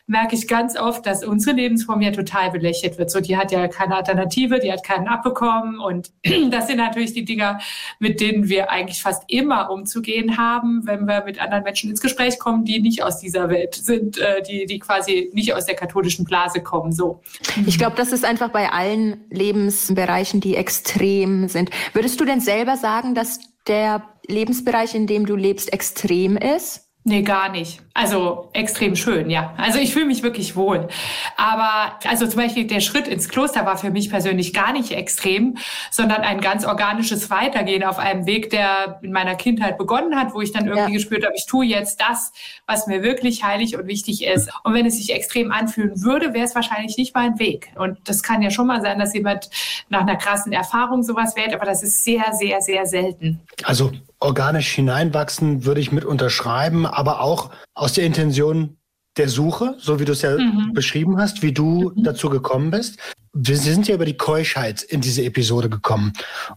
merke 0.07 0.35
ich 0.35 0.45
ganz 0.45 0.77
oft, 0.77 1.05
dass 1.05 1.23
unsere 1.23 1.55
Lebensform 1.55 2.01
ja 2.01 2.11
total 2.11 2.51
belächelt 2.51 2.97
wird. 2.97 3.09
So, 3.09 3.21
die 3.21 3.37
hat 3.37 3.53
ja 3.53 3.69
keine 3.69 3.95
Alternative, 3.95 4.59
die 4.59 4.69
hat 4.69 4.83
keinen 4.83 5.07
abbekommen. 5.07 5.79
Und 5.79 6.11
das 6.51 6.67
sind 6.67 6.79
natürlich 6.79 7.13
die 7.13 7.23
Dinger, 7.23 7.59
mit 7.99 8.19
denen 8.19 8.49
wir 8.49 8.71
eigentlich 8.71 9.01
fast 9.01 9.23
immer 9.27 9.69
umzugehen 9.69 10.37
haben, 10.37 10.85
wenn 10.85 11.05
wir 11.05 11.23
mit 11.23 11.39
anderen 11.39 11.63
Menschen 11.63 11.89
ins 11.89 12.01
Gespräch 12.01 12.39
kommen, 12.39 12.65
die 12.65 12.81
nicht 12.81 13.03
aus 13.03 13.21
dieser 13.21 13.47
Welt 13.47 13.73
sind, 13.73 14.17
äh, 14.17 14.41
die, 14.41 14.65
die 14.65 14.79
quasi 14.79 15.29
nicht 15.31 15.53
aus 15.53 15.65
der 15.65 15.75
katholischen 15.75 16.25
Blase 16.25 16.61
kommen. 16.61 16.91
So. 16.91 17.21
Ich 17.65 17.77
glaube, 17.77 17.95
das 17.95 18.11
ist 18.11 18.25
einfach 18.25 18.49
bei 18.49 18.69
allen 18.69 19.23
Lebensbereichen, 19.29 20.41
die 20.41 20.57
extrem 20.57 21.47
sind. 21.47 21.69
Würdest 21.93 22.19
du 22.19 22.25
denn 22.25 22.41
selber 22.41 22.75
sagen, 22.75 23.15
dass 23.15 23.28
der 23.67 24.03
Lebensbereich, 24.27 24.95
in 24.95 25.07
dem 25.07 25.25
du 25.25 25.35
lebst, 25.35 25.73
extrem 25.73 26.37
ist? 26.37 26.89
Nee, 27.03 27.23
gar 27.23 27.49
nicht. 27.49 27.81
Also 27.99 28.47
extrem 28.53 28.95
schön, 28.95 29.29
ja. 29.29 29.53
Also 29.57 29.77
ich 29.77 29.91
fühle 29.91 30.05
mich 30.05 30.23
wirklich 30.23 30.55
wohl. 30.55 30.87
Aber 31.35 31.99
also 32.07 32.25
zum 32.27 32.39
Beispiel 32.39 32.65
der 32.65 32.79
Schritt 32.79 33.09
ins 33.09 33.27
Kloster 33.27 33.65
war 33.65 33.77
für 33.77 33.91
mich 33.91 34.09
persönlich 34.09 34.53
gar 34.53 34.71
nicht 34.71 34.93
extrem, 34.93 35.57
sondern 35.91 36.21
ein 36.21 36.39
ganz 36.39 36.65
organisches 36.65 37.29
Weitergehen 37.29 37.83
auf 37.83 37.99
einem 37.99 38.25
Weg, 38.25 38.51
der 38.51 38.99
in 39.01 39.11
meiner 39.11 39.35
Kindheit 39.35 39.77
begonnen 39.77 40.15
hat, 40.15 40.33
wo 40.33 40.39
ich 40.39 40.53
dann 40.53 40.65
irgendwie 40.65 40.93
ja. 40.93 40.97
gespürt 40.97 41.25
habe, 41.25 41.33
ich 41.35 41.45
tue 41.45 41.65
jetzt 41.65 41.99
das, 41.99 42.31
was 42.65 42.87
mir 42.87 43.03
wirklich 43.03 43.43
heilig 43.43 43.75
und 43.75 43.85
wichtig 43.87 44.23
ist. 44.23 44.49
Und 44.63 44.73
wenn 44.73 44.85
es 44.85 44.95
sich 44.95 45.13
extrem 45.13 45.51
anfühlen 45.51 46.01
würde, 46.01 46.33
wäre 46.33 46.45
es 46.45 46.55
wahrscheinlich 46.55 46.95
nicht 46.95 47.13
mein 47.13 47.37
Weg. 47.37 47.69
Und 47.75 47.97
das 48.05 48.23
kann 48.23 48.41
ja 48.41 48.49
schon 48.49 48.67
mal 48.67 48.81
sein, 48.81 48.97
dass 48.97 49.13
jemand 49.13 49.49
nach 49.89 50.03
einer 50.03 50.15
krassen 50.15 50.53
Erfahrung 50.53 51.03
sowas 51.03 51.35
wählt, 51.35 51.53
aber 51.53 51.65
das 51.65 51.83
ist 51.83 52.05
sehr, 52.05 52.31
sehr, 52.31 52.61
sehr 52.61 52.85
selten. 52.85 53.41
Also 53.65 53.91
organisch 54.19 54.73
hineinwachsen 54.73 55.65
würde 55.65 55.79
ich 55.79 55.91
mit 55.91 56.05
unterschreiben, 56.05 56.85
aber 56.85 57.21
auch 57.21 57.51
aus 57.73 57.88
der 57.93 58.05
Intention 58.05 58.77
der 59.17 59.29
Suche, 59.29 59.75
so 59.79 59.99
wie 59.99 60.05
du 60.05 60.13
es 60.13 60.21
ja 60.21 60.37
mhm. 60.37 60.73
beschrieben 60.73 61.17
hast, 61.19 61.41
wie 61.41 61.51
du 61.51 61.91
mhm. 61.95 62.03
dazu 62.03 62.29
gekommen 62.29 62.71
bist. 62.71 62.99
Wir 63.33 63.57
sind 63.57 63.87
ja 63.87 63.95
über 63.95 64.05
die 64.05 64.17
Keuschheit 64.17 64.81
in 64.81 65.01
diese 65.01 65.23
Episode 65.23 65.69
gekommen 65.69 66.13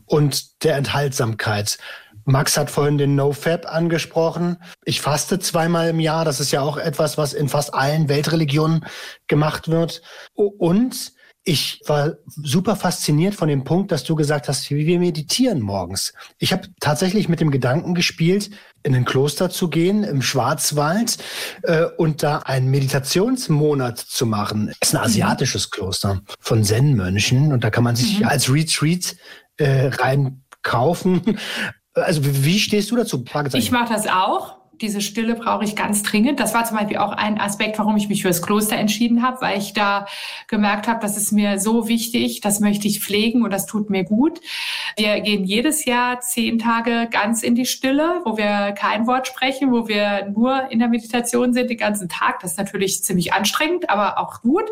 und 0.07 0.65
der 0.65 0.77
Enthaltsamkeit. 0.77 1.79
Max 2.25 2.57
hat 2.57 2.71
vorhin 2.71 2.99
den 2.99 3.17
NoFap 3.17 3.67
angesprochen. 3.67 4.57
Ich 4.85 5.01
faste 5.01 5.41
zweimal 5.41 5.89
im 5.89 5.99
Jahr. 5.99 6.25
Das 6.25 6.39
ist 6.39 6.53
ja 6.53 6.61
auch 6.61 6.77
etwas, 6.77 7.19
was 7.19 7.33
in 7.33 7.49
fast 7.49 7.75
allen 7.75 8.09
Weltreligionen 8.09 8.85
gemacht 9.27 9.69
wird. 9.69 10.03
Und 10.35 11.13
ich 11.45 11.81
war 11.87 12.13
super 12.27 12.77
fasziniert 12.77 13.35
von 13.35 13.49
dem 13.49 13.65
Punkt, 13.65 13.91
dass 13.91 14.05
du 14.05 14.15
gesagt 14.15 14.49
hast, 14.49 14.71
wie 14.71 14.87
wir 14.87 15.01
meditieren 15.01 15.61
morgens. 15.61 16.13
Ich 16.39 16.53
habe 16.53 16.69
tatsächlich 16.79 17.29
mit 17.29 17.41
dem 17.41 17.51
Gedanken 17.51 17.95
gespielt, 17.95 18.51
in 18.83 18.95
ein 18.95 19.05
Kloster 19.05 19.51
zu 19.51 19.69
gehen 19.69 20.05
im 20.05 20.23
Schwarzwald 20.23 21.19
äh, 21.63 21.85
und 21.97 22.23
da 22.23 22.39
einen 22.39 22.71
Meditationsmonat 22.71 23.99
zu 23.99 24.27
machen. 24.27 24.73
Es 24.81 24.89
ist 24.89 24.95
ein 24.95 25.05
asiatisches 25.05 25.71
Kloster 25.71 26.21
von 26.41 26.65
Zen-Mönchen 26.65 27.53
und 27.53 27.65
da 27.65 27.71
kann 27.71 27.85
man 27.85 27.97
sich 27.97 28.21
mhm. 28.21 28.27
als 28.27 28.53
Retreat 28.53 29.17
äh, 29.57 29.89
rein 29.89 30.43
kaufen. 30.63 31.39
Also 31.95 32.23
wie 32.25 32.59
stehst 32.59 32.91
du 32.91 32.97
dazu? 32.97 33.23
Ich 33.53 33.71
mache 33.71 33.93
das 33.93 34.07
auch 34.07 34.62
diese 34.83 35.01
Stille 35.01 35.35
brauche 35.35 35.65
ich 35.65 35.77
ganz 35.77 36.03
dringend. 36.03 36.41
Das 36.41 36.53
war 36.53 36.65
zum 36.65 36.77
Beispiel 36.77 36.99
auch 36.99 37.13
ein 37.13 37.41
Aspekt, 37.41 37.79
warum 37.79 37.97
ich 37.97 38.09
mich 38.09 38.23
für 38.23 38.29
das 38.29 38.43
Kloster 38.43 38.77
entschieden 38.77 39.23
habe, 39.23 39.41
weil 39.41 39.59
ich 39.59 39.73
da 39.73 40.07
gemerkt 40.49 40.89
habe, 40.89 41.01
das 41.01 41.17
ist 41.17 41.33
mir 41.33 41.59
so 41.59 41.89
wichtig, 41.89 42.41
das 42.41 42.61
möchte 42.61 42.89
ich 42.89 43.01
pflegen 43.01 43.43
und 43.43 43.53
das 43.53 43.67
tut 43.67 43.89
mir 43.89 44.05
gut. 44.05 44.41
Wir 44.97 45.21
gehen 45.21 45.45
jedes 45.45 45.85
Jahr 45.85 46.21
zehn 46.21 46.59
Tage 46.59 47.09
ganz 47.11 47.43
in 47.43 47.55
die 47.55 47.67
Stille, 47.67 48.21
wo 48.25 48.37
wir 48.37 48.73
kein 48.73 49.07
Wort 49.07 49.27
sprechen, 49.27 49.73
wo 49.73 49.89
wir 49.89 50.27
nur 50.27 50.71
in 50.71 50.81
der 50.81 50.89
Meditation 50.89 51.55
sind 51.55 51.71
den 51.71 51.79
ganzen 51.79 52.09
Tag. 52.09 52.41
Das 52.41 52.53
ist 52.53 52.59
natürlich 52.59 53.03
ziemlich 53.05 53.33
anstrengend, 53.33 53.89
aber 53.89 54.19
auch 54.19 54.43
gut. 54.43 54.71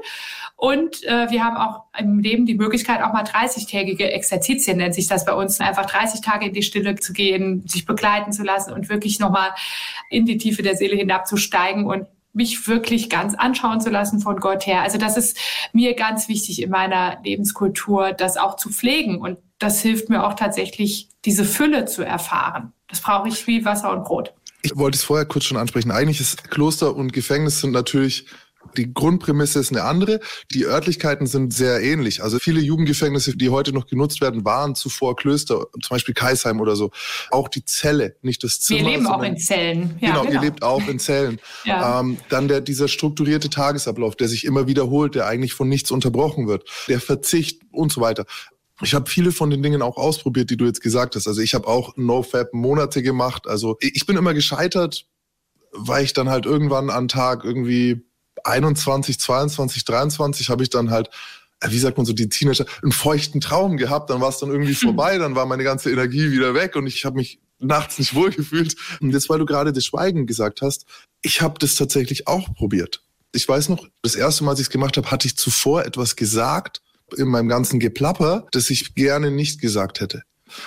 Und 0.57 1.03
äh, 1.05 1.31
wir 1.31 1.43
haben 1.43 1.57
auch 1.57 1.85
im 1.99 2.19
Leben 2.19 2.45
die 2.45 2.55
Möglichkeit, 2.55 3.03
auch 3.03 3.13
mal 3.13 3.25
30-tägige 3.25 4.11
Exerzitien 4.11 4.77
nennt 4.77 4.95
sich 4.95 5.07
das 5.07 5.25
bei 5.25 5.33
uns, 5.33 5.61
einfach 5.61 5.87
30 5.87 6.21
Tage 6.21 6.47
in 6.47 6.53
die 6.53 6.63
Stille 6.63 6.97
zu 6.97 7.13
gehen, 7.13 7.67
sich 7.67 7.87
begleiten 7.87 8.33
zu 8.33 8.43
lassen 8.43 8.73
und 8.73 8.89
wirklich 8.89 9.21
nochmal 9.21 9.51
in 10.09 10.27
die 10.27 10.39
Tiefe 10.39 10.63
der 10.63 10.77
Seele 10.77 10.97
hinabzusteigen 10.97 11.87
und 11.87 12.07
mich 12.33 12.69
wirklich 12.69 13.11
ganz 13.11 13.35
anschauen 13.35 13.81
zu 13.81 13.91
lassen 13.91 14.21
von 14.21 14.37
Gott 14.37 14.67
her. 14.67 14.83
Also 14.83 14.99
das 14.99 15.17
ist 15.17 15.37
mir 15.73 15.95
ganz 15.95 16.29
wichtig 16.29 16.63
in 16.63 16.71
meiner 16.71 17.19
Lebenskultur, 17.25 18.13
das 18.13 18.37
auch 18.37 18.57
zu 18.57 18.71
pflegen. 18.71 19.21
Und 19.21 19.39
das 19.59 19.81
hilft 19.81 20.09
mir 20.09 20.25
auch 20.25 20.35
tatsächlich, 20.35 21.09
diese 21.25 21.45
Fülle 21.45 21.85
zu 21.87 22.03
erfahren. 22.03 22.73
Das 22.89 23.01
brauche 23.01 23.29
ich 23.29 23.47
wie 23.47 23.65
Wasser 23.65 23.93
und 23.93 24.05
Brot. 24.05 24.33
Ich 24.63 24.77
wollte 24.77 24.97
es 24.97 25.05
vorher 25.05 25.27
kurz 25.27 25.45
schon 25.45 25.57
ansprechen. 25.57 25.91
Eigentlich 25.91 26.21
ist 26.21 26.51
Kloster 26.51 26.95
und 26.95 27.13
Gefängnis 27.13 27.61
sind 27.61 27.73
natürlich 27.73 28.27
Die 28.77 28.93
Grundprämisse 28.93 29.59
ist 29.59 29.73
eine 29.73 29.83
andere. 29.83 30.21
Die 30.53 30.67
Örtlichkeiten 30.67 31.27
sind 31.27 31.53
sehr 31.53 31.83
ähnlich. 31.83 32.23
Also 32.23 32.39
viele 32.39 32.61
Jugendgefängnisse, 32.61 33.37
die 33.37 33.51
heute 33.51 33.73
noch 33.73 33.87
genutzt 33.87 34.21
werden, 34.21 34.45
waren 34.45 34.75
zuvor 34.75 35.17
Klöster, 35.17 35.67
zum 35.73 35.95
Beispiel 35.95 36.15
Kaisheim 36.15 36.61
oder 36.61 36.77
so. 36.77 36.91
Auch 37.31 37.49
die 37.49 37.65
Zelle, 37.65 38.17
nicht 38.23 38.45
das 38.45 38.61
Zimmer. 38.61 38.81
Wir 38.81 38.89
leben 38.91 39.07
auch 39.07 39.23
in 39.23 39.37
Zellen. 39.37 39.99
Ja, 40.01 40.11
genau, 40.11 40.23
genau, 40.23 40.35
ihr 40.35 40.41
lebt 40.41 40.63
auch 40.63 40.87
in 40.89 40.99
Zellen. 40.99 41.41
ja. 41.65 42.01
ähm, 42.01 42.19
dann 42.29 42.49
der, 42.49 42.61
dieser 42.61 42.89
strukturierte 42.89 43.51
Tagesablauf, 43.51 44.17
der 44.17 44.29
sich 44.29 44.45
immer 44.45 44.67
wiederholt, 44.67 45.15
der 45.15 45.27
eigentlich 45.27 45.55
von 45.55 45.69
nichts 45.69 45.91
unterbrochen 45.91 46.49
wird. 46.49 46.69
Der 46.89 47.01
Verzicht 47.01 47.61
und 47.73 47.93
so 47.93 48.01
weiter. 48.01 48.27
Ich 48.83 48.95
habe 48.95 49.11
viele 49.11 49.33
von 49.33 49.51
den 49.51 49.63
Dingen 49.63 49.83
auch 49.83 49.97
ausprobiert, 49.97 50.51
die 50.51 50.57
du 50.57 50.65
jetzt 50.65 50.81
gesagt 50.81 51.15
hast. 51.15 51.27
Also 51.27 51.43
ich 51.43 51.55
habe 51.55 51.67
auch 51.67 51.97
NoFap 51.97 52.55
Monate 52.55 53.03
gemacht. 53.03 53.47
Also 53.47 53.77
ich 53.81 54.07
bin 54.07 54.17
immer 54.17 54.33
gescheitert, 54.33 55.07
weil 55.73 56.05
ich 56.05 56.13
dann 56.13 56.31
halt 56.31 56.47
irgendwann 56.47 56.91
an 56.91 57.09
Tag 57.09 57.45
irgendwie 57.45 58.03
21, 58.45 59.19
22, 59.19 59.85
23 59.85 60.49
habe 60.49 60.63
ich 60.63 60.71
dann 60.71 60.91
halt 60.91 61.11
wie 61.69 61.79
sagt 61.79 61.97
man 61.99 62.07
so, 62.07 62.13
die 62.13 62.29
Teenager, 62.29 62.65
einen 62.83 62.93
feuchten 62.93 63.41
Traum 63.41 63.77
gehabt, 63.77 64.11
dann 64.11 64.21
war 64.21 64.31
es 64.31 64.39
dann 64.39 64.51
irgendwie 64.51 64.75
vorbei, 64.87 65.19
dann 65.19 65.35
war 65.35 65.47
meine 65.47 65.65
ganze 65.65 65.91
Energie 65.91 66.33
wieder 66.33 66.55
weg 66.55 66.77
und 66.77 66.87
ich 66.87 67.05
habe 67.05 67.17
mich 67.17 67.39
nachts 67.59 67.99
nicht 67.99 68.15
wohlgefühlt. 68.15 68.77
Und 69.01 69.11
jetzt, 69.11 69.29
weil 69.29 69.39
du 69.39 69.47
gerade 69.47 69.73
das 69.73 69.85
Schweigen 69.85 70.27
gesagt 70.27 70.63
hast, 70.63 70.87
ich 71.23 71.43
habe 71.43 71.59
das 71.59 71.77
tatsächlich 71.77 72.27
auch 72.27 72.55
probiert. 72.55 73.03
Ich 73.33 73.49
weiß 73.49 73.69
noch, 73.69 73.87
das 74.03 74.15
erste 74.15 74.45
Mal, 74.45 74.53
als 74.53 74.61
ich 74.61 74.67
es 74.67 74.71
gemacht 74.71 74.97
habe, 74.97 75.11
hatte 75.11 75.27
ich 75.27 75.37
zuvor 75.37 75.85
etwas 75.85 76.17
gesagt 76.17 76.81
in 77.17 77.29
meinem 77.29 77.49
ganzen 77.49 77.79
Geplapper, 77.79 78.47
das 78.53 78.71
ich 78.71 78.95
gerne 78.95 79.31
nicht 79.31 79.61
gesagt 79.61 80.01
hätte. 80.01 80.23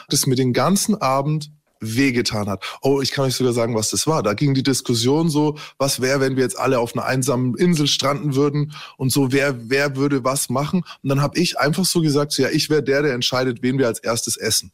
Das 0.10 0.28
mir 0.28 0.36
den 0.36 0.54
ganzen 0.54 0.96
Abend 1.02 1.52
wehgetan 1.84 2.50
hat. 2.50 2.64
Oh, 2.82 3.02
ich 3.02 3.12
kann 3.12 3.26
euch 3.26 3.36
sogar 3.36 3.54
sagen, 3.54 3.76
was 3.76 3.90
das 3.90 4.08
war. 4.08 4.24
Da 4.24 4.34
ging 4.34 4.54
die 4.54 4.64
Diskussion 4.64 5.30
so, 5.30 5.58
was 5.78 6.02
wäre, 6.02 6.20
wenn 6.20 6.36
wir 6.36 6.44
jetzt 6.44 6.58
alle 6.58 6.80
auf 6.80 6.96
einer 6.96 7.06
einsamen 7.06 7.56
Insel 7.56 7.88
stranden 7.88 8.36
würden 8.36 8.74
und 8.98 9.12
so, 9.12 9.32
wer, 9.32 9.70
wer 9.70 9.96
würde 9.96 10.24
was 10.24 10.50
machen? 10.50 10.84
Und 11.02 11.10
dann 11.10 11.22
habe 11.22 11.40
ich 11.40 11.60
einfach 11.60 11.86
so 11.86 12.02
gesagt, 12.02 12.32
so, 12.32 12.44
ja, 12.44 12.50
ich 12.50 12.70
wäre 12.70 12.84
der, 12.84 13.02
der 13.02 13.14
entscheidet, 13.14 13.62
wen 13.62 13.78
wir 13.78 13.88
als 13.88 14.00
erstes 14.00 14.38
essen. 14.38 14.72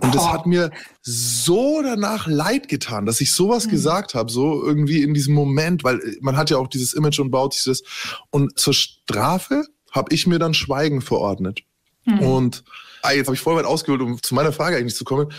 Und 0.00 0.14
das 0.14 0.28
hat 0.28 0.46
mir 0.46 0.70
so 1.02 1.82
danach 1.82 2.26
leid 2.26 2.68
getan, 2.68 3.06
dass 3.06 3.20
ich 3.20 3.32
sowas 3.32 3.66
mhm. 3.66 3.70
gesagt 3.70 4.14
habe, 4.14 4.30
so 4.30 4.62
irgendwie 4.64 5.02
in 5.02 5.14
diesem 5.14 5.34
Moment, 5.34 5.84
weil 5.84 6.00
man 6.20 6.36
hat 6.36 6.50
ja 6.50 6.56
auch 6.58 6.68
dieses 6.68 6.92
Image 6.92 7.18
und 7.18 7.30
baut 7.30 7.54
sich 7.54 7.64
das. 7.64 7.82
Und 8.30 8.58
zur 8.58 8.74
Strafe 8.74 9.64
habe 9.90 10.14
ich 10.14 10.26
mir 10.26 10.38
dann 10.38 10.54
Schweigen 10.54 11.00
verordnet. 11.00 11.62
Mhm. 12.04 12.20
Und 12.20 12.64
ah, 13.02 13.12
jetzt 13.12 13.26
habe 13.26 13.34
ich 13.34 13.40
voll 13.40 13.56
weit 13.56 13.64
ausgeholt, 13.64 14.02
um 14.02 14.22
zu 14.22 14.34
meiner 14.34 14.52
Frage 14.52 14.76
eigentlich 14.76 14.96
zu 14.96 15.04
kommen. 15.04 15.32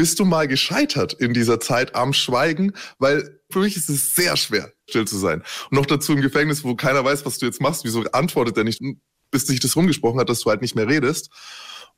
Bist 0.00 0.18
du 0.18 0.24
mal 0.24 0.48
gescheitert 0.48 1.12
in 1.12 1.34
dieser 1.34 1.60
Zeit 1.60 1.94
am 1.94 2.14
Schweigen? 2.14 2.72
Weil 2.98 3.38
für 3.50 3.58
mich 3.58 3.76
ist 3.76 3.90
es 3.90 4.14
sehr 4.14 4.34
schwer, 4.38 4.72
still 4.88 5.06
zu 5.06 5.18
sein. 5.18 5.42
Und 5.70 5.76
noch 5.76 5.84
dazu 5.84 6.14
im 6.14 6.22
Gefängnis, 6.22 6.64
wo 6.64 6.74
keiner 6.74 7.04
weiß, 7.04 7.26
was 7.26 7.36
du 7.36 7.44
jetzt 7.44 7.60
machst. 7.60 7.84
Wieso 7.84 8.04
antwortet 8.12 8.56
er 8.56 8.64
nicht, 8.64 8.80
bis 9.30 9.46
sich 9.46 9.60
das 9.60 9.76
rumgesprochen 9.76 10.18
hat, 10.18 10.30
dass 10.30 10.40
du 10.40 10.48
halt 10.48 10.62
nicht 10.62 10.74
mehr 10.74 10.88
redest? 10.88 11.28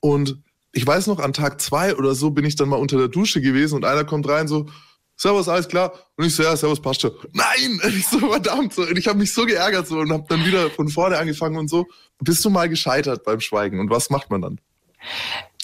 Und 0.00 0.42
ich 0.72 0.84
weiß 0.84 1.06
noch, 1.06 1.20
an 1.20 1.32
Tag 1.32 1.60
zwei 1.60 1.94
oder 1.94 2.16
so 2.16 2.32
bin 2.32 2.44
ich 2.44 2.56
dann 2.56 2.70
mal 2.70 2.80
unter 2.80 2.98
der 2.98 3.06
Dusche 3.06 3.40
gewesen 3.40 3.76
und 3.76 3.84
einer 3.84 4.02
kommt 4.02 4.28
rein 4.28 4.48
so, 4.48 4.68
Servus, 5.14 5.48
alles 5.48 5.68
klar? 5.68 5.92
Und 6.16 6.24
ich 6.24 6.34
so, 6.34 6.42
ja, 6.42 6.56
Servus, 6.56 6.82
passt 6.82 7.02
schon. 7.02 7.12
Nein! 7.32 7.80
Ich 7.96 8.08
so, 8.08 8.18
verdammt. 8.18 8.74
So. 8.74 8.82
Und 8.82 8.98
ich 8.98 9.06
habe 9.06 9.20
mich 9.20 9.32
so 9.32 9.46
geärgert 9.46 9.86
so 9.86 9.98
und 9.98 10.10
habe 10.10 10.24
dann 10.28 10.44
wieder 10.44 10.70
von 10.70 10.88
vorne 10.88 11.18
angefangen 11.18 11.56
und 11.56 11.68
so. 11.68 11.86
Bist 12.18 12.44
du 12.44 12.50
mal 12.50 12.68
gescheitert 12.68 13.22
beim 13.22 13.38
Schweigen 13.38 13.78
und 13.78 13.90
was 13.90 14.10
macht 14.10 14.28
man 14.28 14.42
dann? 14.42 14.60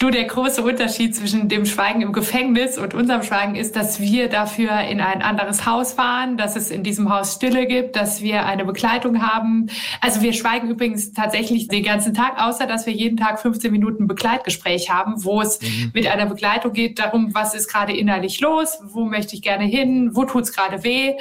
Du, 0.00 0.10
der 0.10 0.26
große 0.26 0.62
Unterschied 0.62 1.16
zwischen 1.16 1.48
dem 1.48 1.66
Schweigen 1.66 2.02
im 2.02 2.12
Gefängnis 2.12 2.78
und 2.78 2.94
unserem 2.94 3.24
Schweigen 3.24 3.56
ist, 3.56 3.74
dass 3.74 3.98
wir 3.98 4.28
dafür 4.28 4.82
in 4.82 5.00
ein 5.00 5.22
anderes 5.22 5.66
Haus 5.66 5.94
fahren, 5.94 6.36
dass 6.36 6.54
es 6.54 6.70
in 6.70 6.84
diesem 6.84 7.12
Haus 7.12 7.34
Stille 7.34 7.66
gibt, 7.66 7.96
dass 7.96 8.22
wir 8.22 8.46
eine 8.46 8.64
Begleitung 8.64 9.20
haben. 9.20 9.66
Also 10.00 10.20
wir 10.20 10.34
schweigen 10.34 10.68
übrigens 10.68 11.14
tatsächlich 11.14 11.66
den 11.66 11.82
ganzen 11.82 12.14
Tag, 12.14 12.40
außer 12.40 12.68
dass 12.68 12.86
wir 12.86 12.92
jeden 12.92 13.16
Tag 13.16 13.40
15 13.40 13.72
Minuten 13.72 14.06
Begleitgespräch 14.06 14.88
haben, 14.88 15.24
wo 15.24 15.42
es 15.42 15.60
mhm. 15.60 15.90
mit 15.92 16.06
einer 16.06 16.26
Begleitung 16.26 16.72
geht 16.72 17.00
darum, 17.00 17.34
was 17.34 17.54
ist 17.54 17.66
gerade 17.66 17.92
innerlich 17.92 18.38
los, 18.38 18.78
wo 18.84 19.04
möchte 19.04 19.34
ich 19.34 19.42
gerne 19.42 19.64
hin, 19.64 20.10
wo 20.14 20.26
tut's 20.26 20.52
gerade 20.52 20.84
weh, 20.84 21.14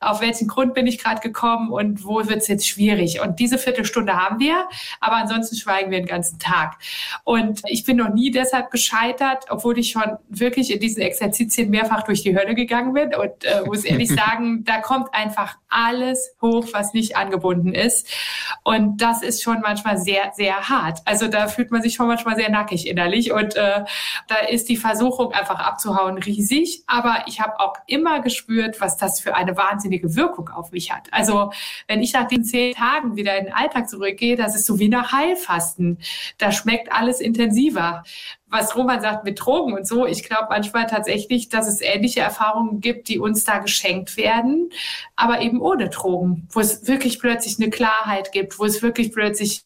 auf 0.00 0.20
welchen 0.20 0.48
Grund 0.48 0.74
bin 0.74 0.88
ich 0.88 0.98
gerade 0.98 1.20
gekommen 1.20 1.68
und 1.70 2.04
wo 2.04 2.16
wird's 2.26 2.48
jetzt 2.48 2.66
schwierig. 2.66 3.20
Und 3.20 3.38
diese 3.38 3.58
Viertelstunde 3.58 4.16
haben 4.16 4.40
wir, 4.40 4.66
aber 4.98 5.18
ansonsten 5.18 5.54
schweigen 5.54 5.92
wir 5.92 5.98
den 5.98 6.08
ganzen 6.08 6.40
Tag. 6.40 6.78
Und 7.22 7.62
ich 7.68 7.84
bin 7.84 7.98
noch 7.98 8.12
nie 8.12 8.23
nie 8.24 8.30
deshalb 8.30 8.70
gescheitert, 8.70 9.44
obwohl 9.50 9.78
ich 9.78 9.90
schon 9.90 10.16
wirklich 10.28 10.72
in 10.72 10.80
diesen 10.80 11.02
Exerzitien 11.02 11.68
mehrfach 11.68 12.04
durch 12.04 12.22
die 12.22 12.34
Hölle 12.36 12.54
gegangen 12.54 12.94
bin 12.94 13.14
und 13.14 13.44
äh, 13.44 13.62
muss 13.66 13.84
ehrlich 13.84 14.08
sagen, 14.14 14.64
da 14.64 14.80
kommt 14.80 15.14
einfach 15.14 15.58
alles 15.68 16.34
hoch, 16.40 16.68
was 16.72 16.94
nicht 16.94 17.16
angebunden 17.16 17.74
ist. 17.74 18.08
Und 18.62 19.02
das 19.02 19.22
ist 19.22 19.42
schon 19.42 19.60
manchmal 19.60 19.98
sehr, 19.98 20.32
sehr 20.34 20.68
hart. 20.68 21.00
Also 21.04 21.28
da 21.28 21.48
fühlt 21.48 21.70
man 21.70 21.82
sich 21.82 21.94
schon 21.94 22.06
manchmal 22.06 22.36
sehr 22.36 22.50
nackig 22.50 22.86
innerlich 22.86 23.32
und 23.32 23.56
äh, 23.56 23.84
da 24.28 24.36
ist 24.48 24.68
die 24.68 24.76
Versuchung 24.76 25.32
einfach 25.32 25.58
abzuhauen 25.58 26.16
riesig. 26.16 26.84
Aber 26.86 27.24
ich 27.26 27.40
habe 27.40 27.60
auch 27.60 27.74
immer 27.86 28.20
gespürt, 28.20 28.80
was 28.80 28.96
das 28.96 29.20
für 29.20 29.34
eine 29.34 29.56
wahnsinnige 29.56 30.16
Wirkung 30.16 30.48
auf 30.48 30.72
mich 30.72 30.92
hat. 30.92 31.08
Also 31.12 31.52
wenn 31.88 32.02
ich 32.02 32.14
nach 32.14 32.28
den 32.28 32.44
zehn 32.44 32.74
Tagen 32.74 33.16
wieder 33.16 33.36
in 33.36 33.46
den 33.46 33.54
Alltag 33.54 33.88
zurückgehe, 33.90 34.36
das 34.36 34.54
ist 34.54 34.64
so 34.64 34.78
wie 34.78 34.88
nach 34.88 35.12
Heilfasten. 35.12 35.98
Da 36.38 36.52
schmeckt 36.52 36.90
alles 36.90 37.20
intensiver 37.20 38.04
was 38.46 38.76
Roman 38.76 39.00
sagt 39.00 39.24
mit 39.24 39.40
Drogen 39.40 39.72
und 39.74 39.86
so, 39.86 40.06
ich 40.06 40.22
glaube 40.22 40.46
manchmal 40.50 40.86
tatsächlich, 40.86 41.48
dass 41.48 41.66
es 41.66 41.80
ähnliche 41.80 42.20
Erfahrungen 42.20 42.80
gibt, 42.80 43.08
die 43.08 43.18
uns 43.18 43.44
da 43.44 43.58
geschenkt 43.58 44.16
werden, 44.16 44.70
aber 45.16 45.40
eben 45.40 45.60
ohne 45.60 45.88
Drogen, 45.88 46.48
wo 46.52 46.60
es 46.60 46.86
wirklich 46.86 47.18
plötzlich 47.18 47.58
eine 47.58 47.70
Klarheit 47.70 48.32
gibt, 48.32 48.58
wo 48.58 48.64
es 48.64 48.82
wirklich 48.82 49.12
plötzlich 49.12 49.64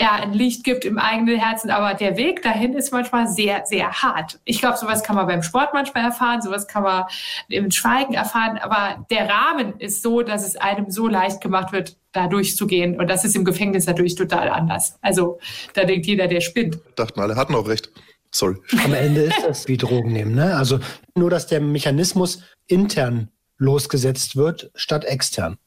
ja, 0.00 0.14
ein 0.14 0.32
Licht 0.32 0.64
gibt 0.64 0.86
im 0.86 0.98
eigenen 0.98 1.38
Herzen, 1.38 1.70
aber 1.70 1.92
der 1.92 2.16
Weg 2.16 2.42
dahin 2.42 2.72
ist 2.72 2.90
manchmal 2.90 3.28
sehr, 3.28 3.66
sehr 3.66 3.92
hart. 3.92 4.40
Ich 4.44 4.60
glaube, 4.60 4.78
sowas 4.78 5.02
kann 5.02 5.14
man 5.14 5.26
beim 5.26 5.42
Sport 5.42 5.74
manchmal 5.74 6.04
erfahren, 6.04 6.40
sowas 6.40 6.66
kann 6.66 6.84
man 6.84 7.04
im 7.48 7.70
Schweigen 7.70 8.14
erfahren, 8.14 8.56
aber 8.56 9.06
der 9.10 9.28
Rahmen 9.28 9.78
ist 9.78 10.02
so, 10.02 10.22
dass 10.22 10.46
es 10.46 10.56
einem 10.56 10.90
so 10.90 11.06
leicht 11.06 11.42
gemacht 11.42 11.72
wird, 11.72 11.98
da 12.12 12.28
durchzugehen. 12.28 12.98
Und 12.98 13.08
das 13.08 13.26
ist 13.26 13.36
im 13.36 13.44
Gefängnis 13.44 13.86
natürlich 13.86 14.14
total 14.14 14.48
anders. 14.48 14.98
Also 15.02 15.38
da 15.74 15.84
denkt 15.84 16.06
jeder, 16.06 16.28
der 16.28 16.40
spinnt. 16.40 16.78
Dachten 16.96 17.20
alle, 17.20 17.36
hatten 17.36 17.54
auch 17.54 17.68
recht. 17.68 17.92
Sorry. 18.32 18.56
Am 18.82 18.94
Ende 18.94 19.22
ist 19.22 19.42
das 19.46 19.68
wie 19.68 19.76
Drogen 19.76 20.12
nehmen. 20.12 20.34
Ne? 20.34 20.56
Also 20.56 20.80
nur, 21.14 21.28
dass 21.28 21.46
der 21.46 21.60
Mechanismus 21.60 22.42
intern 22.66 23.28
losgesetzt 23.58 24.34
wird, 24.34 24.70
statt 24.74 25.04
extern. 25.04 25.58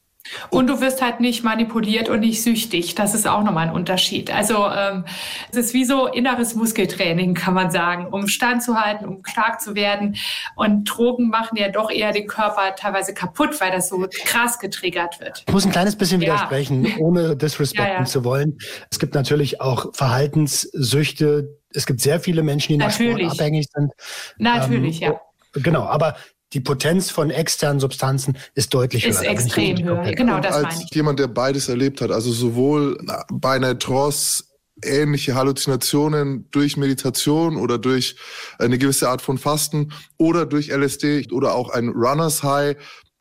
Und 0.49 0.67
du 0.67 0.79
wirst 0.79 1.01
halt 1.01 1.19
nicht 1.19 1.43
manipuliert 1.43 2.07
und 2.07 2.21
nicht 2.21 2.41
süchtig. 2.41 2.95
Das 2.95 3.13
ist 3.13 3.27
auch 3.27 3.43
nochmal 3.43 3.67
ein 3.67 3.73
Unterschied. 3.73 4.33
Also 4.33 4.67
ähm, 4.69 5.03
es 5.51 5.57
ist 5.57 5.73
wie 5.73 5.83
so 5.83 6.07
inneres 6.07 6.55
Muskeltraining, 6.55 7.33
kann 7.33 7.53
man 7.53 7.71
sagen, 7.71 8.07
um 8.07 8.27
standzuhalten, 8.27 9.05
um 9.05 9.25
stark 9.25 9.59
zu 9.59 9.75
werden. 9.75 10.15
Und 10.55 10.85
Drogen 10.85 11.27
machen 11.27 11.57
ja 11.57 11.69
doch 11.69 11.91
eher 11.91 12.13
den 12.13 12.27
Körper 12.27 12.73
teilweise 12.75 13.13
kaputt, 13.13 13.59
weil 13.59 13.71
das 13.71 13.89
so 13.89 14.07
krass 14.25 14.59
getriggert 14.59 15.19
wird. 15.19 15.43
Ich 15.45 15.53
muss 15.53 15.65
ein 15.65 15.71
kleines 15.71 15.97
bisschen 15.97 16.21
ja. 16.21 16.33
widersprechen, 16.33 16.87
ohne 16.99 17.35
disrespekten 17.35 17.93
ja, 17.93 17.99
ja. 17.99 18.05
zu 18.05 18.23
wollen. 18.23 18.57
Es 18.89 18.99
gibt 18.99 19.15
natürlich 19.15 19.59
auch 19.59 19.93
Verhaltenssüchte. 19.93 21.59
Es 21.73 21.85
gibt 21.85 21.99
sehr 21.99 22.21
viele 22.21 22.43
Menschen, 22.43 22.73
die 22.73 22.77
nach 22.77 22.91
Sport 22.91 23.21
abhängig 23.23 23.67
sind. 23.73 23.91
Natürlich, 24.37 25.01
ähm, 25.01 25.13
ja. 25.13 25.21
Genau, 25.61 25.83
aber 25.83 26.15
die 26.53 26.59
Potenz 26.59 27.09
von 27.09 27.29
externen 27.31 27.79
Substanzen 27.79 28.37
ist 28.53 28.73
deutlich 28.73 29.05
ist 29.05 29.21
höher. 29.21 29.33
Ist 29.33 29.45
extrem 29.45 29.83
höher. 29.83 30.11
Genau, 30.13 30.39
das 30.39 30.55
Als 30.55 30.63
meine 30.63 30.83
ich. 30.89 30.95
jemand, 30.95 31.19
der 31.19 31.27
beides 31.27 31.67
erlebt 31.67 32.01
hat, 32.01 32.11
also 32.11 32.31
sowohl 32.31 32.97
bei 33.31 33.55
einer 33.55 33.77
Trance 33.77 34.43
ähnliche 34.83 35.35
Halluzinationen 35.35 36.49
durch 36.51 36.77
Meditation 36.77 37.57
oder 37.57 37.77
durch 37.77 38.15
eine 38.59 38.77
gewisse 38.77 39.09
Art 39.09 39.21
von 39.21 39.37
Fasten 39.37 39.93
oder 40.17 40.45
durch 40.45 40.69
LSD 40.69 41.31
oder 41.31 41.55
auch 41.55 41.69
ein 41.69 41.89
Runners 41.89 42.43
High 42.43 42.75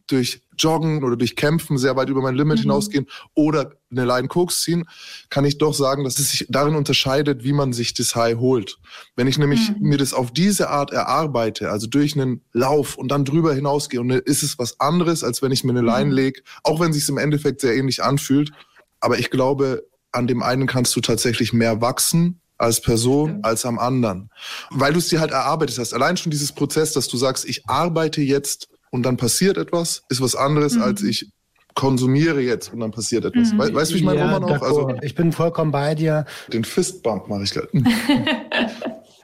durch 0.06 0.41
Joggen 0.58 1.02
oder 1.02 1.16
durch 1.16 1.36
Kämpfen 1.36 1.78
sehr 1.78 1.96
weit 1.96 2.08
über 2.08 2.22
mein 2.22 2.34
Limit 2.34 2.58
mhm. 2.58 2.62
hinausgehen 2.62 3.06
oder 3.34 3.72
eine 3.90 4.04
Line 4.04 4.28
Koks 4.28 4.62
ziehen, 4.62 4.84
kann 5.28 5.44
ich 5.44 5.58
doch 5.58 5.74
sagen, 5.74 6.04
dass 6.04 6.18
es 6.18 6.30
sich 6.30 6.46
darin 6.48 6.74
unterscheidet, 6.74 7.44
wie 7.44 7.52
man 7.52 7.72
sich 7.72 7.94
das 7.94 8.14
High 8.14 8.38
holt. 8.38 8.78
Wenn 9.16 9.26
ich 9.26 9.38
nämlich 9.38 9.70
mhm. 9.70 9.88
mir 9.88 9.98
das 9.98 10.14
auf 10.14 10.32
diese 10.32 10.70
Art 10.70 10.92
erarbeite, 10.92 11.70
also 11.70 11.86
durch 11.86 12.14
einen 12.14 12.42
Lauf 12.52 12.96
und 12.96 13.08
dann 13.08 13.24
drüber 13.24 13.54
hinausgehe, 13.54 14.00
und 14.00 14.10
ist 14.10 14.42
es 14.42 14.58
was 14.58 14.80
anderes, 14.80 15.24
als 15.24 15.42
wenn 15.42 15.52
ich 15.52 15.64
mir 15.64 15.70
eine 15.70 15.82
Line 15.82 16.06
mhm. 16.06 16.12
lege, 16.12 16.42
auch 16.62 16.80
wenn 16.80 16.90
es 16.90 16.96
sich 16.96 17.08
im 17.08 17.18
Endeffekt 17.18 17.60
sehr 17.60 17.76
ähnlich 17.76 18.02
anfühlt. 18.02 18.52
Aber 19.00 19.18
ich 19.18 19.30
glaube, 19.30 19.84
an 20.12 20.26
dem 20.26 20.42
einen 20.42 20.66
kannst 20.66 20.94
du 20.96 21.00
tatsächlich 21.00 21.52
mehr 21.52 21.80
wachsen 21.80 22.40
als 22.58 22.80
Person 22.80 23.40
als 23.42 23.66
am 23.66 23.78
anderen, 23.78 24.30
weil 24.70 24.92
du 24.92 25.00
es 25.00 25.08
dir 25.08 25.20
halt 25.20 25.32
erarbeitet 25.32 25.78
hast. 25.78 25.92
Allein 25.92 26.16
schon 26.16 26.30
dieses 26.30 26.52
Prozess, 26.52 26.92
dass 26.92 27.08
du 27.08 27.16
sagst, 27.16 27.44
ich 27.44 27.68
arbeite 27.68 28.22
jetzt 28.22 28.68
und 28.92 29.02
dann 29.02 29.16
passiert 29.16 29.56
etwas, 29.56 30.04
ist 30.08 30.20
was 30.20 30.36
anderes, 30.36 30.76
mhm. 30.76 30.82
als 30.82 31.02
ich 31.02 31.32
konsumiere 31.74 32.40
jetzt 32.42 32.72
und 32.72 32.80
dann 32.80 32.90
passiert 32.90 33.24
etwas. 33.24 33.52
Mhm. 33.52 33.58
weißt 33.58 33.90
du, 33.90 33.94
wie 33.94 33.98
ich 33.98 34.04
meine, 34.04 34.20
ja, 34.20 34.34
Roman 34.34 34.44
auch? 34.44 34.62
Also, 34.62 34.94
ich 35.00 35.14
bin 35.14 35.32
vollkommen 35.32 35.72
bei 35.72 35.94
dir. 35.94 36.26
Den 36.52 36.64
Fistbump 36.64 37.28
mache 37.28 37.44
ich 37.44 37.50
gleich. 37.50 37.68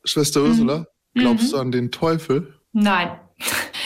Schwester 0.04 0.42
Ursula, 0.42 0.86
mhm. 1.12 1.20
glaubst 1.20 1.48
mhm. 1.48 1.50
du 1.50 1.56
an 1.58 1.70
den 1.72 1.90
Teufel? 1.92 2.54
Nein. 2.72 3.10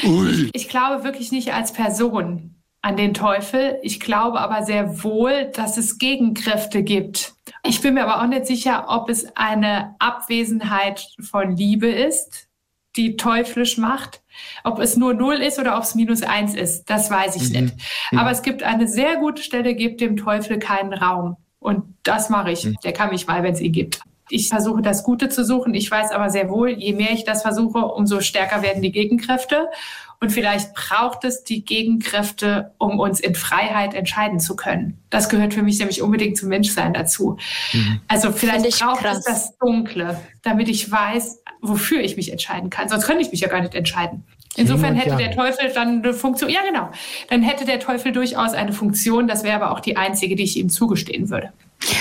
Ui. 0.05 0.51
Ich 0.53 0.69
glaube 0.69 1.05
wirklich 1.05 1.33
nicht 1.33 1.53
als 1.53 1.73
Person. 1.73 2.55
an 2.85 2.97
den 2.97 3.15
Teufel. 3.15 3.79
Ich 3.83 4.01
glaube 4.01 4.41
aber 4.41 4.65
sehr 4.65 5.05
wohl, 5.05 5.51
dass 5.55 5.77
es 5.77 5.99
Gegenkräfte 5.99 6.83
gibt. 6.83 7.35
Ich 7.65 7.81
bin 7.81 7.95
mir 7.95 8.05
aber 8.05 8.23
auch 8.23 8.27
nicht 8.27 8.47
sicher, 8.47 8.87
ob 8.89 9.09
es 9.09 9.37
eine 9.37 9.95
Abwesenheit 10.01 11.07
von 11.21 11.57
Liebe 11.57 11.89
ist, 11.89 12.49
die 12.97 13.17
teuflisch 13.17 13.79
macht. 13.79 14.22
Ob 14.65 14.79
es 14.79 14.97
nur 14.97 15.15
null 15.15 15.37
ist 15.37 15.59
oder 15.59 15.77
ob 15.77 15.83
es 15.83 15.95
minus 15.95 16.23
eins 16.23 16.55
ist, 16.55 16.91
das 16.91 17.11
weiß 17.11 17.37
ich 17.37 17.53
mhm. 17.53 17.65
nicht. 17.65 17.77
Mhm. 18.11 18.19
Aber 18.19 18.31
es 18.31 18.43
gibt 18.43 18.63
eine 18.63 18.89
sehr 18.89 19.17
gute 19.17 19.43
Stelle, 19.43 19.75
gibt 19.75 20.01
dem 20.01 20.17
Teufel 20.17 20.59
keinen 20.59 20.93
Raum. 20.93 21.37
Und 21.59 21.85
das 22.03 22.29
mache 22.29 22.51
ich. 22.53 22.65
Mhm. 22.65 22.77
Der 22.85 22.93
kann 22.93 23.11
mich 23.11 23.27
mal, 23.27 23.43
wenn 23.43 23.55
es 23.55 23.61
ihn 23.61 23.73
gibt. 23.73 24.01
Ich 24.29 24.49
versuche 24.49 24.83
das 24.83 25.05
Gute 25.05 25.29
zu 25.29 25.45
suchen. 25.45 25.75
Ich 25.75 25.91
weiß 25.91 26.11
aber 26.13 26.31
sehr 26.31 26.49
wohl, 26.49 26.71
je 26.71 26.95
mehr 26.95 27.13
ich 27.13 27.25
das 27.25 27.43
versuche, 27.43 27.79
umso 27.79 28.21
stärker 28.21 28.63
werden 28.63 28.83
die 28.83 28.93
Gegenkräfte. 28.93 29.69
Und 30.23 30.31
vielleicht 30.31 30.73
braucht 30.75 31.25
es 31.25 31.43
die 31.43 31.65
Gegenkräfte, 31.65 32.71
um 32.79 33.01
uns 33.01 33.19
in 33.19 33.35
Freiheit 33.35 33.93
entscheiden 33.93 34.39
zu 34.39 34.55
können. 34.55 35.03
Das 35.11 35.29
gehört 35.29 35.53
für 35.53 35.63
mich 35.65 35.81
nämlich 35.81 36.01
unbedingt 36.01 36.37
zum 36.37 36.49
Menschsein 36.49 36.95
dazu. 36.95 37.39
Mhm. 37.73 38.01
Also 38.07 38.31
vielleicht 38.31 38.79
braucht 38.79 39.01
krass. 39.01 39.19
es 39.19 39.25
das 39.25 39.59
Dunkle, 39.59 40.21
damit 40.43 40.69
ich 40.69 40.89
weiß, 40.89 41.43
wofür 41.61 42.03
ich 42.03 42.17
mich 42.17 42.31
entscheiden 42.31 42.71
kann. 42.71 42.89
Sonst 42.89 43.05
könnte 43.05 43.23
ich 43.23 43.33
mich 43.33 43.41
ja 43.41 43.49
gar 43.49 43.63
nicht 43.63 43.75
entscheiden. 43.75 44.23
Insofern 44.55 44.95
hätte 44.95 45.17
der 45.17 45.33
Teufel 45.33 45.73
dann 45.75 46.05
eine 46.05 46.15
Funktion, 46.15 46.51
ja 46.51 46.61
genau, 46.65 46.91
dann 47.29 47.43
hätte 47.43 47.65
der 47.65 47.81
Teufel 47.81 48.13
durchaus 48.13 48.53
eine 48.53 48.73
Funktion, 48.73 49.27
das 49.27 49.43
wäre 49.43 49.57
aber 49.57 49.73
auch 49.73 49.81
die 49.81 49.97
einzige, 49.97 50.37
die 50.37 50.45
ich 50.45 50.57
ihm 50.57 50.69
zugestehen 50.69 51.31
würde. 51.31 51.53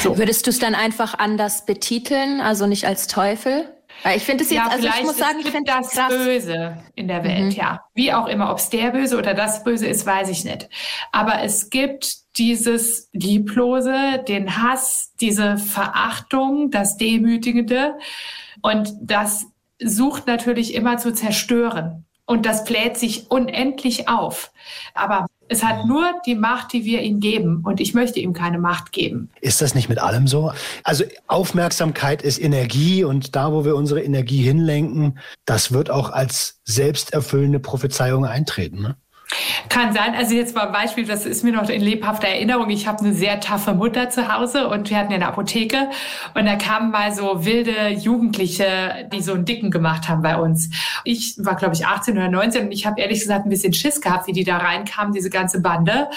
So. 0.03 0.19
Würdest 0.19 0.45
du 0.45 0.51
es 0.51 0.59
dann 0.59 0.75
einfach 0.75 1.17
anders 1.17 1.65
betiteln, 1.65 2.39
also 2.39 2.67
nicht 2.67 2.85
als 2.85 3.07
Teufel? 3.07 3.65
Ich 4.15 4.23
finde 4.23 4.43
es 4.43 4.49
jetzt, 4.49 4.57
ja, 4.57 4.67
also 4.67 4.87
ich 4.87 5.03
muss 5.03 5.17
sagen, 5.17 5.39
ich 5.39 5.49
finde 5.49 5.71
das 5.71 5.91
krass. 5.91 6.09
Böse 6.09 6.77
in 6.95 7.07
der 7.07 7.23
Welt, 7.23 7.43
mhm. 7.43 7.51
ja. 7.51 7.81
Wie 7.93 8.11
auch 8.13 8.27
immer, 8.27 8.51
ob 8.51 8.57
es 8.57 8.69
der 8.69 8.91
Böse 8.91 9.17
oder 9.17 9.33
das 9.33 9.63
Böse 9.63 9.87
ist, 9.87 10.05
weiß 10.05 10.29
ich 10.29 10.43
nicht. 10.43 10.69
Aber 11.11 11.43
es 11.43 11.69
gibt 11.69 12.37
dieses 12.37 13.09
Lieblose, 13.13 14.23
den 14.27 14.61
Hass, 14.61 15.13
diese 15.19 15.57
Verachtung, 15.57 16.71
das 16.71 16.97
Demütigende. 16.97 17.97
Und 18.61 18.93
das 19.01 19.45
sucht 19.79 20.27
natürlich 20.27 20.73
immer 20.73 20.97
zu 20.97 21.13
zerstören. 21.13 22.05
Und 22.25 22.45
das 22.45 22.63
bläht 22.63 22.97
sich 22.97 23.29
unendlich 23.29 24.07
auf. 24.07 24.51
Aber 24.93 25.27
es 25.51 25.63
hat 25.63 25.85
nur 25.85 26.13
die 26.25 26.35
Macht, 26.35 26.71
die 26.71 26.85
wir 26.85 27.01
ihm 27.01 27.19
geben. 27.19 27.61
Und 27.65 27.81
ich 27.81 27.93
möchte 27.93 28.21
ihm 28.21 28.31
keine 28.31 28.57
Macht 28.57 28.93
geben. 28.93 29.29
Ist 29.41 29.61
das 29.61 29.75
nicht 29.75 29.89
mit 29.89 29.99
allem 29.99 30.25
so? 30.25 30.53
Also 30.85 31.03
Aufmerksamkeit 31.27 32.21
ist 32.21 32.41
Energie 32.41 33.03
und 33.03 33.35
da, 33.35 33.51
wo 33.51 33.65
wir 33.65 33.75
unsere 33.75 34.01
Energie 34.01 34.41
hinlenken, 34.41 35.19
das 35.45 35.73
wird 35.73 35.89
auch 35.89 36.09
als 36.09 36.61
selbsterfüllende 36.63 37.59
Prophezeiung 37.59 38.25
eintreten. 38.25 38.81
Ne? 38.81 38.95
Kann 39.69 39.93
sein. 39.93 40.13
Also 40.15 40.35
jetzt 40.35 40.55
mal 40.55 40.67
ein 40.67 40.73
Beispiel, 40.73 41.05
das 41.05 41.25
ist 41.25 41.43
mir 41.43 41.53
noch 41.53 41.69
in 41.69 41.81
lebhafter 41.81 42.27
Erinnerung. 42.27 42.69
Ich 42.69 42.87
habe 42.87 42.99
eine 42.99 43.13
sehr 43.13 43.39
taffe 43.39 43.73
Mutter 43.73 44.09
zu 44.09 44.33
Hause 44.33 44.67
und 44.67 44.89
wir 44.89 44.97
hatten 44.97 45.13
eine 45.13 45.27
Apotheke 45.27 45.89
und 46.33 46.45
da 46.45 46.55
kamen 46.55 46.91
mal 46.91 47.13
so 47.13 47.45
wilde 47.45 47.89
Jugendliche, 47.89 49.09
die 49.13 49.21
so 49.21 49.33
einen 49.33 49.45
Dicken 49.45 49.71
gemacht 49.71 50.09
haben 50.09 50.21
bei 50.21 50.35
uns. 50.35 50.69
Ich 51.05 51.35
war, 51.37 51.55
glaube 51.55 51.75
ich, 51.75 51.85
18 51.85 52.17
oder 52.17 52.29
19 52.29 52.65
und 52.65 52.71
ich 52.71 52.85
habe 52.85 52.99
ehrlich 52.99 53.21
gesagt 53.21 53.45
ein 53.45 53.49
bisschen 53.49 53.73
Schiss 53.73 54.01
gehabt, 54.01 54.27
wie 54.27 54.33
die 54.33 54.43
da 54.43 54.57
reinkamen, 54.57 55.13
diese 55.13 55.29
ganze 55.29 55.61
Bande. 55.61 56.09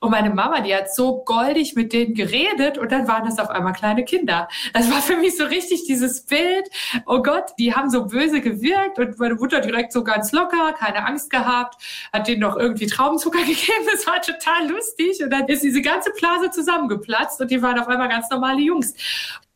Und 0.00 0.12
meine 0.12 0.30
Mama, 0.30 0.62
die 0.62 0.74
hat 0.74 0.94
so 0.94 1.22
goldig 1.24 1.74
mit 1.74 1.92
denen 1.92 2.14
geredet 2.14 2.78
und 2.78 2.90
dann 2.90 3.06
waren 3.06 3.26
das 3.26 3.38
auf 3.38 3.50
einmal 3.50 3.74
kleine 3.74 4.02
Kinder. 4.02 4.48
Das 4.72 4.90
war 4.90 5.02
für 5.02 5.16
mich 5.16 5.36
so 5.36 5.44
richtig 5.44 5.84
dieses 5.84 6.24
Bild. 6.24 6.70
Oh 7.04 7.22
Gott, 7.22 7.50
die 7.58 7.74
haben 7.74 7.90
so 7.90 8.06
böse 8.06 8.40
gewirkt 8.40 8.98
und 8.98 9.18
meine 9.18 9.34
Mutter 9.34 9.60
direkt 9.60 9.92
so 9.92 10.02
ganz 10.02 10.32
locker, 10.32 10.72
keine 10.72 11.06
Angst 11.06 11.28
gehabt, 11.28 11.82
hat 12.14 12.28
denen 12.28 12.40
noch 12.40 12.56
irgendwie 12.56 12.86
Traubenzucker 12.86 13.40
gegeben. 13.44 13.86
Das 13.92 14.06
war 14.06 14.22
total 14.22 14.70
lustig. 14.70 15.22
Und 15.22 15.28
dann 15.28 15.46
ist 15.48 15.62
diese 15.62 15.82
ganze 15.82 16.10
Blase 16.18 16.50
zusammengeplatzt 16.50 17.38
und 17.42 17.50
die 17.50 17.60
waren 17.60 17.78
auf 17.78 17.88
einmal 17.88 18.08
ganz 18.08 18.30
normale 18.30 18.62
Jungs. 18.62 18.94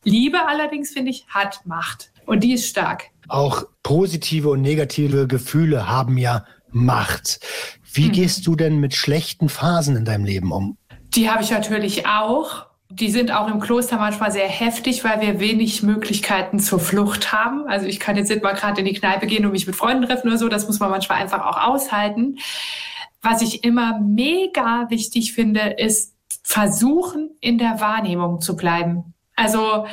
Liebe 0.03 0.45
allerdings, 0.45 0.91
finde 0.91 1.09
ich, 1.09 1.25
hat 1.27 1.65
Macht. 1.65 2.11
Und 2.27 2.43
die 2.43 2.53
ist 2.53 2.67
stark. 2.67 3.05
Auch 3.27 3.63
positive 3.81 4.49
und 4.49 4.61
negative 4.61 5.27
Gefühle 5.27 5.89
haben 5.89 6.19
ja 6.19 6.45
Macht. 6.69 7.39
Wie 7.95 8.07
mhm. 8.07 8.11
gehst 8.11 8.45
du 8.45 8.55
denn 8.55 8.79
mit 8.79 8.93
schlechten 8.93 9.49
Phasen 9.49 9.95
in 9.95 10.05
deinem 10.05 10.25
Leben 10.25 10.51
um? 10.51 10.77
Die 11.15 11.29
habe 11.29 11.43
ich 11.43 11.51
natürlich 11.51 12.05
auch. 12.05 12.65
Die 12.89 13.09
sind 13.09 13.31
auch 13.31 13.47
im 13.47 13.59
Kloster 13.59 13.97
manchmal 13.97 14.31
sehr 14.31 14.47
heftig, 14.47 15.03
weil 15.03 15.19
wir 15.21 15.39
wenig 15.39 15.81
Möglichkeiten 15.81 16.59
zur 16.59 16.79
Flucht 16.79 17.31
haben. 17.31 17.67
Also 17.67 17.87
ich 17.87 17.99
kann 17.99 18.15
jetzt 18.15 18.29
nicht 18.29 18.43
mal 18.43 18.53
gerade 18.53 18.81
in 18.81 18.85
die 18.85 18.93
Kneipe 18.93 19.25
gehen 19.25 19.45
und 19.45 19.51
mich 19.51 19.65
mit 19.65 19.75
Freunden 19.75 20.05
treffen 20.05 20.27
oder 20.27 20.37
so. 20.37 20.49
Das 20.49 20.67
muss 20.67 20.79
man 20.79 20.91
manchmal 20.91 21.21
einfach 21.21 21.45
auch 21.45 21.73
aushalten. 21.73 22.37
Was 23.21 23.41
ich 23.41 23.63
immer 23.63 23.99
mega 23.99 24.85
wichtig 24.89 25.33
finde, 25.33 25.75
ist 25.77 26.13
versuchen, 26.43 27.31
in 27.41 27.57
der 27.57 27.79
Wahrnehmung 27.79 28.39
zu 28.39 28.55
bleiben. 28.55 29.15
Also 29.35 29.87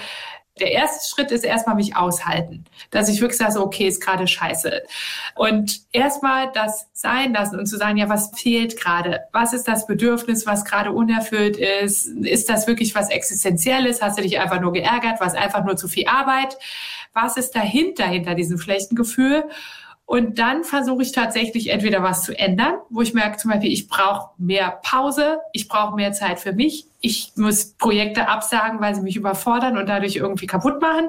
der 0.63 0.71
erste 0.71 1.09
Schritt 1.09 1.33
ist 1.33 1.45
erstmal 1.45 1.75
mich 1.75 1.97
aushalten, 1.97 2.65
dass 2.91 3.09
ich 3.09 3.21
wirklich 3.21 3.39
sage, 3.39 3.61
okay, 3.61 3.89
ist 3.89 4.01
gerade 4.01 4.29
scheiße. 4.29 4.83
Und 5.35 5.81
erstmal 5.91 6.53
das 6.53 6.87
sein 6.93 7.33
lassen 7.33 7.59
und 7.59 7.67
zu 7.67 7.77
sagen, 7.77 7.97
ja, 7.97 8.09
was 8.09 8.31
fehlt 8.37 8.81
gerade? 8.81 9.23
Was 9.33 9.53
ist 9.53 9.67
das 9.67 9.89
Bedürfnis, 9.89 10.47
was 10.47 10.65
gerade 10.65 10.93
unerfüllt 10.93 11.57
ist? 11.57 12.07
Ist 12.07 12.49
das 12.49 12.69
wirklich 12.69 12.95
was 12.95 13.11
Existenzielles? 13.11 14.01
Hast 14.01 14.19
du 14.19 14.23
dich 14.23 14.39
einfach 14.39 14.61
nur 14.61 14.73
geärgert? 14.73 15.19
War 15.19 15.27
es 15.27 15.35
einfach 15.35 15.65
nur 15.65 15.77
zu 15.77 15.89
viel 15.89 16.07
Arbeit? 16.07 16.57
Was 17.13 17.37
ist 17.37 17.57
dahinter, 17.57 18.05
hinter 18.05 18.37
diesem 18.37 18.59
schlechten 18.59 18.95
Gefühl? 18.95 19.45
Und 20.05 20.39
dann 20.39 20.65
versuche 20.65 21.03
ich 21.03 21.13
tatsächlich 21.13 21.69
entweder 21.69 22.03
was 22.03 22.25
zu 22.25 22.39
ändern, 22.39 22.75
wo 22.91 23.01
ich 23.01 23.15
merke 23.15 23.39
zum 23.39 23.51
Beispiel, 23.51 23.73
ich 23.73 23.89
brauche 23.89 24.31
mehr 24.37 24.81
Pause, 24.83 25.39
ich 25.53 25.69
brauche 25.69 25.95
mehr 25.97 26.13
Zeit 26.13 26.39
für 26.39 26.53
mich, 26.53 26.87
ich 27.01 27.33
muss 27.37 27.73
Projekte 27.75 28.29
absagen, 28.29 28.81
weil 28.81 28.95
sie 28.95 29.03
mich 29.03 29.17
überfordern 29.17 29.77
und 29.77 29.89
dadurch 29.89 30.17
irgendwie 30.17 30.47
kaputt 30.47 30.81
machen. 30.81 31.09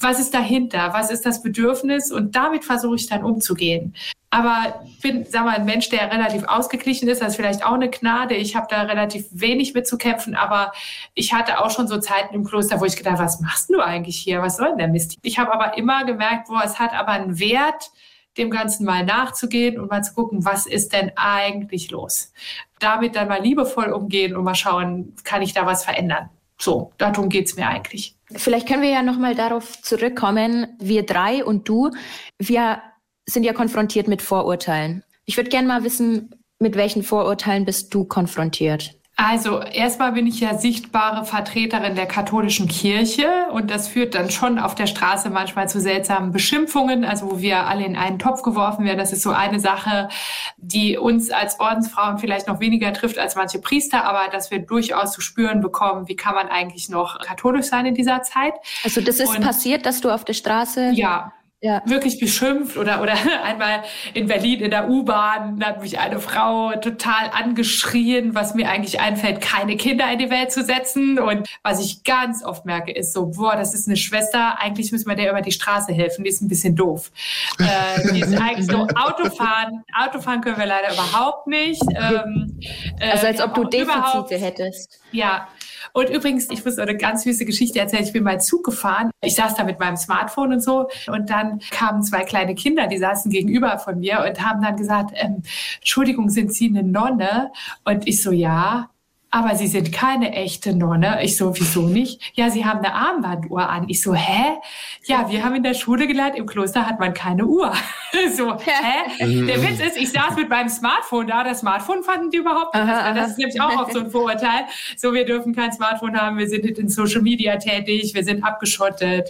Was 0.00 0.20
ist 0.20 0.34
dahinter? 0.34 0.92
Was 0.92 1.10
ist 1.10 1.26
das 1.26 1.42
Bedürfnis? 1.42 2.10
Und 2.12 2.36
damit 2.36 2.64
versuche 2.64 2.96
ich 2.96 3.08
dann 3.08 3.24
umzugehen. 3.24 3.94
Aber 4.30 4.82
ich 4.86 5.00
bin, 5.00 5.24
sag 5.24 5.44
mal, 5.44 5.56
ein 5.56 5.64
Mensch, 5.64 5.88
der 5.88 6.12
relativ 6.12 6.44
ausgeglichen 6.44 7.08
ist. 7.08 7.20
Das 7.20 7.30
ist 7.30 7.36
vielleicht 7.36 7.64
auch 7.64 7.72
eine 7.72 7.90
Gnade. 7.90 8.34
Ich 8.34 8.56
habe 8.56 8.66
da 8.68 8.82
relativ 8.82 9.26
wenig 9.32 9.74
mit 9.74 9.86
zu 9.86 9.96
kämpfen. 9.96 10.34
Aber 10.34 10.72
ich 11.14 11.32
hatte 11.32 11.60
auch 11.60 11.70
schon 11.70 11.88
so 11.88 11.98
Zeiten 11.98 12.34
im 12.34 12.44
Kloster, 12.44 12.80
wo 12.80 12.84
ich 12.84 12.96
gedacht, 12.96 13.18
was 13.18 13.40
machst 13.40 13.70
du 13.70 13.80
eigentlich 13.80 14.18
hier? 14.18 14.42
Was 14.42 14.58
soll 14.58 14.68
denn 14.68 14.78
der 14.78 14.88
Mist? 14.88 15.16
Ich 15.22 15.38
habe 15.38 15.52
aber 15.52 15.76
immer 15.78 16.04
gemerkt, 16.04 16.48
boah, 16.48 16.62
es 16.64 16.78
hat 16.78 16.92
aber 16.92 17.12
einen 17.12 17.38
Wert, 17.38 17.90
dem 18.38 18.50
Ganzen 18.50 18.84
mal 18.84 19.04
nachzugehen 19.04 19.78
und 19.78 19.90
mal 19.90 20.02
zu 20.02 20.14
gucken, 20.14 20.44
was 20.44 20.66
ist 20.66 20.92
denn 20.92 21.12
eigentlich 21.16 21.90
los? 21.90 22.32
Damit 22.78 23.16
dann 23.16 23.28
mal 23.28 23.42
liebevoll 23.42 23.92
umgehen 23.92 24.36
und 24.36 24.44
mal 24.44 24.54
schauen, 24.54 25.14
kann 25.24 25.42
ich 25.42 25.52
da 25.52 25.66
was 25.66 25.84
verändern? 25.84 26.30
So, 26.60 26.92
darum 26.98 27.28
geht's 27.28 27.56
mir 27.56 27.68
eigentlich. 27.68 28.16
Vielleicht 28.34 28.68
können 28.68 28.82
wir 28.82 28.90
ja 28.90 29.02
nochmal 29.02 29.34
darauf 29.34 29.80
zurückkommen, 29.82 30.76
wir 30.78 31.04
drei 31.04 31.44
und 31.44 31.68
du, 31.68 31.90
wir 32.38 32.82
sind 33.26 33.44
ja 33.44 33.52
konfrontiert 33.52 34.08
mit 34.08 34.22
Vorurteilen. 34.22 35.04
Ich 35.24 35.36
würde 35.36 35.50
gerne 35.50 35.68
mal 35.68 35.84
wissen, 35.84 36.34
mit 36.58 36.76
welchen 36.76 37.02
Vorurteilen 37.02 37.64
bist 37.64 37.94
du 37.94 38.04
konfrontiert? 38.04 38.97
Also 39.20 39.60
erstmal 39.60 40.12
bin 40.12 40.28
ich 40.28 40.38
ja 40.38 40.56
sichtbare 40.56 41.24
Vertreterin 41.24 41.96
der 41.96 42.06
katholischen 42.06 42.68
Kirche 42.68 43.26
und 43.50 43.68
das 43.68 43.88
führt 43.88 44.14
dann 44.14 44.30
schon 44.30 44.60
auf 44.60 44.76
der 44.76 44.86
Straße 44.86 45.28
manchmal 45.28 45.68
zu 45.68 45.80
seltsamen 45.80 46.30
Beschimpfungen, 46.30 47.04
also 47.04 47.32
wo 47.32 47.40
wir 47.40 47.66
alle 47.66 47.84
in 47.84 47.96
einen 47.96 48.20
Topf 48.20 48.42
geworfen 48.42 48.84
werden. 48.84 48.96
Das 48.96 49.12
ist 49.12 49.22
so 49.22 49.30
eine 49.30 49.58
Sache, 49.58 50.08
die 50.56 50.96
uns 50.96 51.32
als 51.32 51.58
Ordensfrauen 51.58 52.18
vielleicht 52.18 52.46
noch 52.46 52.60
weniger 52.60 52.92
trifft 52.92 53.18
als 53.18 53.34
manche 53.34 53.58
Priester, 53.58 54.04
aber 54.04 54.30
dass 54.30 54.52
wir 54.52 54.60
durchaus 54.60 55.10
zu 55.10 55.20
spüren 55.20 55.60
bekommen, 55.62 56.06
wie 56.06 56.14
kann 56.14 56.36
man 56.36 56.46
eigentlich 56.46 56.88
noch 56.88 57.18
katholisch 57.18 57.66
sein 57.66 57.86
in 57.86 57.96
dieser 57.96 58.22
Zeit. 58.22 58.54
Also 58.84 59.00
das 59.00 59.18
ist 59.18 59.34
und, 59.34 59.40
passiert, 59.40 59.84
dass 59.84 60.00
du 60.00 60.10
auf 60.10 60.24
der 60.24 60.34
Straße 60.34 60.92
ja 60.94 61.32
ja. 61.60 61.82
wirklich 61.86 62.20
beschimpft 62.20 62.76
oder, 62.76 63.02
oder 63.02 63.14
einmal 63.44 63.82
in 64.14 64.26
Berlin 64.26 64.60
in 64.60 64.70
der 64.70 64.88
U-Bahn 64.88 65.64
hat 65.64 65.82
mich 65.82 65.98
eine 65.98 66.20
Frau 66.20 66.72
total 66.76 67.30
angeschrien, 67.32 68.34
was 68.34 68.54
mir 68.54 68.68
eigentlich 68.68 69.00
einfällt, 69.00 69.40
keine 69.40 69.76
Kinder 69.76 70.10
in 70.12 70.18
die 70.18 70.30
Welt 70.30 70.52
zu 70.52 70.62
setzen. 70.62 71.18
Und 71.18 71.48
was 71.62 71.80
ich 71.80 72.04
ganz 72.04 72.44
oft 72.44 72.64
merke, 72.64 72.92
ist 72.92 73.12
so, 73.12 73.26
boah, 73.26 73.56
das 73.56 73.74
ist 73.74 73.88
eine 73.88 73.96
Schwester, 73.96 74.58
eigentlich 74.60 74.92
müssen 74.92 75.08
wir 75.08 75.16
der 75.16 75.30
über 75.30 75.42
die 75.42 75.52
Straße 75.52 75.92
helfen, 75.92 76.24
die 76.24 76.30
ist 76.30 76.40
ein 76.40 76.48
bisschen 76.48 76.76
doof. 76.76 77.10
äh, 77.58 78.12
die 78.12 78.20
ist 78.20 78.34
eigentlich 78.40 78.66
so, 78.66 78.86
Autofahren, 78.94 79.84
Autofahren 79.98 80.40
können 80.40 80.58
wir 80.58 80.66
leider 80.66 80.92
überhaupt 80.92 81.46
nicht. 81.46 81.82
Ähm, 81.94 82.60
äh, 83.00 83.10
also 83.10 83.26
als 83.26 83.40
ob 83.40 83.54
du 83.54 83.64
Defizite 83.64 84.36
hättest. 84.36 85.00
Ja, 85.10 85.48
und 85.92 86.10
übrigens, 86.10 86.50
ich 86.50 86.64
muss 86.64 86.78
eine 86.78 86.96
ganz 86.96 87.24
süße 87.24 87.44
Geschichte 87.44 87.78
erzählen. 87.78 88.04
Ich 88.04 88.12
bin 88.12 88.22
mal 88.22 88.40
Zug 88.40 88.64
gefahren. 88.64 89.10
Ich 89.20 89.34
saß 89.34 89.54
da 89.56 89.64
mit 89.64 89.80
meinem 89.80 89.96
Smartphone 89.96 90.52
und 90.52 90.60
so. 90.60 90.88
Und 91.08 91.30
dann 91.30 91.58
kamen 91.70 92.02
zwei 92.02 92.22
kleine 92.24 92.54
Kinder, 92.54 92.86
die 92.86 92.98
saßen 92.98 93.30
gegenüber 93.30 93.78
von 93.78 93.98
mir 93.98 94.24
und 94.26 94.40
haben 94.40 94.62
dann 94.62 94.76
gesagt, 94.76 95.10
ähm, 95.14 95.42
Entschuldigung, 95.78 96.28
sind 96.30 96.52
Sie 96.52 96.68
eine 96.68 96.82
Nonne? 96.84 97.50
Und 97.84 98.06
ich 98.06 98.22
so, 98.22 98.30
ja. 98.30 98.90
Aber 99.30 99.56
Sie 99.56 99.66
sind 99.66 99.92
keine 99.92 100.32
echte 100.32 100.74
Nonne. 100.74 101.22
Ich 101.22 101.36
so, 101.36 101.54
wieso 101.54 101.82
nicht? 101.82 102.32
Ja, 102.34 102.48
Sie 102.48 102.64
haben 102.64 102.78
eine 102.78 102.94
Armbanduhr 102.94 103.68
an. 103.68 103.84
Ich 103.88 104.00
so, 104.00 104.14
hä? 104.14 104.56
Ja, 105.04 105.30
wir 105.30 105.44
haben 105.44 105.54
in 105.54 105.62
der 105.62 105.74
Schule 105.74 106.06
gelernt, 106.06 106.36
im 106.36 106.46
Kloster 106.46 106.86
hat 106.86 106.98
man 106.98 107.12
keine 107.12 107.44
Uhr. 107.44 107.72
so, 108.36 108.56
hä? 108.58 109.26
Der 109.46 109.62
Witz 109.62 109.80
ist, 109.80 109.98
ich 109.98 110.10
saß 110.12 110.34
mit 110.36 110.48
meinem 110.48 110.70
Smartphone 110.70 111.26
da. 111.26 111.44
Das 111.44 111.60
Smartphone 111.60 112.02
fanden 112.02 112.30
die 112.30 112.38
überhaupt 112.38 112.74
nicht. 112.74 112.84
Aha, 112.84 113.12
das 113.12 113.32
ist 113.32 113.38
nämlich 113.38 113.60
auch 113.60 113.82
oft 113.82 113.92
so 113.92 114.00
ein 114.00 114.10
Vorurteil. 114.10 114.64
So, 114.96 115.12
wir 115.12 115.26
dürfen 115.26 115.54
kein 115.54 115.72
Smartphone 115.72 116.18
haben. 116.18 116.38
Wir 116.38 116.48
sind 116.48 116.64
in 116.64 116.88
Social 116.88 117.20
Media 117.20 117.56
tätig. 117.56 118.14
Wir 118.14 118.24
sind 118.24 118.42
abgeschottet. 118.42 119.28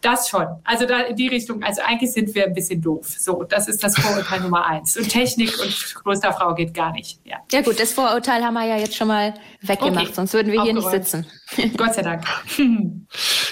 Das 0.00 0.28
schon. 0.28 0.46
Also 0.64 0.86
da 0.86 1.00
in 1.00 1.14
die 1.14 1.28
Richtung. 1.28 1.62
Also 1.62 1.82
eigentlich 1.82 2.12
sind 2.12 2.34
wir 2.34 2.46
ein 2.46 2.52
bisschen 2.52 2.82
doof. 2.82 3.06
So, 3.06 3.44
das 3.44 3.68
ist 3.68 3.84
das 3.84 3.96
Vorurteil 3.96 4.40
Nummer 4.40 4.66
eins. 4.66 4.96
Und 4.96 5.08
Technik 5.08 5.52
und 5.60 5.94
Klosterfrau 6.02 6.54
geht 6.54 6.74
gar 6.74 6.92
nicht. 6.92 7.20
Ja, 7.24 7.36
ja 7.52 7.60
gut, 7.60 7.78
das 7.78 7.92
Vorurteil 7.92 8.44
haben 8.44 8.54
wir 8.54 8.64
ja 8.64 8.76
jetzt 8.76 8.96
schon 8.96 9.06
mal 9.06 9.35
weggemacht, 9.62 10.04
okay. 10.04 10.14
sonst 10.14 10.32
würden 10.34 10.52
wir 10.52 10.62
hier 10.62 10.74
nicht 10.74 10.90
sitzen. 10.90 11.26
Gott 11.76 11.94
sei 11.94 12.02
Dank. 12.02 12.24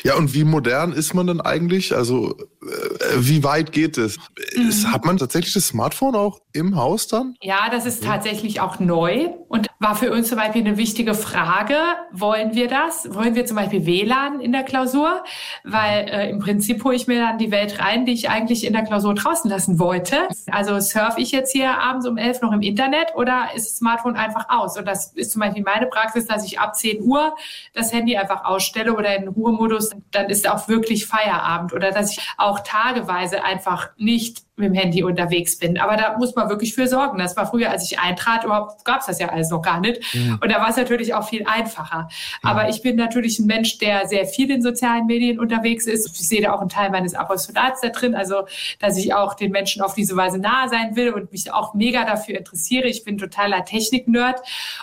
ja, 0.02 0.16
und 0.16 0.34
wie 0.34 0.44
modern 0.44 0.92
ist 0.92 1.14
man 1.14 1.26
denn 1.26 1.40
eigentlich? 1.40 1.94
Also 1.94 2.36
äh, 2.62 3.16
wie 3.18 3.42
weit 3.42 3.72
geht 3.72 3.98
es? 3.98 4.18
Mhm. 4.56 4.92
Hat 4.92 5.04
man 5.04 5.16
tatsächlich 5.16 5.54
das 5.54 5.68
Smartphone 5.68 6.14
auch 6.14 6.40
im 6.54 6.76
Haus 6.76 7.08
dann? 7.08 7.36
Ja, 7.42 7.68
das 7.70 7.84
ist 7.84 8.04
tatsächlich 8.04 8.60
auch 8.60 8.78
neu 8.78 9.28
und 9.48 9.66
war 9.80 9.96
für 9.96 10.12
uns 10.12 10.28
zum 10.28 10.38
Beispiel 10.38 10.62
eine 10.62 10.78
wichtige 10.78 11.14
Frage. 11.14 11.76
Wollen 12.12 12.54
wir 12.54 12.68
das? 12.68 13.12
Wollen 13.12 13.34
wir 13.34 13.44
zum 13.44 13.56
Beispiel 13.56 13.84
WLAN 13.84 14.40
in 14.40 14.52
der 14.52 14.62
Klausur? 14.62 15.24
Weil 15.64 16.08
äh, 16.08 16.30
im 16.30 16.38
Prinzip 16.38 16.84
hole 16.84 16.94
ich 16.94 17.08
mir 17.08 17.18
dann 17.18 17.38
die 17.38 17.50
Welt 17.50 17.80
rein, 17.80 18.06
die 18.06 18.12
ich 18.12 18.30
eigentlich 18.30 18.64
in 18.64 18.72
der 18.72 18.84
Klausur 18.84 19.14
draußen 19.14 19.50
lassen 19.50 19.80
wollte. 19.80 20.28
Also 20.50 20.78
surfe 20.78 21.20
ich 21.20 21.32
jetzt 21.32 21.52
hier 21.52 21.76
abends 21.78 22.06
um 22.06 22.16
elf 22.16 22.40
noch 22.40 22.52
im 22.52 22.62
Internet 22.62 23.14
oder 23.16 23.48
ist 23.54 23.68
das 23.68 23.76
Smartphone 23.78 24.14
einfach 24.14 24.48
aus? 24.48 24.78
Und 24.78 24.86
das 24.86 25.12
ist 25.14 25.32
zum 25.32 25.40
Beispiel 25.40 25.64
meine 25.64 25.86
Praxis, 25.86 26.26
dass 26.26 26.46
ich 26.46 26.60
ab 26.60 26.76
10 26.76 27.02
Uhr 27.02 27.34
das 27.74 27.92
Handy 27.92 28.16
einfach 28.16 28.44
ausstelle 28.44 28.94
oder 28.94 29.16
in 29.16 29.26
Ruhemodus, 29.26 29.90
dann 30.12 30.30
ist 30.30 30.48
auch 30.48 30.68
wirklich 30.68 31.06
Feierabend 31.06 31.72
oder 31.72 31.90
dass 31.90 32.12
ich 32.12 32.20
auch 32.38 32.60
tageweise 32.60 33.42
einfach 33.44 33.90
nicht 33.96 34.44
mit 34.56 34.68
dem 34.68 34.74
Handy 34.74 35.02
unterwegs 35.02 35.58
bin. 35.58 35.78
Aber 35.78 35.96
da 35.96 36.16
muss 36.16 36.36
man 36.36 36.48
wirklich 36.48 36.74
für 36.74 36.86
sorgen. 36.86 37.18
Das 37.18 37.36
war 37.36 37.46
früher, 37.46 37.70
als 37.70 37.90
ich 37.90 37.98
eintrat, 37.98 38.44
überhaupt 38.44 38.84
gab 38.84 39.00
es 39.00 39.06
das 39.06 39.18
ja 39.18 39.28
alles 39.28 39.50
noch 39.50 39.62
gar 39.62 39.80
nicht. 39.80 40.00
Mhm. 40.14 40.38
Und 40.40 40.52
da 40.52 40.60
war 40.60 40.68
es 40.68 40.76
natürlich 40.76 41.12
auch 41.12 41.28
viel 41.28 41.44
einfacher. 41.44 42.02
Mhm. 42.42 42.48
Aber 42.48 42.68
ich 42.68 42.80
bin 42.80 42.94
natürlich 42.94 43.40
ein 43.40 43.46
Mensch, 43.46 43.78
der 43.78 44.06
sehr 44.06 44.26
viel 44.26 44.50
in 44.52 44.62
sozialen 44.62 45.06
Medien 45.06 45.40
unterwegs 45.40 45.86
ist. 45.86 46.06
Ich 46.06 46.28
sehe 46.28 46.40
da 46.40 46.52
auch 46.52 46.60
einen 46.60 46.68
Teil 46.68 46.90
meines 46.90 47.14
Apostolats 47.14 47.80
da 47.80 47.88
drin, 47.88 48.14
also 48.14 48.46
dass 48.78 48.96
ich 48.96 49.12
auch 49.12 49.34
den 49.34 49.50
Menschen 49.50 49.82
auf 49.82 49.94
diese 49.94 50.16
Weise 50.16 50.38
nahe 50.38 50.68
sein 50.68 50.94
will 50.94 51.10
und 51.10 51.32
mich 51.32 51.52
auch 51.52 51.74
mega 51.74 52.04
dafür 52.04 52.38
interessiere. 52.38 52.86
Ich 52.86 53.02
bin 53.02 53.18
totaler 53.18 53.64
Technik-Nerd 53.64 54.40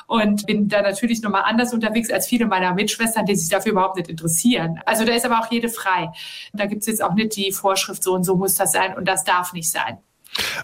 und 0.08 0.46
bin 0.48 0.68
da 0.68 0.82
natürlich 0.82 1.22
nochmal 1.22 1.44
anders 1.46 1.74
unterwegs 1.74 2.12
als 2.12 2.28
viele 2.28 2.46
meiner 2.46 2.74
Mitschwestern, 2.74 3.26
die 3.26 3.36
sich 3.36 3.50
dafür 3.50 3.72
überhaupt 3.72 3.96
nicht 3.96 4.10
interessieren. 4.10 4.82
Also 4.86 5.06
da 5.06 5.14
ist 5.14 5.26
aber 5.26 5.40
auch 5.40 5.50
jede 5.50 5.70
frei. 5.70 6.12
Da 6.52 6.66
gibt 6.66 6.82
es 6.82 6.88
jetzt 6.88 7.02
auch 7.02 7.14
nicht 7.14 7.38
die 7.38 7.54
Vorschrift, 7.54 8.04
so 8.04 8.14
und 8.14 8.26
so 8.26 8.36
muss 8.36 8.56
das 8.56 8.74
sein 8.74 8.98
und 8.98 9.08
das 9.08 9.24
darf 9.24 9.54
nicht 9.54 9.61
nicht 9.62 9.72
sein. 9.72 10.00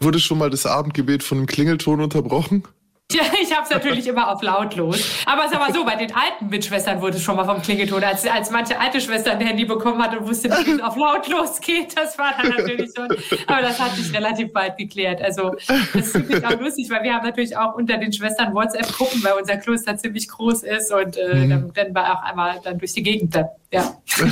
Wurde 0.02 0.19
schon 0.19 0.38
mal 0.38 0.49
das 0.49 0.65
Abendgebet 0.65 1.24
von 1.24 1.38
einem 1.38 1.48
Klingelton 1.48 2.02
unterbrochen? 2.02 2.64
Ja, 3.10 3.22
ich 3.41 3.56
habe 3.56 3.64
es 3.64 3.69
natürlich 3.69 4.06
immer 4.06 4.30
auf 4.30 4.41
lautlos. 4.41 5.02
Aber 5.26 5.45
es 5.45 5.52
ist 5.52 5.57
aber 5.57 5.74
so, 5.74 5.86
bei 5.86 5.95
den 5.95 6.14
alten 6.14 6.48
Mitschwestern 6.49 6.99
wurde 7.02 7.15
es 7.15 7.24
schon 7.24 7.38
mal 7.38 7.45
vom 7.45 7.61
Klingelton. 7.61 8.03
Als, 8.03 8.28
als 8.28 8.52
manche 8.52 8.78
alte 8.78 8.99
Schwester 8.99 9.32
ein 9.32 9.40
Handy 9.40 9.64
bekommen 9.64 10.03
hat 10.03 10.18
und 10.18 10.28
wusste 10.28 10.49
wie 10.49 10.72
es 10.72 10.82
auf 10.82 10.98
lautlos 10.98 11.61
geht, 11.61 11.98
das 11.98 12.18
war 12.18 12.34
dann 12.36 12.49
natürlich 12.49 12.91
schon. 12.94 13.07
Aber 13.48 13.61
das 13.61 13.80
hat 13.80 13.95
sich 13.95 14.14
relativ 14.14 14.52
bald 14.52 14.76
geklärt. 14.76 15.22
Also 15.22 15.56
das 15.94 16.11
finde 16.11 16.38
ich 16.38 16.45
auch 16.45 16.60
lustig, 16.60 16.90
weil 16.90 17.03
wir 17.03 17.14
haben 17.14 17.26
natürlich 17.26 17.56
auch 17.56 17.76
unter 17.76 17.98
den 17.98 18.11
Schwestern 18.11 18.53
WhatsApp-Gruppen, 18.53 19.24
weil 19.24 19.34
unser 19.40 19.56
Kloster 19.56 19.95
ziemlich 19.95 20.28
groß 20.28 20.64
ist 20.64 20.91
und 20.91 21.15
äh, 21.15 21.34
mhm. 21.34 21.49
dann, 21.49 21.74
dann 21.74 21.95
war 21.95 22.18
auch 22.18 22.24
einmal 22.24 22.60
dann 22.61 22.78
durch 22.78 22.91
die 22.91 23.03
Gegend 23.03 23.34
dann. 23.34 23.45
Ja. 23.72 24.02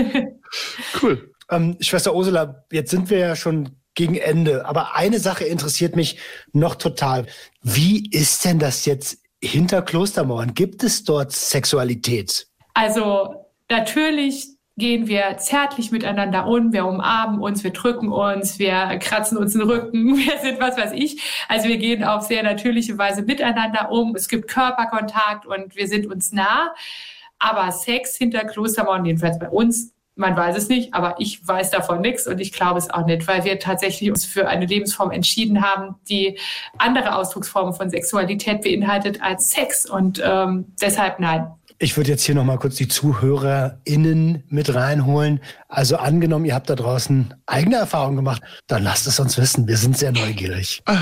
cool. 1.02 1.29
Ähm, 1.50 1.76
Schwester 1.80 2.14
Ursula, 2.14 2.64
jetzt 2.70 2.90
sind 2.90 3.10
wir 3.10 3.18
ja 3.18 3.36
schon 3.36 3.76
gegen 3.94 4.14
Ende, 4.14 4.66
aber 4.66 4.94
eine 4.94 5.18
Sache 5.18 5.44
interessiert 5.44 5.96
mich 5.96 6.18
noch 6.52 6.76
total. 6.76 7.26
Wie 7.62 8.08
ist 8.10 8.44
denn 8.44 8.58
das 8.58 8.86
jetzt 8.86 9.18
hinter 9.42 9.82
Klostermauern? 9.82 10.54
Gibt 10.54 10.84
es 10.84 11.04
dort 11.04 11.32
Sexualität? 11.32 12.46
Also 12.74 13.46
natürlich 13.68 14.46
gehen 14.76 15.08
wir 15.08 15.36
zärtlich 15.36 15.90
miteinander 15.90 16.46
um, 16.46 16.72
wir 16.72 16.86
umarmen 16.86 17.40
uns, 17.40 17.62
wir 17.62 17.72
drücken 17.72 18.10
uns, 18.10 18.58
wir 18.58 18.98
kratzen 18.98 19.36
uns 19.36 19.52
den 19.52 19.62
Rücken, 19.62 20.16
wir 20.16 20.38
sind 20.38 20.60
was 20.60 20.76
weiß 20.76 20.92
ich. 20.92 21.20
Also 21.48 21.68
wir 21.68 21.78
gehen 21.78 22.02
auf 22.04 22.22
sehr 22.22 22.42
natürliche 22.42 22.96
Weise 22.96 23.22
miteinander 23.22 23.90
um. 23.90 24.14
Es 24.16 24.28
gibt 24.28 24.48
Körperkontakt 24.48 25.46
und 25.46 25.76
wir 25.76 25.88
sind 25.88 26.06
uns 26.06 26.32
nah. 26.32 26.72
Aber 27.38 27.72
Sex 27.72 28.16
hinter 28.16 28.44
Klostermauern, 28.44 29.04
jedenfalls 29.04 29.38
bei 29.38 29.48
uns, 29.48 29.92
man 30.20 30.36
weiß 30.36 30.56
es 30.56 30.68
nicht, 30.68 30.92
aber 30.92 31.14
ich 31.18 31.46
weiß 31.46 31.70
davon 31.70 32.02
nichts 32.02 32.26
und 32.26 32.40
ich 32.40 32.52
glaube 32.52 32.78
es 32.78 32.90
auch 32.90 33.06
nicht, 33.06 33.26
weil 33.26 33.44
wir 33.44 33.58
tatsächlich 33.58 34.10
uns 34.10 34.26
für 34.26 34.46
eine 34.46 34.66
Lebensform 34.66 35.10
entschieden 35.10 35.62
haben, 35.62 35.94
die 36.08 36.38
andere 36.76 37.16
Ausdrucksformen 37.16 37.72
von 37.72 37.88
Sexualität 37.88 38.60
beinhaltet 38.60 39.22
als 39.22 39.50
Sex. 39.50 39.88
Und 39.88 40.20
ähm, 40.22 40.66
deshalb 40.80 41.20
nein. 41.20 41.50
Ich 41.78 41.96
würde 41.96 42.10
jetzt 42.10 42.24
hier 42.24 42.34
nochmal 42.34 42.58
kurz 42.58 42.76
die 42.76 42.88
ZuhörerInnen 42.88 44.44
mit 44.48 44.74
reinholen. 44.74 45.40
Also 45.66 45.96
angenommen, 45.96 46.44
ihr 46.44 46.54
habt 46.54 46.68
da 46.68 46.74
draußen 46.74 47.32
eigene 47.46 47.76
Erfahrungen 47.76 48.16
gemacht, 48.16 48.42
dann 48.66 48.82
lasst 48.82 49.06
es 49.06 49.18
uns 49.18 49.38
wissen. 49.38 49.66
Wir 49.66 49.78
sind 49.78 49.96
sehr 49.96 50.12
neugierig. 50.12 50.82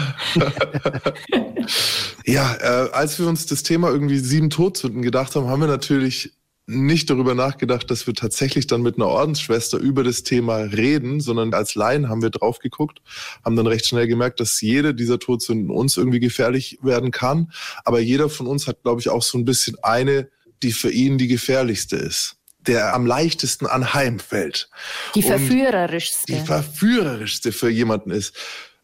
ja, 2.25 2.55
äh, 2.61 2.91
als 2.93 3.19
wir 3.19 3.27
uns 3.27 3.47
das 3.47 3.65
Thema 3.65 3.89
irgendwie 3.89 4.21
sieben 4.21 4.51
Todsünden 4.51 5.03
gedacht 5.03 5.35
haben, 5.35 5.49
haben 5.49 5.61
wir 5.61 5.67
natürlich 5.67 6.38
nicht 6.69 7.09
darüber 7.09 7.35
nachgedacht, 7.35 7.91
dass 7.91 8.07
wir 8.07 8.13
tatsächlich 8.13 8.67
dann 8.67 8.83
mit 8.83 8.97
einer 8.97 9.07
Ordensschwester 9.07 9.79
über 9.79 10.05
das 10.05 10.23
Thema 10.23 10.59
reden, 10.59 11.21
sondern 11.21 11.55
als 11.55 11.75
Laien 11.75 12.11
haben 12.11 12.21
wir 12.21 12.29
drauf 12.29 12.59
geguckt, 12.59 13.01
haben 13.43 13.57
dann 13.57 13.67
recht 13.67 13.87
schnell 13.87 14.07
gemerkt, 14.07 14.39
dass 14.39 14.61
jede 14.61 14.95
dieser 14.95 15.19
Todsünden 15.19 15.71
uns 15.71 15.97
irgendwie 15.97 16.21
gefährlich 16.21 16.79
werden 16.83 17.11
kann. 17.11 17.51
Aber 17.85 18.01
jeder 18.01 18.29
von 18.29 18.47
uns 18.47 18.67
hat, 18.67 18.83
glaube 18.83 19.01
ich, 19.01 19.09
auch 19.09 19.23
so 19.23 19.39
ein 19.39 19.47
bisschen 19.47 19.77
eine, 19.83 20.29
die 20.63 20.73
für 20.73 20.91
ihn 20.91 21.17
die 21.17 21.29
gefährlichste 21.29 21.97
ist 21.97 22.35
der 22.67 22.95
am 22.95 23.07
leichtesten 23.07 23.67
anheimfällt. 23.67 24.69
Die 25.15 25.23
verführerischste. 25.23 26.31
Die 26.31 26.41
verführerischste 26.41 27.51
für 27.51 27.71
jemanden 27.71 28.11
ist. 28.11 28.37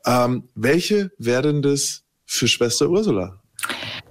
Ähm, 0.06 0.48
welche 0.54 1.10
werden 1.18 1.60
das 1.60 2.02
für 2.24 2.48
Schwester 2.48 2.88
Ursula? 2.88 3.42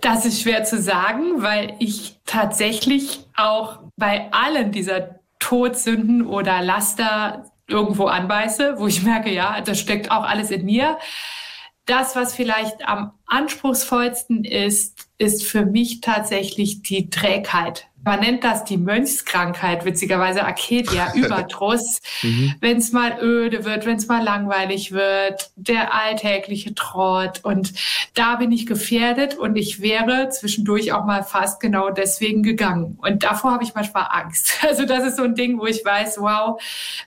Das 0.04 0.26
ist 0.26 0.42
schwer 0.42 0.66
zu 0.66 0.82
sagen, 0.82 1.42
weil 1.44 1.78
ich 1.80 2.18
tatsächlich 2.26 3.26
auch 3.38 3.80
bei 3.96 4.30
allen 4.34 4.74
dieser 4.74 5.22
Todsünden 5.40 6.28
oder 6.28 6.62
Laster 6.62 7.50
irgendwo 7.70 8.08
anbeiße, 8.08 8.76
wo 8.80 8.88
ich 8.88 9.04
merke, 9.04 9.32
ja, 9.32 9.62
das 9.62 9.80
steckt 9.80 10.12
auch 10.12 10.24
alles 10.24 10.52
in 10.52 10.66
mir. 10.66 10.98
Das, 11.86 12.18
was 12.18 12.36
vielleicht 12.36 12.86
am 12.86 13.14
anspruchsvollsten 13.28 14.44
ist, 14.44 15.08
ist 15.20 15.46
für 15.46 15.66
mich 15.66 16.02
tatsächlich 16.02 16.84
die 16.84 17.10
Trägheit. 17.10 17.88
Man 18.04 18.20
nennt 18.20 18.44
das 18.44 18.66
die 18.66 18.78
Mönchskrankheit, 18.78 19.86
witzigerweise 19.86 20.44
Arcadia, 20.44 21.12
Überdruss. 21.16 22.02
mhm. 22.22 22.56
Wenn 22.60 22.78
es 22.78 22.92
mal 22.92 23.18
öde 23.22 23.66
wird, 23.66 23.86
wenn 23.86 23.98
es 23.98 24.08
mal 24.08 24.24
langweilig 24.24 24.92
wird, 24.92 25.52
der 25.56 25.94
alltägliche 25.94 26.76
Trott. 26.76 27.40
Und 27.44 27.74
da 28.14 28.36
bin 28.36 28.52
ich 28.52 28.66
gefährdet 28.66 29.36
und 29.36 29.56
ich 29.56 29.82
wäre 29.82 30.30
zwischendurch 30.30 30.92
auch 30.92 31.06
mal 31.06 31.24
fast 31.24 31.60
genau 31.60 31.90
deswegen 31.90 32.44
gegangen. 32.44 32.98
Und 33.02 33.24
davor 33.24 33.52
habe 33.54 33.64
ich 33.64 33.74
manchmal 33.76 34.08
Angst. 34.10 34.60
Also 34.74 34.86
das 34.86 35.06
ist 35.06 35.18
so 35.18 35.24
ein 35.24 35.36
Ding, 35.36 35.60
wo 35.60 35.66
ich 35.66 35.86
weiß, 35.86 36.20
wow, 36.20 36.60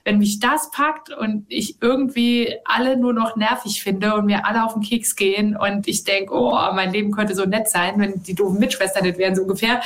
wenn 0.05 0.19
mich 0.19 0.39
das 0.39 0.71
packt 0.71 1.09
und 1.09 1.45
ich 1.49 1.81
irgendwie 1.81 2.55
alle 2.63 2.95
nur 2.95 3.13
noch 3.13 3.35
nervig 3.35 3.83
finde 3.83 4.13
und 4.13 4.25
mir 4.25 4.45
alle 4.45 4.63
auf 4.63 4.73
den 4.73 4.83
Keks 4.83 5.15
gehen 5.15 5.57
und 5.57 5.87
ich 5.87 6.05
denke, 6.05 6.33
oh, 6.33 6.53
mein 6.73 6.93
Leben 6.93 7.11
könnte 7.11 7.35
so 7.35 7.45
nett 7.45 7.67
sein, 7.67 7.99
wenn 7.99 8.23
die 8.23 8.35
doofen 8.35 8.59
Mitschwestern 8.59 9.03
nicht 9.03 9.17
wären, 9.17 9.35
so 9.35 9.41
ungefähr, 9.41 9.81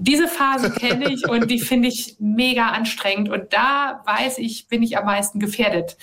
diese 0.00 0.28
Phase 0.28 0.70
kenne 0.70 1.12
ich 1.12 1.28
und 1.28 1.50
die 1.50 1.60
finde 1.60 1.88
ich 1.88 2.16
mega 2.18 2.70
anstrengend. 2.70 3.28
Und 3.28 3.52
da 3.52 4.02
weiß 4.06 4.38
ich, 4.38 4.66
bin 4.68 4.82
ich 4.82 4.96
am 4.96 5.04
meisten 5.04 5.38
gefährdet. 5.38 5.96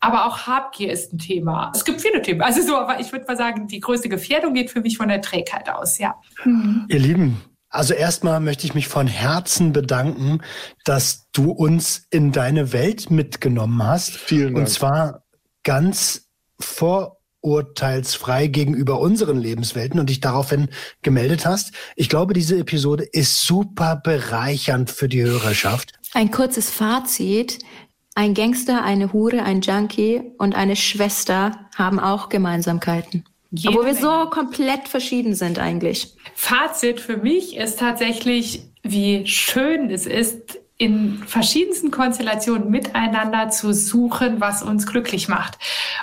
Aber 0.00 0.26
auch 0.26 0.46
Habgier 0.46 0.92
ist 0.92 1.12
ein 1.12 1.18
Thema. 1.18 1.72
Es 1.74 1.84
gibt 1.84 2.00
viele 2.00 2.22
Themen. 2.22 2.42
Also 2.42 2.62
so, 2.62 2.76
aber 2.76 3.00
ich 3.00 3.10
würde 3.10 3.24
mal 3.26 3.36
sagen, 3.36 3.66
die 3.68 3.80
größte 3.80 4.08
Gefährdung 4.08 4.54
geht 4.54 4.70
für 4.70 4.82
mich 4.82 4.98
von 4.98 5.08
der 5.08 5.20
Trägheit 5.20 5.68
aus, 5.68 5.98
ja. 5.98 6.14
Mhm. 6.44 6.86
Ihr 6.88 6.98
Lieben, 6.98 7.40
also 7.70 7.92
erstmal 7.92 8.38
möchte 8.38 8.66
ich 8.66 8.74
mich 8.74 8.86
von 8.86 9.08
Herzen 9.08 9.72
bedanken, 9.72 10.42
dass 10.84 11.28
du 11.32 11.50
uns 11.50 12.06
in 12.10 12.30
deine 12.30 12.72
Welt 12.72 13.10
mitgenommen 13.10 13.82
hast. 13.82 14.12
Vielen 14.12 14.54
Dank. 14.54 14.58
Und 14.58 14.66
zwar 14.68 15.24
ganz 15.64 16.28
vor 16.60 17.18
urteilsfrei 17.44 18.46
gegenüber 18.46 18.98
unseren 19.00 19.38
Lebenswelten 19.38 20.00
und 20.00 20.08
dich 20.08 20.20
daraufhin 20.20 20.68
gemeldet 21.02 21.46
hast. 21.46 21.72
Ich 21.94 22.08
glaube, 22.08 22.34
diese 22.34 22.58
Episode 22.58 23.04
ist 23.04 23.42
super 23.42 24.00
bereichernd 24.02 24.90
für 24.90 25.08
die 25.08 25.22
Hörerschaft. 25.22 25.92
Ein 26.14 26.30
kurzes 26.30 26.70
Fazit. 26.70 27.58
Ein 28.16 28.34
Gangster, 28.34 28.84
eine 28.84 29.12
Hure, 29.12 29.42
ein 29.42 29.60
Junkie 29.60 30.22
und 30.38 30.54
eine 30.54 30.76
Schwester 30.76 31.68
haben 31.74 31.98
auch 31.98 32.28
Gemeinsamkeiten. 32.28 33.24
Jede 33.50 33.70
Obwohl 33.70 33.86
wir 33.86 33.94
Menge. 33.94 34.06
so 34.24 34.30
komplett 34.30 34.88
verschieden 34.88 35.34
sind 35.34 35.58
eigentlich. 35.58 36.14
Fazit 36.34 37.00
für 37.00 37.16
mich 37.16 37.56
ist 37.56 37.80
tatsächlich, 37.80 38.62
wie 38.82 39.26
schön 39.26 39.90
es 39.90 40.06
ist, 40.06 40.58
in 40.84 41.22
verschiedensten 41.26 41.90
Konstellationen 41.90 42.70
miteinander 42.70 43.48
zu 43.48 43.72
suchen, 43.72 44.40
was 44.40 44.62
uns 44.62 44.86
glücklich 44.86 45.28
macht. 45.28 45.58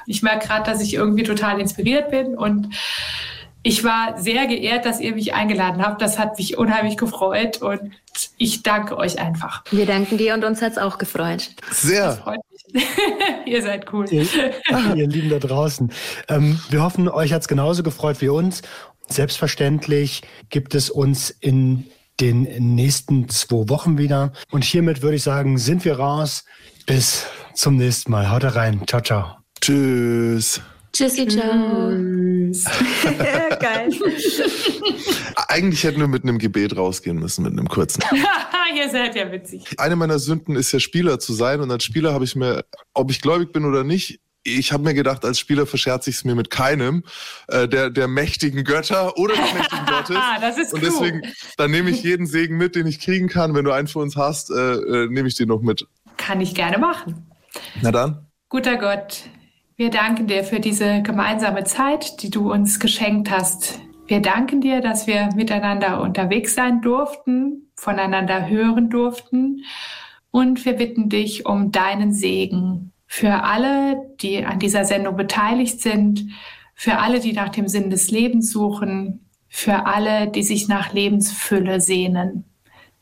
Ich 0.07 0.23
merke 0.23 0.47
gerade, 0.47 0.69
dass 0.69 0.81
ich 0.81 0.95
irgendwie 0.95 1.23
total 1.23 1.61
inspiriert 1.61 2.09
bin 2.09 2.35
und 2.35 2.69
ich 3.63 3.83
war 3.83 4.19
sehr 4.19 4.47
geehrt, 4.47 4.85
dass 4.85 4.99
ihr 4.99 5.13
mich 5.13 5.35
eingeladen 5.35 5.85
habt. 5.85 6.01
Das 6.01 6.17
hat 6.17 6.39
mich 6.39 6.57
unheimlich 6.57 6.97
gefreut 6.97 7.61
und 7.61 7.91
ich 8.37 8.63
danke 8.63 8.97
euch 8.97 9.19
einfach. 9.19 9.63
Wir 9.69 9.85
danken 9.85 10.17
dir 10.17 10.33
und 10.33 10.43
uns 10.43 10.63
hat 10.63 10.71
es 10.71 10.77
auch 10.79 10.97
gefreut. 10.97 11.51
Sehr. 11.69 12.07
Das 12.07 12.19
freut 12.19 12.39
mich. 12.51 12.83
ihr 13.45 13.61
seid 13.61 13.93
cool. 13.93 14.07
Ihr, 14.09 14.25
ihr 14.95 15.07
Lieben 15.07 15.29
da 15.29 15.37
draußen. 15.37 15.91
Ähm, 16.27 16.59
wir 16.71 16.81
hoffen, 16.81 17.07
euch 17.07 17.33
hat 17.33 17.41
es 17.41 17.47
genauso 17.47 17.83
gefreut 17.83 18.19
wie 18.21 18.29
uns. 18.29 18.63
Selbstverständlich 19.07 20.23
gibt 20.49 20.73
es 20.73 20.89
uns 20.89 21.29
in 21.29 21.85
den 22.19 22.75
nächsten 22.75 23.29
zwei 23.29 23.69
Wochen 23.69 23.97
wieder. 23.97 24.33
Und 24.51 24.63
hiermit 24.63 25.01
würde 25.01 25.15
ich 25.15 25.23
sagen, 25.23 25.57
sind 25.57 25.85
wir 25.85 25.99
raus. 25.99 26.43
Bis 26.85 27.25
zum 27.53 27.77
nächsten 27.77 28.11
Mal. 28.11 28.29
Haut 28.29 28.43
rein. 28.43 28.81
Ciao, 28.87 29.01
ciao. 29.01 29.37
Tschüss. 29.59 30.61
Tschüssi, 30.93 31.27
ciao. 31.27 31.89
Geil. 33.59 33.89
Eigentlich 35.47 35.83
hätten 35.83 35.99
wir 35.99 36.07
mit 36.07 36.23
einem 36.23 36.37
Gebet 36.37 36.75
rausgehen 36.75 37.17
müssen, 37.17 37.43
mit 37.43 37.53
einem 37.53 37.67
kurzen. 37.67 38.03
Ihr 38.75 38.89
seid 38.89 39.15
ja 39.15 39.31
witzig. 39.31 39.65
Eine 39.77 39.95
meiner 39.95 40.19
Sünden 40.19 40.55
ist 40.55 40.71
ja 40.71 40.79
Spieler 40.79 41.19
zu 41.19 41.33
sein. 41.33 41.61
Und 41.61 41.71
als 41.71 41.83
Spieler 41.83 42.13
habe 42.13 42.23
ich 42.25 42.35
mir, 42.35 42.63
ob 42.93 43.11
ich 43.11 43.21
gläubig 43.21 43.51
bin 43.51 43.65
oder 43.65 43.83
nicht, 43.83 44.19
ich 44.43 44.71
habe 44.71 44.83
mir 44.83 44.93
gedacht, 44.93 45.23
als 45.23 45.39
Spieler 45.39 45.65
verscherze 45.65 46.09
ich 46.09 46.17
es 46.17 46.23
mir 46.23 46.35
mit 46.35 46.49
keinem 46.49 47.03
äh, 47.47 47.67
der, 47.67 47.89
der 47.89 48.07
mächtigen 48.07 48.63
Götter 48.63 49.17
oder 49.17 49.35
des 49.35 49.53
mächtigen 49.53 49.85
Gottes. 49.87 50.17
das 50.39 50.57
ist 50.57 50.73
Und 50.73 50.83
deswegen, 50.83 51.21
dann 51.57 51.71
nehme 51.71 51.89
ich 51.91 52.03
jeden 52.03 52.25
Segen 52.25 52.57
mit, 52.57 52.75
den 52.75 52.87
ich 52.87 52.99
kriegen 52.99 53.27
kann. 53.27 53.53
Wenn 53.53 53.65
du 53.65 53.71
einen 53.71 53.87
für 53.87 53.99
uns 53.99 54.15
hast, 54.15 54.49
äh, 54.49 54.53
äh, 54.53 55.07
nehme 55.09 55.27
ich 55.27 55.35
den 55.35 55.47
noch 55.47 55.61
mit. 55.61 55.85
Kann 56.17 56.41
ich 56.41 56.55
gerne 56.55 56.77
machen. 56.77 57.31
Na 57.81 57.91
dann. 57.91 58.27
Guter 58.49 58.77
Gott, 58.77 59.23
wir 59.77 59.89
danken 59.89 60.27
dir 60.27 60.43
für 60.43 60.59
diese 60.59 61.01
gemeinsame 61.01 61.63
Zeit, 61.63 62.21
die 62.21 62.29
du 62.29 62.51
uns 62.51 62.79
geschenkt 62.79 63.29
hast. 63.29 63.79
Wir 64.07 64.21
danken 64.21 64.59
dir, 64.59 64.81
dass 64.81 65.07
wir 65.07 65.29
miteinander 65.35 66.01
unterwegs 66.01 66.55
sein 66.55 66.81
durften, 66.81 67.71
voneinander 67.75 68.47
hören 68.47 68.89
durften. 68.89 69.63
Und 70.31 70.65
wir 70.65 70.73
bitten 70.73 71.09
dich 71.09 71.45
um 71.45 71.71
deinen 71.71 72.13
Segen 72.13 72.91
für 73.13 73.43
alle, 73.43 73.97
die 74.21 74.45
an 74.45 74.57
dieser 74.57 74.85
Sendung 74.85 75.17
beteiligt 75.17 75.81
sind, 75.81 76.27
für 76.73 76.97
alle, 76.97 77.19
die 77.19 77.33
nach 77.33 77.49
dem 77.49 77.67
Sinn 77.67 77.89
des 77.89 78.09
Lebens 78.09 78.51
suchen, 78.51 79.27
für 79.49 79.85
alle, 79.85 80.29
die 80.29 80.43
sich 80.43 80.69
nach 80.69 80.93
Lebensfülle 80.93 81.81
sehnen. 81.81 82.45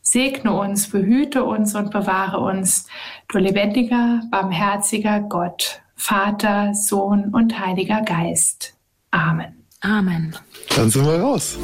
Segne 0.02 0.54
uns, 0.60 0.90
behüte 0.90 1.44
uns 1.44 1.76
und 1.76 1.92
bewahre 1.92 2.40
uns, 2.40 2.88
du 3.28 3.38
lebendiger, 3.38 4.24
barmherziger 4.32 5.20
Gott, 5.20 5.84
Vater, 5.96 6.74
Sohn 6.74 7.26
und 7.32 7.60
Heiliger 7.60 8.02
Geist. 8.02 8.74
Amen. 9.12 9.64
Amen. 9.82 10.36
Dann 10.76 10.90
sind 10.90 11.06
wir 11.06 11.22
raus. 11.22 11.60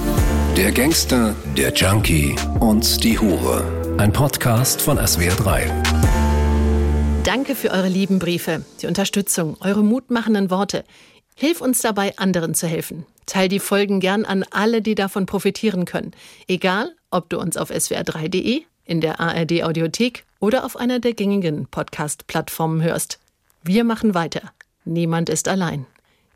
Der 0.55 0.71
Gangster, 0.71 1.33
der 1.57 1.73
Junkie 1.73 2.35
und 2.59 3.03
die 3.03 3.17
Hure. 3.17 3.95
Ein 3.97 4.13
Podcast 4.13 4.83
von 4.83 4.99
SWR3. 4.99 6.14
Danke 7.25 7.55
für 7.55 7.71
eure 7.71 7.89
lieben 7.89 8.19
Briefe, 8.19 8.63
die 8.83 8.85
Unterstützung, 8.85 9.57
eure 9.59 9.83
mutmachenden 9.83 10.51
Worte. 10.51 10.83
Hilf 11.33 11.59
uns 11.59 11.81
dabei, 11.81 12.15
anderen 12.19 12.53
zu 12.53 12.67
helfen. 12.67 13.07
Teil 13.25 13.49
die 13.49 13.57
Folgen 13.57 13.99
gern 13.99 14.25
an 14.25 14.45
alle, 14.51 14.83
die 14.83 14.93
davon 14.93 15.25
profitieren 15.25 15.85
können. 15.85 16.11
Egal, 16.47 16.93
ob 17.09 17.29
du 17.29 17.39
uns 17.39 17.57
auf 17.57 17.71
swr3.de, 17.71 18.61
in 18.85 19.01
der 19.01 19.19
ARD 19.19 19.63
Audiothek 19.63 20.23
oder 20.39 20.65
auf 20.65 20.77
einer 20.77 20.99
der 20.99 21.13
gängigen 21.13 21.65
Podcast-Plattformen 21.65 22.83
hörst. 22.83 23.17
Wir 23.63 23.85
machen 23.85 24.13
weiter. 24.13 24.51
Niemand 24.83 25.29
ist 25.29 25.47
allein. 25.47 25.87